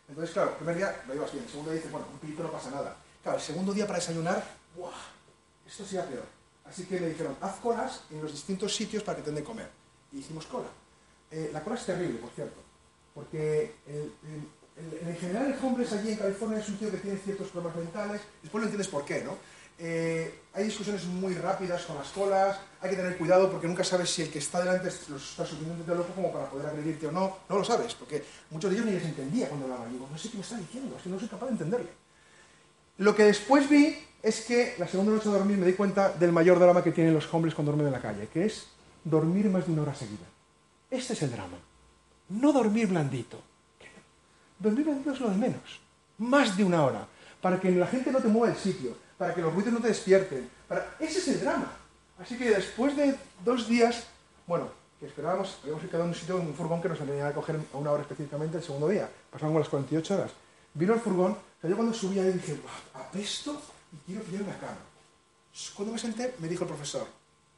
Entonces, 0.09 0.34
claro, 0.34 0.49
el 0.49 0.55
primer 0.55 0.76
día 0.78 1.03
lo 1.07 1.13
llevas 1.13 1.32
bien, 1.32 1.43
el 1.43 1.49
segundo 1.51 1.69
día 1.69 1.78
dices, 1.78 1.91
bueno, 1.91 2.07
un 2.11 2.17
pilito 2.17 2.41
no 2.41 2.51
pasa 2.51 2.72
nada. 2.72 2.97
Claro, 3.22 3.38
el 3.38 3.43
segundo 3.43 3.74
día 3.74 3.86
para 3.86 3.99
desayunar, 3.99 4.43
¡buah! 4.76 4.89
Esto 5.67 5.86
sería 5.86 6.07
peor. 6.09 6.26
Así 6.65 6.86
que 6.86 6.99
me 6.99 7.09
dijeron, 7.09 7.38
haz 7.41 7.57
colas 7.57 8.01
en 8.09 8.24
los 8.24 8.32
distintos 8.32 8.76
sitios 8.76 9.03
para 9.03 9.17
que 9.17 9.22
te 9.22 9.28
den 9.30 9.36
de 9.36 9.43
comer. 9.43 9.69
Y 10.11 10.17
hicimos 10.17 10.47
cola. 10.47 10.69
Eh, 11.30 11.51
la 11.53 11.63
cola 11.63 11.76
es 11.76 11.86
terrible, 11.86 12.17
por 12.17 12.32
cierto, 12.32 12.59
porque 13.13 13.76
el- 13.86 14.15
el- 14.24 14.47
el- 14.78 15.07
en 15.09 15.15
general 15.17 15.45
el 15.53 15.63
homeless 15.63 15.93
allí 15.93 16.13
en 16.13 16.17
California 16.17 16.57
es 16.57 16.67
un 16.69 16.78
tío 16.80 16.89
que 16.89 16.97
tiene 16.97 17.19
ciertos 17.19 17.49
problemas 17.49 17.78
mentales, 17.78 18.22
después 18.41 18.61
lo 18.63 18.65
entiendes 18.65 18.88
por 18.88 19.05
qué, 19.05 19.24
¿no? 19.24 19.38
Eh, 19.84 20.42
hay 20.54 20.66
discusiones 20.66 21.06
muy 21.06 21.34
rápidas 21.34 21.86
con 21.86 21.98
las 21.98 22.10
colas, 22.10 22.56
hay 22.82 22.92
que 22.92 22.96
tener 22.98 23.18
cuidado 23.18 23.50
porque 23.50 23.68
nunca 23.68 23.84
sabes 23.84 24.12
si 24.12 24.22
el 24.22 24.30
que 24.30 24.38
está 24.38 24.60
delante 24.60 24.90
es- 24.90 25.10
lo 25.10 25.18
está 25.18 25.44
suficientemente 25.44 25.96
loco 25.96 26.14
como 26.14 26.32
para 26.32 26.46
poder 26.52 26.68
agredirte 26.68 27.08
o 27.08 27.12
no, 27.12 27.38
no 27.50 27.58
lo 27.58 27.64
sabes, 27.64 27.96
porque 27.96 28.24
muchos 28.52 28.70
de 28.70 28.76
ellos 28.78 28.86
ni 28.86 28.92
les 28.94 29.06
entendía 29.06 29.48
cuando 29.50 29.66
hablaban, 29.66 29.92
digo, 29.92 30.08
no 30.12 30.18
sé 30.20 30.30
qué 30.30 30.38
me 30.38 30.44
está 30.44 30.58
diciendo, 30.58 30.96
es 30.96 31.02
que 31.02 31.10
no 31.10 31.20
soy 31.20 31.28
capaz 31.30 31.48
de 31.48 31.52
entenderle. 31.54 31.90
Lo 33.00 33.16
que 33.16 33.24
después 33.24 33.68
vi 33.68 33.98
es 34.22 34.42
que 34.42 34.76
la 34.78 34.88
segunda 34.88 35.14
noche 35.14 35.30
de 35.30 35.36
dormir 35.36 35.58
me 35.58 35.66
di 35.66 35.74
cuenta 35.74 36.10
del 36.14 36.32
mayor 36.32 36.60
drama 36.60 36.84
que 36.84 36.92
tienen 36.92 37.16
los 37.16 37.34
hombres 37.34 37.56
cuando 37.56 37.72
duermen 37.72 37.88
en 37.88 37.94
la 37.94 38.02
calle, 38.08 38.28
que 38.28 38.46
es 38.46 38.68
dormir 39.04 39.50
más 39.50 39.66
de 39.66 39.72
una 39.74 39.82
hora 39.82 39.96
seguida. 39.96 40.28
Este 40.92 41.14
es 41.14 41.22
el 41.24 41.32
drama. 41.32 41.58
No 42.30 42.54
dormir 42.54 42.86
blandito. 42.86 43.42
Dormir 44.60 44.86
blandito 44.86 45.12
es 45.14 45.20
lo 45.22 45.30
de 45.32 45.38
menos. 45.38 45.80
Más 46.20 46.56
de 46.56 46.64
una 46.64 46.86
hora. 46.86 47.08
Para 47.42 47.60
que 47.60 47.72
la 47.72 47.88
gente 47.88 48.12
no 48.12 48.20
te 48.20 48.28
mueva 48.28 48.54
el 48.54 48.60
sitio, 48.60 48.96
para 49.22 49.36
que 49.36 49.41
los 49.41 49.53
ruidos 49.53 49.72
no 49.72 49.80
te 49.80 49.89
despierten. 49.89 50.49
Para... 50.67 50.95
Ese 50.99 51.19
es 51.19 51.28
el 51.28 51.41
drama. 51.41 51.72
Así 52.17 52.36
que 52.39 52.49
después 52.49 52.97
de 52.97 53.15
dos 53.45 53.67
días, 53.67 54.07
bueno, 54.47 54.72
que 54.99 55.05
esperábamos, 55.05 55.59
habíamos 55.61 55.84
quedado 55.84 56.05
en 56.05 56.09
un 56.09 56.15
sitio, 56.15 56.39
en 56.39 56.47
un 56.47 56.55
furgón 56.55 56.82
que 56.82 56.89
nos 56.89 56.99
venía 56.99 57.28
a 57.28 57.32
coger 57.32 57.59
a 57.72 57.78
una 57.78 57.91
hora 57.91 58.01
específicamente 58.01 58.57
el 58.57 58.63
segundo 58.63 58.88
día. 58.88 59.07
Pasaban 59.30 59.53
las 59.59 59.69
48 59.69 60.15
horas. 60.15 60.32
Vino 60.74 60.95
el 60.95 60.99
furgón, 60.99 61.38
o 61.61 61.67
yo 61.67 61.76
cuando 61.76 61.93
subí 61.93 62.17
ahí 62.17 62.32
dije, 62.32 62.55
"Buah, 62.55 63.03
apesto 63.03 63.61
y 63.93 63.97
quiero 64.07 64.24
pillar 64.24 64.41
una 64.41 64.57
cama. 64.57 64.82
Cuando 65.76 65.93
me 65.93 65.99
senté, 65.99 66.34
me 66.39 66.47
dijo 66.47 66.63
el 66.63 66.69
profesor, 66.69 67.05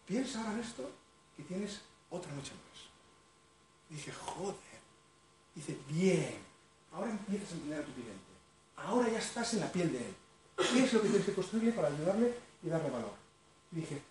piensa 0.06 0.40
ahora 0.42 0.56
en 0.56 0.60
esto, 0.60 0.92
que 1.38 1.44
tienes 1.44 1.80
otra 2.10 2.30
noche 2.34 2.52
más. 2.52 2.90
Dije, 3.90 4.12
joder. 4.12 4.56
Dice, 5.56 5.78
bien, 5.88 6.40
ahora 6.92 7.12
empiezas 7.12 7.52
a 7.52 7.54
entender 7.54 7.80
a 7.80 7.86
tu 7.86 7.94
cliente. 7.94 8.34
Ahora 8.76 9.08
ya 9.10 9.20
estás 9.20 9.54
en 9.54 9.62
la 9.62 9.72
piel 9.72 9.94
de 9.94 10.00
él. 10.00 10.16
¿Qué 10.58 10.84
es 10.84 10.94
lo 10.94 11.02
que 11.02 11.08
tienes 11.10 11.26
que 11.26 11.34
construirle 11.34 11.72
para 11.72 11.88
ayudarle 11.88 12.34
y 12.64 12.70
darle 12.70 12.90
valor? 12.90 13.12
Y 13.72 13.78
dije, 13.78 14.02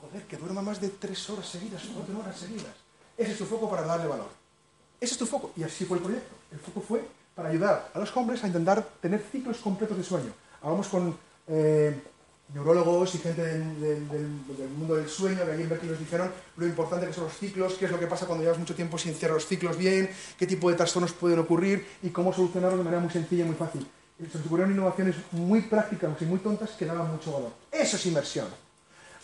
joder, 0.00 0.22
que 0.24 0.36
duerma 0.36 0.62
más 0.62 0.80
de 0.80 0.88
tres 0.88 1.28
horas 1.30 1.48
seguidas, 1.48 1.82
cuatro 1.94 2.18
horas 2.18 2.36
seguidas. 2.38 2.74
Ese 3.16 3.32
es 3.32 3.38
tu 3.38 3.44
foco 3.44 3.70
para 3.70 3.82
darle 3.82 4.06
valor. 4.08 4.28
Ese 5.00 5.12
es 5.14 5.18
tu 5.18 5.26
foco. 5.26 5.52
Y 5.56 5.62
así 5.62 5.84
fue 5.84 5.98
el 5.98 6.02
proyecto. 6.02 6.34
El 6.50 6.58
foco 6.58 6.80
fue 6.80 7.04
para 7.34 7.48
ayudar 7.50 7.90
a 7.94 7.98
los 7.98 8.16
hombres 8.16 8.42
a 8.44 8.46
intentar 8.46 8.82
tener 9.00 9.22
ciclos 9.30 9.58
completos 9.58 9.96
de 9.96 10.04
sueño. 10.04 10.32
Hablamos 10.62 10.88
con 10.88 11.16
eh, 11.46 12.00
neurólogos 12.54 13.14
y 13.14 13.18
gente 13.18 13.42
del, 13.44 13.80
del- 13.80 14.08
del- 14.08 14.56
del 14.56 14.68
mundo 14.70 14.94
del 14.96 15.08
sueño, 15.08 15.44
que 15.44 15.52
allí 15.52 15.62
en 15.62 15.68
Berkeley 15.68 15.90
nos 15.92 16.00
dijeron 16.00 16.30
lo 16.56 16.66
importante 16.66 17.06
que 17.06 17.12
son 17.12 17.24
los 17.24 17.36
ciclos, 17.38 17.74
qué 17.74 17.84
es 17.86 17.90
lo 17.90 17.98
que 17.98 18.06
pasa 18.06 18.26
cuando 18.26 18.44
llevas 18.44 18.58
mucho 18.58 18.74
tiempo 18.74 18.98
sin 18.98 19.14
cerrar 19.14 19.34
los 19.34 19.46
ciclos 19.46 19.76
bien, 19.76 20.10
qué 20.38 20.46
tipo 20.46 20.70
de 20.70 20.76
trastornos 20.76 21.12
pueden 21.12 21.38
ocurrir 21.38 21.86
y 22.02 22.10
cómo 22.10 22.32
solucionarlos 22.32 22.78
de 22.78 22.84
manera 22.84 23.00
muy 23.02 23.10
sencilla 23.12 23.44
y 23.44 23.46
muy 23.48 23.56
fácil. 23.56 23.86
Se 24.18 24.38
ocurrieron 24.38 24.72
innovaciones 24.72 25.16
muy 25.32 25.62
prácticas 25.62 26.10
y 26.20 26.24
muy 26.24 26.38
tontas 26.38 26.70
que 26.70 26.86
daban 26.86 27.10
mucho 27.10 27.32
valor. 27.32 27.52
Eso 27.70 27.96
es 27.96 28.06
inversión. 28.06 28.46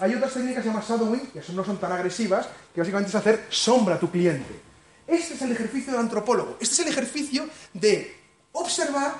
Hay 0.00 0.14
otras 0.14 0.32
técnicas 0.34 0.64
llamadas 0.64 0.88
shadowing, 0.88 1.26
que 1.28 1.42
no 1.52 1.64
son 1.64 1.78
tan 1.78 1.92
agresivas, 1.92 2.48
que 2.74 2.80
básicamente 2.80 3.10
es 3.10 3.14
hacer 3.14 3.46
sombra 3.50 3.96
a 3.96 3.98
tu 3.98 4.10
cliente. 4.10 4.60
Este 5.06 5.34
es 5.34 5.42
el 5.42 5.52
ejercicio 5.52 5.92
del 5.92 6.00
antropólogo. 6.00 6.56
Este 6.60 6.74
es 6.74 6.78
el 6.80 6.88
ejercicio 6.88 7.48
de 7.74 8.16
observar 8.52 9.14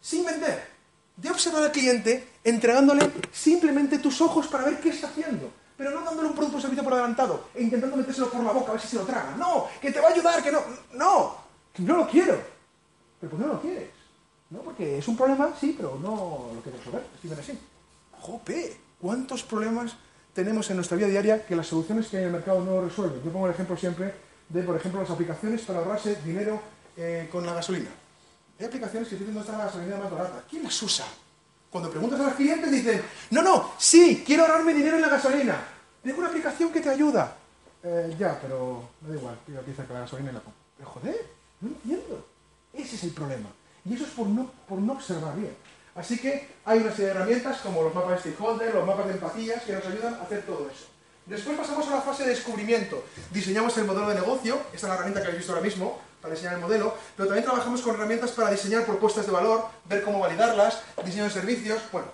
sin 0.00 0.24
vender. 0.24 0.70
de 1.16 1.30
observar 1.30 1.64
al 1.64 1.72
cliente 1.72 2.28
entregándole 2.42 3.10
simplemente 3.30 3.98
tus 3.98 4.20
ojos 4.20 4.46
para 4.46 4.64
ver 4.64 4.80
qué 4.80 4.88
está 4.88 5.08
haciendo. 5.08 5.52
Pero 5.76 5.90
no 5.90 6.02
dándole 6.02 6.28
un 6.28 6.34
producto 6.34 6.58
o 6.58 6.60
servicio 6.60 6.84
por 6.84 6.94
adelantado 6.94 7.48
e 7.54 7.62
intentando 7.62 7.96
metérselo 7.96 8.30
por 8.30 8.42
la 8.42 8.52
boca 8.52 8.70
a 8.70 8.72
ver 8.72 8.80
si 8.80 8.88
se 8.88 8.96
lo 8.96 9.02
traga. 9.02 9.34
No, 9.36 9.66
que 9.80 9.90
te 9.90 10.00
va 10.00 10.08
a 10.08 10.12
ayudar, 10.12 10.42
que 10.42 10.52
no. 10.52 10.60
No, 10.94 11.36
no 11.78 11.96
lo 11.96 12.08
quiero. 12.08 12.40
Pero 13.20 13.30
pues 13.30 13.42
no 13.42 13.48
lo 13.48 13.60
quieres. 13.60 13.99
No, 14.50 14.60
porque 14.60 14.98
es 14.98 15.08
un 15.08 15.16
problema, 15.16 15.54
sí, 15.58 15.74
pero 15.76 15.98
no 16.02 16.50
lo 16.54 16.60
quiero 16.62 16.78
resolver. 16.78 17.04
Escriben 17.14 17.38
así. 17.38 17.58
¡Jope! 18.20 18.76
¿Cuántos 19.00 19.44
problemas 19.44 19.94
tenemos 20.34 20.68
en 20.70 20.76
nuestra 20.76 20.96
vida 20.96 21.06
diaria 21.06 21.46
que 21.46 21.56
las 21.56 21.68
soluciones 21.68 22.08
que 22.08 22.16
hay 22.16 22.22
en 22.24 22.28
el 22.28 22.34
mercado 22.34 22.64
no 22.64 22.80
resuelven? 22.82 23.22
Yo 23.24 23.30
pongo 23.30 23.46
el 23.46 23.54
ejemplo 23.54 23.76
siempre 23.76 24.12
de, 24.48 24.62
por 24.62 24.76
ejemplo, 24.76 25.00
las 25.00 25.10
aplicaciones 25.10 25.62
para 25.62 25.78
ahorrarse 25.78 26.16
dinero 26.22 26.60
eh, 26.96 27.28
con 27.30 27.46
la 27.46 27.54
gasolina. 27.54 27.90
Hay 28.58 28.66
aplicaciones 28.66 29.08
que 29.08 29.14
dicen 29.14 29.32
dónde 29.32 29.48
está 29.48 29.56
la 29.56 29.64
gasolina 29.66 29.96
más 29.96 30.10
barata. 30.10 30.44
¿Quién 30.50 30.64
las 30.64 30.82
usa? 30.82 31.06
Cuando 31.70 31.88
preguntas 31.88 32.18
a 32.20 32.24
los 32.24 32.34
clientes 32.34 32.70
dicen, 32.70 33.00
no, 33.30 33.42
no, 33.42 33.70
sí, 33.78 34.24
quiero 34.26 34.42
ahorrarme 34.42 34.74
dinero 34.74 34.96
en 34.96 35.02
la 35.02 35.08
gasolina. 35.08 35.56
Tengo 36.02 36.18
una 36.18 36.28
aplicación 36.28 36.72
que 36.72 36.80
te 36.80 36.90
ayuda. 36.90 37.36
Eh, 37.82 38.14
ya, 38.18 38.38
pero 38.42 38.90
me 39.00 39.10
da 39.10 39.14
igual, 39.14 39.38
digo 39.46 39.60
aquí 39.60 39.72
cerca 39.72 39.94
la 39.94 40.00
gasolina 40.00 40.30
y 40.30 40.34
la 40.34 40.40
pongo. 40.40 40.56
Pero 40.76 40.90
joder, 40.90 41.26
no 41.60 41.68
entiendo. 41.68 42.26
Ese 42.74 42.96
es 42.96 43.04
el 43.04 43.10
problema. 43.10 43.48
Y 43.84 43.94
eso 43.94 44.04
es 44.04 44.10
por 44.10 44.26
no, 44.26 44.50
por 44.68 44.78
no 44.78 44.92
observar 44.92 45.36
bien. 45.36 45.54
Así 45.94 46.18
que 46.18 46.48
hay 46.64 46.78
una 46.78 46.90
serie 46.90 47.06
de 47.06 47.10
herramientas 47.12 47.58
como 47.58 47.82
los 47.82 47.94
mapas 47.94 48.22
de 48.24 48.30
stakeholder, 48.30 48.74
los 48.74 48.86
mapas 48.86 49.06
de 49.06 49.12
empatías, 49.14 49.62
que 49.62 49.72
nos 49.72 49.84
ayudan 49.86 50.14
a 50.14 50.22
hacer 50.22 50.42
todo 50.42 50.68
eso. 50.70 50.86
Después 51.26 51.56
pasamos 51.56 51.86
a 51.88 51.96
la 51.96 52.00
fase 52.00 52.24
de 52.24 52.30
descubrimiento. 52.30 53.04
Diseñamos 53.30 53.76
el 53.78 53.84
modelo 53.84 54.08
de 54.08 54.16
negocio, 54.16 54.58
esta 54.72 54.76
es 54.76 54.82
la 54.84 54.94
herramienta 54.94 55.20
que 55.20 55.26
habéis 55.26 55.38
visto 55.38 55.52
ahora 55.52 55.64
mismo, 55.64 56.00
para 56.20 56.34
diseñar 56.34 56.54
el 56.54 56.60
modelo, 56.60 56.94
pero 57.16 57.28
también 57.28 57.44
trabajamos 57.44 57.80
con 57.80 57.94
herramientas 57.94 58.32
para 58.32 58.50
diseñar 58.50 58.84
propuestas 58.84 59.26
de 59.26 59.32
valor, 59.32 59.66
ver 59.88 60.02
cómo 60.02 60.20
validarlas, 60.20 60.80
diseño 61.04 61.30
servicios, 61.30 61.80
bueno, 61.92 62.08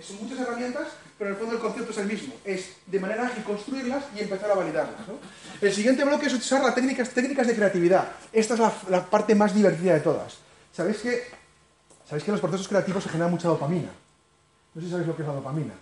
son 0.00 0.16
muchas 0.22 0.40
herramientas, 0.40 0.88
pero 1.18 1.30
en 1.30 1.34
el 1.34 1.40
fondo 1.40 1.56
el 1.56 1.60
concepto 1.60 1.90
es 1.90 1.98
el 1.98 2.06
mismo, 2.06 2.34
es 2.44 2.70
de 2.86 3.00
manera 3.00 3.26
ágil 3.26 3.44
construirlas 3.44 4.04
y 4.14 4.20
empezar 4.20 4.50
a 4.50 4.54
validarlas. 4.54 5.00
El 5.60 5.72
siguiente 5.72 6.04
bloque 6.04 6.26
es 6.26 6.34
usar 6.34 6.62
las 6.62 6.74
técnicas, 6.74 7.10
técnicas 7.10 7.46
de 7.46 7.54
creatividad. 7.54 8.08
Esta 8.32 8.54
es 8.54 8.60
la 8.88 9.04
parte 9.04 9.34
más 9.34 9.54
divertida 9.54 9.94
de 9.94 10.00
todas. 10.00 10.38
¿Sabéis 10.80 11.02
que, 11.02 11.22
¿Sabéis 12.08 12.24
que 12.24 12.30
en 12.30 12.32
los 12.32 12.40
procesos 12.40 12.66
creativos 12.66 13.02
se 13.02 13.10
genera 13.10 13.28
mucha 13.28 13.48
dopamina? 13.48 13.90
No 14.72 14.80
sé 14.80 14.86
si 14.86 14.90
sabéis 14.90 15.08
lo 15.08 15.14
que 15.14 15.20
es 15.20 15.28
la 15.28 15.34
dopamina. 15.34 15.74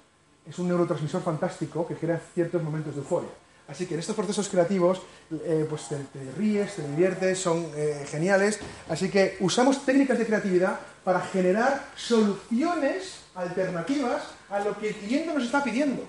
Es 0.44 0.58
un 0.58 0.66
neurotransmisor 0.66 1.22
fantástico 1.22 1.86
que 1.86 1.94
genera 1.94 2.20
ciertos 2.34 2.60
momentos 2.60 2.96
de 2.96 3.02
euforia. 3.02 3.28
Así 3.68 3.86
que 3.86 3.94
en 3.94 4.00
estos 4.00 4.16
procesos 4.16 4.48
creativos, 4.48 5.00
eh, 5.30 5.64
pues 5.70 5.86
te, 5.88 5.98
ríes, 6.36 6.74
te 6.74 6.82
diviertes, 6.82 7.38
son 7.38 7.68
eh, 7.76 8.04
geniales. 8.10 8.58
Así 8.88 9.08
que 9.08 9.36
usamos 9.38 9.86
técnicas 9.86 10.18
de 10.18 10.26
creatividad 10.26 10.80
para 11.04 11.20
generar 11.20 11.90
soluciones 11.94 13.20
alternativas 13.36 14.24
a 14.50 14.58
lo 14.58 14.76
que 14.80 14.88
el 14.88 14.94
cliente 14.96 15.32
nos 15.32 15.44
está 15.44 15.62
pidiendo. 15.62 16.02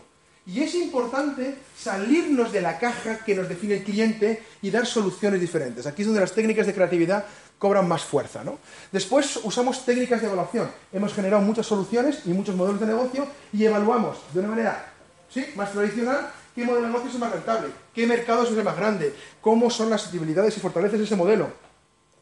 Y 0.47 0.63
es 0.63 0.73
importante 0.73 1.59
salirnos 1.77 2.51
de 2.51 2.61
la 2.61 2.79
caja 2.79 3.23
que 3.23 3.35
nos 3.35 3.47
define 3.47 3.75
el 3.75 3.83
cliente 3.83 4.41
y 4.63 4.71
dar 4.71 4.87
soluciones 4.87 5.39
diferentes. 5.39 5.85
Aquí 5.85 6.01
es 6.01 6.07
donde 6.07 6.21
las 6.21 6.33
técnicas 6.33 6.65
de 6.65 6.73
creatividad 6.73 7.25
cobran 7.60 7.88
más 7.88 8.03
fuerza. 8.03 8.43
¿no? 8.43 8.57
Después 8.91 9.39
usamos 9.43 9.86
técnicas 9.86 10.22
de 10.22 10.28
evaluación. 10.28 10.72
Hemos 10.91 11.14
generado 11.14 11.43
muchas 11.43 11.68
soluciones 11.68 12.22
y 12.26 12.30
muchos 12.30 12.55
modelos 12.55 12.80
de 12.80 12.88
negocio 12.88 13.28
y 13.53 13.66
evaluamos 13.66 14.18
de 14.34 14.39
una 14.39 14.49
manera 14.49 14.93
¿sí? 15.30 15.45
más 15.55 15.72
tradicional 15.72 16.32
qué 16.60 16.66
modelo 16.66 16.88
de 16.88 16.91
negocio 16.91 17.10
es 17.10 17.20
más 17.20 17.32
rentable, 17.32 17.70
qué 17.93 18.05
mercado 18.05 18.43
es 18.43 18.49
el 18.51 18.64
más 18.64 18.76
grande, 18.76 19.16
cómo 19.41 19.70
son 19.70 19.89
las 19.89 20.12
debilidades 20.12 20.57
y 20.57 20.60
fortalezas 20.60 20.99
de 20.99 21.05
ese 21.05 21.16
modelo. 21.16 21.47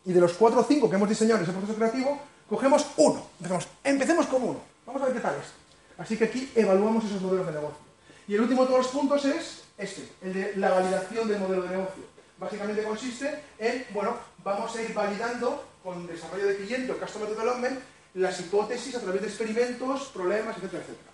Y 0.06 0.14
de 0.14 0.22
los 0.22 0.34
cuatro 0.34 0.62
o 0.62 0.64
cinco 0.64 0.90
que 0.90 0.96
hemos 0.96 1.10
diseñado 1.10 1.40
en 1.40 1.44
ese 1.44 1.54
proceso 1.54 1.76
creativo, 1.76 2.20
cogemos 2.48 2.86
uno. 2.98 3.26
Empecemos, 3.40 3.68
empecemos 3.84 4.26
con 4.28 4.44
uno. 4.44 4.60
Vamos 4.86 5.02
a 5.02 5.06
ver 5.06 5.16
qué 5.16 5.20
tal 5.20 5.36
es. 5.36 5.48
Así 5.98 6.16
que 6.16 6.26
aquí 6.26 6.52
evaluamos 6.56 7.04
esos 7.06 7.22
modelos 7.22 7.48
de 7.48 7.54
negocio. 7.54 7.80
Y 8.28 8.36
el 8.36 8.42
último 8.42 8.62
de 8.62 8.68
todos 8.68 8.86
los 8.86 8.92
puntos 8.92 9.26
es 9.26 9.64
este, 9.78 10.08
el 10.22 10.34
de 10.34 10.56
la 10.58 10.70
validación 10.70 11.28
del 11.28 11.40
modelo 11.40 11.64
de 11.64 11.70
negocio. 11.70 12.04
Básicamente 12.40 12.84
consiste 12.84 13.44
en, 13.58 13.86
bueno, 13.94 14.16
vamos 14.44 14.76
a 14.76 14.82
ir 14.82 14.94
validando 14.94 15.64
con 15.84 16.06
desarrollo 16.06 16.48
de 16.48 16.58
cliente 16.58 16.92
o 16.92 17.00
customer 17.00 17.30
development 17.30 17.80
las 18.14 18.40
hipótesis 18.40 18.96
a 18.96 19.00
través 19.00 19.22
de 19.22 19.28
experimentos, 19.28 20.12
problemas, 20.14 20.58
etcétera, 20.58 20.84
etcétera. 20.84 21.12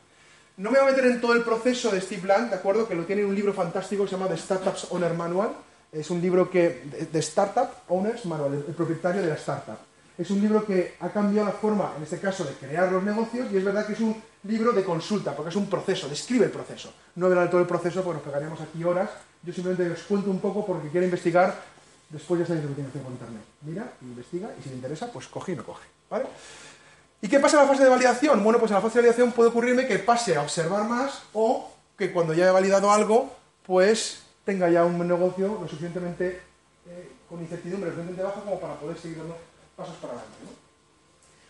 No 0.57 0.69
me 0.69 0.79
voy 0.79 0.87
a 0.87 0.91
meter 0.91 1.05
en 1.07 1.19
todo 1.19 1.33
el 1.33 1.43
proceso 1.43 1.89
de 1.89 1.99
Steve 1.99 2.21
Blank, 2.21 2.49
¿de 2.49 2.55
acuerdo? 2.55 2.87
Que 2.87 2.95
lo 2.95 3.05
tiene 3.05 3.23
en 3.23 3.29
un 3.29 3.35
libro 3.35 3.53
fantástico 3.53 4.03
que 4.03 4.09
se 4.09 4.17
llama 4.17 4.29
The 4.29 4.37
Startups 4.37 4.87
Owner 4.91 5.13
Manual. 5.13 5.51
Es 5.91 6.09
un 6.09 6.21
libro 6.21 6.49
que, 6.49 7.07
de 7.11 7.19
Startup 7.19 7.69
Owners 7.87 8.25
Manual, 8.25 8.63
el 8.67 8.73
propietario 8.73 9.21
de 9.21 9.27
la 9.29 9.35
startup. 9.35 9.77
Es 10.17 10.29
un 10.29 10.41
libro 10.41 10.63
que 10.63 10.95
ha 10.99 11.09
cambiado 11.09 11.47
la 11.47 11.55
forma, 11.55 11.93
en 11.97 12.03
este 12.03 12.19
caso, 12.19 12.43
de 12.43 12.53
crear 12.53 12.91
los 12.91 13.01
negocios 13.01 13.47
y 13.51 13.57
es 13.57 13.63
verdad 13.63 13.85
que 13.87 13.93
es 13.93 13.99
un 13.99 14.21
libro 14.43 14.71
de 14.71 14.83
consulta, 14.83 15.35
porque 15.35 15.49
es 15.49 15.55
un 15.55 15.67
proceso, 15.67 16.07
describe 16.07 16.45
el 16.45 16.51
proceso. 16.51 16.93
No 17.15 17.29
verá 17.29 17.49
todo 17.49 17.61
el 17.61 17.67
proceso 17.67 18.03
porque 18.03 18.17
nos 18.17 18.25
pegaríamos 18.25 18.61
aquí 18.61 18.83
horas. 18.83 19.09
Yo 19.43 19.53
simplemente 19.53 19.91
os 19.91 20.03
cuento 20.03 20.31
un 20.31 20.39
poco 20.39 20.65
porque 20.65 20.89
quiero 20.89 21.05
investigar. 21.05 21.53
Después 22.09 22.39
ya 22.39 22.45
sabéis 22.45 22.63
lo 22.63 22.69
que 22.69 22.75
tiene 22.75 22.91
que 22.91 22.99
con 22.99 23.13
internet. 23.13 23.41
Mira, 23.61 23.91
investiga 24.01 24.49
y 24.57 24.63
si 24.63 24.69
le 24.69 24.75
interesa, 24.75 25.11
pues 25.11 25.27
coge 25.27 25.53
y 25.53 25.55
no 25.55 25.65
coge. 25.65 25.87
¿Vale? 26.09 26.25
¿Y 27.21 27.27
qué 27.27 27.39
pasa 27.39 27.57
en 27.57 27.63
la 27.63 27.69
fase 27.69 27.83
de 27.83 27.89
validación? 27.89 28.43
Bueno, 28.43 28.59
pues 28.59 28.71
en 28.71 28.75
la 28.75 28.81
fase 28.81 28.99
de 28.99 29.07
validación 29.07 29.31
puede 29.31 29.49
ocurrirme 29.49 29.87
que 29.87 29.99
pase 29.99 30.35
a 30.35 30.41
observar 30.41 30.83
más 30.83 31.23
o 31.33 31.71
que 31.97 32.11
cuando 32.11 32.33
ya 32.33 32.47
he 32.47 32.51
validado 32.51 32.91
algo, 32.91 33.33
pues 33.65 34.23
tenga 34.45 34.69
ya 34.69 34.83
un 34.83 35.07
negocio 35.07 35.57
lo 35.61 35.67
suficientemente 35.67 36.41
eh, 36.87 37.11
con 37.29 37.39
incertidumbre, 37.39 37.89
lo 37.89 37.95
suficientemente 37.95 38.23
baja 38.23 38.41
como 38.41 38.59
para 38.59 38.75
poder 38.75 38.97
seguir 38.97 39.19
dando 39.19 39.37
pasos 39.75 39.95
para 39.95 40.13
adelante. 40.13 40.37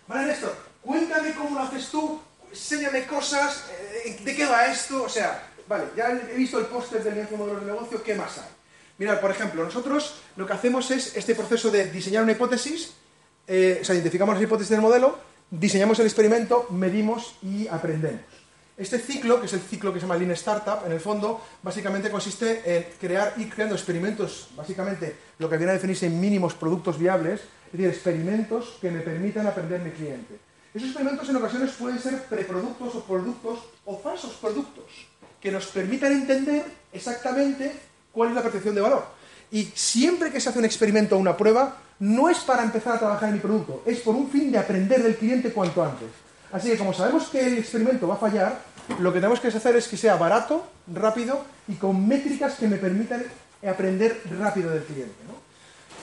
Vale, 0.08 0.28
Néstor, 0.28 0.56
cuéntame 0.82 1.34
cómo 1.34 1.58
lo 1.58 1.66
haces 1.66 1.89
tú, 1.89 2.22
enséñame 2.50 3.06
cosas, 3.08 3.66
eh, 3.72 4.20
¿de 4.24 4.36
qué 4.36 4.46
va 4.46 4.68
esto? 4.68 5.04
O 5.04 5.10
sea, 5.10 5.53
vale, 5.68 5.86
ya 5.95 6.11
he 6.11 6.36
visto 6.36 6.59
el 6.59 6.66
póster 6.66 7.03
del 7.03 7.28
modelo 7.38 7.59
de 7.59 7.66
negocio, 7.66 8.03
¿qué 8.03 8.16
más 8.16 8.38
hay? 8.38 8.49
Mirad, 8.97 9.20
por 9.20 9.32
ejemplo, 9.32 9.64
nosotros 9.64 10.22
lo 10.36 10.45
que 10.45 10.53
hacemos 10.53 10.91
es 10.91 11.18
este 11.18 11.34
proceso 11.34 11.72
de 11.72 11.91
diseñar 11.91 12.24
una 12.24 12.34
hipótesis, 12.34 12.93
eh, 13.47 13.80
o 13.82 13.86
sea, 13.86 13.95
identificamos 13.95 14.36
las 14.36 14.43
hipótesis 14.43 14.70
del 14.70 14.82
modelo, 14.82 15.18
diseñamos 15.49 15.99
el 15.99 16.05
experimento, 16.05 16.68
medimos 16.70 17.36
y 17.41 17.68
aprendemos. 17.68 18.22
Este 18.78 18.99
ciclo, 18.99 19.39
que 19.39 19.45
es 19.45 19.53
el 19.53 19.61
ciclo 19.61 19.93
que 19.93 19.99
se 19.99 20.05
llama 20.05 20.18
Lean 20.18 20.32
Startup, 20.32 20.86
en 20.86 20.91
el 20.91 20.99
fondo, 20.99 21.41
básicamente 21.61 22.09
consiste 22.09 22.61
en 22.66 22.86
crear 22.99 23.34
y 23.38 23.45
creando 23.45 23.76
experimentos, 23.76 24.49
básicamente 24.55 25.16
lo 25.38 25.49
que 25.49 25.57
viene 25.57 25.72
a 25.72 25.76
definirse 25.76 26.07
en 26.07 26.20
mínimos 26.20 26.53
productos 26.53 26.97
viables, 26.97 27.41
es 27.41 27.72
decir, 27.72 27.88
experimentos 27.88 28.78
que 28.82 28.89
me 28.89 29.01
permitan 29.01 29.45
aprender 29.45 29.82
mi 29.82 29.91
cliente. 29.91 30.39
Esos 30.74 30.89
experimentos 30.89 31.30
en 31.30 31.36
ocasiones 31.36 31.72
pueden 31.74 31.99
ser 31.99 32.24
preproductos 32.24 32.95
o 32.95 33.03
productos 33.03 33.59
o 33.86 33.99
falsos 33.99 34.34
productos 34.34 35.12
que 35.44 35.52
nos 35.52 35.66
permitan 35.68 36.14
entender 36.14 36.64
exactamente 36.94 37.74
cuál 38.14 38.30
es 38.30 38.36
la 38.36 38.41
percepción 38.41 38.74
de 38.74 38.80
valor. 38.80 39.04
Y 39.52 39.66
siempre 39.76 40.32
que 40.32 40.39
se 40.39 40.48
hace 40.48 40.58
un 40.58 40.64
experimento 40.64 41.18
o 41.18 41.20
una 41.20 41.36
prueba, 41.36 41.80
no 42.00 42.30
es 42.30 42.38
para 42.39 42.64
empezar 42.64 42.96
a 42.96 43.00
trabajar 43.00 43.28
en 43.28 43.36
mi 43.36 43.41
producto, 43.41 43.84
es 43.86 44.00
por 44.00 44.16
un 44.16 44.30
fin 44.30 44.54
de 44.54 44.58
aprender 44.58 45.04
del 45.04 45.18
cliente 45.18 45.52
cuanto 45.52 45.84
antes. 45.84 46.08
Así 46.54 46.70
que 46.70 46.78
como 46.78 46.94
sabemos 46.94 47.28
que 47.28 47.46
el 47.46 47.58
experimento 47.58 48.08
va 48.08 48.16
a 48.16 48.20
fallar, 48.20 48.62
lo 49.00 49.12
que 49.12 49.20
tenemos 49.20 49.41
que 49.41 49.50
hacer 49.50 49.76
es 49.76 49.89
que 49.89 49.98
sea 49.98 50.16
barato, 50.16 50.66
rápido 50.88 51.44
y 51.68 51.74
con 51.74 52.08
métricas 52.08 52.54
que 52.54 52.70
me 52.70 52.78
permitan 52.78 53.22
aprender 53.68 54.22
rápido 54.39 54.70
del 54.70 54.84
cliente. 54.86 55.14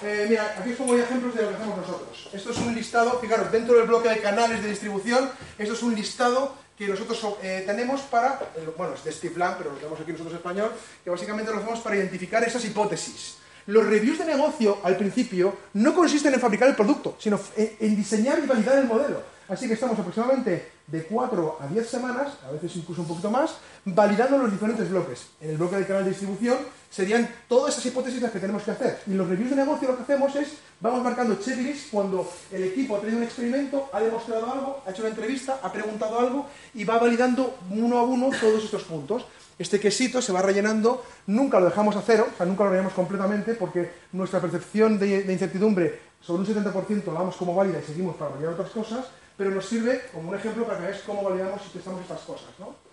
Eh, 0.02 0.26
mira, 0.28 0.54
aquí 0.58 0.72
os 0.72 0.76
pongo 0.76 0.96
ejemplos 0.96 1.34
de 1.34 1.42
lo 1.42 1.48
que 1.48 1.54
hacemos 1.54 1.78
nosotros. 1.78 2.28
Esto 2.32 2.50
es 2.50 2.58
un 2.58 2.74
listado, 2.74 3.18
fijaros, 3.20 3.50
dentro 3.50 3.76
del 3.76 3.86
bloque 3.86 4.10
de 4.10 4.20
canales 4.20 4.62
de 4.62 4.68
distribución, 4.68 5.30
esto 5.58 5.74
es 5.74 5.82
un 5.82 5.94
listado 5.94 6.54
que 6.80 6.88
nosotros 6.88 7.36
eh, 7.42 7.62
tenemos 7.66 8.00
para, 8.00 8.40
eh, 8.56 8.66
bueno, 8.74 8.94
es 8.94 9.04
de 9.04 9.12
Steve 9.12 9.34
Lang, 9.36 9.56
pero 9.58 9.68
lo 9.68 9.76
tenemos 9.76 10.00
aquí 10.00 10.12
nosotros 10.12 10.32
en 10.32 10.38
español, 10.38 10.72
que 11.04 11.10
básicamente 11.10 11.52
lo 11.52 11.58
hacemos 11.58 11.78
para 11.80 11.96
identificar 11.96 12.42
esas 12.42 12.64
hipótesis. 12.64 13.36
Los 13.66 13.86
reviews 13.86 14.18
de 14.18 14.24
negocio, 14.24 14.78
al 14.82 14.96
principio, 14.96 15.54
no 15.74 15.94
consisten 15.94 16.32
en 16.32 16.40
fabricar 16.40 16.70
el 16.70 16.74
producto, 16.74 17.16
sino 17.18 17.38
en 17.54 17.94
diseñar 17.94 18.38
y 18.38 18.46
validar 18.46 18.78
el 18.78 18.86
modelo. 18.86 19.20
Así 19.46 19.68
que 19.68 19.74
estamos 19.74 19.98
aproximadamente 19.98 20.72
de 20.86 21.04
4 21.04 21.58
a 21.60 21.66
10 21.66 21.86
semanas, 21.86 22.38
a 22.48 22.50
veces 22.50 22.74
incluso 22.76 23.02
un 23.02 23.08
poquito 23.08 23.30
más, 23.30 23.56
validando 23.84 24.38
los 24.38 24.50
diferentes 24.50 24.88
bloques. 24.88 25.26
En 25.42 25.50
el 25.50 25.58
bloque 25.58 25.76
del 25.76 25.86
canal 25.86 26.04
de 26.04 26.10
distribución 26.10 26.56
serían 26.90 27.28
todas 27.48 27.72
esas 27.72 27.86
hipótesis 27.86 28.20
las 28.20 28.32
que 28.32 28.40
tenemos 28.40 28.64
que 28.64 28.72
hacer. 28.72 29.00
Y 29.06 29.14
los 29.14 29.28
reviews 29.28 29.50
de 29.50 29.56
negocio 29.56 29.88
lo 29.88 29.96
que 29.96 30.02
hacemos 30.02 30.34
es, 30.34 30.54
vamos 30.80 31.02
marcando 31.02 31.36
checklists 31.36 31.88
cuando 31.90 32.28
el 32.50 32.64
equipo 32.64 32.96
ha 32.96 33.00
tenido 33.00 33.18
un 33.18 33.24
experimento, 33.24 33.88
ha 33.92 34.00
demostrado 34.00 34.52
algo, 34.52 34.82
ha 34.84 34.90
hecho 34.90 35.02
una 35.02 35.10
entrevista, 35.10 35.60
ha 35.62 35.72
preguntado 35.72 36.18
algo 36.18 36.46
y 36.74 36.84
va 36.84 36.98
validando 36.98 37.56
uno 37.70 37.98
a 37.98 38.02
uno 38.02 38.30
todos 38.38 38.64
estos 38.64 38.82
puntos. 38.82 39.24
Este 39.56 39.78
quesito 39.78 40.20
se 40.20 40.32
va 40.32 40.42
rellenando, 40.42 41.04
nunca 41.26 41.60
lo 41.60 41.66
dejamos 41.66 41.94
a 41.94 42.02
cero, 42.02 42.26
o 42.32 42.36
sea, 42.36 42.46
nunca 42.46 42.64
lo 42.64 42.70
rellenamos 42.70 42.94
completamente 42.94 43.54
porque 43.54 43.90
nuestra 44.12 44.40
percepción 44.40 44.98
de, 44.98 45.30
incertidumbre 45.30 46.00
sobre 46.20 46.42
un 46.42 46.64
70% 46.64 47.06
la 47.06 47.20
damos 47.20 47.36
como 47.36 47.54
válida 47.54 47.78
y 47.78 47.86
seguimos 47.86 48.16
para 48.16 48.32
validar 48.32 48.54
otras 48.54 48.70
cosas, 48.70 49.06
pero 49.36 49.50
nos 49.50 49.66
sirve 49.66 50.02
como 50.12 50.30
un 50.30 50.34
ejemplo 50.34 50.66
para 50.66 50.78
que 50.78 50.86
veáis 50.86 51.02
cómo 51.02 51.22
validamos 51.22 51.60
y 51.66 51.72
testamos 51.74 52.00
estas 52.00 52.20
cosas. 52.20 52.48
¿no? 52.58 52.89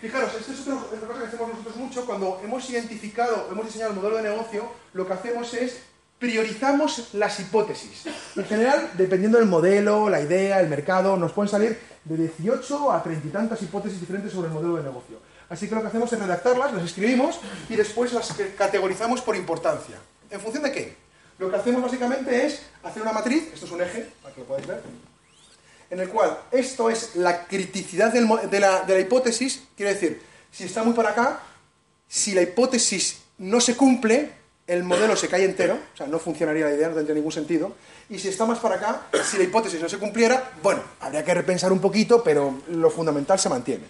Fijaros, 0.00 0.34
esto 0.34 0.52
es 0.52 0.60
otra, 0.60 1.08
cosa 1.08 1.20
que 1.20 1.26
hacemos 1.26 1.48
nosotros 1.50 1.76
mucho. 1.76 2.06
Cuando 2.06 2.40
hemos 2.42 2.68
identificado, 2.70 3.48
hemos 3.50 3.66
diseñado 3.66 3.90
el 3.90 3.96
modelo 3.98 4.16
de 4.16 4.22
negocio, 4.22 4.72
lo 4.94 5.06
que 5.06 5.12
hacemos 5.12 5.52
es 5.52 5.82
priorizamos 6.18 7.14
las 7.14 7.38
hipótesis. 7.40 8.06
En 8.36 8.44
general, 8.44 8.90
dependiendo 8.94 9.38
del 9.38 9.46
modelo, 9.46 10.08
la 10.08 10.20
idea, 10.20 10.60
el 10.60 10.68
mercado, 10.68 11.16
nos 11.16 11.32
pueden 11.32 11.50
salir 11.50 11.78
de 12.04 12.16
18 12.16 12.92
a 12.92 13.02
30 13.02 13.26
y 13.26 13.30
tantas 13.30 13.62
hipótesis 13.62 14.00
diferentes 14.00 14.32
sobre 14.32 14.48
el 14.48 14.54
modelo 14.54 14.76
de 14.76 14.84
negocio. 14.84 15.18
Así 15.50 15.68
que 15.68 15.74
lo 15.74 15.82
que 15.82 15.88
hacemos 15.88 16.10
es 16.12 16.18
redactarlas, 16.18 16.72
las 16.72 16.84
escribimos 16.84 17.38
y 17.68 17.76
después 17.76 18.12
las 18.12 18.34
categorizamos 18.56 19.20
por 19.20 19.36
importancia. 19.36 19.96
¿En 20.30 20.40
función 20.40 20.62
de 20.62 20.72
qué? 20.72 20.96
Lo 21.38 21.50
que 21.50 21.56
hacemos 21.56 21.82
básicamente 21.82 22.46
es 22.46 22.62
hacer 22.82 23.02
una 23.02 23.12
matriz, 23.12 23.50
esto 23.52 23.66
es 23.66 23.72
un 23.72 23.82
eje, 23.82 24.10
para 24.22 24.34
que 24.34 24.40
lo 24.42 24.46
podáis 24.46 24.66
ver, 24.66 24.82
en 25.90 26.00
el 26.00 26.08
cual 26.08 26.38
esto 26.52 26.88
es 26.88 27.16
la 27.16 27.46
criticidad 27.46 28.12
de, 28.12 28.60
la, 28.60 29.00
hipótesis, 29.00 29.62
quiere 29.76 29.94
decir, 29.94 30.22
si 30.50 30.64
está 30.64 30.84
muy 30.84 30.94
para 30.94 31.10
acá, 31.10 31.40
si 32.08 32.32
la 32.32 32.42
hipótesis 32.42 33.18
no 33.38 33.60
se 33.60 33.76
cumple, 33.76 34.30
el 34.66 34.84
modelo 34.84 35.16
se 35.16 35.28
cae 35.28 35.44
entero, 35.44 35.78
o 35.92 35.96
sea, 35.96 36.06
no 36.06 36.20
funcionaría 36.20 36.66
la 36.66 36.74
idea, 36.74 36.88
no 36.88 36.94
tendría 36.94 37.16
ningún 37.16 37.32
sentido. 37.32 37.74
Y 38.08 38.18
si 38.18 38.28
está 38.28 38.46
más 38.46 38.60
para 38.60 38.76
acá, 38.76 39.08
si 39.28 39.36
la 39.36 39.44
hipótesis 39.44 39.80
no 39.80 39.88
se 39.88 39.98
cumpliera, 39.98 40.52
bueno, 40.62 40.82
habría 41.00 41.24
que 41.24 41.34
repensar 41.34 41.72
un 41.72 41.80
poquito, 41.80 42.22
pero 42.22 42.62
lo 42.68 42.90
fundamental 42.90 43.38
se 43.38 43.48
mantiene. 43.48 43.84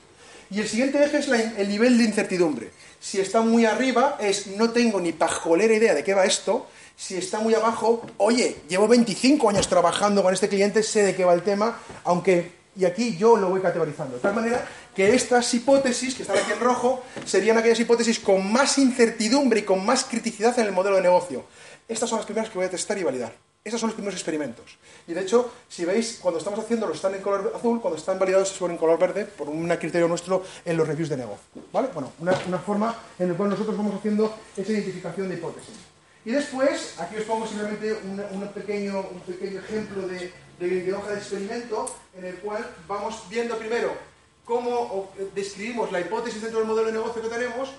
Y 0.50 0.60
el 0.60 0.68
siguiente 0.68 1.02
eje 1.04 1.18
es 1.18 1.28
el 1.28 1.68
nivel 1.68 1.98
de 1.98 2.04
incertidumbre. 2.04 2.70
Si 2.98 3.20
está 3.20 3.40
muy 3.40 3.66
arriba, 3.66 4.16
es 4.20 4.48
no 4.48 4.70
tengo 4.70 5.00
ni 5.00 5.12
pajolera 5.12 5.72
idea 5.74 5.94
de 5.94 6.02
qué 6.02 6.12
va 6.12 6.24
esto. 6.24 6.66
Si 7.00 7.16
está 7.16 7.40
muy 7.40 7.54
abajo, 7.54 8.02
oye, 8.18 8.60
llevo 8.68 8.86
25 8.86 9.48
años 9.48 9.66
trabajando 9.66 10.22
con 10.22 10.34
este 10.34 10.50
cliente, 10.50 10.82
sé 10.82 11.02
de 11.02 11.16
qué 11.16 11.24
va 11.24 11.32
el 11.32 11.42
tema, 11.42 11.78
aunque, 12.04 12.52
y 12.76 12.84
aquí 12.84 13.16
yo 13.16 13.38
lo 13.38 13.48
voy 13.48 13.62
categorizando. 13.62 14.16
De 14.16 14.20
tal 14.20 14.34
manera 14.34 14.68
que 14.94 15.14
estas 15.14 15.52
hipótesis, 15.54 16.14
que 16.14 16.22
están 16.22 16.36
aquí 16.36 16.52
en 16.52 16.60
rojo, 16.60 17.02
serían 17.24 17.56
aquellas 17.56 17.80
hipótesis 17.80 18.20
con 18.20 18.52
más 18.52 18.76
incertidumbre 18.76 19.60
y 19.60 19.62
con 19.62 19.84
más 19.84 20.04
criticidad 20.04 20.56
en 20.58 20.66
el 20.66 20.72
modelo 20.72 20.96
de 20.96 21.02
negocio. 21.02 21.46
Estas 21.88 22.10
son 22.10 22.18
las 22.18 22.26
primeras 22.26 22.50
que 22.50 22.58
voy 22.58 22.66
a 22.66 22.70
testar 22.70 22.98
y 22.98 23.02
validar. 23.02 23.32
Estos 23.64 23.80
son 23.80 23.88
los 23.88 23.94
primeros 23.94 24.20
experimentos. 24.20 24.76
Y 25.08 25.14
de 25.14 25.22
hecho, 25.22 25.52
si 25.70 25.86
veis, 25.86 26.18
cuando 26.20 26.36
estamos 26.36 26.60
haciéndolo 26.60 26.92
están 26.92 27.14
en 27.14 27.22
color 27.22 27.54
azul, 27.56 27.80
cuando 27.80 27.98
están 27.98 28.18
validados 28.18 28.50
se 28.50 28.56
suben 28.56 28.72
en 28.72 28.78
color 28.78 28.98
verde 28.98 29.24
por 29.24 29.48
un 29.48 29.68
criterio 29.76 30.06
nuestro 30.06 30.44
en 30.66 30.76
los 30.76 30.86
reviews 30.86 31.08
de 31.08 31.16
negocio. 31.16 31.62
¿Vale? 31.72 31.88
Bueno, 31.94 32.12
una, 32.20 32.58
forma 32.58 32.94
en 33.18 33.30
la 33.30 33.34
cual 33.34 33.48
nosotros 33.48 33.74
vamos 33.74 33.94
haciendo 33.94 34.34
esa 34.54 34.70
identificación 34.70 35.30
de 35.30 35.36
hipótesis. 35.36 35.89
Y 36.24 36.32
después, 36.32 36.96
aquí 36.98 37.16
os 37.16 37.24
pongo 37.24 37.46
simplemente 37.46 37.92
un, 38.04 38.48
pequeño, 38.48 39.00
un 39.10 39.20
pequeño 39.20 39.60
ejemplo 39.60 40.06
de, 40.06 40.32
de 40.58 40.92
hoja 40.92 41.12
de 41.12 41.18
experimento 41.18 41.96
en 42.14 42.26
el 42.26 42.34
cual 42.36 42.64
vamos 42.86 43.24
viendo 43.30 43.56
primero 43.56 43.96
cómo 44.44 45.12
describimos 45.34 45.92
la 45.92 46.00
hipótesis 46.00 46.42
dentro 46.42 46.58
del 46.58 46.68
modelo 46.68 46.88
de 46.88 46.94
negocio 46.94 47.22
que 47.22 47.28
tenemos, 47.28 47.70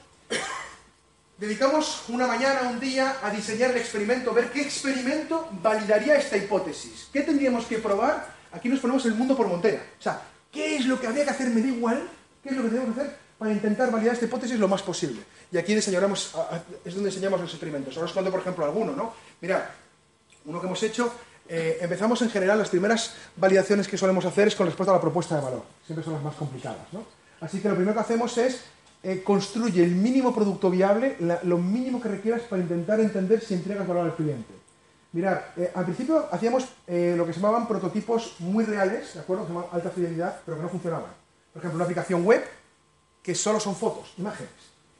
dedicamos 1.37 2.05
una 2.07 2.25
mañana, 2.25 2.69
un 2.69 2.79
día, 2.79 3.17
a 3.21 3.29
diseñar 3.29 3.71
el 3.71 3.77
experimento, 3.77 4.33
ver 4.33 4.51
qué 4.51 4.61
experimento 4.61 5.49
validaría 5.61 6.15
esta 6.15 6.37
hipótesis. 6.37 7.09
¿Qué 7.11 7.21
tendríamos 7.21 7.65
que 7.65 7.77
probar? 7.77 8.33
Aquí 8.53 8.69
nos 8.69 8.79
ponemos 8.79 9.05
el 9.05 9.15
mundo 9.15 9.35
por 9.35 9.47
montera. 9.47 9.83
O 9.99 10.01
sea, 10.01 10.21
¿qué 10.51 10.77
es 10.77 10.85
lo 10.85 10.99
que 10.99 11.07
habría 11.07 11.25
que 11.25 11.31
hacer? 11.31 11.49
Me 11.49 11.61
da 11.61 11.67
igual. 11.67 12.09
¿Qué 12.41 12.49
es 12.49 12.55
lo 12.55 12.63
que 12.63 12.69
tenemos 12.69 12.95
que 12.95 13.01
hacer 13.01 13.17
para 13.41 13.53
intentar 13.53 13.89
validar 13.89 14.13
esta 14.13 14.25
hipótesis 14.25 14.59
lo 14.59 14.67
más 14.67 14.83
posible? 14.83 15.19
Y 15.51 15.57
aquí 15.57 15.73
diseñaremos, 15.73 16.31
es 16.85 16.93
donde 16.93 17.09
enseñamos 17.09 17.41
los 17.41 17.49
experimentos. 17.49 17.97
Ahora 17.97 18.05
os 18.05 18.13
cuento, 18.13 18.29
por 18.29 18.39
ejemplo, 18.39 18.63
alguno, 18.63 18.91
¿no? 18.95 19.13
Mirad, 19.41 19.63
uno 20.45 20.61
que 20.61 20.67
hemos 20.67 20.83
hecho 20.83 21.11
eh, 21.49 21.79
empezamos 21.81 22.21
en 22.21 22.29
general, 22.29 22.59
las 22.59 22.69
primeras 22.69 23.15
validaciones 23.35 23.87
que 23.87 23.97
solemos 23.97 24.25
hacer 24.25 24.49
es 24.49 24.55
con 24.55 24.67
respecto 24.67 24.91
a 24.91 24.93
la 24.93 25.01
propuesta 25.01 25.37
de 25.37 25.41
valor. 25.41 25.63
Siempre 25.83 26.05
son 26.05 26.13
las 26.13 26.21
más 26.21 26.35
complicadas. 26.35 26.85
¿no? 26.91 27.03
Así 27.39 27.59
que 27.59 27.67
lo 27.67 27.73
primero 27.73 27.95
que 27.95 28.01
hacemos 28.01 28.37
es 28.37 28.61
eh, 29.01 29.23
construye 29.23 29.83
el 29.83 29.95
mínimo 29.95 30.35
producto 30.35 30.69
viable, 30.69 31.17
lo 31.41 31.57
mínimo 31.57 31.99
que 31.99 32.09
requieras 32.09 32.43
para 32.43 32.61
intentar 32.61 32.99
entender 32.99 33.41
si 33.41 33.55
entregas 33.55 33.87
valor 33.87 34.05
al 34.05 34.15
cliente. 34.15 34.53
Mirad, 35.13 35.39
eh, 35.57 35.71
al 35.73 35.85
principio 35.85 36.27
hacíamos 36.31 36.65
lo 36.85 37.25
que 37.25 37.33
se 37.33 37.39
llamaban 37.39 37.67
prototipos 37.67 38.35
muy 38.37 38.65
reales, 38.65 39.15
¿de 39.15 39.21
acuerdo? 39.21 39.45
Se 39.45 39.49
llamaban 39.49 39.71
alta 39.73 39.89
fidelidad, 39.89 40.41
pero 40.45 40.57
que 40.57 40.63
no 40.63 40.69
funcionaban. 40.69 41.09
Por 41.51 41.59
ejemplo, 41.59 41.77
una 41.77 41.85
aplicación 41.85 42.23
web 42.23 42.45
que 43.21 43.35
solo 43.35 43.59
son 43.59 43.75
fotos, 43.75 44.13
imágenes. 44.17 44.51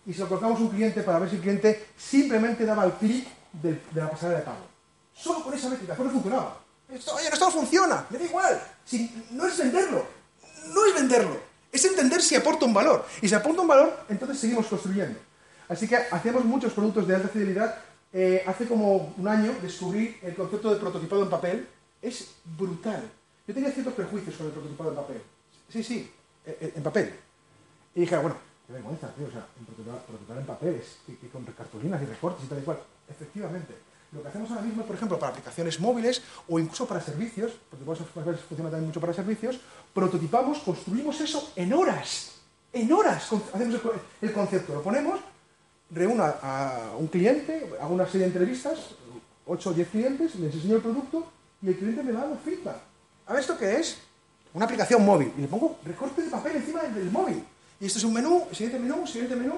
Y 0.06 0.14
se 0.14 0.20
lo 0.20 0.30
colocamos 0.30 0.60
a 0.60 0.64
un 0.64 0.70
cliente 0.70 1.02
para 1.04 1.20
ver 1.20 1.30
si 1.30 1.36
el 1.36 1.42
cliente 1.42 1.88
simplemente 1.98 2.66
daba 2.66 2.86
el 2.86 2.94
clic 2.94 3.28
de 3.54 3.80
la 3.94 4.10
pasarela 4.10 4.40
de 4.40 4.46
pago. 4.46 4.66
Solo 5.14 5.44
con 5.44 5.54
esa 5.54 5.70
métrica, 5.70 5.96
no 5.98 6.10
funcionaba. 6.10 6.60
Esto, 6.90 7.16
oye, 7.16 7.28
esto 7.32 7.52
funciona, 7.52 8.06
me 8.10 8.18
da 8.18 8.26
igual. 8.26 8.62
No 9.32 9.46
es 9.46 9.58
venderlo, 9.58 10.06
no 10.68 10.86
es 10.86 10.96
venderlo. 10.96 11.52
Es 11.72 11.86
entender 11.86 12.22
si 12.22 12.36
aporta 12.36 12.66
un 12.66 12.74
valor. 12.74 13.06
Y 13.22 13.30
si 13.30 13.36
aporta 13.36 13.62
un 13.62 13.68
valor, 13.68 14.06
entonces 14.10 14.40
seguimos 14.40 14.68
construyendo. 14.68 15.18
Así 15.70 15.88
que 15.88 15.96
hacemos 15.96 16.44
muchos 16.44 16.74
productos 16.74 17.08
de 17.08 17.16
alta 17.16 17.30
fidelidad. 17.30 17.78
Eh, 18.12 18.44
hace 18.46 18.68
como 18.68 19.14
un 19.18 19.28
año 19.28 19.56
descubrí 19.62 20.18
el 20.22 20.36
concepto 20.36 20.74
de 20.74 20.80
prototipado 20.80 21.24
en 21.24 21.30
papel. 21.30 21.68
Es 22.02 22.28
brutal. 22.58 23.10
Yo 23.48 23.54
tenía 23.54 23.72
ciertos 23.72 23.94
prejuicios 23.94 24.36
con 24.36 24.48
el 24.48 24.52
prototipado 24.52 24.90
en 24.90 24.96
papel. 24.98 25.22
Sí, 25.70 25.84
sí, 25.84 26.12
en 26.46 26.84
papel. 26.84 27.14
Y 27.96 28.02
dije, 28.02 28.18
bueno, 28.18 28.36
qué 28.68 28.74
vergüenza, 28.74 29.08
tío. 29.16 29.28
O 29.28 29.32
sea, 29.32 29.46
prototipar, 30.08 30.38
en 30.38 30.46
papel 30.46 30.76
es 30.76 30.98
que, 31.06 31.28
con 31.30 31.44
cartulinas 31.46 32.02
y 32.02 32.06
recortes 32.06 32.46
y 32.46 32.48
tal 32.48 32.60
y 32.60 32.62
cual. 32.62 32.80
Efectivamente. 33.10 33.76
Lo 34.12 34.22
que 34.22 34.28
hacemos 34.28 34.50
ahora 34.52 34.64
mismo, 34.64 34.84
por 34.84 34.96
ejemplo, 34.96 35.18
para 35.18 35.32
aplicaciones 35.32 35.80
móviles 35.80 36.22
o 36.50 36.60
incluso 36.60 36.86
para 36.86 37.00
servicios, 37.00 37.54
porque 37.70 37.86
funciona 37.86 38.70
también 38.70 38.88
mucho 38.88 39.00
para 39.00 39.14
servicios, 39.14 39.58
prototipamos, 39.94 40.60
construimos 40.60 41.22
eso 41.22 41.54
en 41.56 41.72
horas. 41.72 42.34
En 42.74 42.92
horas 42.92 43.32
hacemos 43.54 43.80
el, 44.22 44.34
concepto, 44.34 44.74
lo 44.74 44.82
ponemos, 44.82 45.20
reúna 45.90 46.36
a 46.42 46.92
un 46.98 47.08
cliente, 47.08 47.70
hago 47.80 47.94
una 47.94 48.06
serie 48.06 48.22
de 48.22 48.34
entrevistas, 48.34 48.96
8 49.46 49.70
o 49.70 49.74
10 49.74 49.88
clientes, 49.90 50.36
les 50.36 50.54
enseño 50.56 50.76
el 50.78 50.82
producto 50.82 51.26
y 51.62 51.70
el 51.70 51.78
cliente 51.78 52.04
me 52.04 52.12
da 52.12 52.26
la 52.26 52.36
feedback. 52.38 52.78
A 53.28 53.34
ver, 53.34 53.42
¿esto 53.42 53.58
qué 53.58 53.76
es? 53.78 53.98
Una 54.54 54.66
aplicación 54.66 55.06
móvil. 55.06 55.32
Y 55.38 55.42
le 55.42 55.48
pongo 55.48 55.78
recorte 55.86 56.22
de 56.22 56.30
papel 56.30 56.58
encima 56.58 56.82
del, 56.84 57.12
móvil. 57.12 57.44
Y 57.82 57.88
esto 57.88 57.98
es 57.98 58.06
un 58.06 58.14
menú, 58.14 58.48
siguiente 58.52 58.78
menú, 58.78 59.08
siguiente 59.08 59.36
menú. 59.36 59.56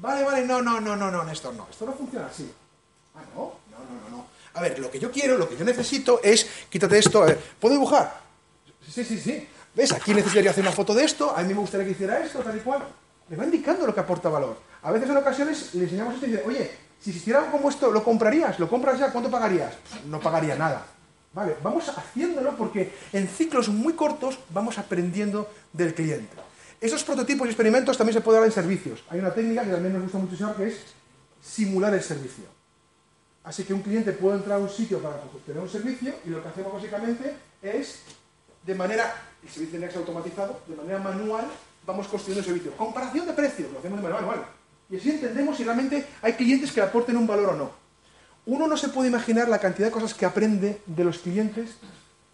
Vale, 0.00 0.24
vale, 0.24 0.46
no, 0.46 0.62
no, 0.62 0.80
no, 0.80 0.96
no, 0.96 1.10
no, 1.10 1.22
Néstor, 1.22 1.54
no. 1.54 1.68
Esto 1.70 1.84
no 1.84 1.92
funciona 1.92 2.26
así. 2.26 2.50
Ah, 3.14 3.20
no, 3.34 3.52
no, 3.70 3.78
no, 3.78 4.00
no, 4.10 4.16
no. 4.16 4.26
A 4.54 4.62
ver, 4.62 4.78
lo 4.78 4.90
que 4.90 4.98
yo 4.98 5.10
quiero, 5.12 5.36
lo 5.36 5.46
que 5.46 5.54
yo 5.54 5.62
necesito 5.62 6.20
es, 6.22 6.46
quítate 6.70 6.98
esto, 6.98 7.22
a 7.22 7.26
ver, 7.26 7.38
¿puedo 7.60 7.74
dibujar? 7.74 8.20
Sí, 8.90 9.04
sí, 9.04 9.18
sí. 9.18 9.46
¿Ves? 9.74 9.92
Aquí 9.92 10.14
necesitaría 10.14 10.50
hacer 10.50 10.64
una 10.64 10.72
foto 10.72 10.94
de 10.94 11.04
esto, 11.04 11.36
a 11.36 11.42
mí 11.42 11.52
me 11.52 11.60
gustaría 11.60 11.84
que 11.84 11.92
hiciera 11.92 12.24
esto, 12.24 12.38
tal 12.38 12.56
y 12.56 12.60
cual. 12.60 12.82
Le 13.28 13.36
va 13.36 13.44
indicando 13.44 13.86
lo 13.86 13.94
que 13.94 14.00
aporta 14.00 14.30
valor. 14.30 14.58
A 14.82 14.90
veces 14.90 15.10
en 15.10 15.16
ocasiones 15.18 15.74
le 15.74 15.84
enseñamos 15.84 16.14
esto 16.14 16.26
y 16.26 16.30
dice, 16.30 16.42
oye, 16.46 16.70
si 16.98 17.10
existiera 17.10 17.40
algo 17.40 17.52
como 17.52 17.68
esto, 17.68 17.90
¿lo 17.90 18.02
comprarías? 18.02 18.58
¿Lo 18.58 18.66
compras 18.66 18.98
ya? 18.98 19.12
¿Cuánto 19.12 19.30
pagarías? 19.30 19.74
No 20.06 20.20
pagaría 20.20 20.56
nada. 20.56 20.86
Vale, 21.34 21.54
vamos 21.62 21.86
haciéndolo 21.90 22.56
porque 22.56 22.94
en 23.12 23.28
ciclos 23.28 23.68
muy 23.68 23.92
cortos 23.92 24.38
vamos 24.48 24.78
aprendiendo 24.78 25.50
del 25.74 25.92
cliente. 25.92 26.45
Esos 26.80 27.04
prototipos 27.04 27.46
y 27.46 27.50
experimentos 27.50 27.96
también 27.96 28.14
se 28.14 28.20
pueden 28.20 28.42
dar 28.42 28.48
en 28.48 28.54
servicios. 28.54 29.02
Hay 29.08 29.18
una 29.18 29.32
técnica 29.32 29.64
que 29.64 29.70
también 29.70 29.94
nos 29.94 30.02
gusta 30.02 30.18
mucho 30.18 30.56
que 30.56 30.68
es 30.68 30.80
simular 31.42 31.94
el 31.94 32.02
servicio. 32.02 32.44
Así 33.44 33.64
que 33.64 33.72
un 33.72 33.82
cliente 33.82 34.12
puede 34.12 34.38
entrar 34.38 34.58
a 34.58 34.62
un 34.62 34.68
sitio 34.68 34.98
para 35.00 35.16
obtener 35.16 35.62
un 35.62 35.68
servicio 35.68 36.12
y 36.24 36.30
lo 36.30 36.42
que 36.42 36.48
hacemos 36.48 36.72
básicamente 36.72 37.34
es, 37.62 38.00
de 38.64 38.74
manera, 38.74 39.14
el 39.42 39.48
servicio 39.48 39.70
tiene 39.70 39.86
que 39.86 39.92
ser 39.92 40.00
automatizado, 40.00 40.60
de 40.66 40.74
manera 40.74 40.98
manual, 40.98 41.46
vamos 41.86 42.08
construyendo 42.08 42.40
el 42.40 42.46
servicio. 42.46 42.76
Comparación 42.76 43.26
de 43.26 43.32
precios, 43.32 43.70
lo 43.72 43.78
hacemos 43.78 43.98
de 43.98 44.02
manera 44.02 44.20
manual. 44.20 44.46
Y 44.90 44.96
así 44.96 45.10
entendemos 45.10 45.56
si 45.56 45.64
realmente 45.64 46.06
hay 46.20 46.32
clientes 46.34 46.72
que 46.72 46.80
aporten 46.80 47.16
un 47.16 47.26
valor 47.26 47.50
o 47.50 47.56
no. 47.56 47.70
Uno 48.46 48.66
no 48.66 48.76
se 48.76 48.88
puede 48.88 49.08
imaginar 49.08 49.48
la 49.48 49.58
cantidad 49.58 49.88
de 49.88 49.92
cosas 49.92 50.12
que 50.12 50.26
aprende 50.26 50.82
de 50.84 51.04
los 51.04 51.18
clientes 51.18 51.70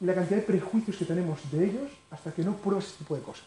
y 0.00 0.04
la 0.04 0.14
cantidad 0.14 0.40
de 0.40 0.46
prejuicios 0.46 0.96
que 0.96 1.04
tenemos 1.04 1.38
de 1.50 1.64
ellos 1.64 1.90
hasta 2.10 2.32
que 2.32 2.42
no 2.42 2.56
prueba 2.56 2.80
ese 2.80 2.96
tipo 2.98 3.14
de 3.14 3.22
cosas. 3.22 3.46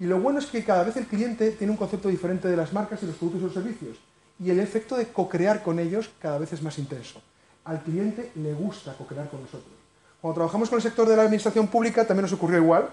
Y 0.00 0.06
lo 0.06 0.20
bueno 0.20 0.38
es 0.38 0.46
que 0.46 0.64
cada 0.64 0.84
vez 0.84 0.96
el 0.96 1.06
cliente 1.06 1.50
tiene 1.52 1.72
un 1.72 1.76
concepto 1.76 2.08
diferente 2.08 2.48
de 2.48 2.56
las 2.56 2.72
marcas 2.72 3.02
y 3.02 3.06
los 3.06 3.16
productos 3.16 3.40
y 3.40 3.44
los 3.44 3.54
servicios 3.54 3.96
y 4.40 4.50
el 4.50 4.60
efecto 4.60 4.96
de 4.96 5.08
co-crear 5.08 5.62
con 5.62 5.78
ellos 5.78 6.10
cada 6.20 6.38
vez 6.38 6.52
es 6.52 6.62
más 6.62 6.78
intenso. 6.78 7.20
Al 7.64 7.82
cliente 7.82 8.30
le 8.36 8.54
gusta 8.54 8.94
co-crear 8.94 9.28
con 9.28 9.40
nosotros. 9.42 9.72
Cuando 10.20 10.34
trabajamos 10.36 10.68
con 10.68 10.78
el 10.78 10.82
sector 10.82 11.08
de 11.08 11.16
la 11.16 11.22
administración 11.22 11.68
pública 11.68 12.06
también 12.06 12.22
nos 12.22 12.32
ocurrió 12.32 12.58
igual 12.58 12.88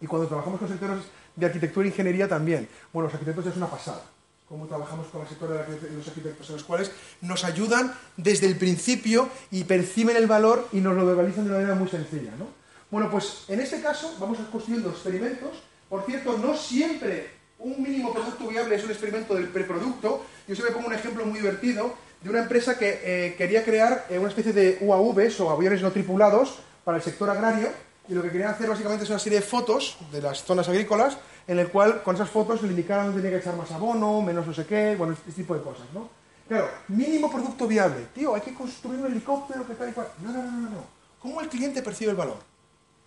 y 0.00 0.06
cuando 0.06 0.28
trabajamos 0.28 0.58
con 0.58 0.68
sectores 0.68 1.04
de 1.36 1.46
arquitectura 1.46 1.86
e 1.86 1.90
ingeniería 1.90 2.28
también. 2.28 2.68
Bueno, 2.92 3.06
los 3.06 3.14
arquitectos 3.14 3.46
es 3.46 3.56
una 3.56 3.68
pasada. 3.68 4.02
Cómo 4.48 4.66
trabajamos 4.66 5.06
con 5.06 5.22
el 5.22 5.28
sector 5.28 5.48
de 5.48 5.96
los 5.96 6.08
arquitectos 6.08 6.48
en 6.50 6.56
los 6.56 6.64
cuales 6.64 6.90
nos 7.22 7.44
ayudan 7.44 7.94
desde 8.16 8.46
el 8.46 8.56
principio 8.56 9.28
y 9.50 9.64
perciben 9.64 10.16
el 10.16 10.26
valor 10.26 10.68
y 10.72 10.80
nos 10.80 10.94
lo 10.94 11.06
verbalizan 11.06 11.44
de 11.44 11.50
una 11.50 11.58
manera 11.58 11.74
muy 11.74 11.88
sencilla. 11.88 12.32
¿no? 12.38 12.46
Bueno, 12.90 13.10
pues 13.10 13.44
en 13.48 13.60
este 13.60 13.80
caso 13.80 14.14
vamos 14.18 14.38
construyendo 14.50 14.90
experimentos. 14.90 15.62
Por 15.92 16.06
cierto, 16.06 16.38
no 16.38 16.56
siempre 16.56 17.28
un 17.58 17.82
mínimo 17.82 18.14
producto 18.14 18.46
viable 18.46 18.76
es 18.76 18.82
un 18.82 18.90
experimento 18.90 19.34
del 19.34 19.48
preproducto. 19.48 20.24
Yo 20.48 20.54
siempre 20.54 20.74
pongo 20.74 20.86
un 20.86 20.94
ejemplo 20.94 21.26
muy 21.26 21.38
divertido 21.38 21.92
de 22.22 22.30
una 22.30 22.38
empresa 22.38 22.78
que 22.78 23.00
eh, 23.04 23.34
quería 23.36 23.62
crear 23.62 24.06
eh, 24.08 24.18
una 24.18 24.30
especie 24.30 24.54
de 24.54 24.78
UAVs 24.80 25.40
o 25.40 25.50
aviones 25.50 25.82
no 25.82 25.92
tripulados 25.92 26.60
para 26.82 26.96
el 26.96 27.02
sector 27.02 27.28
agrario 27.28 27.68
y 28.08 28.14
lo 28.14 28.22
que 28.22 28.30
querían 28.30 28.48
hacer 28.48 28.70
básicamente 28.70 29.04
es 29.04 29.10
una 29.10 29.18
serie 29.18 29.40
de 29.40 29.44
fotos 29.44 29.98
de 30.10 30.22
las 30.22 30.42
zonas 30.42 30.66
agrícolas 30.66 31.18
en 31.46 31.58
el 31.58 31.68
cual 31.68 32.02
con 32.02 32.14
esas 32.14 32.30
fotos 32.30 32.62
le 32.62 32.68
indicaran 32.68 33.08
dónde 33.08 33.20
tenía 33.20 33.36
que 33.36 33.42
echar 33.42 33.58
más 33.58 33.70
abono, 33.70 34.22
menos 34.22 34.46
no 34.46 34.54
sé 34.54 34.64
qué, 34.64 34.96
bueno, 34.96 35.12
este 35.12 35.30
tipo 35.30 35.54
de 35.54 35.60
cosas, 35.60 35.84
¿no? 35.92 36.08
Claro, 36.48 36.70
mínimo 36.88 37.30
producto 37.30 37.68
viable. 37.68 38.06
Tío, 38.14 38.34
hay 38.34 38.40
que 38.40 38.54
construir 38.54 38.98
un 38.98 39.12
helicóptero 39.12 39.66
que 39.66 39.74
tal 39.74 39.90
y 39.90 39.92
cual. 39.92 40.08
No, 40.22 40.32
no, 40.32 40.42
no, 40.42 40.70
no. 40.70 40.84
¿Cómo 41.20 41.42
el 41.42 41.50
cliente 41.50 41.82
percibe 41.82 42.12
el 42.12 42.16
valor? 42.16 42.51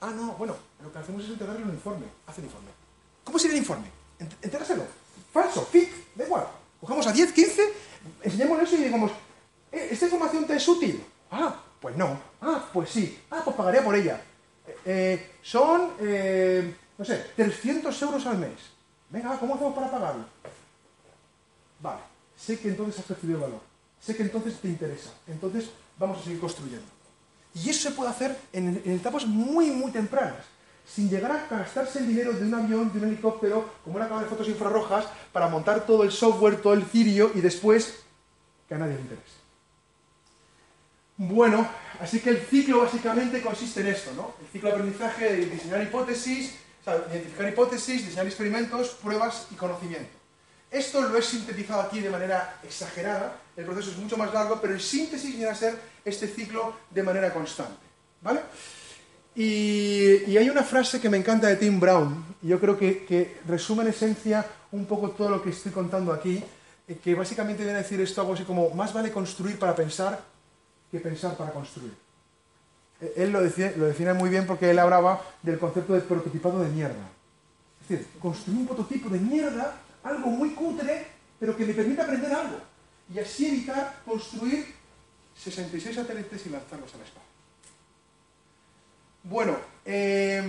Ah, 0.02 0.12
no, 0.12 0.34
bueno, 0.34 0.56
lo 0.84 0.92
que 0.92 1.00
hacemos 1.00 1.24
es 1.24 1.30
entregarle 1.30 1.64
un 1.64 1.72
informe. 1.72 2.06
Hace 2.28 2.42
el 2.42 2.48
informe. 2.48 2.70
¿Cómo 3.24 3.40
sería 3.40 3.56
el 3.58 3.64
informe? 3.64 3.88
Entrégaselo. 4.20 4.84
Falso, 5.32 5.66
fake, 5.66 6.16
da 6.16 6.26
igual. 6.26 6.48
Cogemos 6.80 7.08
a 7.08 7.12
10, 7.12 7.34
15, 7.34 7.74
enseñémosle 8.24 8.64
eso 8.64 8.76
y 8.76 8.84
digamos, 8.84 9.12
¿E-, 9.72 9.90
¿esta 9.92 10.06
información 10.06 10.46
te 10.46 10.56
es 10.56 10.68
útil? 10.68 11.04
Ah, 11.32 11.56
pues 11.82 11.98
no. 11.98 12.18
Ah, 12.42 12.70
pues 12.72 12.90
sí. 12.90 13.20
Ah, 13.30 13.42
pues 13.44 13.56
pagaría 13.56 13.84
por 13.84 13.96
ella. 13.96 14.22
Eh, 14.66 14.78
eh, 14.86 15.32
son, 15.42 15.92
eh, 16.00 16.76
no 16.98 17.04
sé, 17.06 17.32
300 17.36 18.02
euros 18.02 18.26
al 18.26 18.38
mes. 18.38 18.60
Venga, 19.10 19.38
¿cómo 19.38 19.56
hacemos 19.56 19.76
para 19.76 19.92
pagarlo? 19.92 20.26
Vale, 21.80 22.02
sé 22.38 22.58
que 22.60 22.70
entonces 22.70 23.00
has 23.00 23.06
percibido 23.06 23.42
valor. 23.42 23.60
Sé 24.00 24.16
que 24.16 24.24
entonces 24.24 24.56
te 24.60 24.70
interesa. 24.70 25.12
Entonces 25.28 25.70
vamos 25.98 26.20
a 26.20 26.24
seguir 26.24 26.40
construyendo. 26.40 26.95
Y 27.56 27.70
eso 27.70 27.90
se 27.90 27.96
puede 27.96 28.10
hacer 28.10 28.38
en, 28.52 28.82
etapas 28.86 29.26
muy, 29.26 29.72
muy 29.72 29.92
tempranas, 29.92 30.44
sin 30.86 31.10
llegar 31.10 31.32
a 31.32 31.48
gastarse 31.50 32.00
el 32.00 32.08
dinero 32.08 32.34
de 32.34 32.46
un 32.46 32.54
avión, 32.54 32.92
de 32.92 33.00
un 33.00 33.06
helicóptero, 33.06 33.74
como 33.84 33.96
una 33.96 34.08
cámara 34.08 34.26
de 34.26 34.30
fotos 34.30 34.50
infrarrojas, 34.50 35.06
para 35.32 35.48
montar 35.48 35.86
todo 35.86 36.04
el 36.04 36.12
software, 36.12 36.62
todo 36.62 36.74
el 36.74 36.86
cirio 36.86 37.32
y 37.34 37.40
después 37.40 38.04
que 38.68 38.76
a 38.76 38.78
nadie 38.78 38.96
le 38.96 39.02
interese. 39.02 39.46
Bueno, 41.18 41.66
así 42.02 42.20
que 42.20 42.32
el 42.32 42.42
ciclo 42.42 42.82
básicamente 42.82 43.42
consiste 43.42 43.80
en 43.80 43.88
esto, 43.88 44.12
¿no? 44.14 44.34
El 44.42 44.48
ciclo 44.48 44.68
de 44.68 44.76
aprendizaje 44.76 45.32
de 45.32 45.46
diseñar 45.46 45.82
hipótesis, 45.82 46.56
identificar 47.10 47.48
hipótesis, 47.48 48.04
diseñar 48.04 48.26
experimentos, 48.26 48.90
pruebas 49.02 49.48
y 49.52 49.56
conocimiento. 49.56 50.12
Esto 50.70 51.02
lo 51.02 51.18
he 51.18 51.22
sintetizado 51.22 51.82
aquí 51.82 52.02
de 52.02 52.10
manera 52.10 52.60
exagerada, 52.64 53.40
el 53.58 53.66
proceso 53.66 53.92
es 53.92 53.98
mucho 53.98 54.18
más 54.18 54.34
largo, 54.34 54.60
pero 54.62 54.74
en 54.74 54.80
síntesis 54.80 55.36
viene 55.36 55.50
a 55.50 55.56
ser 55.56 55.80
este 56.04 56.28
ciclo 56.28 56.76
de 56.90 57.04
manera 57.04 57.34
constante. 57.34 57.86
¿Vale? 58.22 58.42
Y, 59.36 60.38
hay 60.38 60.50
una 60.50 60.64
frase 60.64 61.00
que 61.00 61.10
me 61.10 61.18
encanta 61.18 61.48
de 61.48 61.58
Tim 61.58 61.80
Brown, 61.80 62.24
y 62.42 62.48
yo 62.48 62.60
creo 62.60 62.78
que, 62.78 63.38
resume 63.48 63.84
en 63.84 63.90
esencia 63.90 64.46
un 64.72 64.86
poco 64.86 65.12
todo 65.12 65.30
lo 65.30 65.42
que 65.42 65.50
estoy 65.50 65.72
contando 65.72 66.12
aquí, 66.12 66.42
eh, 66.88 66.98
que 67.04 67.16
básicamente 67.16 67.64
viene 67.64 67.80
a 67.80 67.82
decir 67.82 68.00
esto 68.00 68.22
algo 68.22 68.34
así 68.34 68.44
como, 68.44 68.70
más 68.72 68.94
vale 68.94 69.12
construir 69.12 69.60
para 69.60 69.76
pensar 69.76 70.22
que 70.92 71.00
pensar 71.00 71.36
para 71.36 71.52
construir. 71.52 71.94
Eh, 73.02 73.14
él 73.18 73.32
lo, 73.32 73.42
lo 73.42 73.86
define 73.86 74.14
muy 74.14 74.30
bien 74.30 74.46
porque 74.46 74.70
él 74.72 74.80
hablaba 74.80 75.22
del 75.42 75.60
concepto 75.60 75.94
de 75.94 76.02
prototipado 76.02 76.60
de 76.60 76.70
mierda. 76.70 77.10
Es 77.82 77.90
decir, 77.90 78.08
construir 78.20 78.60
un 78.60 78.68
prototipo 78.68 79.10
de 79.10 79.20
mierda, 79.20 79.76
algo 80.04 80.28
muy 80.28 80.52
cutre, 80.52 81.08
pero 81.40 81.56
que 81.56 81.66
me 81.66 81.74
permita 81.74 82.04
aprender 82.04 82.34
algo. 82.34 82.75
Y 83.14 83.20
así 83.20 83.48
evitar 83.48 84.02
construir 84.06 84.66
66 85.38 85.96
satélites 85.96 86.46
y 86.46 86.50
lanzarlos 86.50 86.94
al 86.96 87.02
espacio. 87.02 87.22
Bueno, 89.24 89.58
eh, 89.86 90.44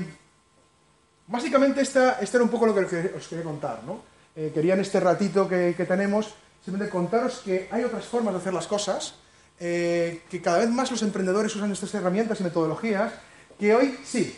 básicamente 1.27 1.81
esta, 1.81 2.19
era 2.21 2.43
un 2.43 2.51
poco 2.51 2.67
lo 2.67 2.75
que 2.75 3.13
os 3.17 3.29
quería 3.29 3.45
contar. 3.45 3.83
¿no? 3.85 4.01
Eh, 4.35 4.51
quería 4.55 4.75
en 4.75 4.81
este 4.81 5.01
ratito 5.01 5.49
que, 5.49 5.75
que 5.77 5.85
tenemos 5.85 6.35
simplemente 6.65 6.93
contaros 6.93 7.39
que 7.45 7.69
hay 7.71 7.85
otras 7.85 8.05
formas 8.05 8.35
de 8.35 8.41
hacer 8.41 8.53
las 8.53 8.67
cosas, 8.67 9.15
eh, 9.61 10.23
que 10.29 10.43
cada 10.43 10.59
vez 10.59 10.69
más 10.69 10.91
los 10.91 11.03
emprendedores 11.03 11.55
usan 11.55 11.71
estas 11.71 11.95
herramientas 11.95 12.41
y 12.41 12.45
metodologías, 12.45 13.13
que 13.59 13.75
hoy 13.75 13.97
sí, 14.05 14.37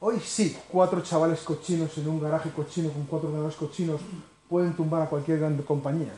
hoy 0.00 0.18
sí, 0.24 0.56
cuatro 0.68 1.02
chavales 1.02 1.40
cochinos 1.40 1.96
en 1.98 2.08
un 2.08 2.20
garaje 2.20 2.50
cochino 2.50 2.90
con 2.90 3.04
cuatro 3.04 3.28
ordenadores 3.28 3.58
cochinos 3.58 4.00
pueden 4.48 4.72
tumbar 4.72 5.02
a 5.02 5.06
cualquier 5.06 5.38
gran 5.38 5.56
compañía. 5.58 6.12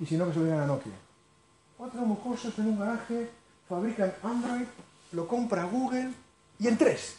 Y 0.00 0.06
si 0.06 0.16
no, 0.16 0.26
que 0.26 0.32
se 0.32 0.38
lo 0.38 0.44
digan 0.44 0.60
a 0.60 0.66
Nokia. 0.66 0.92
Cuatro 1.76 2.02
mocosos 2.02 2.58
en 2.58 2.66
un 2.66 2.78
garaje 2.78 3.30
fabrican 3.68 4.12
Android, 4.22 4.66
lo 5.12 5.26
compra 5.28 5.64
Google 5.64 6.12
y 6.58 6.68
en 6.68 6.78
tres, 6.78 7.16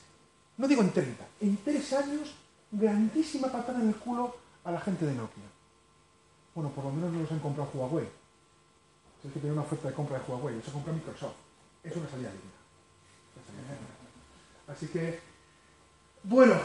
no 0.57 0.67
digo 0.67 0.81
en 0.81 0.91
30, 0.91 1.25
en 1.41 1.57
tres 1.57 1.93
años, 1.93 2.35
grandísima 2.71 3.49
patada 3.49 3.81
en 3.81 3.89
el 3.89 3.95
culo 3.95 4.35
a 4.63 4.71
la 4.71 4.79
gente 4.79 5.05
de 5.05 5.13
Nokia. 5.13 5.43
Bueno, 6.53 6.69
por 6.69 6.85
lo 6.85 6.91
menos 6.91 7.11
no 7.11 7.21
los 7.21 7.31
han 7.31 7.39
comprado 7.39 7.69
Huawei 7.73 8.07
es 9.27 9.33
que 9.33 9.39
tiene 9.39 9.53
una 9.53 9.63
oferta 9.63 9.87
de 9.87 9.93
compra 9.93 10.19
de 10.19 10.25
Huawei, 10.25 10.61
se 10.63 10.71
compra 10.71 10.93
Microsoft. 10.93 11.35
Es 11.83 11.95
una 11.95 12.09
salida 12.09 12.29
digna. 12.29 12.51
Así 14.67 14.87
que, 14.87 15.19
bueno, 16.23 16.55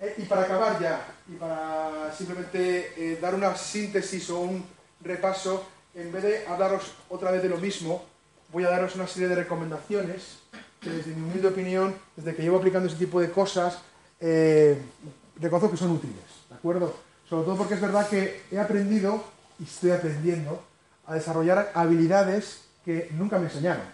eh, 0.00 0.14
y 0.18 0.22
para 0.22 0.42
acabar 0.42 0.80
ya, 0.80 1.06
y 1.28 1.34
para 1.34 2.12
simplemente 2.12 2.92
eh, 2.96 3.18
dar 3.20 3.34
una 3.34 3.54
síntesis 3.56 4.28
o 4.30 4.40
un 4.40 4.64
repaso, 5.04 5.64
en 5.94 6.10
vez 6.10 6.22
de 6.22 6.46
hablaros 6.46 6.92
otra 7.08 7.30
vez 7.30 7.42
de 7.42 7.48
lo 7.48 7.58
mismo, 7.58 8.04
voy 8.52 8.64
a 8.64 8.70
daros 8.70 8.94
una 8.96 9.06
serie 9.06 9.28
de 9.28 9.36
recomendaciones 9.36 10.38
que 10.80 10.90
desde 10.90 11.14
mi 11.14 11.22
humilde 11.28 11.48
opinión, 11.48 11.94
desde 12.16 12.34
que 12.34 12.42
llevo 12.42 12.58
aplicando 12.58 12.88
ese 12.88 12.98
tipo 12.98 13.20
de 13.20 13.30
cosas, 13.30 13.78
eh, 14.20 14.80
reconozco 15.40 15.70
que 15.70 15.76
son 15.76 15.92
útiles, 15.92 16.16
¿de 16.48 16.56
acuerdo? 16.56 16.94
Sobre 17.28 17.44
todo 17.44 17.56
porque 17.56 17.74
es 17.74 17.80
verdad 17.80 18.08
que 18.08 18.42
he 18.50 18.58
aprendido 18.58 19.24
y 19.58 19.64
estoy 19.64 19.92
aprendiendo 19.92 20.62
a 21.06 21.14
desarrollar 21.14 21.72
habilidades 21.74 22.62
que 22.84 23.08
nunca 23.12 23.38
me 23.38 23.46
enseñaron 23.46 23.86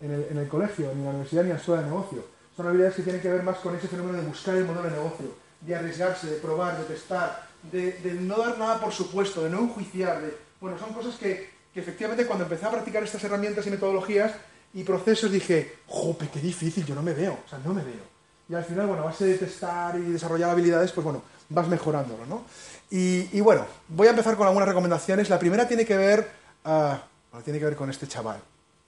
en 0.00 0.36
el, 0.36 0.48
colegio, 0.48 0.86
ni 0.92 1.00
en 1.00 1.04
la 1.04 1.10
universidad, 1.10 1.42
ni 1.42 1.50
en 1.50 1.54
la 1.56 1.60
escuela 1.60 1.82
de 1.82 1.88
negocio. 1.88 2.24
Son 2.56 2.66
habilidades 2.66 2.96
que 2.96 3.02
tienen 3.02 3.20
que 3.20 3.30
ver 3.30 3.42
más 3.42 3.58
con 3.58 3.74
ese 3.74 3.88
fenómeno 3.88 4.18
de 4.18 4.26
buscar 4.26 4.54
el 4.56 4.64
modelo 4.64 4.88
de 4.88 4.96
negocio, 4.96 5.26
de 5.60 5.74
arriesgarse, 5.74 6.26
de 6.28 6.36
probar, 6.36 6.78
de 6.78 6.84
testar, 6.84 7.45
de, 7.70 8.18
no 8.20 8.38
dar 8.38 8.58
nada 8.58 8.80
por 8.80 8.92
supuesto, 8.92 9.42
de 9.42 9.50
no 9.50 9.60
enjuiciar. 9.60 10.22
De, 10.22 10.36
bueno, 10.60 10.78
son 10.78 10.92
cosas 10.92 11.16
que, 11.16 11.50
que, 11.72 11.80
efectivamente 11.80 12.26
cuando 12.26 12.44
empecé 12.44 12.66
a 12.66 12.70
practicar 12.70 13.02
estas 13.02 13.22
herramientas 13.24 13.66
y 13.66 13.70
metodologías 13.70 14.32
y 14.74 14.84
procesos 14.84 15.30
dije, 15.30 15.76
¡jope, 15.86 16.28
qué 16.32 16.40
difícil! 16.40 16.84
Yo 16.84 16.94
no 16.94 17.02
me 17.02 17.14
veo, 17.14 17.38
o 17.44 17.48
sea, 17.48 17.58
no 17.64 17.72
me 17.72 17.82
veo. 17.82 18.16
Y 18.48 18.54
al 18.54 18.64
final, 18.64 18.86
bueno, 18.86 19.02
a 19.02 19.06
base 19.06 19.26
de 19.26 19.38
testar 19.38 19.96
y 19.96 20.02
desarrollar 20.02 20.50
habilidades, 20.50 20.92
pues 20.92 21.04
bueno, 21.04 21.22
vas 21.48 21.68
mejorándolo, 21.68 22.26
¿no? 22.26 22.44
Y, 22.90 23.40
bueno, 23.40 23.66
voy 23.88 24.06
a 24.06 24.10
empezar 24.10 24.36
con 24.36 24.46
algunas 24.46 24.68
recomendaciones. 24.68 25.28
La 25.28 25.38
primera 25.38 25.66
tiene 25.66 25.84
que 25.84 25.96
ver, 25.96 26.30
ah, 26.64 27.02
tiene 27.44 27.58
que 27.58 27.64
ver 27.64 27.76
con 27.76 27.90
este 27.90 28.06
chaval. 28.06 28.40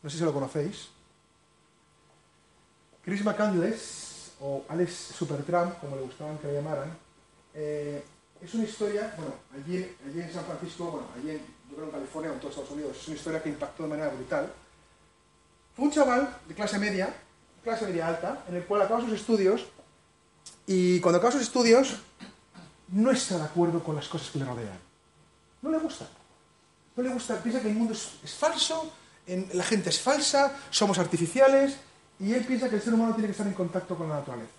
No 0.02 0.08
sé 0.08 0.18
si 0.18 0.24
lo 0.24 0.32
conocéis. 0.32 0.88
Chris 3.02 3.24
McCandless, 3.24 4.32
o 4.40 4.64
Alex 4.68 4.92
Supertramp, 4.92 5.80
como 5.80 5.96
le 5.96 6.02
gustaban 6.02 6.38
que 6.38 6.46
le 6.46 6.54
llamaran, 6.54 6.96
eh, 7.54 8.04
es 8.42 8.54
una 8.54 8.64
historia, 8.64 9.14
bueno, 9.16 9.34
allí, 9.54 9.96
allí, 10.06 10.20
en 10.20 10.32
San 10.32 10.44
Francisco, 10.44 10.84
bueno, 10.84 11.06
allí 11.16 11.30
en, 11.30 11.38
yo 11.68 11.76
creo 11.76 11.86
en 11.86 11.92
California 11.92 12.32
en 12.32 12.38
todos 12.38 12.54
Estados 12.54 12.70
Unidos, 12.72 12.96
es 12.96 13.08
una 13.08 13.16
historia 13.16 13.42
que 13.42 13.48
impactó 13.48 13.82
de 13.82 13.88
manera 13.88 14.08
brutal. 14.10 14.52
Fue 15.74 15.84
un 15.84 15.90
chaval 15.90 16.36
de 16.46 16.54
clase 16.54 16.78
media, 16.78 17.14
clase 17.62 17.86
media 17.86 18.08
alta, 18.08 18.44
en 18.48 18.56
el 18.56 18.64
cual 18.64 18.82
acaba 18.82 19.00
sus 19.00 19.12
estudios, 19.12 19.66
y 20.66 21.00
cuando 21.00 21.18
acaba 21.18 21.32
sus 21.32 21.42
estudios, 21.42 21.98
no 22.88 23.10
está 23.10 23.38
de 23.38 23.44
acuerdo 23.44 23.82
con 23.82 23.96
las 23.96 24.08
cosas 24.08 24.30
que 24.30 24.38
le 24.38 24.44
rodean. 24.44 24.78
No 25.62 25.70
le 25.70 25.78
gusta. 25.78 26.06
No 26.96 27.02
le 27.02 27.10
gusta, 27.10 27.40
piensa 27.42 27.60
que 27.60 27.68
el 27.68 27.74
mundo 27.74 27.94
es, 27.94 28.34
falso, 28.34 28.92
la 29.26 29.64
gente 29.64 29.90
es 29.90 30.00
falsa, 30.00 30.52
somos 30.70 30.98
artificiales, 30.98 31.76
y 32.18 32.32
él 32.32 32.44
piensa 32.44 32.68
que 32.68 32.76
el 32.76 32.82
ser 32.82 32.94
humano 32.94 33.14
tiene 33.14 33.28
que 33.28 33.32
estar 33.32 33.46
en 33.46 33.54
contacto 33.54 33.96
con 33.96 34.08
la 34.08 34.16
naturaleza. 34.16 34.57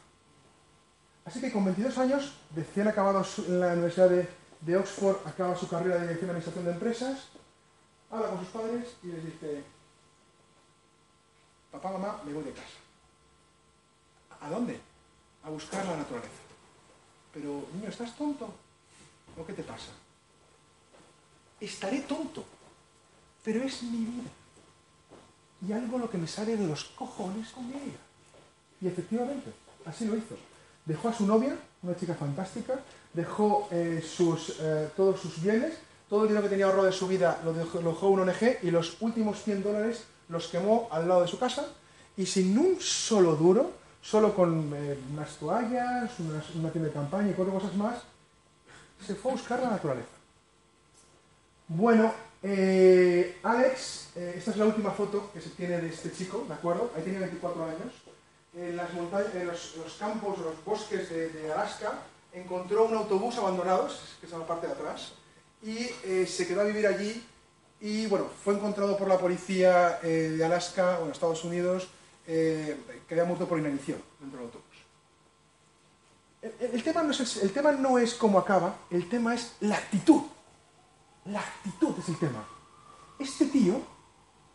Así 1.29 1.39
que 1.41 1.51
con 1.51 1.63
22 1.63 1.95
años, 1.99 2.33
recién 2.55 2.87
acabado 2.87 3.23
en 3.47 3.59
la 3.59 3.73
Universidad 3.73 4.09
de, 4.09 4.77
Oxford, 4.77 5.17
acaba 5.27 5.55
su 5.55 5.67
carrera 5.67 5.97
de 5.97 6.01
dirección 6.01 6.25
de 6.25 6.31
administración 6.31 6.65
de 6.65 6.71
empresas, 6.71 7.27
habla 8.09 8.29
con 8.29 8.39
sus 8.39 8.47
padres 8.47 8.95
y 9.03 9.07
les 9.09 9.23
dice, 9.23 9.63
papá, 11.71 11.91
mamá, 11.91 12.19
me 12.25 12.33
voy 12.33 12.43
de 12.45 12.53
casa. 12.53 12.79
¿A 14.41 14.49
dónde? 14.49 14.79
A 15.43 15.51
buscar 15.51 15.85
la 15.85 15.97
naturaleza. 15.97 16.41
Pero, 17.31 17.63
niño, 17.75 17.89
¿estás 17.89 18.17
tonto? 18.17 18.51
¿O 19.37 19.45
qué 19.45 19.53
te 19.53 19.61
pasa? 19.61 19.91
Estaré 21.59 21.99
tonto, 21.99 22.43
pero 23.43 23.61
es 23.61 23.83
mi 23.83 24.03
vida. 24.03 24.31
Y 25.61 25.73
algo 25.73 25.99
lo 25.99 26.09
que 26.09 26.17
me 26.17 26.25
sale 26.25 26.57
de 26.57 26.65
los 26.65 26.85
cojones 26.85 27.51
con 27.51 27.67
vida. 27.67 27.99
Y 28.81 28.87
efectivamente, 28.87 29.53
así 29.85 30.05
lo 30.05 30.17
hizo. 30.17 30.48
Dejó 30.89 31.09
a 31.09 31.13
su 31.13 31.27
novia, 31.27 31.55
una 31.83 31.95
chica 31.95 32.15
fantástica, 32.15 32.79
dejó 33.13 33.67
eh, 33.69 34.03
sus, 34.03 34.55
eh, 34.59 34.89
todos 34.97 35.19
sus 35.19 35.39
bienes, 35.39 35.75
todo 36.09 36.23
el 36.23 36.29
dinero 36.29 36.41
que 36.41 36.49
tenía 36.49 36.65
ahorrado 36.65 36.87
de 36.87 36.91
su 36.91 37.07
vida 37.07 37.39
lo 37.45 37.53
dejó, 37.53 38.09
un 38.09 38.21
ONG 38.21 38.57
y 38.63 38.71
los 38.71 38.99
últimos 38.99 39.43
100 39.43 39.61
dólares 39.61 40.05
los 40.29 40.47
quemó 40.47 40.89
al 40.91 41.07
lado 41.07 41.21
de 41.21 41.27
su 41.27 41.37
casa 41.37 41.67
y 42.17 42.25
sin 42.25 42.57
un 42.57 42.81
solo 42.81 43.35
duro 43.35 43.69
solo 44.01 44.33
con 44.33 44.73
eh, 44.75 44.97
unas 45.13 45.35
toallas, 45.35 46.09
una 46.55 46.71
tienda 46.71 46.87
de 46.87 46.91
campaña 46.91 47.29
y 47.29 47.33
cuatro 47.33 47.53
cosas 47.53 47.75
más, 47.75 47.99
se 49.05 49.13
fue 49.13 49.33
a 49.33 49.35
buscar 49.35 49.61
la 49.61 49.69
naturaleza. 49.69 50.09
Bueno, 51.67 52.11
Alex, 53.43 54.07
esta 54.15 54.51
es 54.51 54.57
la 54.57 54.65
última 54.65 54.89
foto 54.89 55.29
que 55.31 55.39
se 55.39 55.51
tiene 55.51 55.79
de 55.79 55.89
este 55.89 56.11
chico, 56.11 56.45
¿de 56.47 56.53
acuerdo? 56.55 56.89
Ahí 56.95 57.03
tiene 57.03 57.19
24 57.19 57.63
años. 57.63 58.08
En, 58.55 58.75
las 58.75 58.93
montañas, 58.93 59.33
en 59.35 59.47
los, 59.47 59.95
campos, 59.99 60.39
los 60.39 60.63
bosques 60.65 61.09
de, 61.09 61.51
Alaska, 61.51 61.99
encontró 62.33 62.85
un 62.85 62.95
autobús 62.95 63.37
abandonado, 63.37 63.87
que 64.19 64.27
es 64.27 64.33
en 64.33 64.39
la 64.39 64.47
parte 64.47 64.67
de 64.67 64.73
atrás, 64.73 65.13
y 65.61 65.85
se 66.25 66.47
quedó 66.47 66.61
a 66.61 66.65
vivir 66.65 66.87
allí 66.87 67.23
y 67.81 68.07
bueno, 68.07 68.25
fue 68.43 68.55
encontrado 68.55 68.97
por 68.97 69.07
la 69.07 69.17
policía 69.17 69.99
eh, 70.03 70.35
de 70.37 70.45
Alaska, 70.45 70.97
bueno, 70.97 71.13
Estados 71.13 71.43
Unidos, 71.45 71.87
eh, 72.27 72.77
que 73.07 73.13
había 73.13 73.23
muerto 73.23 73.47
por 73.47 73.57
inanición 73.57 74.01
dentro 74.19 74.39
del 74.39 74.47
autobús. 74.47 74.65
El, 76.41 76.83
tema 76.83 77.03
no 77.03 77.11
es, 77.11 77.37
el 77.37 77.51
tema 77.51 77.71
no 77.73 77.97
es 77.97 78.13
cómo 78.13 78.39
acaba, 78.39 78.75
el 78.89 79.07
tema 79.09 79.33
es 79.33 79.55
la 79.61 79.75
actitud. 79.75 80.21
La 81.25 81.39
actitud 81.39 81.93
es 81.99 82.09
el 82.09 82.17
tema. 82.17 82.47
Este 83.17 83.45
tío, 83.45 83.81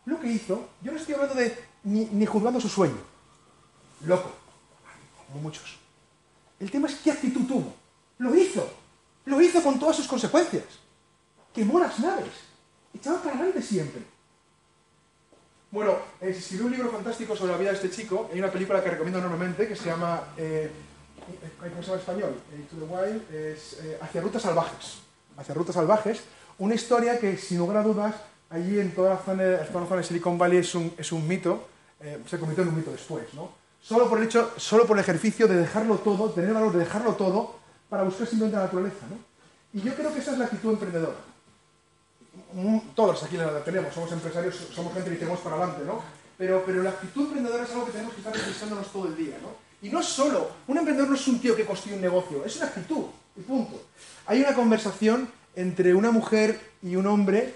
lo 0.05 0.19
que 0.19 0.27
hizo, 0.27 0.69
yo 0.81 0.91
no 0.91 0.97
estoy 0.97 1.15
hablando 1.15 1.35
de 1.35 1.57
ni, 1.83 2.05
ni 2.05 2.25
juzgando 2.25 2.59
su 2.59 2.69
sueño. 2.69 3.14
Loco, 4.05 4.31
como 5.27 5.41
muchos. 5.41 5.77
El 6.59 6.71
tema 6.71 6.87
es 6.87 6.95
qué 6.95 7.11
actitud 7.11 7.45
tuvo. 7.45 7.73
Lo 8.19 8.35
hizo. 8.35 8.67
Lo 9.25 9.41
hizo 9.41 9.61
con 9.61 9.79
todas 9.79 9.95
sus 9.95 10.07
consecuencias. 10.07 10.63
Quemó 11.53 11.79
las 11.79 11.99
naves 11.99 12.45
echaba 12.95 13.21
para 13.21 13.35
adelante 13.35 13.61
siempre. 13.61 14.01
Bueno, 15.71 15.97
eh, 16.21 16.29
escribió 16.29 16.67
un 16.67 16.71
libro 16.71 16.89
fantástico 16.89 17.35
sobre 17.35 17.51
la 17.51 17.57
vida 17.57 17.69
de 17.71 17.75
este 17.75 17.89
chico. 17.89 18.29
Hay 18.31 18.39
una 18.39 18.51
película 18.51 18.83
que 18.83 18.89
recomiendo 18.89 19.19
enormemente 19.19 19.67
que 19.67 19.75
se 19.75 19.85
llama. 19.85 20.23
Eh, 20.37 20.71
¿Cómo 21.59 21.81
se 21.81 21.89
llama 21.89 21.93
en 21.93 21.99
español? 21.99 22.41
Eh, 22.53 22.65
to 22.69 22.77
the 22.77 22.85
Wild. 22.85 23.33
Es 23.33 23.79
eh, 23.81 23.97
Hacia 24.01 24.21
Rutas 24.21 24.41
Salvajes. 24.41 24.99
Hacia 25.37 25.53
Rutas 25.53 25.75
Salvajes. 25.75 26.23
Una 26.57 26.75
historia 26.75 27.19
que, 27.19 27.37
sin 27.37 27.57
lugar 27.57 27.77
a 27.77 27.83
dudas, 27.83 28.15
allí 28.49 28.79
en 28.79 28.93
toda 28.93 29.09
la 29.09 29.17
zona, 29.17 29.57
toda 29.65 29.81
la 29.81 29.87
zona 29.87 29.97
de 29.97 30.03
Silicon 30.03 30.37
Valley 30.37 30.59
es 30.59 30.73
un, 30.73 30.93
es 30.97 31.11
un 31.11 31.27
mito. 31.27 31.67
se 32.29 32.39
convirtió 32.39 32.63
en 32.63 32.69
un 32.69 32.77
mito 32.77 32.91
después, 32.91 33.33
¿no? 33.33 33.64
Solo 33.85 34.09
por 34.09 34.17
el 34.17 34.25
hecho, 34.25 34.51
solo 34.57 34.87
por 34.87 34.97
el 34.97 35.03
ejercicio 35.03 35.47
de 35.47 35.57
dejarlo 35.57 35.97
todo, 35.99 36.31
tener 36.31 36.53
valor 36.53 36.73
de 36.73 36.79
dejarlo 36.79 37.13
todo 37.13 37.55
para 37.87 38.03
buscar 38.03 38.25
simplemente 38.25 38.57
la 38.57 38.63
naturaleza, 38.63 39.05
¿no? 39.09 39.17
Y 39.73 39.83
yo 39.83 39.93
creo 39.93 40.11
que 40.11 40.19
esa 40.19 40.31
es 40.31 40.39
la 40.39 40.45
actitud 40.45 40.71
emprendedora 40.71 41.35
todos 42.95 43.23
aquí 43.23 43.37
la 43.37 43.63
tenemos, 43.63 43.93
somos 43.93 44.11
empresarios, 44.11 44.55
somos 44.73 44.93
gente 44.93 45.09
que 45.09 45.17
tenemos 45.17 45.39
para 45.39 45.55
adelante, 45.57 45.83
¿no? 45.85 46.01
Pero, 46.37 46.63
pero 46.65 46.83
la 46.83 46.91
actitud 46.91 47.25
emprendedora 47.25 47.63
es 47.63 47.71
algo 47.71 47.85
que 47.85 47.91
tenemos 47.91 48.13
que 48.13 48.19
estar 48.19 48.35
revisándonos 48.35 48.91
todo 48.91 49.07
el 49.07 49.15
día, 49.15 49.37
¿no? 49.41 49.49
Y 49.81 49.89
no 49.89 50.01
solo, 50.01 50.51
un 50.67 50.77
emprendedor 50.77 51.09
no 51.09 51.15
es 51.15 51.27
un 51.27 51.39
tío 51.39 51.55
que 51.55 51.65
construye 51.65 51.95
un 51.95 52.01
negocio, 52.01 52.45
es 52.45 52.55
una 52.57 52.67
actitud, 52.67 53.05
y 53.35 53.41
punto. 53.41 53.81
Hay 54.25 54.41
una 54.41 54.53
conversación 54.53 55.29
entre 55.55 55.93
una 55.93 56.11
mujer 56.11 56.59
y 56.81 56.95
un 56.95 57.07
hombre 57.07 57.55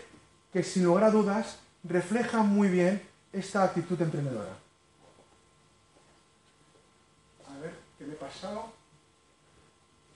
que 0.52 0.64
sin 0.64 0.84
lugar 0.84 1.06
a 1.06 1.12
dudas 1.12 1.58
refleja 1.84 2.44
muy 2.44 2.68
bien 2.68 3.02
esta 3.32 3.64
actitud 3.64 4.02
emprendedora. 4.02 4.52
A 7.48 7.62
ver, 7.62 7.72
¿qué 7.98 7.99
me 8.10 8.16
he 8.16 8.18
pasado? 8.18 8.66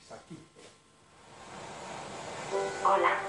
Está 0.01 0.15
aquí. 0.15 0.37
Hola. 2.83 3.19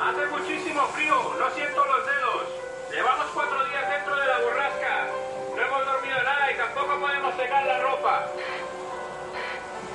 Hace 0.00 0.26
muchísimo 0.26 0.86
frío, 0.94 1.34
no 1.38 1.50
siento 1.50 1.84
los 1.84 2.06
dedos. 2.06 2.48
Llevamos 2.90 3.26
cuatro 3.34 3.62
días 3.66 3.90
dentro 3.90 4.16
de 4.16 4.26
la 4.26 4.38
borrasca. 4.38 5.06
No 5.54 5.62
hemos 5.62 5.84
dormido 5.84 6.22
nada 6.22 6.50
y 6.50 6.56
tampoco 6.56 6.98
podemos 6.98 7.34
secar 7.36 7.66
la 7.66 7.78
ropa. 7.80 8.26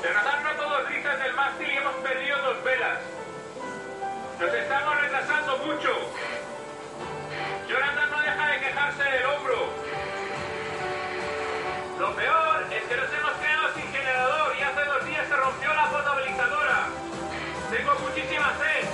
Se 0.01 0.13
nos 0.13 0.25
han 0.25 0.43
roto 0.43 0.69
dos 0.69 0.91
listas 0.91 1.19
del 1.19 1.33
mástil 1.33 1.71
y 1.71 1.77
hemos 1.77 1.95
perdido 1.95 2.37
dos 2.43 2.63
velas. 2.63 2.99
Nos 4.39 4.53
estamos 4.53 5.01
retrasando 5.01 5.57
mucho. 5.59 5.89
Jonathan 7.67 8.11
no 8.11 8.21
deja 8.21 8.47
de 8.47 8.59
quejarse 8.59 9.03
del 9.03 9.25
hombro. 9.25 9.72
Lo 12.03 12.13
peor 12.15 12.65
es 12.69 12.83
que 12.83 12.97
nos 12.97 13.13
hemos 13.13 13.31
quedado 13.39 13.73
sin 13.75 13.89
generador 13.93 14.53
y 14.59 14.61
hace 14.61 14.83
dos 14.83 15.05
días 15.05 15.25
se 15.25 15.35
rompió 15.37 15.73
la 15.73 15.89
potabilizadora. 15.89 16.89
Tengo 17.71 17.93
muchísima 18.01 18.53
sed 18.57 18.89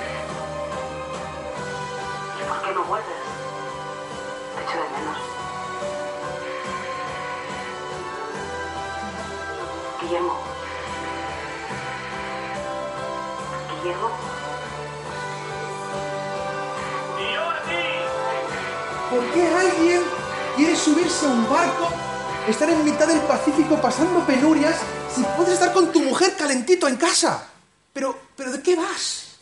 qué 2.69 2.76
no 2.76 2.84
vuelves? 2.84 3.07
Te 4.56 4.61
echo 4.61 4.77
de 4.77 4.90
menos. 4.90 5.18
Guillermo. 10.02 10.40
Guillermo. 13.72 14.10
Y 17.18 17.34
yo 17.34 17.49
a 17.49 17.60
ti. 17.64 17.84
¿Por 19.10 19.23
qué 19.34 19.48
alguien 19.48 20.03
quiere 20.56 20.76
subirse 20.76 21.26
a 21.26 21.30
un 21.30 21.49
barco, 21.49 21.90
estar 22.50 22.70
en 22.70 22.84
mitad 22.84 23.08
del 23.08 23.22
Pacífico 23.22 23.80
pasando 23.82 24.26
penurias, 24.26 24.76
si 25.14 25.24
puedes 25.38 25.54
estar 25.54 25.72
con 25.74 25.92
tu 25.92 26.02
mujer 26.02 26.36
calentito 26.36 26.88
en 26.88 26.96
casa? 26.96 27.48
Pero, 27.94 28.18
pero 28.36 28.52
¿de 28.52 28.62
qué 28.62 28.76
vas? 28.76 29.38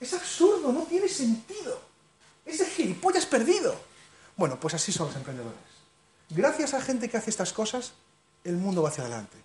Es 0.00 0.12
absurdo, 0.14 0.72
no 0.72 0.82
tiene 0.82 1.08
sentido. 1.08 1.80
Ese 2.44 2.66
gilipollas 2.66 3.26
perdido. 3.26 3.74
Bueno, 4.36 4.58
pues 4.58 4.74
así 4.74 4.92
son 4.92 5.08
los 5.08 5.16
emprendedores. 5.16 5.58
Gracias 6.30 6.74
a 6.74 6.80
gente 6.80 7.08
que 7.08 7.16
hace 7.16 7.30
estas 7.30 7.52
cosas, 7.52 7.92
el 8.42 8.56
mundo 8.56 8.82
va 8.82 8.88
hacia 8.88 9.04
adelante. 9.04 9.36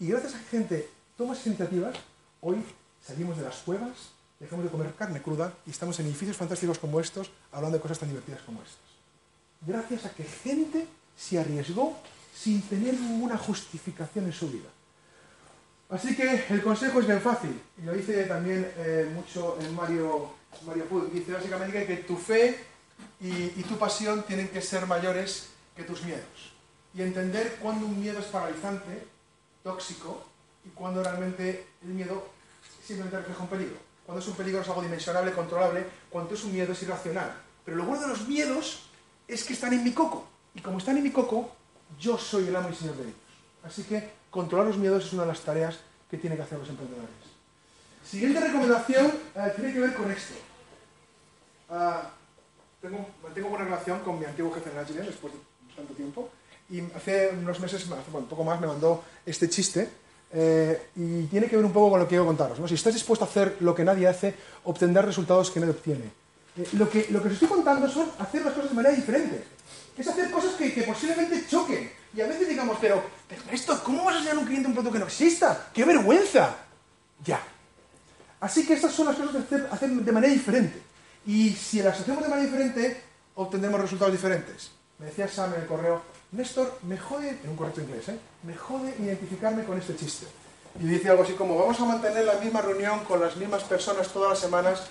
Y 0.00 0.08
gracias 0.08 0.34
a 0.34 0.38
gente 0.50 0.88
toma 1.16 1.34
esas 1.34 1.48
iniciativas, 1.48 1.96
hoy 2.40 2.64
salimos 3.04 3.36
de 3.36 3.42
las 3.42 3.56
cuevas, 3.56 4.10
dejamos 4.38 4.64
de 4.64 4.70
comer 4.70 4.94
carne 4.94 5.20
cruda 5.20 5.52
y 5.66 5.70
estamos 5.70 5.98
en 5.98 6.06
edificios 6.06 6.36
fantásticos 6.36 6.78
como 6.78 7.00
estos, 7.00 7.30
hablando 7.50 7.76
de 7.76 7.82
cosas 7.82 7.98
tan 7.98 8.08
divertidas 8.08 8.42
como 8.42 8.62
estas. 8.62 8.78
Gracias 9.66 10.04
a 10.04 10.10
que 10.10 10.22
gente 10.22 10.86
se 11.16 11.38
arriesgó 11.38 11.96
sin 12.38 12.62
tener 12.62 12.94
ninguna 12.94 13.36
justificación 13.36 14.26
en 14.26 14.32
su 14.32 14.48
vida. 14.48 14.68
Así 15.90 16.14
que 16.14 16.44
el 16.50 16.62
consejo 16.62 17.00
es 17.00 17.06
bien 17.06 17.20
fácil, 17.20 17.60
y 17.80 17.82
lo 17.82 17.92
dice 17.94 18.24
también 18.24 18.70
eh, 18.76 19.10
mucho 19.14 19.58
en 19.60 19.74
Mario 19.74 20.38
Mario 20.66 20.84
Pud, 20.86 21.08
dice 21.08 21.32
básicamente 21.32 21.86
que 21.86 21.96
tu 21.98 22.16
fe 22.16 22.58
y, 23.20 23.62
tu 23.62 23.76
pasión 23.76 24.22
tienen 24.24 24.48
que 24.48 24.60
ser 24.60 24.86
mayores 24.86 25.50
que 25.76 25.84
tus 25.84 26.02
miedos. 26.02 26.52
Y 26.94 27.02
entender 27.02 27.58
cuándo 27.60 27.86
un 27.86 28.00
miedo 28.00 28.18
es 28.18 28.26
paralizante, 28.26 29.06
tóxico, 29.62 30.24
y 30.64 30.70
cuándo 30.70 31.02
realmente 31.02 31.66
el 31.82 31.88
miedo 31.88 32.28
simplemente 32.84 33.18
refleja 33.18 33.42
un 33.42 33.48
peligro. 33.48 33.76
Cuando 34.04 34.22
es 34.22 34.28
un 34.28 34.34
peligro 34.34 34.62
es 34.62 34.68
algo 34.68 34.82
dimensionable, 34.82 35.32
controlable, 35.32 35.86
cuando 36.10 36.34
es 36.34 36.44
un 36.44 36.52
miedo 36.52 36.72
es 36.72 36.82
irracional. 36.82 37.32
Pero 37.64 37.76
lo 37.76 37.84
bueno 37.84 38.02
de 38.02 38.08
los 38.08 38.26
miedos 38.26 38.88
es 39.26 39.44
que 39.44 39.52
están 39.52 39.72
en 39.74 39.84
mi 39.84 39.92
coco. 39.92 40.26
Y 40.54 40.60
como 40.60 40.78
están 40.78 40.96
en 40.96 41.04
mi 41.04 41.10
coco, 41.10 41.54
yo 41.98 42.18
soy 42.18 42.48
el 42.48 42.56
amo 42.56 42.70
y 42.70 42.74
señor 42.74 42.96
de 42.96 43.04
ellos. 43.04 43.16
Así 43.64 43.82
que 43.82 44.10
controlar 44.30 44.66
los 44.66 44.76
miedos 44.76 45.04
es 45.04 45.12
una 45.12 45.22
de 45.22 45.28
las 45.28 45.40
tareas 45.40 45.78
que 46.10 46.16
tienen 46.16 46.36
que 46.36 46.44
hacer 46.44 46.58
los 46.58 46.68
emprendedores. 46.68 47.10
Siguiente 48.08 48.40
recomendación 48.40 49.06
eh, 49.34 49.52
tiene 49.56 49.72
que 49.72 49.80
ver 49.80 49.94
con 49.94 50.10
esto. 50.10 50.34
Ah, 51.68 52.10
tengo, 52.80 53.06
mantengo 53.22 53.48
buena 53.48 53.64
relación 53.64 54.00
con 54.00 54.18
mi 54.18 54.24
antiguo 54.24 54.52
jefe 54.52 54.70
en 54.70 54.78
Agile 54.78 55.02
después 55.02 55.32
de 55.32 55.38
tanto 55.76 55.94
tiempo. 55.94 56.30
Y 56.70 56.80
hace 56.80 57.30
unos 57.30 57.60
meses, 57.60 57.86
bueno, 57.88 58.02
un 58.14 58.26
poco 58.26 58.44
más, 58.44 58.60
me 58.60 58.66
mandó 58.66 59.02
este 59.24 59.48
chiste. 59.48 59.88
Eh, 60.30 60.90
y 60.96 61.24
tiene 61.24 61.48
que 61.48 61.56
ver 61.56 61.64
un 61.64 61.72
poco 61.72 61.90
con 61.90 62.00
lo 62.00 62.06
que 62.06 62.10
quiero 62.10 62.26
contaros. 62.26 62.58
¿no? 62.58 62.68
Si 62.68 62.74
estás 62.74 62.94
dispuesto 62.94 63.24
a 63.24 63.28
hacer 63.28 63.56
lo 63.60 63.74
que 63.74 63.84
nadie 63.84 64.06
hace, 64.06 64.34
obtendrás 64.64 65.04
resultados 65.04 65.50
que 65.50 65.60
nadie 65.60 65.72
obtiene. 65.72 66.04
Eh, 66.56 66.68
lo, 66.72 66.88
que, 66.88 67.06
lo 67.10 67.22
que 67.22 67.28
os 67.28 67.34
estoy 67.34 67.48
contando 67.48 67.88
son 67.88 68.10
hacer 68.18 68.44
las 68.44 68.52
cosas 68.52 68.70
de 68.70 68.76
manera 68.76 68.94
diferente. 68.94 69.44
Es 69.98 70.06
hacer 70.06 70.30
cosas 70.30 70.54
que, 70.54 70.72
que 70.72 70.82
posiblemente 70.82 71.46
choquen. 71.48 71.90
Y 72.14 72.20
a 72.20 72.26
veces 72.26 72.48
digamos, 72.48 72.78
pero, 72.80 73.02
pero 73.28 73.42
esto, 73.52 73.82
¿cómo 73.82 74.04
vas 74.04 74.14
a 74.14 74.18
enseñar 74.18 74.36
a 74.36 74.40
un 74.40 74.46
cliente 74.46 74.68
un 74.68 74.74
producto 74.74 74.92
que 74.92 74.98
no 75.00 75.06
exista? 75.06 75.68
¡Qué 75.74 75.84
vergüenza! 75.84 76.56
Ya. 77.24 77.40
Así 78.40 78.66
que 78.66 78.74
estas 78.74 78.92
son 78.92 79.06
las 79.06 79.16
cosas 79.16 79.44
que 79.44 79.54
hacer 79.56 79.90
de 79.90 80.12
manera 80.12 80.32
diferente. 80.32 80.80
Y 81.26 81.50
si 81.50 81.82
las 81.82 82.00
hacemos 82.00 82.22
de 82.22 82.28
manera 82.28 82.46
diferente, 82.46 83.02
obtendremos 83.34 83.80
resultados 83.80 84.12
diferentes. 84.12 84.70
Me 84.98 85.06
decía 85.06 85.28
Sam 85.28 85.54
en 85.54 85.62
el 85.62 85.66
correo, 85.66 86.02
Néstor, 86.32 86.78
me 86.82 86.98
jode, 86.98 87.38
en 87.42 87.50
un 87.50 87.56
correcto 87.56 87.80
inglés, 87.80 88.08
¿eh? 88.08 88.18
me 88.42 88.56
jode 88.56 88.94
identificarme 88.98 89.64
con 89.64 89.78
este 89.78 89.96
chiste. 89.96 90.26
Y 90.80 90.84
dice 90.84 91.08
algo 91.10 91.22
así 91.22 91.32
como, 91.32 91.58
vamos 91.58 91.80
a 91.80 91.84
mantener 91.84 92.24
la 92.24 92.34
misma 92.34 92.60
reunión 92.62 93.04
con 93.04 93.20
las 93.20 93.36
mismas 93.36 93.64
personas 93.64 94.08
todas 94.08 94.30
las 94.30 94.38
semanas 94.38 94.82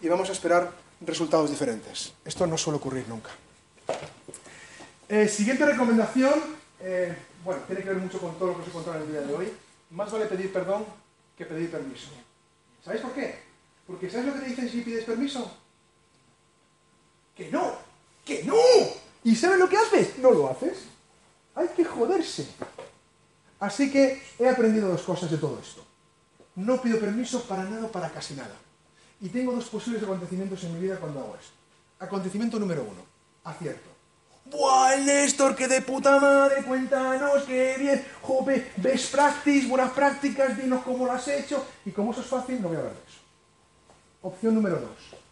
y 0.00 0.08
vamos 0.08 0.28
a 0.28 0.32
esperar 0.32 0.70
resultados 1.00 1.50
diferentes. 1.50 2.12
Esto 2.24 2.46
no 2.46 2.56
suele 2.56 2.76
ocurrir 2.76 3.08
nunca. 3.08 3.30
Eh, 5.12 5.28
siguiente 5.28 5.66
recomendación, 5.66 6.32
eh, 6.80 7.14
bueno, 7.44 7.60
tiene 7.66 7.82
que 7.82 7.88
ver 7.90 7.98
mucho 7.98 8.18
con 8.18 8.34
todo 8.38 8.48
lo 8.48 8.56
que 8.56 8.62
os 8.62 8.68
he 8.68 8.70
contado 8.70 8.96
en 8.96 9.02
el 9.02 9.10
día 9.10 9.20
de 9.20 9.34
hoy. 9.34 9.52
Más 9.90 10.10
vale 10.10 10.24
pedir 10.24 10.50
perdón 10.50 10.86
que 11.36 11.44
pedir 11.44 11.70
permiso. 11.70 12.08
¿Sabéis 12.82 13.02
por 13.02 13.12
qué? 13.12 13.38
Porque 13.86 14.08
¿sabes 14.08 14.28
lo 14.28 14.32
que 14.32 14.38
te 14.38 14.46
dicen 14.46 14.70
si 14.70 14.80
pides 14.80 15.04
permiso? 15.04 15.54
que 17.36 17.50
no, 17.50 17.74
que 18.24 18.42
no. 18.44 18.56
¿Y 19.22 19.36
sabes 19.36 19.58
lo 19.58 19.68
que 19.68 19.76
haces? 19.76 20.16
No 20.16 20.30
lo 20.30 20.48
haces. 20.48 20.84
Hay 21.56 21.68
que 21.76 21.84
joderse. 21.84 22.46
Así 23.60 23.92
que 23.92 24.22
he 24.38 24.48
aprendido 24.48 24.88
dos 24.88 25.02
cosas 25.02 25.30
de 25.30 25.36
todo 25.36 25.58
esto. 25.60 25.84
No 26.56 26.80
pido 26.80 26.98
permiso 26.98 27.42
para 27.42 27.64
nada 27.64 27.84
o 27.84 27.92
para 27.92 28.10
casi 28.10 28.32
nada. 28.32 28.56
Y 29.20 29.28
tengo 29.28 29.52
dos 29.52 29.68
posibles 29.68 30.02
acontecimientos 30.02 30.64
en 30.64 30.72
mi 30.72 30.80
vida 30.80 30.96
cuando 30.96 31.20
hago 31.20 31.36
esto. 31.38 31.52
Acontecimiento 31.98 32.58
número 32.58 32.80
uno. 32.80 33.04
Acierto. 33.44 33.91
¡Buah, 34.52 34.96
Néstor, 34.96 35.56
que 35.56 35.66
de 35.66 35.80
puta 35.80 36.20
madre! 36.20 36.62
Cuéntanos, 36.62 37.44
qué 37.44 37.76
bien. 37.78 38.06
Jope, 38.20 38.72
best 38.76 39.12
practice, 39.12 39.66
buenas 39.66 39.92
prácticas, 39.92 40.56
dinos 40.56 40.82
cómo 40.84 41.06
lo 41.06 41.12
has 41.12 41.26
hecho. 41.28 41.66
Y 41.84 41.90
como 41.90 42.12
eso 42.12 42.20
es 42.20 42.26
fácil, 42.26 42.60
no 42.60 42.68
voy 42.68 42.76
a 42.76 42.80
hablar 42.80 42.94
de 42.94 43.00
eso. 43.00 43.20
Opción 44.22 44.54
número 44.54 44.78
dos 44.78 45.22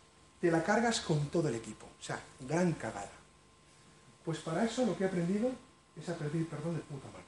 te 0.40 0.50
la 0.50 0.64
cargas 0.64 1.00
con 1.00 1.26
todo 1.26 1.48
el 1.48 1.54
equipo. 1.54 1.86
O 1.86 2.02
sea, 2.02 2.18
gran 2.40 2.72
cagada. 2.72 3.10
Pues 4.24 4.38
para 4.38 4.64
eso 4.64 4.86
lo 4.86 4.96
que 4.96 5.04
he 5.04 5.06
aprendido 5.06 5.50
es 5.96 6.08
a 6.08 6.14
pedir 6.14 6.48
perdón 6.48 6.76
de 6.76 6.80
puta 6.80 7.08
madre. 7.08 7.24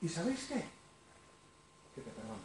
¿Y 0.00 0.08
sabéis 0.08 0.46
qué? 0.48 0.64
Que 1.94 2.00
te 2.00 2.10
perdona. 2.10 2.40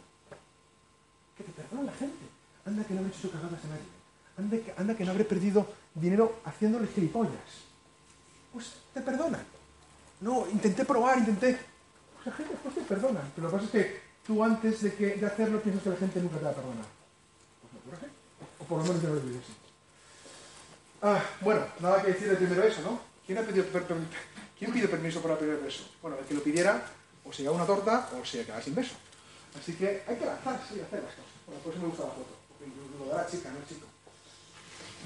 Que 1.36 1.44
te 1.44 1.52
perdona 1.52 1.90
la 1.90 1.92
gente. 1.96 2.24
Anda 2.66 2.84
que 2.84 2.94
no 2.94 3.00
habré 3.00 3.12
hecho 3.12 3.30
cagadas 3.30 3.64
a 3.64 3.68
nadie. 3.68 3.88
Anda 4.36 4.56
que, 4.58 4.74
anda 4.76 4.94
que 4.94 5.04
no 5.04 5.10
habré 5.12 5.24
perdido 5.24 5.66
dinero 5.94 6.40
haciéndole 6.44 6.86
gilipollas. 6.88 7.69
Pues 8.52 8.72
te 8.94 9.00
perdonan. 9.00 9.44
No, 10.20 10.46
intenté 10.48 10.84
probar, 10.84 11.18
intenté. 11.18 11.58
Pues 12.14 12.26
la 12.26 12.32
gente 12.32 12.52
después 12.52 12.74
te 12.74 12.80
perdona. 12.82 13.20
Pero 13.34 13.46
lo 13.48 13.50
que 13.52 13.56
pasa 13.56 13.78
es 13.78 13.84
que 13.84 14.00
tú 14.26 14.44
antes 14.44 14.82
de, 14.82 15.26
hacerlo 15.26 15.60
piensas 15.62 15.82
que 15.82 15.90
la 15.90 15.96
gente 15.96 16.20
nunca 16.20 16.38
te 16.38 16.44
va 16.44 16.50
a 16.50 16.54
perdonar. 16.54 16.84
Pues 17.60 17.72
no 17.72 17.78
ocurre. 17.80 18.10
O 18.58 18.64
por 18.64 18.78
lo 18.78 18.84
menos 18.84 19.02
no 19.02 19.14
lo 19.14 19.20
así. 19.20 19.54
Ah, 21.02 21.22
bueno, 21.40 21.64
nada 21.80 22.02
que 22.02 22.12
decir 22.12 22.28
del 22.28 22.36
primer 22.36 22.60
beso, 22.60 22.82
¿no? 22.82 23.00
¿Quién, 23.24 23.38
ha 23.38 23.42
pedido 23.42 23.64
per- 23.66 23.86
¿Quién 24.58 24.72
pide 24.72 24.88
permiso 24.88 25.22
para 25.22 25.34
el 25.34 25.40
primer 25.40 25.60
beso? 25.60 25.84
Bueno, 26.02 26.18
el 26.18 26.26
que 26.26 26.34
lo 26.34 26.42
pidiera, 26.42 26.84
o 27.24 27.32
se 27.32 27.42
lleva 27.42 27.54
una 27.54 27.64
torta 27.64 28.10
o 28.20 28.24
se 28.24 28.44
queda 28.44 28.60
sin 28.60 28.74
beso. 28.74 28.94
Así 29.58 29.72
que 29.74 30.02
hay 30.06 30.16
que 30.16 30.26
lanzarse 30.26 30.76
y 30.76 30.80
hacer 30.80 31.02
las 31.02 31.14
cosas. 31.14 31.32
Bueno, 31.46 31.62
por 31.62 31.72
eso 31.72 31.82
me 31.82 31.88
gusta 31.88 32.04
la 32.04 32.10
foto. 32.10 32.36
porque 32.48 32.70
Lo 32.98 33.10
de 33.10 33.16
la 33.16 33.26
chica, 33.26 33.50
no 33.50 33.58
el 33.58 33.66
chico. 33.66 33.86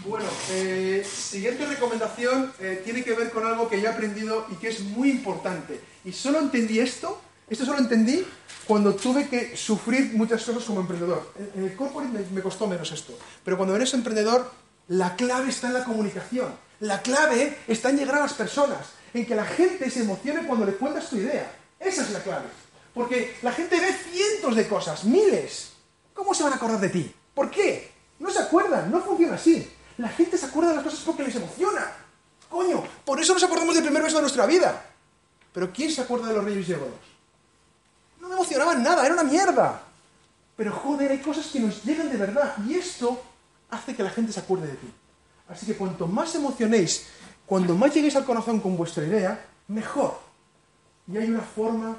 Bueno, 0.02 0.26
eh, 0.50 1.06
siguiente 1.06 1.64
recomendación 1.66 2.52
eh, 2.58 2.82
tiene 2.84 3.04
que 3.04 3.14
ver 3.14 3.30
con 3.30 3.46
algo 3.46 3.68
que 3.68 3.80
yo 3.80 3.88
he 3.88 3.92
aprendido 3.92 4.46
y 4.50 4.56
que 4.56 4.68
es 4.68 4.80
muy 4.80 5.10
importante. 5.10 5.80
Y 6.04 6.12
solo 6.12 6.40
entendí 6.40 6.80
esto, 6.80 7.20
esto 7.48 7.64
solo 7.64 7.78
entendí 7.78 8.26
cuando 8.66 8.94
tuve 8.94 9.28
que 9.28 9.56
sufrir 9.56 10.12
muchas 10.14 10.42
cosas 10.42 10.64
como 10.64 10.80
emprendedor. 10.80 11.32
En, 11.54 11.64
el 11.64 11.76
corporate 11.76 12.12
me, 12.12 12.24
me 12.30 12.42
costó 12.42 12.66
menos 12.66 12.90
esto. 12.92 13.16
Pero 13.44 13.56
cuando 13.56 13.76
eres 13.76 13.94
emprendedor, 13.94 14.50
la 14.88 15.16
clave 15.16 15.50
está 15.50 15.68
en 15.68 15.74
la 15.74 15.84
comunicación. 15.84 16.52
La 16.80 17.00
clave 17.00 17.58
está 17.68 17.90
en 17.90 17.98
llegar 17.98 18.16
a 18.16 18.20
las 18.20 18.34
personas, 18.34 18.88
en 19.14 19.24
que 19.24 19.34
la 19.34 19.44
gente 19.44 19.88
se 19.90 20.02
emocione 20.02 20.46
cuando 20.46 20.66
le 20.66 20.74
cuentas 20.74 21.08
tu 21.08 21.16
idea. 21.16 21.50
Esa 21.78 22.02
es 22.02 22.10
la 22.10 22.22
clave. 22.22 22.46
Porque 22.92 23.36
la 23.42 23.52
gente 23.52 23.80
ve 23.80 23.92
cientos 23.92 24.54
de 24.56 24.68
cosas, 24.68 25.04
miles. 25.04 25.72
¿Cómo 26.12 26.34
se 26.34 26.42
van 26.42 26.52
a 26.52 26.56
acordar 26.56 26.80
de 26.80 26.88
ti? 26.88 27.14
¿Por 27.34 27.50
qué? 27.50 27.90
No 28.18 28.30
se 28.30 28.40
acuerdan, 28.40 28.90
no 28.90 29.00
funciona 29.00 29.34
así. 29.34 29.68
La 29.98 30.08
gente 30.08 30.36
se 30.36 30.46
acuerda 30.46 30.70
de 30.70 30.76
las 30.76 30.84
cosas 30.84 31.00
porque 31.00 31.22
les 31.22 31.36
emociona. 31.36 31.92
Coño, 32.50 32.82
por 33.04 33.20
eso 33.20 33.34
nos 33.34 33.42
acordamos 33.42 33.74
del 33.74 33.84
primer 33.84 34.02
beso 34.02 34.16
de 34.16 34.22
nuestra 34.22 34.46
vida. 34.46 34.84
Pero 35.52 35.72
¿quién 35.72 35.90
se 35.90 36.00
acuerda 36.00 36.28
de 36.28 36.34
los 36.34 36.44
Reyes 36.44 36.68
Godos? 36.68 36.92
No 38.20 38.28
me 38.28 38.34
emocionaban 38.34 38.82
nada, 38.82 39.04
era 39.04 39.14
una 39.14 39.24
mierda. 39.24 39.82
Pero 40.56 40.72
joder, 40.72 41.12
hay 41.12 41.18
cosas 41.18 41.46
que 41.46 41.60
nos 41.60 41.84
llegan 41.84 42.10
de 42.10 42.16
verdad. 42.16 42.54
Y 42.66 42.74
esto 42.74 43.22
hace 43.70 43.94
que 43.94 44.02
la 44.02 44.10
gente 44.10 44.32
se 44.32 44.40
acuerde 44.40 44.68
de 44.68 44.74
ti. 44.74 44.92
Así 45.48 45.66
que 45.66 45.76
cuanto 45.76 46.06
más 46.06 46.34
emocionéis, 46.34 47.06
cuando 47.46 47.74
más 47.74 47.94
lleguéis 47.94 48.16
al 48.16 48.24
corazón 48.24 48.60
con 48.60 48.76
vuestra 48.76 49.04
idea, 49.04 49.46
mejor. 49.68 50.18
Y 51.06 51.16
hay 51.18 51.28
una 51.28 51.42
forma 51.42 51.96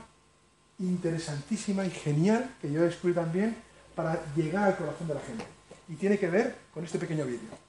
interesantísima 0.79 1.85
y 1.85 1.91
genial 1.91 2.55
que 2.61 2.71
yo 2.71 2.81
descubrí 2.81 3.13
también 3.13 3.55
para 3.95 4.21
llegar 4.35 4.65
al 4.65 4.77
corazón 4.77 5.07
de 5.07 5.13
la 5.13 5.21
gente. 5.21 5.45
Y 5.87 5.95
tiene 5.95 6.17
que 6.17 6.29
ver 6.29 6.55
con 6.73 6.83
este 6.83 6.97
pequeño 6.97 7.25
vídeo. 7.25 7.64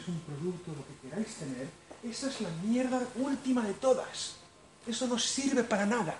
Tenéis 0.00 0.08
un 0.08 0.20
producto, 0.20 0.72
lo 0.72 0.86
que 0.86 1.08
queráis 1.08 1.34
tener, 1.34 1.68
esa 2.02 2.28
es 2.28 2.40
la 2.40 2.50
mierda 2.62 3.00
última 3.16 3.62
de 3.66 3.74
todas. 3.74 4.36
Eso 4.86 5.06
no 5.06 5.18
sirve 5.18 5.64
para 5.64 5.86
nada. 5.86 6.18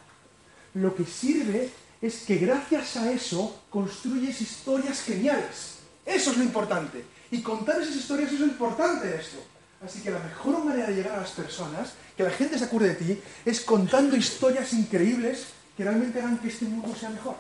Lo 0.74 0.94
que 0.94 1.04
sirve 1.04 1.70
es 2.00 2.22
que 2.22 2.36
gracias 2.36 2.96
a 2.96 3.10
eso 3.10 3.62
construyes 3.70 4.40
historias 4.40 5.02
geniales. 5.02 5.78
Eso 6.04 6.30
es 6.30 6.36
lo 6.36 6.44
importante. 6.44 7.04
Y 7.30 7.42
contar 7.42 7.80
esas 7.80 7.96
historias 7.96 8.32
es 8.32 8.40
lo 8.40 8.46
importante 8.46 9.06
de 9.06 9.16
esto. 9.16 9.38
Así 9.84 10.00
que 10.00 10.10
la 10.10 10.18
mejor 10.18 10.62
manera 10.64 10.88
de 10.88 10.94
llegar 10.94 11.14
a 11.14 11.22
las 11.22 11.30
personas, 11.30 11.94
que 12.16 12.22
la 12.22 12.30
gente 12.30 12.58
se 12.58 12.64
acuerde 12.64 12.94
de 12.94 12.94
ti, 12.96 13.22
es 13.44 13.62
contando 13.62 14.16
historias 14.16 14.72
increíbles 14.74 15.46
que 15.76 15.84
realmente 15.84 16.18
hagan 16.18 16.38
que 16.38 16.48
este 16.48 16.66
mundo 16.66 16.94
sea 16.94 17.08
mejor. 17.08 17.36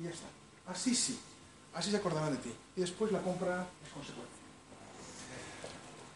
Y 0.00 0.04
ya 0.04 0.10
está. 0.10 0.26
Así 0.66 0.94
sí. 0.94 1.18
Así 1.74 1.90
se 1.90 1.98
acordarán 1.98 2.32
de 2.32 2.38
ti. 2.38 2.52
Y 2.76 2.80
después 2.80 3.12
la 3.12 3.20
compra 3.20 3.66
es 3.84 3.92
consecuencia. 3.92 4.37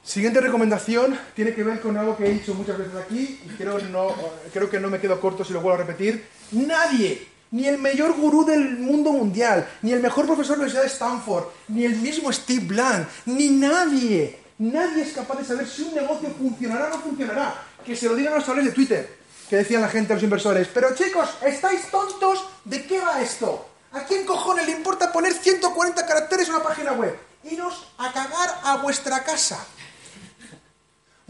Siguiente 0.04 0.40
recomendación 0.40 1.16
tiene 1.34 1.54
que 1.54 1.62
ver 1.62 1.80
con 1.80 1.96
algo 1.96 2.16
que 2.16 2.26
he 2.26 2.32
dicho 2.32 2.54
muchas 2.54 2.76
veces 2.76 2.94
aquí 2.96 3.40
y 3.46 3.48
creo, 3.56 3.78
no, 3.78 4.12
creo 4.52 4.68
que 4.68 4.80
no 4.80 4.90
me 4.90 5.00
quedo 5.00 5.20
corto 5.20 5.44
si 5.44 5.52
lo 5.52 5.60
vuelvo 5.60 5.80
a 5.80 5.86
repetir. 5.86 6.26
Nadie, 6.50 7.28
ni 7.52 7.68
el 7.68 7.78
mayor 7.78 8.14
gurú 8.14 8.44
del 8.44 8.78
mundo 8.78 9.12
mundial, 9.12 9.68
ni 9.82 9.92
el 9.92 10.00
mejor 10.00 10.26
profesor 10.26 10.56
de 10.56 10.64
la 10.64 10.64
Universidad 10.64 10.82
de 10.82 10.88
Stanford, 10.88 11.44
ni 11.68 11.84
el 11.84 11.96
mismo 11.96 12.32
Steve 12.32 12.66
Blank, 12.66 13.06
ni 13.26 13.50
nadie, 13.50 14.40
nadie 14.58 15.04
es 15.04 15.12
capaz 15.12 15.38
de 15.38 15.44
saber 15.44 15.68
si 15.68 15.82
un 15.82 15.94
negocio 15.94 16.30
funcionará 16.36 16.86
o 16.86 16.90
no 16.90 16.98
funcionará. 17.00 17.54
Que 17.86 17.94
se 17.94 18.08
lo 18.08 18.16
digan 18.16 18.32
a 18.32 18.36
los 18.36 18.44
chavales 18.44 18.66
de 18.66 18.72
Twitter, 18.72 19.18
que 19.48 19.56
decían 19.56 19.82
la 19.82 19.88
gente, 19.88 20.14
los 20.14 20.22
inversores. 20.22 20.66
Pero 20.74 20.94
chicos, 20.96 21.28
¿estáis 21.46 21.90
tontos? 21.92 22.44
¿De 22.64 22.84
qué 22.86 23.00
va 23.00 23.22
esto? 23.22 23.68
¿A 23.92 24.00
quién 24.00 24.26
cojones 24.26 24.66
le 24.66 24.72
importa 24.72 25.12
poner 25.12 25.32
140 25.32 26.06
caracteres 26.06 26.48
en 26.48 26.54
una 26.54 26.64
página 26.64 26.92
web? 26.92 27.16
Iros 27.44 27.86
a 27.98 28.12
cagar 28.12 28.60
a 28.64 28.76
vuestra 28.78 29.22
casa. 29.22 29.64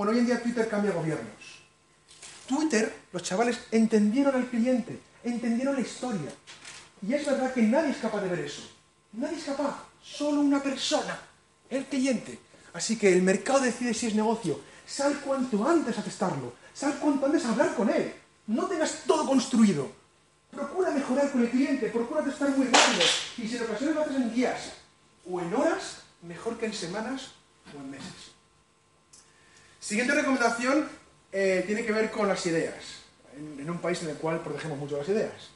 Bueno, 0.02 0.14
hoy 0.14 0.18
en 0.18 0.26
día 0.26 0.42
Twitter 0.42 0.68
cambia 0.68 0.90
gobiernos. 0.90 1.62
Twitter, 2.48 2.92
los 3.12 3.22
chavales 3.22 3.56
entendieron 3.70 4.34
al 4.34 4.48
cliente, 4.48 4.98
entendieron 5.22 5.76
la 5.76 5.80
historia. 5.80 6.32
Y 7.06 7.14
es 7.14 7.24
verdad 7.24 7.54
que 7.54 7.62
nadie 7.62 7.92
es 7.92 7.98
capaz 7.98 8.20
de 8.20 8.28
ver 8.28 8.40
eso. 8.40 8.62
Nadie 9.12 9.38
es 9.38 9.44
capaz, 9.44 9.76
solo 10.02 10.40
una 10.40 10.60
persona, 10.60 11.20
el 11.70 11.84
cliente. 11.84 12.36
Así 12.72 12.98
que 12.98 13.12
el 13.12 13.22
mercado 13.22 13.60
decide 13.60 13.94
si 13.94 14.08
es 14.08 14.16
negocio. 14.16 14.58
Sal 14.84 15.20
cuanto 15.20 15.68
antes 15.68 15.96
a 15.96 16.02
testarlo, 16.02 16.52
sal 16.74 16.98
cuanto 16.98 17.26
antes 17.26 17.44
a 17.44 17.50
hablar 17.50 17.72
con 17.76 17.88
él. 17.88 18.12
No 18.48 18.66
tengas 18.66 19.04
todo 19.06 19.24
construido. 19.24 19.88
Procura 20.50 20.90
mejorar 20.90 21.30
con 21.30 21.42
el 21.42 21.48
cliente, 21.48 21.86
procura 21.90 22.24
testar 22.24 22.50
muy 22.56 22.66
rápido. 22.66 23.04
Y 23.38 23.46
si 23.46 23.56
en 23.56 23.62
ocasiones 23.62 23.94
lo 23.94 24.02
haces 24.02 24.16
en 24.16 24.34
días 24.34 24.72
o 25.30 25.40
en 25.40 25.54
horas, 25.54 25.98
mejor 26.22 26.58
que 26.58 26.66
en 26.66 26.74
semanas 26.74 27.34
o 27.72 27.80
en 27.80 27.88
meses. 27.92 28.31
Siguiente 29.82 30.14
recomendación 30.14 30.88
eh, 31.32 31.64
tiene 31.66 31.84
que 31.84 31.90
ver 31.90 32.08
con 32.12 32.28
las 32.28 32.46
ideas, 32.46 33.02
en, 33.36 33.68
un 33.68 33.78
país 33.78 34.00
en 34.04 34.10
el 34.10 34.16
cual 34.16 34.38
protegemos 34.38 34.78
mucho 34.78 34.96
las 34.96 35.08
ideas. 35.08 35.50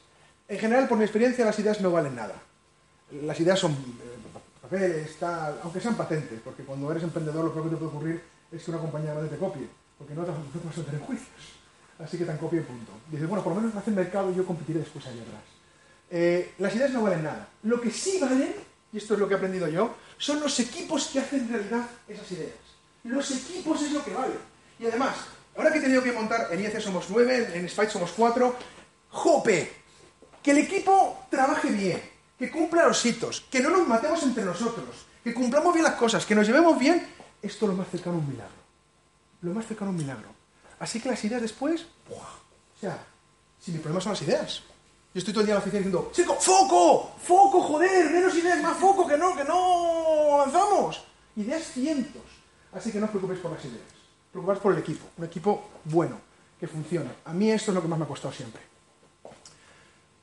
En 0.49 0.59
general, 0.59 0.85
por 0.89 0.97
mi 0.97 1.05
experiencia, 1.05 1.45
las 1.45 1.57
ideas 1.59 1.79
no 1.79 1.91
valen 1.91 2.13
nada. 2.13 2.35
Las 3.23 3.39
ideas 3.39 3.57
son 3.57 3.71
eh, 3.71 4.39
papeles, 4.61 5.15
aunque 5.63 5.79
sean 5.79 5.95
patentes, 5.95 6.41
porque 6.43 6.63
cuando 6.63 6.91
eres 6.91 7.03
emprendedor 7.03 7.45
lo 7.45 7.53
peor 7.53 7.63
que 7.63 7.69
te 7.69 7.75
puede 7.77 7.89
ocurrir 7.89 8.21
es 8.51 8.61
que 8.61 8.71
una 8.71 8.81
compañía 8.81 9.13
grande 9.13 9.29
te 9.29 9.37
copie, 9.37 9.65
porque 9.97 10.13
no 10.13 10.25
te, 10.25 10.31
no 10.31 10.37
te 10.37 10.67
vas 10.67 10.77
a 10.77 10.83
tener 10.83 11.01
juicios. 11.07 11.53
Así 11.97 12.17
que 12.17 12.25
tan 12.25 12.37
copia 12.37 12.59
y 12.59 12.63
punto. 12.63 12.91
Dices, 13.09 13.29
bueno, 13.29 13.41
por 13.41 13.55
lo 13.55 13.61
menos 13.61 13.73
hace 13.77 13.91
el 13.91 13.95
mercado 13.95 14.29
y 14.29 14.35
yo 14.35 14.45
competiré 14.45 14.79
después 14.79 15.07
allá 15.07 15.21
atrás. 15.21 15.43
Eh, 16.11 16.53
las 16.57 16.75
ideas 16.75 16.91
no 16.91 17.01
valen 17.01 17.23
nada. 17.23 17.47
Lo 17.63 17.79
que 17.79 17.91
sí 17.91 18.19
valen, 18.19 18.53
y 18.91 18.97
esto 18.97 19.13
es 19.13 19.21
lo 19.21 19.27
que 19.29 19.35
he 19.35 19.37
aprendido 19.37 19.69
yo, 19.69 19.95
son 20.17 20.41
los 20.41 20.59
equipos 20.59 21.07
que 21.13 21.19
hacen 21.19 21.47
realidad 21.47 21.87
esas 22.09 22.29
ideas. 22.33 22.66
Los 23.07 23.31
equipos 23.31 23.81
es 23.81 23.91
lo 23.93 24.03
que 24.03 24.13
vale. 24.13 24.35
Y 24.79 24.85
además, 24.85 25.15
ahora 25.55 25.71
que 25.71 25.79
he 25.79 25.81
tenido 25.81 26.03
que 26.03 26.11
montar, 26.11 26.49
en 26.51 26.59
IEC 26.59 26.81
somos 26.81 27.05
nueve, 27.09 27.51
en 27.53 27.67
Spite 27.69 27.89
somos 27.89 28.11
cuatro, 28.11 28.55
¡jope! 29.09 29.71
Que 30.43 30.51
el 30.51 30.57
equipo 30.59 31.25
trabaje 31.29 31.69
bien, 31.69 32.01
que 32.37 32.51
cumpla 32.51 32.85
los 32.85 33.05
hitos, 33.05 33.41
que 33.49 33.61
no 33.61 33.69
nos 33.69 33.87
matemos 33.87 34.21
entre 34.23 34.43
nosotros, 34.43 35.05
que 35.23 35.33
cumplamos 35.33 35.73
bien 35.73 35.85
las 35.85 35.95
cosas, 35.95 36.25
que 36.25 36.35
nos 36.35 36.45
llevemos 36.45 36.77
bien, 36.77 37.07
esto 37.41 37.65
es 37.65 37.71
lo 37.71 37.77
más 37.77 37.87
cercano 37.89 38.17
a 38.17 38.19
un 38.19 38.27
milagro. 38.27 38.57
Lo 39.41 39.53
más 39.53 39.65
cercano 39.65 39.91
a 39.91 39.93
un 39.93 39.97
milagro. 39.97 40.29
Así 40.79 40.99
que 40.99 41.09
las 41.09 41.23
ideas 41.23 41.41
después, 41.41 41.85
¡buah! 42.09 42.17
o 42.17 42.79
sea, 42.81 43.05
si 43.59 43.71
mi 43.71 43.79
problema 43.79 44.01
son 44.01 44.11
las 44.11 44.21
ideas. 44.21 44.63
Yo 45.13 45.19
estoy 45.19 45.33
todo 45.33 45.41
el 45.41 45.47
día 45.47 45.55
en 45.55 45.59
la 45.59 45.61
oficina 45.61 45.79
diciendo, 45.79 46.11
chico, 46.13 46.35
foco, 46.35 47.15
foco, 47.23 47.61
joder, 47.61 48.11
menos 48.11 48.35
ideas, 48.35 48.61
más 48.61 48.77
foco, 48.77 49.07
que 49.07 49.17
no, 49.17 49.33
que 49.33 49.45
no 49.45 50.41
avanzamos. 50.41 51.05
Ideas 51.37 51.63
cientos. 51.71 52.36
Así 52.77 52.91
que 52.91 52.99
no 52.99 53.05
os 53.05 53.11
preocupéis 53.11 53.39
por 53.39 53.51
las 53.51 53.65
ideas. 53.65 53.89
Preocupaos 54.31 54.59
por 54.59 54.73
el 54.73 54.79
equipo. 54.79 55.07
Un 55.17 55.25
equipo 55.25 55.67
bueno, 55.85 56.21
que 56.59 56.67
funcione. 56.67 57.09
A 57.25 57.33
mí 57.33 57.49
esto 57.49 57.71
es 57.71 57.75
lo 57.75 57.81
que 57.81 57.87
más 57.87 57.97
me 57.97 58.05
ha 58.05 58.07
costado 58.07 58.31
siempre. 58.31 58.61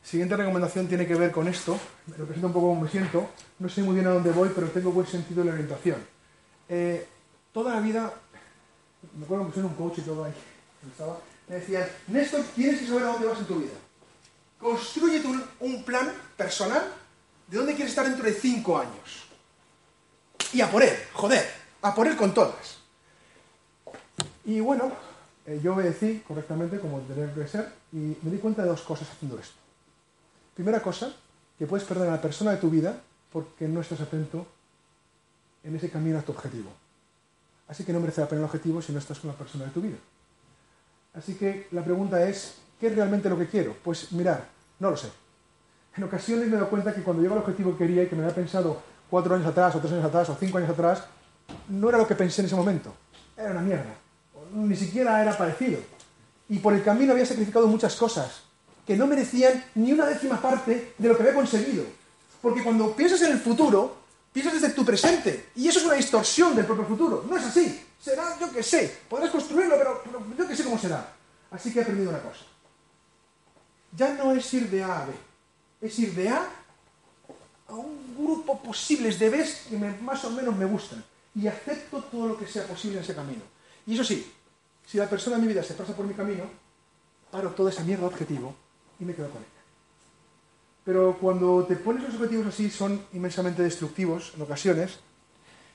Siguiente 0.00 0.36
recomendación 0.36 0.86
tiene 0.86 1.04
que 1.04 1.16
ver 1.16 1.32
con 1.32 1.48
esto. 1.48 1.76
Me 2.06 2.16
lo 2.16 2.24
presento 2.24 2.46
un 2.46 2.52
poco 2.52 2.68
como 2.68 2.82
me 2.82 2.88
siento. 2.88 3.28
No 3.58 3.68
sé 3.68 3.82
muy 3.82 3.94
bien 3.94 4.06
a 4.06 4.10
dónde 4.10 4.30
voy, 4.30 4.50
pero 4.54 4.68
tengo 4.68 4.92
buen 4.92 5.06
sentido 5.06 5.40
de 5.42 5.46
la 5.48 5.52
orientación. 5.54 5.96
Eh, 6.68 7.08
toda 7.52 7.74
la 7.74 7.80
vida, 7.80 8.12
me 9.18 9.24
acuerdo 9.24 9.46
que 9.46 9.50
pusieron 9.50 9.72
un 9.72 9.76
coach 9.76 9.98
y 9.98 10.02
todo 10.02 10.24
ahí. 10.24 10.34
Me 11.48 11.56
decían, 11.56 11.88
Néstor, 12.06 12.42
tienes 12.54 12.80
que 12.80 12.86
saber 12.86 13.02
a 13.02 13.06
dónde 13.06 13.26
vas 13.26 13.38
en 13.40 13.46
tu 13.46 13.56
vida. 13.56 13.74
Construyete 14.60 15.26
un, 15.26 15.44
un 15.60 15.84
plan 15.84 16.12
personal 16.36 16.84
de 17.48 17.56
dónde 17.56 17.74
quieres 17.74 17.90
estar 17.90 18.06
dentro 18.06 18.24
de 18.24 18.32
cinco 18.32 18.78
años. 18.78 19.26
Y 20.52 20.60
a 20.60 20.70
por 20.70 20.84
él, 20.84 20.96
joder, 21.14 21.63
a 21.84 21.94
por 21.94 22.08
él 22.08 22.16
con 22.16 22.32
todas. 22.32 22.78
Y 24.46 24.58
bueno, 24.60 24.90
eh, 25.44 25.60
yo 25.62 25.74
obedecí 25.74 26.24
correctamente 26.26 26.80
como 26.80 26.98
tenía 27.00 27.32
que 27.32 27.46
ser 27.46 27.70
y 27.92 28.16
me 28.22 28.30
di 28.30 28.38
cuenta 28.38 28.62
de 28.62 28.68
dos 28.68 28.80
cosas 28.80 29.10
haciendo 29.10 29.38
esto. 29.38 29.56
Primera 30.54 30.80
cosa, 30.80 31.14
que 31.58 31.66
puedes 31.66 31.86
perder 31.86 32.08
a 32.08 32.12
la 32.12 32.22
persona 32.22 32.52
de 32.52 32.56
tu 32.56 32.70
vida 32.70 32.98
porque 33.30 33.68
no 33.68 33.82
estás 33.82 34.00
atento 34.00 34.46
en 35.62 35.76
ese 35.76 35.90
camino 35.90 36.18
a 36.18 36.22
tu 36.22 36.32
objetivo. 36.32 36.70
Así 37.68 37.84
que 37.84 37.92
no 37.92 38.00
merece 38.00 38.22
la 38.22 38.28
pena 38.28 38.40
el 38.40 38.46
objetivo 38.46 38.80
si 38.80 38.92
no 38.92 38.98
estás 38.98 39.18
con 39.18 39.28
la 39.28 39.36
persona 39.36 39.66
de 39.66 39.70
tu 39.70 39.82
vida. 39.82 39.96
Así 41.12 41.34
que 41.34 41.68
la 41.70 41.84
pregunta 41.84 42.26
es, 42.26 42.56
¿qué 42.80 42.86
es 42.86 42.94
realmente 42.94 43.28
lo 43.28 43.38
que 43.38 43.46
quiero? 43.46 43.76
Pues 43.84 44.10
mirar, 44.12 44.48
no 44.78 44.90
lo 44.90 44.96
sé. 44.96 45.10
En 45.98 46.04
ocasiones 46.04 46.48
me 46.48 46.56
dado 46.56 46.70
cuenta 46.70 46.94
que 46.94 47.02
cuando 47.02 47.22
llego 47.22 47.34
al 47.34 47.40
objetivo 47.40 47.72
que 47.72 47.84
quería 47.84 48.04
y 48.04 48.06
que 48.06 48.16
me 48.16 48.22
había 48.22 48.34
pensado 48.34 48.80
cuatro 49.10 49.34
años 49.34 49.46
atrás, 49.46 49.74
o 49.74 49.80
tres 49.80 49.92
años 49.92 50.06
atrás, 50.06 50.30
o 50.30 50.36
cinco 50.40 50.56
años 50.56 50.70
atrás, 50.70 51.04
no 51.68 51.88
era 51.88 51.98
lo 51.98 52.06
que 52.06 52.14
pensé 52.14 52.42
en 52.42 52.46
ese 52.46 52.56
momento. 52.56 52.94
Era 53.36 53.50
una 53.50 53.60
mierda. 53.60 53.94
Ni 54.52 54.76
siquiera 54.76 55.20
era 55.20 55.36
parecido. 55.36 55.78
Y 56.48 56.58
por 56.58 56.74
el 56.74 56.82
camino 56.82 57.12
había 57.12 57.26
sacrificado 57.26 57.66
muchas 57.66 57.96
cosas 57.96 58.42
que 58.86 58.96
no 58.96 59.06
merecían 59.06 59.64
ni 59.74 59.92
una 59.92 60.06
décima 60.06 60.40
parte 60.40 60.94
de 60.98 61.08
lo 61.08 61.16
que 61.16 61.22
había 61.22 61.34
conseguido. 61.34 61.84
Porque 62.42 62.62
cuando 62.62 62.94
piensas 62.94 63.22
en 63.22 63.32
el 63.32 63.38
futuro, 63.38 63.96
piensas 64.32 64.60
desde 64.60 64.74
tu 64.74 64.84
presente. 64.84 65.50
Y 65.56 65.68
eso 65.68 65.78
es 65.78 65.86
una 65.86 65.94
distorsión 65.94 66.54
del 66.54 66.66
propio 66.66 66.84
futuro. 66.84 67.24
No 67.28 67.36
es 67.36 67.44
así. 67.44 67.82
Será, 67.98 68.38
yo 68.38 68.52
que 68.52 68.62
sé. 68.62 68.98
Podrás 69.08 69.30
construirlo, 69.30 69.76
pero, 69.78 70.02
yo 70.36 70.46
que 70.46 70.54
sé 70.54 70.64
cómo 70.64 70.78
será. 70.78 71.14
Así 71.50 71.72
que 71.72 71.78
he 71.78 71.82
aprendido 71.82 72.10
una 72.10 72.20
cosa. 72.20 72.44
Ya 73.96 74.12
no 74.12 74.32
es 74.32 74.52
ir 74.52 74.68
de 74.68 74.82
A 74.82 75.02
a 75.02 75.06
B. 75.06 75.12
Es 75.80 75.98
ir 75.98 76.14
de 76.14 76.28
A 76.28 76.46
a 77.68 77.74
un 77.74 78.14
grupo 78.18 78.60
posibles 78.60 79.18
de 79.18 79.30
Bs 79.30 79.68
que 79.70 79.78
más 79.78 80.24
o 80.24 80.30
menos 80.30 80.54
me 80.54 80.66
gustan. 80.66 81.02
Y 81.34 81.46
acepto 81.46 82.02
todo 82.04 82.28
lo 82.28 82.38
que 82.38 82.46
sea 82.46 82.66
posible 82.66 82.98
en 82.98 83.04
ese 83.04 83.14
camino. 83.14 83.42
Y 83.86 83.94
eso 83.94 84.04
sí, 84.04 84.32
si 84.86 84.98
la 84.98 85.08
persona 85.08 85.36
en 85.36 85.42
mi 85.42 85.48
vida 85.48 85.62
se 85.62 85.74
pasa 85.74 85.94
por 85.94 86.06
mi 86.06 86.14
camino, 86.14 86.44
paro 87.30 87.50
toda 87.50 87.70
esa 87.70 87.82
mierda 87.82 88.06
objetivo 88.06 88.54
y 89.00 89.04
me 89.04 89.14
quedo 89.14 89.28
con 89.30 89.42
ella. 89.42 89.50
Pero 90.84 91.16
cuando 91.18 91.64
te 91.64 91.76
pones 91.76 92.02
los 92.02 92.14
objetivos 92.14 92.46
así 92.46 92.70
son 92.70 93.04
inmensamente 93.12 93.62
destructivos 93.62 94.32
en 94.36 94.42
ocasiones, 94.42 95.00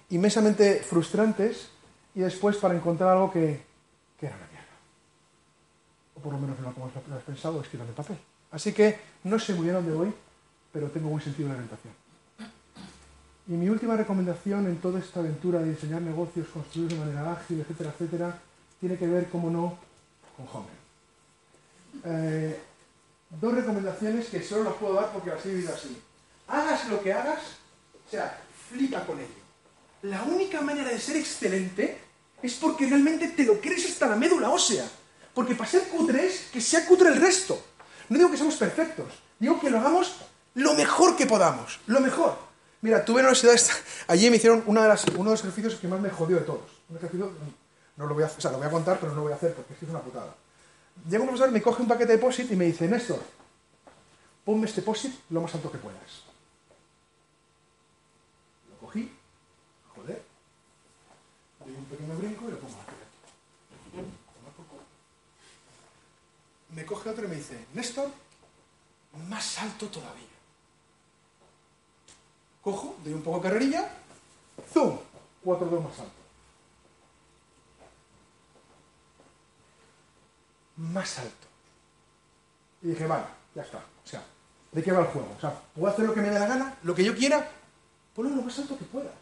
inmensamente 0.10 0.82
frustrantes 0.84 1.70
y 2.16 2.22
después 2.22 2.58
para 2.58 2.76
encontrar 2.76 3.10
algo 3.10 3.32
que, 3.32 3.62
que 4.20 4.28
era 4.28 4.36
una 4.36 4.48
mierda. 4.48 4.68
O 6.16 6.20
por 6.20 6.34
lo 6.34 6.40
menos 6.40 6.60
no 6.60 6.74
como 6.74 6.92
lo 7.10 7.16
has 7.16 7.24
pensado, 7.24 7.62
escriban 7.62 7.88
en 7.88 7.94
papel. 7.96 8.18
Así 8.52 8.72
que 8.72 9.00
no 9.24 9.40
sé 9.40 9.54
muy 9.54 9.64
bien 9.64 9.76
dónde 9.76 9.94
voy, 9.94 10.14
pero 10.72 10.90
tengo 10.90 11.10
buen 11.10 11.24
sentido 11.24 11.50
de 11.50 11.54
la 11.56 11.60
orientación. 11.60 11.94
Y 13.50 13.54
mi 13.54 13.68
última 13.68 13.98
recomendación 13.98 14.68
en 14.68 14.78
toda 14.78 15.00
esta 15.00 15.22
aventura 15.22 15.58
de 15.58 15.72
diseñar 15.72 16.04
negocios, 16.04 16.48
construir 16.54 16.90
de 16.90 17.00
manera 17.00 17.32
ágil, 17.32 17.60
etcétera, 17.62 17.90
etcétera, 17.90 18.40
tiene 18.80 18.96
que 18.96 19.08
ver, 19.08 19.28
como 19.28 19.50
no, 19.50 19.76
con 20.38 20.48
Homer. 20.54 20.80
Eh, 22.06 22.60
dos 23.42 23.56
recomendaciones 23.56 24.28
que 24.28 24.44
solo 24.44 24.66
las 24.66 24.74
puedo 24.74 24.94
dar 24.94 25.12
porque 25.12 25.32
las 25.32 25.44
he 25.48 25.50
vivido 25.50 25.74
así. 25.74 26.00
Hagas 26.48 26.88
lo 26.90 27.02
que 27.02 27.12
hagas, 27.12 27.40
o 28.08 28.12
sea, 28.12 28.40
flipa 28.70 29.04
con 29.04 29.18
ello. 29.18 29.28
La 30.04 30.22
única 30.22 30.62
manera 30.62 30.92
de 30.92 31.00
ser 31.00 31.18
excelente 31.18 31.98
es 32.44 32.54
porque 32.54 32.86
realmente 32.86 33.30
te 33.30 33.46
lo 33.46 33.60
crees 33.60 33.90
hasta 33.90 34.10
la 34.10 34.16
médula 34.16 34.52
ósea. 34.52 34.86
Porque 35.34 35.56
para 35.56 35.72
ser 35.72 35.88
cutre 35.88 36.28
es 36.28 36.50
que 36.54 36.62
sea 36.62 36.86
cutre 36.86 37.10
el 37.10 37.20
resto. 37.20 37.60
No 38.10 38.18
digo 38.18 38.30
que 38.30 38.38
seamos 38.38 38.58
perfectos, 38.58 39.08
digo 39.40 39.60
que 39.60 39.72
lo 39.72 39.80
hagamos 39.80 40.18
lo 40.54 40.76
mejor 40.76 41.16
que 41.16 41.26
podamos, 41.26 41.80
lo 41.88 42.00
mejor. 42.00 42.49
Mira, 42.82 43.04
tuve 43.04 43.20
en 43.20 43.26
la 43.26 43.32
universidad, 43.32 43.78
allí 44.08 44.30
me 44.30 44.38
hicieron 44.38 44.64
uno 44.66 44.82
de 44.82 44.88
los 44.88 45.06
ejercicios 45.42 45.76
que 45.76 45.88
más 45.88 46.00
me 46.00 46.10
jodió 46.10 46.38
de 46.38 46.44
todos. 46.44 46.70
Un 46.88 46.96
ejercicio, 46.96 47.32
no 47.98 48.06
lo 48.06 48.14
voy 48.14 48.24
a, 48.24 48.28
o 48.28 48.42
sea, 48.42 48.52
lo 48.52 48.58
voy 48.58 48.68
a 48.68 48.72
contar, 48.72 48.98
pero 49.00 49.10
no 49.12 49.18
lo 49.18 49.24
voy 49.24 49.34
a 49.34 49.36
hacer 49.36 49.54
porque 49.54 49.74
es 49.74 49.90
una 49.90 50.00
putada. 50.00 50.34
Llega 51.10 51.22
un 51.22 51.28
profesor, 51.28 51.52
me 51.52 51.62
coge 51.62 51.82
un 51.82 51.88
paquete 51.90 52.14
de 52.14 52.18
POSIT 52.18 52.52
y 52.52 52.56
me 52.56 52.66
dice, 52.66 52.88
Néstor, 52.88 53.20
ponme 54.46 54.66
este 54.66 54.82
post 54.82 55.08
lo 55.30 55.42
más 55.42 55.54
alto 55.54 55.70
que 55.72 55.78
puedas. 55.78 56.24
Lo 58.70 58.78
cogí, 58.78 59.12
joder, 59.96 60.22
doy 61.66 61.76
un 61.76 61.86
pequeño 61.86 62.16
brinco 62.16 62.48
y 62.48 62.52
lo 62.52 62.60
pongo 62.60 62.76
aquí. 62.82 62.96
Me 66.76 66.86
coge 66.86 67.10
otro 67.10 67.26
y 67.26 67.28
me 67.28 67.36
dice, 67.36 67.66
Néstor, 67.74 68.10
más 69.28 69.58
alto 69.58 69.88
todavía. 69.88 70.29
Cojo, 72.70 72.96
doy 73.04 73.14
un 73.14 73.24
poco 73.24 73.38
de 73.38 73.44
carrerilla, 73.50 73.90
zoom, 74.72 74.96
cuatro 75.44 75.68
dedos 75.68 75.84
más 75.86 76.00
alto. 76.00 76.12
Más 80.78 81.18
alto. 81.18 81.48
Y 82.84 82.90
dije, 82.90 83.08
vale, 83.08 83.26
ya 83.56 83.64
está. 83.64 83.80
O 83.80 84.08
sea, 84.08 84.24
¿de 84.72 84.84
qué 84.84 84.92
va 84.92 85.00
el 85.00 85.08
juego? 85.08 85.34
O 85.36 85.42
sea, 85.42 85.52
puedo 85.74 85.92
hacer 85.92 86.06
lo 86.06 86.14
que 86.14 86.22
me 86.22 86.30
dé 86.30 86.40
la 86.40 86.46
gana, 86.46 86.78
lo 86.84 86.94
que 86.94 87.04
yo 87.04 87.16
quiera, 87.16 87.50
ponlo 88.16 88.36
lo 88.36 88.44
más 88.44 88.60
alto 88.60 88.78
que 88.78 88.86
puedas. 88.86 89.14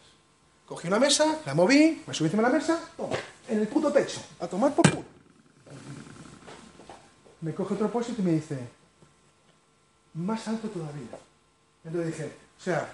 Cogí 0.65 0.90
una 0.90 0.99
mesa, 0.99 1.40
la 1.45 1.53
moví, 1.53 2.03
me 2.06 2.14
subí 2.14 2.28
encima 2.28 2.44
de 2.44 2.49
la 2.49 2.57
mesa, 2.60 2.82
toma, 2.98 3.15
en 3.48 3.60
el 3.60 3.68
puto 3.69 3.94
techo, 3.94 4.19
a 4.41 4.48
tomar 4.48 4.76
por 4.76 4.90
culo. 4.90 5.06
Me 7.40 7.53
coge 7.53 7.76
otro 7.76 7.90
post 7.90 8.10
y 8.10 8.22
me 8.22 8.32
dice, 8.32 8.60
más 10.15 10.45
alto 10.49 10.68
todavía. 10.68 11.18
Entonces 11.86 12.07
dije, 12.07 12.38
o 12.60 12.61
sea, 12.61 12.94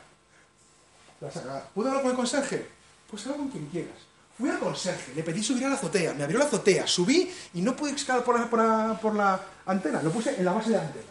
la 1.23 1.31
saca- 1.31 1.69
¿puedo 1.73 1.89
hablar 1.89 2.03
con 2.03 2.11
el 2.11 2.17
conserje? 2.17 2.67
Pues 3.09 3.25
habla 3.25 3.37
con 3.37 3.49
quien 3.49 3.67
quieras. 3.67 3.97
Fui 4.37 4.49
al 4.49 4.59
conserje, 4.59 5.13
le 5.13 5.23
pedí 5.23 5.43
subir 5.43 5.65
a 5.65 5.69
la 5.69 5.75
azotea, 5.75 6.13
me 6.15 6.23
abrió 6.23 6.39
la 6.39 6.45
azotea, 6.45 6.87
subí 6.87 7.31
y 7.53 7.61
no 7.61 7.75
pude 7.75 7.91
escalar 7.91 8.23
por 8.23 8.39
la, 8.39 8.49
por 8.49 8.59
la- 8.59 8.99
por 8.99 9.15
la 9.15 9.39
antena, 9.65 10.01
lo 10.01 10.11
puse 10.11 10.35
en 10.35 10.43
la 10.45 10.53
base 10.53 10.71
de 10.71 10.77
la 10.77 10.81
antena. 10.83 11.05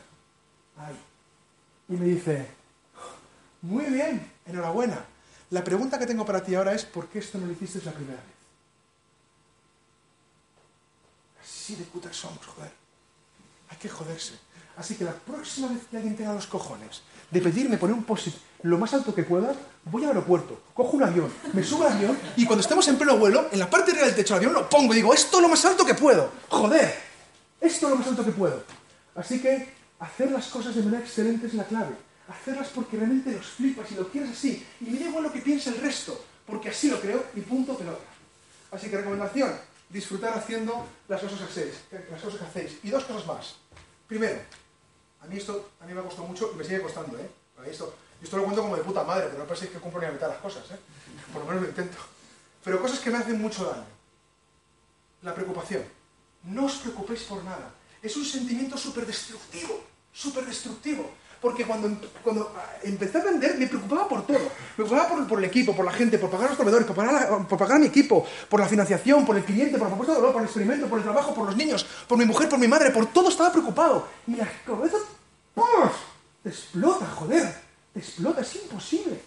Ahí. 0.79 0.97
Y 1.89 1.93
me 1.95 2.07
dice, 2.07 2.47
muy 3.63 3.85
bien, 3.87 4.31
enhorabuena. 4.47 5.05
La 5.51 5.63
pregunta 5.63 5.99
que 5.99 6.07
tengo 6.07 6.25
para 6.27 6.43
ti 6.43 6.55
ahora 6.55 6.73
es, 6.75 6.85
¿por 6.85 7.09
qué 7.09 7.19
esto 7.21 7.39
no 7.39 7.47
lo 7.47 7.53
hiciste 7.53 7.81
la 7.85 7.93
primera 7.93 8.17
vez? 8.17 8.33
Así 11.43 11.77
de 11.77 11.85
cutas 11.85 12.17
somos, 12.17 12.45
joder. 12.47 12.73
Hay 13.69 13.77
que 13.77 13.89
joderse. 13.89 14.35
Así 14.77 14.95
que 14.95 15.05
la 15.05 15.13
próxima 15.13 15.69
vez 15.69 15.81
que 15.91 15.97
alguien 15.97 16.17
tenga 16.17 16.33
los 16.33 16.47
cojones 16.47 17.03
de 17.31 17.41
pedirme 17.41 17.79
poner 17.79 17.95
un 17.95 18.05
post 18.05 18.29
lo 18.63 18.79
más 18.79 18.93
alto 18.95 19.15
que 19.15 19.25
pueda, 19.25 19.55
voy 19.85 20.05
al 20.05 20.11
aeropuerto, 20.11 20.61
cojo 20.73 20.97
un 20.97 21.03
avión, 21.03 21.33
me 21.53 21.65
subo 21.65 21.87
al 21.87 21.95
avión 21.95 22.17
y 22.37 22.47
cuando 22.47 22.61
estemos 22.61 22.87
en 22.89 22.97
pleno 22.97 23.19
vuelo, 23.19 23.49
en 23.51 23.59
la 23.59 23.69
parte 23.69 23.93
de 23.93 24.05
del 24.05 24.15
techo 24.15 24.35
del 24.35 24.45
avión 24.45 24.55
lo 24.55 24.69
pongo 24.69 24.93
y 24.93 24.97
digo, 24.97 25.13
esto 25.13 25.39
es 25.39 25.43
lo 25.43 25.49
más 25.49 25.65
alto 25.65 25.85
que 25.85 25.95
puedo. 25.95 26.31
Joder, 26.49 26.95
esto 27.61 27.87
es 27.87 27.91
lo 27.91 27.97
más 27.97 28.07
alto 28.07 28.25
que 28.25 28.33
puedo. 28.33 28.63
Así 29.15 29.41
que 29.41 29.69
hacer 29.99 30.31
las 30.31 30.47
cosas 30.49 30.75
de 30.75 30.83
manera 30.83 31.03
excelente 31.03 31.47
es 31.47 31.55
la 31.55 31.65
clave. 31.65 31.95
Hacerlas 32.29 32.69
porque 32.75 32.97
realmente 32.97 33.33
los 33.33 33.47
flipas 33.47 33.91
y 33.91 33.95
lo 33.95 34.09
quieres 34.09 34.31
así. 34.31 34.65
Y 34.81 34.91
me 34.91 34.99
da 34.99 35.07
igual 35.07 35.25
lo 35.25 35.33
que 35.33 35.41
piense 35.41 35.71
el 35.71 35.79
resto, 35.79 36.25
porque 36.47 36.71
así 36.71 36.89
lo 36.89 37.01
creo 37.01 37.25
y 37.35 37.41
punto 37.41 37.77
pelota. 37.77 38.05
Así 38.71 38.89
que 38.89 38.97
recomendación, 38.97 39.53
disfrutar 39.91 40.37
haciendo 40.37 40.87
las 41.09 41.21
cosas 41.21 41.39
que 41.39 41.45
hacéis. 41.45 41.75
Las 42.11 42.23
cosas 42.23 42.41
que 42.41 42.47
hacéis. 42.47 42.79
Y 42.83 42.91
dos 42.91 43.05
cosas 43.05 43.27
más. 43.27 43.57
Primero, 44.13 44.39
a 45.23 45.27
mí 45.27 45.39
esto 45.39 45.71
a 45.81 45.87
mí 45.87 45.95
me 45.95 46.01
ha 46.01 46.03
costado 46.03 46.29
mucho 46.29 46.51
y 46.53 46.57
me 46.59 46.65
sigue 46.65 46.83
costando, 46.83 47.17
¿eh? 47.17 47.31
Esto, 47.65 47.95
esto 48.21 48.37
lo 48.37 48.45
cuento 48.45 48.61
como 48.61 48.77
de 48.77 48.83
puta 48.83 49.05
madre, 49.05 49.29
pero 49.29 49.39
no 49.39 49.49
penséis 49.49 49.71
que 49.71 49.79
cumplo 49.79 50.01
ni 50.01 50.07
la 50.09 50.13
mitad 50.13 50.27
de 50.27 50.35
las 50.35 50.43
cosas, 50.43 50.71
¿eh? 50.71 50.77
Por 51.33 51.41
lo 51.41 51.49
menos 51.49 51.63
lo 51.63 51.69
intento. 51.71 51.97
Pero 52.63 52.79
cosas 52.79 53.01
que 53.01 53.09
me 53.09 53.17
hacen 53.17 53.41
mucho 53.41 53.65
daño. 53.65 53.87
La 55.23 55.35
preocupación. 55.35 55.83
No 56.43 56.67
os 56.67 56.75
preocupéis 56.75 57.23
por 57.23 57.43
nada. 57.43 57.73
Es 58.03 58.15
un 58.15 58.27
sentimiento 58.27 58.77
súper 58.77 59.07
destructivo, 59.07 59.83
súper 60.13 60.45
destructivo. 60.45 61.11
Porque 61.43 61.65
cuando, 61.65 61.89
em- 61.89 61.99
cuando 62.23 62.53
ah, 62.57 62.77
empecé 62.85 63.19
a 63.19 63.25
vender 63.25 63.59
me 63.59 63.67
preocupaba 63.67 64.09
por 64.09 64.25
todo. 64.25 64.39
Me 64.39 64.75
preocupaba 64.77 65.09
por, 65.09 65.27
por 65.27 65.39
el 65.41 65.45
equipo, 65.45 65.75
por 65.75 65.85
la 65.85 65.93
gente, 65.93 66.17
por 66.17 66.31
pagar 66.31 66.47
a 66.47 66.49
los 66.51 66.57
proveedores, 66.57 66.87
por 66.87 66.95
pagar, 66.95 67.15
a, 67.17 67.39
por 67.49 67.59
pagar 67.59 67.77
a 67.77 67.81
mi 67.81 67.87
equipo, 67.87 68.25
por 68.49 68.61
la 68.61 68.69
financiación, 68.69 69.27
por 69.27 69.37
el 69.37 69.45
cliente, 69.45 69.73
por 69.77 69.83
la 69.83 69.89
propuesta 69.89 70.15
de 70.15 70.21
valor, 70.21 70.33
por 70.33 70.43
el 70.43 70.47
experimento, 70.47 70.87
por 70.87 70.99
el 70.99 71.05
trabajo, 71.05 71.35
por 71.35 71.47
los 71.47 71.57
niños, 71.57 71.85
por 72.07 72.17
mi 72.17 72.25
mujer, 72.25 72.49
por 72.49 72.61
mi 72.61 72.69
madre, 72.69 72.91
por 72.93 73.07
todo 73.07 73.29
estaba 73.29 73.51
preocupado. 73.51 74.07
Y 74.29 74.37
la 74.37 74.49
cabeza 74.65 74.99
¡puf! 75.55 75.93
te 76.45 76.49
explota, 76.49 77.07
joder. 77.07 77.53
Te 77.93 77.99
explota, 77.99 78.41
es 78.41 78.55
imposible. 78.55 79.21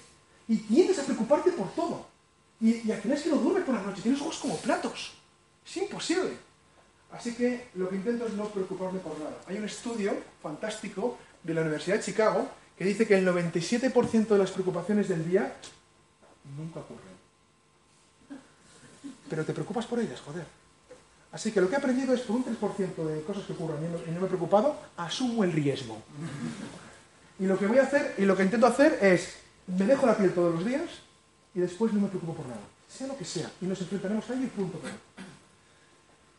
Y 0.48 0.56
tiendes 0.58 0.98
a 1.00 1.04
preocuparte 1.04 1.52
por 1.52 1.70
todo. 1.74 2.08
Y, 2.62 2.88
y 2.88 2.92
al 2.94 3.02
final 3.02 3.18
es 3.18 3.24
que 3.26 3.30
no 3.30 3.36
duermes 3.36 3.66
por 3.66 3.76
la 3.76 3.82
noche, 3.82 4.02
tienes 4.02 4.22
ojos 4.22 4.38
como 4.38 4.56
platos. 4.58 5.16
Es 5.68 5.78
imposible. 5.78 6.38
Así 7.12 7.34
que 7.34 7.68
lo 7.76 7.90
que 7.90 7.96
intento 7.96 8.26
es 8.26 8.34
no 8.34 8.46
preocuparme 8.46 9.00
por 9.00 9.18
nada. 9.20 9.38
Hay 9.48 9.58
un 9.58 9.66
estudio 9.66 10.14
fantástico 10.42 11.18
de 11.46 11.54
la 11.54 11.62
Universidad 11.62 11.98
de 11.98 12.04
Chicago 12.04 12.50
que 12.78 12.84
dice 12.84 13.08
que 13.08 13.18
el 13.18 13.26
97% 13.26 14.28
de 14.28 14.38
las 14.38 14.52
preocupaciones 14.52 15.08
del 15.08 15.30
día 15.30 15.56
nunca 16.58 16.80
ocurren. 16.80 17.16
Pero 19.30 19.46
te 19.46 19.54
preocupas 19.54 19.86
por 19.86 20.00
ellas, 20.00 20.20
joder. 20.22 20.46
Así 21.32 21.52
que 21.52 21.62
lo 21.62 21.68
que 21.68 21.76
he 21.76 21.78
aprendido 21.78 22.14
es 22.14 22.22
por 22.22 22.38
un 22.38 22.46
3% 22.46 22.96
de 22.96 23.22
cosas 23.24 23.44
que 23.46 23.54
no, 23.54 23.70
y 24.08 24.12
no 24.12 24.20
me 24.20 24.26
he 24.26 24.30
preocupado, 24.30 24.78
asumo 24.98 25.44
el 25.44 25.52
riesgo. 25.52 26.02
Y 27.40 27.46
lo 27.46 27.58
que 27.58 27.68
voy 27.68 27.78
a 27.80 27.84
hacer, 27.84 28.16
y 28.18 28.24
lo 28.24 28.38
que 28.38 28.44
intento 28.44 28.68
hacer 28.68 28.98
es, 29.02 29.36
me 29.68 29.86
dejo 29.86 30.06
la 30.06 30.16
piel 30.16 30.34
todos 30.34 30.56
los 30.56 30.66
días 30.66 30.90
y 31.54 31.60
después 31.60 31.92
no 31.94 32.02
me 32.02 32.08
preocupo 32.08 32.36
por 32.36 32.48
nada. 32.48 32.62
Sea 32.88 33.08
lo 33.08 33.18
que 33.18 33.26
sea. 33.26 33.52
Y 33.62 33.66
nos 33.66 33.82
enfrentaremos 33.82 34.30
a 34.30 34.34
ello 34.34 34.44
y 34.44 34.48
punto. 34.48 34.80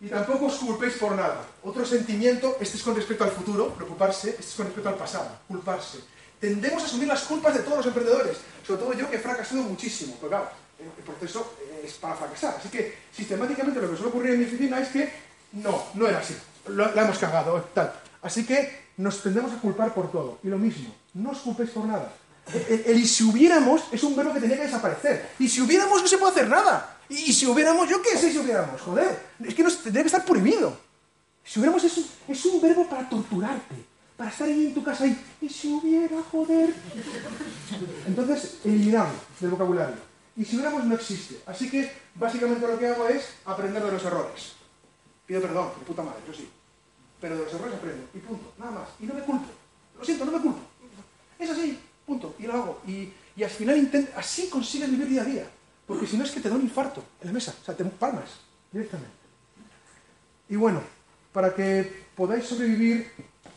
Y 0.00 0.08
tampoco 0.08 0.46
os 0.46 0.54
culpéis 0.56 0.94
por 0.94 1.12
nada. 1.12 1.40
Otro 1.64 1.84
sentimiento, 1.86 2.56
este 2.60 2.76
es 2.76 2.82
con 2.82 2.94
respecto 2.94 3.24
al 3.24 3.30
futuro, 3.30 3.72
preocuparse, 3.74 4.30
este 4.30 4.42
es 4.42 4.54
con 4.54 4.66
respecto 4.66 4.88
al 4.90 4.96
pasado, 4.96 5.28
culparse. 5.48 5.98
Tendemos 6.38 6.82
a 6.82 6.86
asumir 6.86 7.08
las 7.08 7.22
culpas 7.22 7.54
de 7.54 7.60
todos 7.60 7.78
los 7.78 7.86
emprendedores, 7.86 8.36
sobre 8.66 8.82
todo 8.82 8.92
yo 8.92 9.08
que 9.10 9.16
he 9.16 9.20
fracasado 9.20 9.62
muchísimo, 9.62 10.14
pero 10.20 10.28
claro, 10.28 10.50
el 10.78 10.84
el 10.86 11.02
proceso 11.02 11.54
eh, 11.62 11.82
es 11.86 11.94
para 11.94 12.14
fracasar. 12.14 12.56
Así 12.58 12.68
que 12.68 12.94
sistemáticamente 13.16 13.80
lo 13.80 13.88
que 13.90 13.96
suele 13.96 14.10
ocurrir 14.10 14.32
en 14.34 14.40
mi 14.40 14.44
oficina 14.46 14.78
es 14.80 14.88
que 14.88 15.10
no, 15.52 15.82
no 15.94 16.06
era 16.06 16.18
así, 16.18 16.36
Lo- 16.68 16.94
la 16.94 17.02
hemos 17.04 17.18
cagado, 17.18 17.58
tal. 17.72 17.90
Así 18.20 18.44
que 18.44 18.86
nos 18.98 19.22
tendemos 19.22 19.50
a 19.52 19.56
culpar 19.60 19.94
por 19.94 20.12
todo. 20.12 20.38
Y 20.42 20.48
lo 20.48 20.58
mismo, 20.58 20.94
no 21.14 21.30
os 21.30 21.38
culpéis 21.38 21.70
por 21.70 21.86
nada. 21.86 22.12
El, 22.52 22.84
el 22.86 22.98
y 22.98 23.06
si 23.06 23.24
hubiéramos 23.24 23.84
es 23.90 24.02
un 24.04 24.14
verbo 24.14 24.34
que 24.34 24.40
tenía 24.40 24.56
que 24.56 24.64
desaparecer. 24.66 25.30
Y 25.38 25.48
si 25.48 25.62
hubiéramos 25.62 26.02
no 26.02 26.06
se 26.08 26.18
puede 26.18 26.32
hacer 26.32 26.48
nada. 26.48 26.95
Y, 27.08 27.32
si 27.32 27.46
hubiéramos, 27.46 27.88
yo 27.88 28.02
qué 28.02 28.16
sé 28.16 28.32
si 28.32 28.38
hubiéramos, 28.38 28.80
joder. 28.80 29.26
Es 29.44 29.54
que 29.54 29.62
nos 29.62 29.76
que 29.76 30.00
estar 30.00 30.24
prohibido. 30.24 30.76
Si 31.44 31.60
hubiéramos 31.60 31.84
es, 31.84 31.96
un- 31.98 32.06
es 32.28 32.44
un 32.46 32.60
verbo 32.60 32.88
para 32.88 33.08
torturarte. 33.08 33.74
Para 34.16 34.30
estar 34.30 34.48
ahí 34.48 34.66
en 34.66 34.74
tu 34.74 34.82
casa 34.82 35.06
y, 35.06 35.16
y 35.42 35.48
si 35.48 35.68
hubiera, 35.72 36.16
joder. 36.32 36.74
Entonces, 38.06 38.58
eliminarlo 38.64 39.14
del 39.40 39.50
vocabulario. 39.50 39.96
Y 40.36 40.44
si 40.44 40.56
hubiéramos 40.56 40.84
no 40.84 40.94
existe. 40.94 41.40
Así 41.46 41.70
que 41.70 41.90
básicamente 42.14 42.66
lo 42.66 42.78
que 42.78 42.86
hago 42.88 43.08
es 43.08 43.24
aprender 43.44 43.82
de 43.84 43.92
los 43.92 44.04
errores. 44.04 44.52
Pido 45.26 45.40
perdón, 45.42 45.70
de 45.78 45.84
puta 45.84 46.02
madre, 46.02 46.20
yo 46.26 46.32
sí. 46.34 46.48
Pero 47.20 47.36
de 47.36 47.44
los 47.44 47.54
errores 47.54 47.74
aprendo. 47.74 48.06
Y 48.14 48.18
punto. 48.18 48.52
Nada 48.58 48.70
más. 48.72 48.88
Y 49.00 49.06
no 49.06 49.14
me 49.14 49.20
culpo. 49.22 49.46
Lo 49.98 50.04
siento, 50.04 50.24
no 50.24 50.32
me 50.32 50.40
culpo. 50.40 50.60
Es 51.38 51.50
así. 51.50 51.78
Punto. 52.06 52.34
Y 52.38 52.42
lo 52.44 52.52
hago. 52.54 52.80
Y, 52.86 53.12
y 53.36 53.42
al 53.42 53.50
final 53.50 54.08
así 54.16 54.48
consigues 54.48 54.90
vivir 54.90 55.08
día 55.08 55.22
a 55.22 55.24
día. 55.24 55.50
Porque 55.86 56.06
si 56.06 56.16
no 56.16 56.24
es 56.24 56.30
que 56.30 56.40
te 56.40 56.48
da 56.48 56.56
un 56.56 56.62
infarto 56.62 57.02
en 57.20 57.28
la 57.28 57.32
mesa. 57.32 57.54
O 57.60 57.64
sea, 57.64 57.76
te 57.76 57.84
palmas 57.84 58.30
directamente. 58.72 59.14
Y 60.48 60.56
bueno, 60.56 60.80
para 61.32 61.54
que 61.54 62.04
podáis 62.16 62.44
sobrevivir 62.46 63.10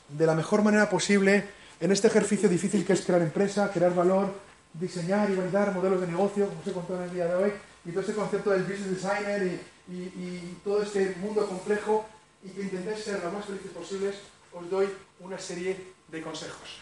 de 0.09 0.25
la 0.25 0.35
mejor 0.35 0.61
manera 0.63 0.89
posible 0.89 1.45
en 1.79 1.91
este 1.91 2.07
ejercicio 2.07 2.49
difícil 2.49 2.85
que 2.85 2.93
es 2.93 3.01
crear 3.01 3.21
empresa, 3.21 3.71
crear 3.71 3.93
valor, 3.93 4.33
diseñar 4.73 5.29
y 5.29 5.35
validar 5.35 5.73
modelos 5.73 6.01
de 6.01 6.07
negocio, 6.07 6.47
como 6.47 6.61
os 6.61 6.67
he 6.67 6.71
contado 6.73 6.99
en 7.03 7.09
el 7.09 7.15
día 7.15 7.25
de 7.25 7.35
hoy, 7.35 7.51
y 7.85 7.91
todo 7.91 8.01
este 8.01 8.13
concepto 8.13 8.49
del 8.51 8.63
business 8.63 8.89
designer 9.01 9.43
y, 9.43 9.93
y- 9.93 9.95
y 10.19 10.57
todo 10.63 10.83
este 10.83 11.15
mundo 11.21 11.47
complejo, 11.47 12.05
y 12.43 12.49
que 12.49 12.61
intentéis 12.63 13.03
ser 13.03 13.23
lo 13.23 13.31
más 13.31 13.45
felices 13.45 13.71
posibles, 13.71 14.15
os 14.53 14.69
doy 14.69 14.87
una 15.19 15.39
serie 15.39 15.93
de 16.09 16.21
consejos. 16.21 16.81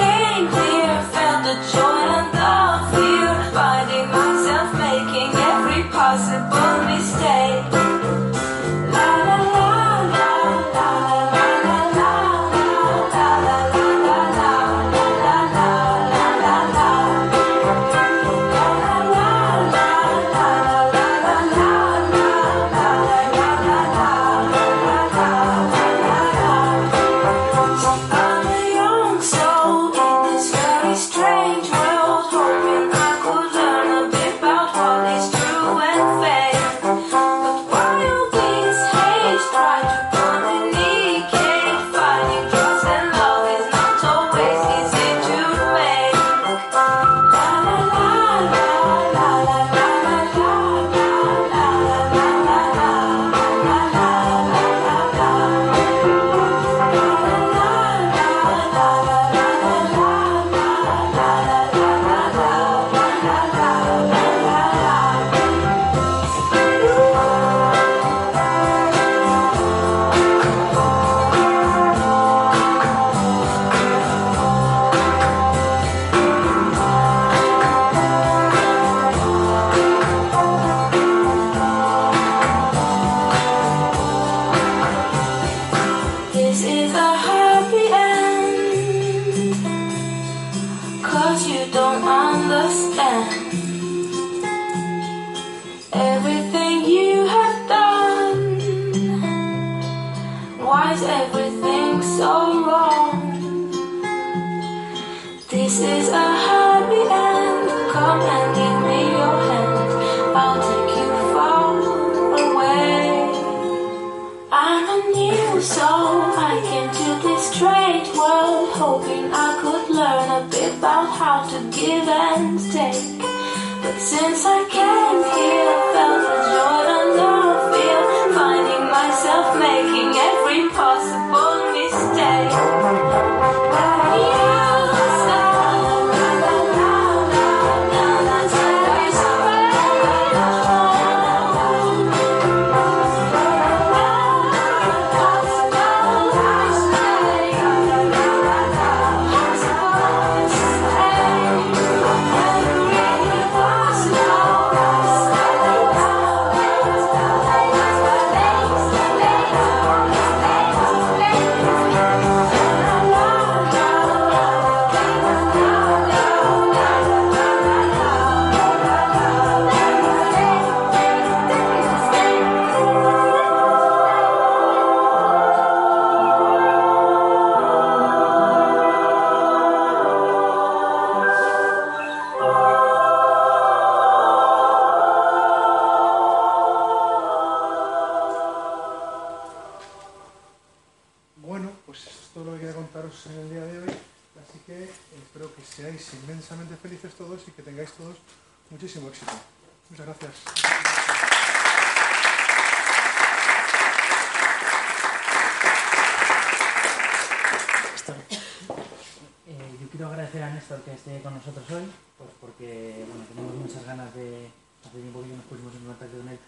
quiero 209.91 210.07
agradecer 210.07 210.41
a 210.41 210.49
Néstor 210.55 210.79
que 210.81 210.93
esté 210.93 211.21
con 211.21 211.35
nosotros 211.35 211.67
hoy, 211.69 211.83
pues 212.17 212.31
porque 212.39 213.03
bueno, 213.07 213.27
tenemos 213.27 213.53
muchas 213.55 213.83
ganas 213.85 214.15
de, 214.15 214.47
hace 214.87 214.97
tiempo 214.97 215.21
que 215.21 215.35
nos 215.35 215.45
pusimos 215.45 215.75
en 215.75 215.85
contacto 215.85 216.17
con 216.17 216.29
él 216.31 216.39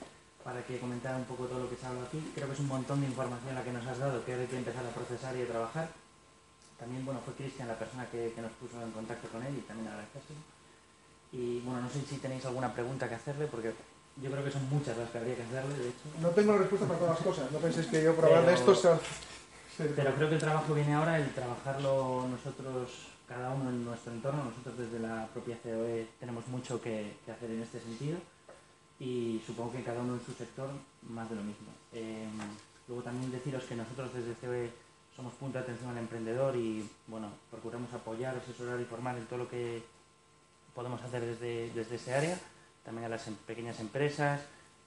para 0.44 0.64
que 0.64 0.80
comentara 0.80 1.18
un 1.18 1.28
poco 1.28 1.46
todo 1.46 1.60
lo 1.60 1.70
que 1.70 1.76
se 1.76 1.86
ha 1.86 1.90
hablado 1.90 2.08
aquí. 2.08 2.20
Creo 2.36 2.48
que 2.48 2.54
es 2.54 2.60
un 2.60 2.68
montón 2.68 3.00
de 3.00 3.08
información 3.08 3.56
la 3.56 3.64
que 3.64 3.72
nos 3.72 3.86
has 3.86 4.00
dado, 4.00 4.24
que 4.26 4.32
ahora 4.32 4.44
hay 4.44 4.50
que 4.50 4.58
empezar 4.58 4.84
a 4.86 4.96
procesar 4.96 5.36
y 5.36 5.44
a 5.44 5.48
trabajar. 5.48 5.88
También 6.80 7.06
bueno, 7.06 7.22
fue 7.24 7.34
Cristian 7.36 7.68
la 7.68 7.80
persona 7.80 8.08
que, 8.12 8.32
que 8.36 8.42
nos 8.42 8.52
puso 8.60 8.82
en 8.82 8.92
contacto 8.92 9.28
con 9.30 9.44
él 9.44 9.56
y 9.56 9.62
también 9.62 9.88
agradecérselo. 9.88 10.40
Y 11.32 11.60
bueno, 11.62 11.82
no 11.82 11.90
sé 11.90 12.02
si 12.02 12.18
tenéis 12.18 12.46
alguna 12.46 12.74
pregunta 12.74 13.08
que 13.08 13.16
hacerle, 13.16 13.48
porque 13.48 13.74
yo 14.22 14.30
creo 14.32 14.44
que 14.44 14.52
son 14.52 14.70
muchas 14.70 14.98
las 14.98 15.10
que 15.10 15.18
habría 15.18 15.36
que 15.36 15.44
hacerle, 15.44 15.80
de 15.80 15.90
hecho. 15.90 16.08
No 16.20 16.30
tengo 16.30 16.52
la 16.54 16.60
respuesta 16.60 16.88
para 16.88 17.00
todas 17.00 17.16
las 17.16 17.24
cosas. 17.26 17.52
No 17.52 17.60
penséis 17.60 17.88
que 17.88 18.04
yo 18.04 18.16
por 18.16 18.26
hablar 18.26 18.46
de 18.46 18.54
esto 18.54 18.76
sea... 18.76 19.00
Pero 19.78 20.14
creo 20.14 20.30
que 20.30 20.36
el 20.36 20.42
trabajo 20.42 20.74
viene 20.76 20.94
ahora, 20.94 21.18
el 21.18 21.34
trabajarlo 21.34 22.28
nosotros, 22.28 23.13
cada 23.28 23.52
uno 23.52 23.70
en 23.70 23.86
nuestro 23.86 24.12
entorno. 24.14 24.44
Nosotros 24.44 24.78
desde 24.78 25.00
la 25.00 25.28
propia 25.28 25.58
COE 25.62 26.08
tenemos 26.20 26.48
mucho 26.48 26.82
que, 26.82 27.14
hacer 27.32 27.52
en 27.52 27.62
este 27.62 27.80
sentido 27.80 28.18
y 29.00 29.42
supongo 29.46 29.74
que 29.74 29.84
cada 29.84 30.02
uno 30.02 30.16
en 30.16 30.26
su 30.26 30.34
sector 30.34 30.70
más 31.04 31.30
de 31.30 31.36
lo 31.36 31.44
mismo. 31.44 31.68
Eh, 31.94 32.28
luego 32.88 33.04
también 33.04 33.32
deciros 33.32 33.64
que 33.64 33.76
nosotros 33.76 34.14
desde 34.14 34.34
COE 34.36 34.72
somos 35.16 35.34
punto 35.34 35.58
de 35.58 35.64
atención 35.64 35.92
al 35.92 35.98
emprendedor 35.98 36.56
y 36.56 36.90
bueno, 37.08 37.30
procuramos 37.52 37.94
apoyar, 37.94 38.36
asesorar 38.36 38.80
y 38.80 38.86
formar 38.86 39.18
en 39.18 39.26
todo 39.26 39.40
lo 39.40 39.50
que 39.50 39.84
podemos 40.74 41.02
hacer 41.04 41.22
desde, 41.22 41.70
desde 41.72 41.96
ese 41.96 42.14
área, 42.16 42.40
también 42.84 43.06
a 43.06 43.10
las 43.10 43.28
em- 43.28 43.36
pequeñas 43.36 43.80
empresas, 43.80 44.42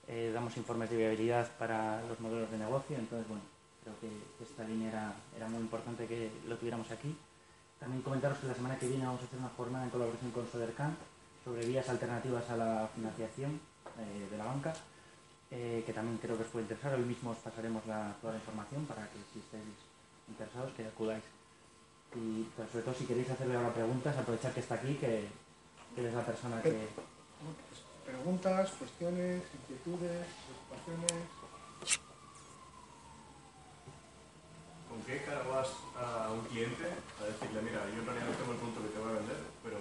eh, 0.07 0.31
damos 0.33 0.57
informes 0.57 0.89
de 0.89 0.97
viabilidad 0.97 1.49
para 1.57 2.01
los 2.07 2.19
modelos 2.19 2.51
de 2.51 2.57
negocio, 2.57 2.97
entonces 2.97 3.27
bueno, 3.27 3.43
creo 3.83 3.95
que 4.01 4.43
esta 4.43 4.63
línea 4.65 4.89
era, 4.89 5.13
era 5.37 5.47
muy 5.47 5.61
importante 5.61 6.07
que 6.07 6.29
lo 6.47 6.57
tuviéramos 6.57 6.91
aquí. 6.91 7.15
También 7.79 8.01
comentaros 8.01 8.39
que 8.39 8.47
la 8.47 8.55
semana 8.55 8.77
que 8.77 8.87
viene 8.87 9.05
vamos 9.05 9.21
a 9.21 9.25
hacer 9.25 9.39
una 9.39 9.49
jornada 9.49 9.85
en 9.85 9.91
colaboración 9.91 10.31
con 10.31 10.49
Sodercan 10.51 10.97
sobre 11.45 11.65
vías 11.65 11.87
alternativas 11.87 12.49
a 12.49 12.57
la 12.57 12.89
financiación 12.93 13.59
eh, 13.99 14.27
de 14.29 14.37
la 14.37 14.45
banca, 14.45 14.73
eh, 15.51 15.83
que 15.85 15.93
también 15.93 16.17
creo 16.17 16.35
que 16.35 16.43
os 16.43 16.49
puede 16.49 16.65
interesar. 16.65 16.95
Hoy 16.95 17.05
mismo 17.05 17.31
os 17.31 17.37
pasaremos 17.37 17.85
la, 17.85 18.15
toda 18.19 18.33
la 18.33 18.39
información 18.39 18.85
para 18.85 19.03
que 19.07 19.19
si 19.31 19.39
estáis 19.39 19.63
interesados 20.27 20.73
que 20.73 20.87
acudáis. 20.87 21.23
Y 22.15 22.47
pero 22.55 22.67
sobre 22.69 22.83
todo 22.83 22.95
si 22.95 23.05
queréis 23.05 23.29
hacerle 23.29 23.55
ahora 23.55 23.73
preguntas, 23.73 24.17
aprovechar 24.17 24.53
que 24.53 24.59
está 24.61 24.75
aquí, 24.75 24.95
que, 24.95 25.27
que 25.95 26.07
es 26.07 26.13
la 26.13 26.25
persona 26.25 26.61
que... 26.61 26.87
Preguntas, 28.05 28.71
cuestiones, 28.71 29.43
inquietudes, 29.53 30.25
preocupaciones... 30.47 31.46
¿Con 34.89 34.99
qué 35.05 35.23
cara 35.23 35.43
vas 35.47 35.67
a 35.95 36.31
un 36.31 36.41
cliente 36.47 36.87
a 37.19 37.25
decirle, 37.27 37.61
mira, 37.61 37.83
yo 37.91 38.01
en 38.01 38.05
realidad 38.07 38.27
tengo 38.39 38.51
el 38.53 38.59
producto 38.59 38.81
que 38.83 38.91
te 38.95 38.99
voy 38.99 39.09
a 39.11 39.19
vender, 39.19 39.41
pero 39.63 39.79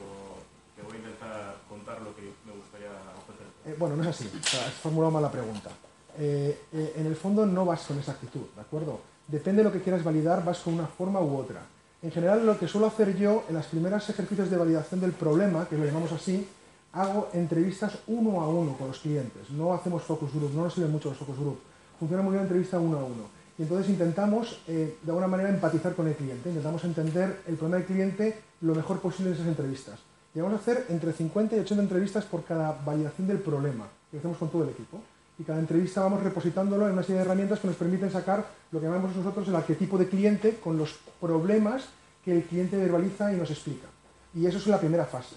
te 0.75 0.83
voy 0.83 0.95
a 0.95 0.99
intentar 0.99 1.57
contar 1.69 2.03
lo 2.03 2.15
que 2.15 2.23
me 2.45 2.53
gustaría 2.53 2.91
ofrecer? 3.15 3.47
Eh, 3.67 3.77
bueno, 3.79 3.97
no 3.97 4.03
es 4.03 4.09
así. 4.09 4.31
Has 4.35 4.75
formulado 4.83 5.13
mal 5.13 5.23
la 5.23 5.31
pregunta. 5.31 5.71
Eh, 6.19 6.67
eh, 6.73 6.95
en 6.97 7.07
el 7.07 7.17
fondo 7.17 7.45
no 7.45 7.65
vas 7.65 7.83
con 7.87 7.99
esa 7.99 8.13
actitud, 8.13 8.47
¿de 8.55 8.61
acuerdo? 8.61 9.01
Depende 9.29 9.63
de 9.63 9.69
lo 9.69 9.73
que 9.73 9.83
quieras 9.83 10.03
validar, 10.03 10.45
vas 10.45 10.61
con 10.61 10.75
una 10.75 10.87
forma 10.87 11.21
u 11.21 11.37
otra. 11.37 11.61
En 12.03 12.11
general, 12.11 12.47
lo 12.47 12.59
que 12.59 12.69
suelo 12.69 12.87
hacer 12.87 13.17
yo 13.17 13.45
en 13.49 13.55
los 13.57 13.67
primeros 13.67 14.09
ejercicios 14.09 14.51
de 14.51 14.57
validación 14.57 15.01
del 15.01 15.13
problema, 15.13 15.67
que 15.69 15.77
lo 15.77 15.85
llamamos 15.85 16.13
así, 16.13 16.47
hago 16.93 17.29
entrevistas 17.33 17.99
uno 18.07 18.41
a 18.41 18.49
uno 18.49 18.77
con 18.77 18.89
los 18.89 18.99
clientes. 19.01 19.51
No 19.51 19.75
hacemos 19.75 20.03
focus 20.03 20.33
group, 20.33 20.55
no 20.55 20.65
nos 20.65 20.75
sirven 20.75 20.93
mucho 20.93 21.11
los 21.11 21.19
focus 21.19 21.39
group. 21.39 21.59
Funciona 21.99 22.23
muy 22.23 22.33
bien 22.33 22.43
entrevista 22.43 22.79
uno 22.79 22.99
a 22.99 23.05
uno. 23.05 23.36
Y 23.59 23.63
entonces 23.63 23.89
intentamos, 23.89 24.61
eh, 24.69 24.99
de 25.03 25.11
alguna 25.11 25.29
manera, 25.29 25.49
empatizar 25.49 25.95
con 25.95 26.07
el 26.09 26.15
cliente. 26.15 26.49
Intentamos 26.49 26.85
entender 26.85 27.41
el 27.47 27.57
problema 27.57 27.79
del 27.79 27.87
cliente 27.87 28.39
lo 28.61 28.75
mejor 28.75 29.01
posible 29.01 29.31
en 29.31 29.37
esas 29.37 29.49
entrevistas. 29.49 29.99
Y 30.35 30.41
vamos 30.41 30.59
a 30.59 30.61
hacer 30.61 30.87
entre 30.91 31.13
50 31.13 31.57
y 31.57 31.61
80 31.61 31.83
entrevistas 31.83 32.25
por 32.27 32.45
cada 32.45 32.79
validación 32.85 33.27
del 33.27 33.39
problema, 33.39 33.87
que 34.11 34.19
hacemos 34.19 34.37
con 34.37 34.51
todo 34.51 34.65
el 34.65 34.71
equipo. 34.71 35.01
Y 35.39 35.45
cada 35.45 35.59
entrevista 35.59 36.03
vamos 36.03 36.23
repositándolo 36.23 36.87
en 36.87 36.93
una 36.93 37.03
serie 37.03 37.17
de 37.17 37.23
herramientas 37.23 37.61
que 37.61 37.69
nos 37.69 37.77
permiten 37.77 38.11
sacar 38.11 38.47
lo 38.71 38.81
que 38.81 38.87
llamamos 38.87 39.17
nosotros 39.17 39.49
el 39.49 39.57
arquetipo 39.57 39.97
de 39.97 40.09
cliente 40.09 40.59
con 40.63 40.77
los 40.77 40.95
problemas 41.21 41.89
que 42.25 42.33
el 42.33 42.43
cliente 42.45 42.77
verbaliza 42.77 43.33
y 43.33 43.37
nos 43.37 43.51
explica. 43.51 43.87
Y 44.35 44.47
eso 44.47 44.59
es 44.59 44.67
la 44.67 44.79
primera 44.79 45.07
fase. 45.07 45.37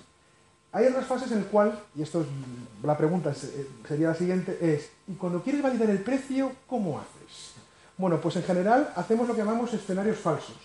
Hay 0.72 0.86
otras 0.86 1.06
fases 1.06 1.32
en 1.32 1.40
las 1.40 1.48
cual, 1.48 1.80
y 1.96 2.02
esto 2.02 2.22
es, 2.22 2.28
la 2.84 2.98
pregunta 2.98 3.32
eh, 3.32 3.68
sería 3.88 4.10
la 4.10 4.16
siguiente, 4.16 4.58
es, 4.62 4.90
¿y 5.08 5.14
cuando 5.14 5.42
quieres 5.42 5.64
validar 5.64 5.90
el 5.90 6.00
precio, 6.00 6.52
cómo 6.68 7.00
haces? 7.00 7.19
Bueno, 8.00 8.20
pues 8.20 8.36
en 8.38 8.44
general 8.44 8.92
hacemos 8.96 9.28
lo 9.28 9.36
que 9.36 9.42
llamamos 9.42 9.74
escenarios 9.74 10.18
falsos. 10.18 10.56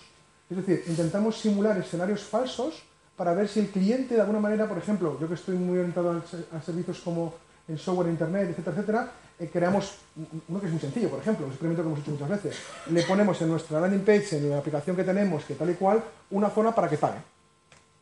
Es 0.49 0.55
decir, 0.57 0.83
intentamos 0.87 1.37
simular 1.37 1.77
escenarios 1.77 2.23
falsos 2.23 2.81
para 3.17 3.33
ver 3.33 3.49
si 3.49 3.59
el 3.59 3.67
cliente 3.69 4.15
de 4.15 4.21
alguna 4.21 4.39
manera, 4.39 4.67
por 4.69 4.77
ejemplo, 4.77 5.17
yo 5.19 5.27
que 5.27 5.33
estoy 5.33 5.55
muy 5.57 5.77
orientado 5.77 6.11
a, 6.11 6.21
se- 6.25 6.45
a 6.55 6.61
servicios 6.61 6.99
como 7.01 7.33
en 7.67 7.77
software, 7.77 8.07
internet, 8.09 8.49
etcétera, 8.51 8.71
etcétera, 8.77 9.11
eh, 9.37 9.49
creamos 9.51 9.95
un- 10.15 10.41
uno 10.47 10.59
que 10.61 10.67
es 10.67 10.71
muy 10.71 10.79
sencillo, 10.81 11.09
por 11.09 11.19
ejemplo, 11.19 11.45
un 11.45 11.51
experimento 11.51 11.83
que 11.83 11.87
hemos 11.89 11.99
hecho 11.99 12.11
muchas 12.11 12.29
veces. 12.29 12.55
Le 12.91 13.03
ponemos 13.03 13.41
en 13.41 13.49
nuestra 13.49 13.81
landing 13.81 14.05
page, 14.05 14.37
en 14.37 14.49
la 14.51 14.59
aplicación 14.59 14.95
que 14.95 15.03
tenemos, 15.03 15.43
que 15.43 15.55
tal 15.55 15.69
y 15.69 15.73
cual, 15.73 16.01
una 16.31 16.49
zona 16.49 16.73
para 16.73 16.87
que 16.87 16.97
pague. 16.97 17.19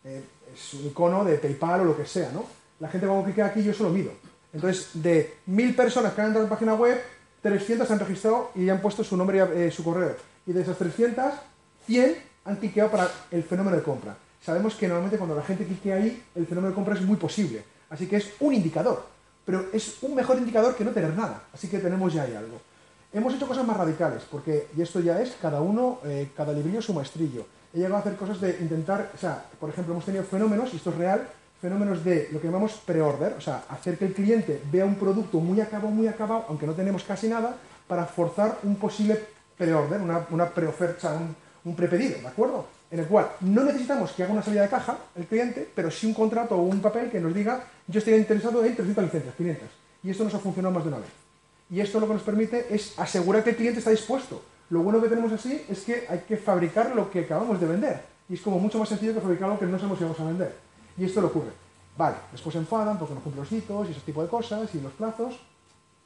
Eh, 0.03 0.21
es 0.53 0.73
un 0.75 0.85
icono 0.87 1.25
de 1.25 1.37
PayPal 1.39 1.81
o 1.81 1.85
lo 1.85 1.97
que 1.97 2.05
sea, 2.05 2.29
¿no? 2.31 2.45
La 2.79 2.87
gente 2.87 3.07
cuando 3.07 3.25
clica 3.25 3.47
aquí 3.47 3.63
yo 3.63 3.71
eso 3.71 3.83
lo 3.83 3.89
mido. 3.89 4.11
Entonces, 4.53 4.89
de 4.93 5.37
mil 5.47 5.75
personas 5.75 6.13
que 6.13 6.21
han 6.21 6.27
entrado 6.27 6.45
en 6.45 6.49
la 6.51 6.55
página 6.55 6.75
web, 6.75 7.01
300 7.43 7.91
han 7.91 7.99
registrado 7.99 8.51
y 8.55 8.69
han 8.69 8.81
puesto 8.81 9.03
su 9.03 9.15
nombre 9.17 9.37
y 9.37 9.59
eh, 9.59 9.71
su 9.71 9.83
correo. 9.83 10.15
Y 10.47 10.53
de 10.53 10.61
esas 10.61 10.77
300, 10.77 11.33
100 11.85 12.17
han 12.45 12.55
cliqueado 12.55 12.89
para 12.89 13.07
el 13.29 13.43
fenómeno 13.43 13.75
de 13.75 13.83
compra. 13.83 14.15
Sabemos 14.41 14.75
que 14.75 14.87
normalmente 14.87 15.17
cuando 15.17 15.35
la 15.35 15.43
gente 15.43 15.65
clique 15.65 15.93
ahí, 15.93 16.23
el 16.35 16.47
fenómeno 16.47 16.69
de 16.69 16.75
compra 16.75 16.95
es 16.95 17.01
muy 17.01 17.17
posible. 17.17 17.63
Así 17.89 18.07
que 18.07 18.15
es 18.15 18.31
un 18.39 18.53
indicador. 18.53 19.05
Pero 19.45 19.67
es 19.73 20.01
un 20.01 20.15
mejor 20.15 20.37
indicador 20.37 20.75
que 20.75 20.85
no 20.85 20.91
tener 20.91 21.13
nada. 21.13 21.43
Así 21.53 21.67
que 21.67 21.79
tenemos 21.79 22.13
ya 22.13 22.23
ahí 22.23 22.33
algo. 22.33 22.59
Hemos 23.11 23.33
hecho 23.33 23.47
cosas 23.47 23.67
más 23.67 23.77
radicales, 23.77 24.23
porque, 24.31 24.69
y 24.75 24.81
esto 24.81 24.99
ya 25.01 25.21
es 25.21 25.35
cada 25.41 25.61
uno, 25.61 25.99
eh, 26.05 26.29
cada 26.35 26.53
librillo 26.53 26.81
su 26.81 26.93
maestrillo. 26.93 27.45
He 27.73 27.77
llegado 27.77 27.97
a 27.97 27.99
hacer 27.99 28.15
cosas 28.15 28.39
de 28.41 28.57
intentar, 28.61 29.11
o 29.13 29.17
sea, 29.17 29.45
por 29.59 29.69
ejemplo, 29.69 29.93
hemos 29.93 30.05
tenido 30.05 30.23
fenómenos, 30.23 30.73
y 30.73 30.77
esto 30.77 30.89
es 30.89 30.95
real, 30.95 31.27
fenómenos 31.63 32.03
de 32.03 32.27
lo 32.33 32.41
que 32.41 32.47
llamamos 32.47 32.73
pre-order, 32.85 33.35
o 33.37 33.39
sea, 33.39 33.63
hacer 33.69 33.97
que 33.97 34.03
el 34.03 34.13
cliente 34.13 34.61
vea 34.69 34.83
un 34.83 34.95
producto 34.95 35.39
muy 35.39 35.61
acabado, 35.61 35.87
muy 35.87 36.09
acabado, 36.09 36.43
aunque 36.49 36.67
no 36.67 36.73
tenemos 36.73 37.05
casi 37.05 37.29
nada, 37.29 37.55
para 37.87 38.05
forzar 38.05 38.57
un 38.63 38.75
posible 38.75 39.17
pre-order, 39.57 40.01
una, 40.01 40.25
una 40.31 40.49
preoferta, 40.49 41.13
un, 41.13 41.33
un 41.63 41.73
prepedido, 41.73 42.19
¿de 42.19 42.27
acuerdo? 42.27 42.65
En 42.91 42.99
el 42.99 43.05
cual 43.05 43.29
no 43.39 43.63
necesitamos 43.63 44.11
que 44.11 44.23
haga 44.23 44.33
una 44.33 44.43
salida 44.43 44.63
de 44.63 44.67
caja 44.67 44.97
el 45.15 45.25
cliente, 45.25 45.65
pero 45.73 45.89
sí 45.89 46.05
un 46.05 46.13
contrato 46.13 46.57
o 46.57 46.63
un 46.63 46.81
papel 46.81 47.09
que 47.09 47.21
nos 47.21 47.33
diga 47.33 47.63
yo 47.87 47.99
estaría 47.99 48.19
interesado 48.19 48.65
en 48.65 48.75
300 48.75 49.05
licencias, 49.05 49.33
500. 49.33 49.69
Y 50.03 50.09
esto 50.09 50.25
nos 50.25 50.33
ha 50.33 50.39
funcionado 50.39 50.75
más 50.75 50.83
de 50.83 50.89
una 50.89 50.99
vez. 50.99 51.09
Y 51.69 51.79
esto 51.79 51.97
lo 52.01 52.07
que 52.07 52.13
nos 52.15 52.23
permite 52.23 52.75
es 52.75 52.99
asegurar 52.99 53.41
que 53.41 53.51
el 53.51 53.55
cliente 53.55 53.79
está 53.79 53.91
dispuesto. 53.91 54.41
Lo 54.69 54.81
bueno 54.81 55.01
que 55.01 55.07
tenemos 55.07 55.31
así 55.31 55.63
es 55.69 55.79
que 55.83 56.07
hay 56.09 56.25
que 56.27 56.35
fabricar 56.35 56.93
lo 56.93 57.09
que 57.09 57.21
acabamos 57.21 57.61
de 57.61 57.67
vender. 57.67 58.01
Y 58.27 58.33
es 58.33 58.41
como 58.41 58.59
mucho 58.59 58.79
más 58.79 58.89
sencillo 58.89 59.13
que 59.13 59.21
fabricar 59.21 59.45
algo 59.45 59.59
que 59.59 59.65
no 59.65 59.77
sabemos 59.77 59.97
si 59.97 60.03
vamos 60.03 60.19
a 60.19 60.25
vender. 60.25 60.72
Y 60.97 61.05
esto 61.05 61.21
le 61.21 61.27
ocurre. 61.27 61.51
Vale, 61.97 62.15
después 62.31 62.53
se 62.53 62.59
enfadan 62.59 62.97
porque 62.97 63.13
no 63.13 63.21
cumplen 63.21 63.43
los 63.43 63.51
hitos 63.51 63.87
y 63.87 63.91
ese 63.91 64.01
tipo 64.01 64.21
de 64.21 64.27
cosas 64.27 64.73
y 64.73 64.81
los 64.81 64.93
plazos, 64.93 65.35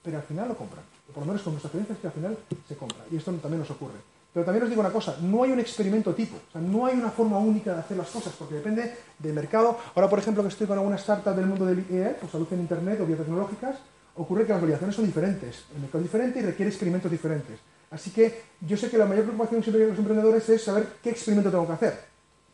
pero 0.04 0.18
al 0.18 0.24
final 0.24 0.50
lo 0.50 0.58
compran. 0.58 0.84
Por 1.14 1.24
lo 1.24 1.28
menos 1.28 1.42
con 1.42 1.54
nuestra 1.54 1.70
experiencia 1.70 1.94
es 1.94 2.00
que 2.00 2.08
al 2.08 2.14
final 2.14 2.38
se 2.68 2.76
compra. 2.76 3.06
Y 3.12 3.18
esto 3.18 3.32
también 3.34 3.60
nos 3.60 3.72
ocurre. 3.72 3.96
Pero 4.34 4.46
también 4.46 4.64
os 4.64 4.70
digo 4.70 4.82
una 4.82 4.92
cosa, 4.92 5.18
no 5.22 5.44
hay 5.44 5.52
un 5.52 5.60
experimento 5.60 6.14
tipo, 6.14 6.36
o 6.36 6.52
sea, 6.52 6.62
no 6.62 6.86
hay 6.86 6.96
una 6.96 7.10
forma 7.10 7.40
única 7.40 7.74
de 7.74 7.80
hacer 7.80 7.98
las 7.98 8.10
cosas, 8.10 8.34
porque 8.38 8.56
depende 8.56 8.96
del 9.18 9.34
mercado. 9.34 9.80
Ahora, 9.96 10.10
por 10.10 10.20
ejemplo, 10.20 10.44
que 10.44 10.50
estoy 10.50 10.68
con 10.68 10.78
alguna 10.78 10.98
startup 10.98 11.34
del 11.34 11.48
mundo 11.48 11.66
del 11.66 11.80
IE, 11.90 12.16
pues 12.20 12.32
salud 12.32 12.48
en 12.52 12.60
Internet 12.60 13.00
o 13.02 13.06
biotecnológicas, 13.06 13.78
ocurre 14.16 14.46
que 14.46 14.52
las 14.52 14.62
validaciones 14.62 14.96
son 14.96 15.06
diferentes, 15.06 15.66
el 15.74 15.82
mercado 15.82 16.04
es 16.04 16.12
diferente 16.12 16.40
y 16.40 16.42
requiere 16.44 16.70
experimentos 16.70 17.10
diferentes. 17.10 17.60
Así 17.90 18.12
que 18.12 18.44
yo 18.62 18.78
sé 18.78 18.90
que 18.90 18.98
la 18.98 19.06
mayor 19.06 19.24
preocupación 19.24 19.64
siempre 19.64 19.84
de 19.84 19.90
los 19.90 19.98
emprendedores 19.98 20.48
es 20.50 20.64
saber 20.64 20.88
qué 21.02 21.10
experimento 21.10 21.50
tengo 21.50 21.66
que 21.66 21.74
hacer. 21.74 22.00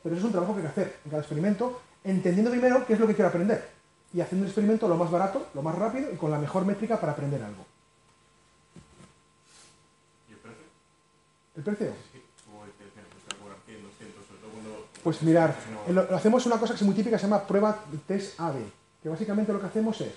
Pero 0.03 0.15
eso 0.15 0.21
es 0.21 0.25
un 0.25 0.31
trabajo 0.31 0.53
que 0.53 0.59
hay 0.59 0.65
que 0.65 0.71
hacer 0.71 0.95
en 1.03 1.11
cada 1.11 1.21
experimento, 1.21 1.81
entendiendo 2.03 2.51
primero 2.51 2.85
qué 2.85 2.93
es 2.93 2.99
lo 2.99 3.07
que 3.07 3.15
quiero 3.15 3.29
aprender 3.29 3.69
y 4.13 4.21
haciendo 4.21 4.45
el 4.45 4.49
experimento 4.49 4.87
lo 4.87 4.97
más 4.97 5.09
barato, 5.09 5.47
lo 5.53 5.61
más 5.61 5.75
rápido 5.75 6.11
y 6.13 6.17
con 6.17 6.29
la 6.31 6.37
mejor 6.39 6.65
métrica 6.65 6.99
para 6.99 7.13
aprender 7.13 7.41
algo. 7.43 7.65
¿Y 10.29 10.33
el 10.33 10.37
precio? 10.39 10.63
¿El 11.55 11.63
precio? 11.63 11.87
Sí, 12.11 12.21
como 12.45 12.59
pues 12.59 12.71
100, 13.65 13.83
200, 13.83 14.25
sobre 14.27 14.39
todo 14.41 14.51
cuando... 14.51 14.85
Pues 15.03 15.21
mirar, 15.23 15.55
lo- 15.89 16.15
hacemos 16.15 16.45
una 16.45 16.57
cosa 16.59 16.73
que 16.73 16.79
es 16.79 16.85
muy 16.85 16.95
típica, 16.95 17.17
se 17.17 17.23
llama 17.23 17.45
prueba 17.47 17.83
test 18.07 18.39
AB, 18.39 18.55
que 19.01 19.09
básicamente 19.09 19.51
lo 19.53 19.59
que 19.59 19.65
hacemos 19.67 19.99
es, 20.01 20.13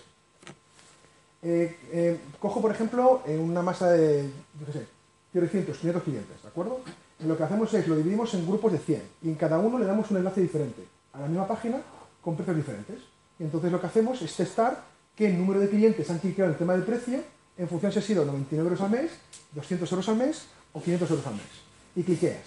eh, 1.43 1.77
eh, 1.93 2.21
cojo 2.41 2.61
por 2.61 2.71
ejemplo 2.73 3.23
eh, 3.27 3.37
una 3.39 3.63
masa 3.63 3.91
de, 3.91 4.31
yo 4.61 4.67
qué 4.67 4.73
sé, 4.73 4.87
300, 5.33 5.77
500 5.77 6.03
clientes, 6.03 6.43
¿de 6.43 6.49
acuerdo? 6.49 6.81
Lo 7.21 7.37
que 7.37 7.43
hacemos 7.45 7.73
es, 7.75 7.87
lo 7.89 7.97
dividimos 7.97 8.33
en 8.35 8.47
grupos 8.47 8.73
de 8.73 8.79
100 8.79 9.03
y 9.23 9.29
en 9.29 9.35
cada 9.37 9.59
uno 9.59 9.79
le 9.79 9.87
damos 9.87 10.11
un 10.11 10.17
enlace 10.19 10.41
diferente 10.41 10.87
a 11.17 11.21
la 11.21 11.27
misma 11.29 11.47
página 11.47 11.79
con 12.21 12.37
precios 12.37 12.57
diferentes. 12.57 12.97
Y 13.39 13.45
entonces 13.45 13.71
lo 13.73 13.81
que 13.81 13.87
hacemos 13.87 14.21
es 14.23 14.35
testar 14.35 14.83
qué 15.15 15.29
número 15.31 15.61
de 15.61 15.69
clientes 15.69 16.09
han 16.11 16.19
clicado 16.19 16.45
en 16.49 16.53
el 16.53 16.59
tema 16.59 16.73
del 16.75 16.83
precio 16.83 17.21
en 17.59 17.69
función 17.69 17.91
si 17.93 17.99
ha 17.99 18.03
sido 18.03 18.25
99 18.25 18.69
euros 18.69 18.81
al 18.83 18.91
mes, 18.91 19.11
200 19.53 19.91
euros 19.91 20.09
al 20.11 20.17
mes 20.17 20.43
o 20.73 20.83
500 20.83 21.11
euros 21.11 21.27
al 21.27 21.35
mes. 21.35 21.45
Y 21.95 22.03
cliqueas. 22.03 22.43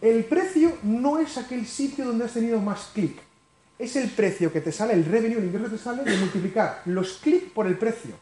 El 0.00 0.24
precio 0.24 0.72
no 0.82 1.18
es 1.18 1.36
aquel 1.38 1.66
sitio 1.66 2.04
donde 2.04 2.24
has 2.24 2.32
tenido 2.32 2.60
más 2.60 2.90
clic. 2.92 3.16
Es 3.78 3.94
el 3.94 4.10
precio 4.10 4.52
que 4.52 4.60
te 4.60 4.72
sale, 4.72 4.92
el 4.94 5.04
revenue, 5.04 5.38
el 5.38 5.44
ingreso 5.44 5.66
que 5.70 5.76
te 5.76 5.82
sale 5.82 6.02
de 6.04 6.16
multiplicar 6.16 6.82
los 6.86 7.18
clics 7.18 7.52
por 7.52 7.66
el 7.68 7.78
precio. 7.78 8.14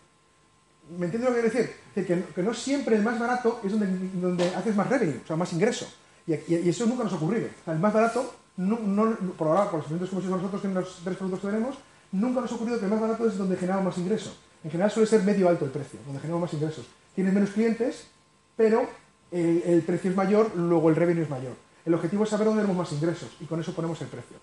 ¿Me 0.99 1.07
entiendes 1.07 1.31
lo 1.31 1.35
que 1.37 1.41
quiero 1.43 1.55
decir? 1.59 1.77
Decir, 1.95 2.07
que, 2.07 2.17
no- 2.17 2.35
que 2.35 2.43
no 2.43 2.55
siempre 2.55 2.97
el 2.97 3.03
más 3.03 3.19
barato 3.19 3.61
es 3.65 3.73
donde, 3.73 3.87
donde 4.21 4.55
haces 4.55 4.77
más 4.77 4.89
revenue, 4.89 5.21
o 5.25 5.27
sea, 5.27 5.37
más 5.37 5.53
ingreso. 5.53 5.87
Y, 6.27 6.35
y- 6.35 6.63
y 6.65 6.69
eso 6.69 6.85
nunca 6.87 7.05
nos 7.05 7.13
ha 7.15 7.17
ocurrido. 7.17 7.47
O 7.63 7.65
sea, 7.65 7.73
el 7.75 7.81
más 7.81 7.93
barato, 7.93 8.35
no, 8.57 8.79
no- 8.81 9.17
por 9.37 9.49
ahora, 9.49 9.71
por 9.71 9.81
los 9.81 9.91
hemos 9.91 10.25
hecho 10.25 10.37
nosotros 10.37 10.65
en 10.65 10.75
los 10.75 11.01
tres 11.05 11.17
productos 11.17 11.41
que 11.41 11.47
tenemos, 11.49 11.77
nunca 12.13 12.41
nos 12.41 12.51
ha 12.53 12.55
ocurrido 12.55 12.79
que 12.79 12.85
el 12.87 12.91
más 12.91 13.01
barato 13.01 13.27
es 13.27 13.37
donde 13.37 13.57
generamos 13.57 13.85
más 13.85 13.99
ingreso. 13.99 14.35
En 14.65 14.71
general 14.71 14.91
suele 14.91 15.07
ser 15.09 15.23
medio 15.23 15.49
alto 15.49 15.65
el 15.65 15.71
precio, 15.71 16.01
donde 16.05 16.21
generamos 16.21 16.49
más 16.51 16.55
ingresos. 16.55 16.87
Tienes 17.15 17.33
menos 17.33 17.51
clientes, 17.51 18.09
pero 18.57 18.89
el, 19.31 19.83
precio 19.83 20.11
es 20.11 20.17
mayor, 20.17 20.55
luego 20.57 20.89
el 20.89 20.97
revenue 20.97 21.23
es 21.23 21.31
mayor. 21.31 21.53
El 21.85 21.95
objetivo 21.95 22.25
es 22.25 22.31
saber 22.31 22.47
dónde 22.47 22.63
tenemos 22.63 22.85
más 22.85 22.93
ingresos 22.93 23.31
y 23.41 23.45
con 23.45 23.61
eso 23.61 23.73
ponemos 23.75 24.01
el 24.01 24.09
precio. 24.09 24.37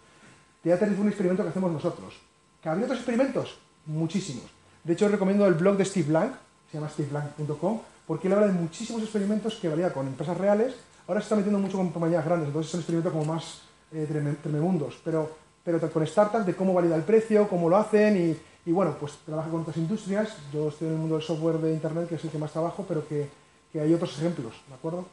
Teater 0.62 0.90
es 0.94 1.00
un 1.00 1.08
experimento 1.08 1.44
que 1.44 1.50
hacemos 1.50 1.72
nosotros. 1.72 2.14
¿Que 2.62 2.70
habría 2.70 2.86
otros 2.86 3.00
experimentos? 3.00 3.58
Muchísimos. 3.86 4.46
De 4.84 4.94
hecho, 4.94 5.06
os 5.06 5.12
recomiendo 5.12 5.46
el 5.46 5.56
blog 5.56 5.76
de 5.76 5.84
Steve 5.86 6.08
Blank, 6.08 6.34
se 6.72 6.78
llama 6.78 6.90
steveblank.com, 6.90 7.82
porque 8.08 8.28
él 8.28 8.34
habla 8.34 8.48
de 8.48 8.54
muchísimos 8.54 9.02
experimentos 9.02 9.56
que 9.56 9.68
valía 9.68 9.92
con 9.92 10.08
empresas 10.08 10.38
reales. 10.38 10.76
Ahora 11.08 11.20
se 11.20 11.26
está 11.26 11.36
metiendo 11.36 11.60
mucho 11.60 11.78
con 11.78 11.90
compañías 11.90 12.24
grandes, 12.24 12.48
entonces 12.48 12.72
son 12.72 12.80
experimentos 12.80 13.12
como 13.12 13.26
más 13.26 13.63
eh, 13.94 14.08
treme- 14.10 14.36
tremendos, 14.42 15.00
pero, 15.04 15.30
pero 15.64 15.80
con 15.92 16.06
startups 16.06 16.46
de 16.46 16.56
cómo 16.56 16.74
valida 16.74 16.96
el 16.96 17.04
precio, 17.04 17.48
cómo 17.48 17.70
lo 17.70 17.78
hacen 17.78 18.38
y, 18.66 18.72
bueno, 18.72 18.96
pues 19.00 19.14
trabaja 19.26 19.50
con 19.50 19.62
otras 19.62 19.78
industrias. 19.78 20.36
Yo 20.54 20.70
estoy 20.70 20.88
en 20.88 20.94
el 20.94 21.00
mundo 21.00 21.16
del 21.16 21.24
software 21.24 21.58
de 21.60 21.74
Internet, 21.74 22.08
que 22.10 22.16
es 22.16 22.24
el 22.24 22.30
que 22.32 22.38
más 22.38 22.52
trabajo, 22.52 22.86
pero 22.88 23.08
que, 23.08 23.30
que 23.72 23.80
hay 23.82 23.94
otros 23.94 24.18
ejemplos, 24.18 24.54
¿de 24.68 24.74
acuerdo? 24.76 25.06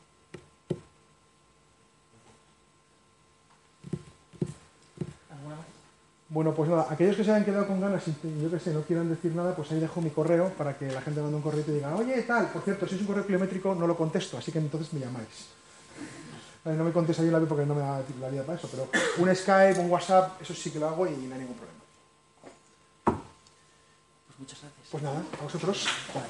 Bueno, 6.32 6.54
pues 6.54 6.70
nada, 6.70 6.86
aquellos 6.88 7.16
que 7.16 7.24
se 7.24 7.32
hayan 7.32 7.44
quedado 7.44 7.66
con 7.66 7.80
ganas 7.80 8.06
y 8.06 8.12
que, 8.12 8.40
yo 8.40 8.48
qué 8.48 8.60
sé, 8.60 8.72
no 8.72 8.82
quieran 8.82 9.08
decir 9.08 9.34
nada, 9.34 9.52
pues 9.56 9.72
ahí 9.72 9.80
dejo 9.80 10.00
mi 10.00 10.10
correo 10.10 10.50
para 10.50 10.78
que 10.78 10.86
la 10.92 11.02
gente 11.02 11.20
mande 11.20 11.34
un 11.34 11.42
correo 11.42 11.60
y 11.60 11.64
te 11.64 11.72
diga, 11.72 11.92
oye, 11.96 12.22
tal, 12.22 12.46
por 12.52 12.62
cierto, 12.62 12.86
si 12.86 12.94
es 12.94 13.00
un 13.00 13.08
correo 13.08 13.26
kilométrico 13.26 13.74
no 13.74 13.84
lo 13.84 13.96
contesto, 13.96 14.38
así 14.38 14.52
que 14.52 14.58
entonces 14.60 14.92
me 14.92 15.00
llamáis. 15.00 15.48
Vale, 16.70 16.78
no 16.78 16.84
me 16.84 16.92
contestáis 16.92 17.26
en 17.26 17.32
la 17.32 17.40
vida 17.40 17.48
porque 17.48 17.66
no 17.66 17.74
me 17.74 17.80
da 17.80 18.00
la 18.20 18.28
vida 18.28 18.44
para 18.44 18.56
eso, 18.56 18.68
pero 18.70 18.88
un 19.18 19.34
Skype, 19.34 19.80
un 19.80 19.90
WhatsApp, 19.90 20.40
eso 20.40 20.54
sí 20.54 20.70
que 20.70 20.78
lo 20.78 20.86
hago 20.86 21.04
y 21.04 21.10
no 21.10 21.34
hay 21.34 21.40
ningún 21.40 21.56
problema. 21.56 21.80
Pues 23.04 24.38
muchas 24.38 24.60
gracias. 24.60 24.86
Pues 24.88 25.02
nada, 25.02 25.20
a 25.40 25.42
vosotros. 25.42 25.88
Vale. 26.14 26.28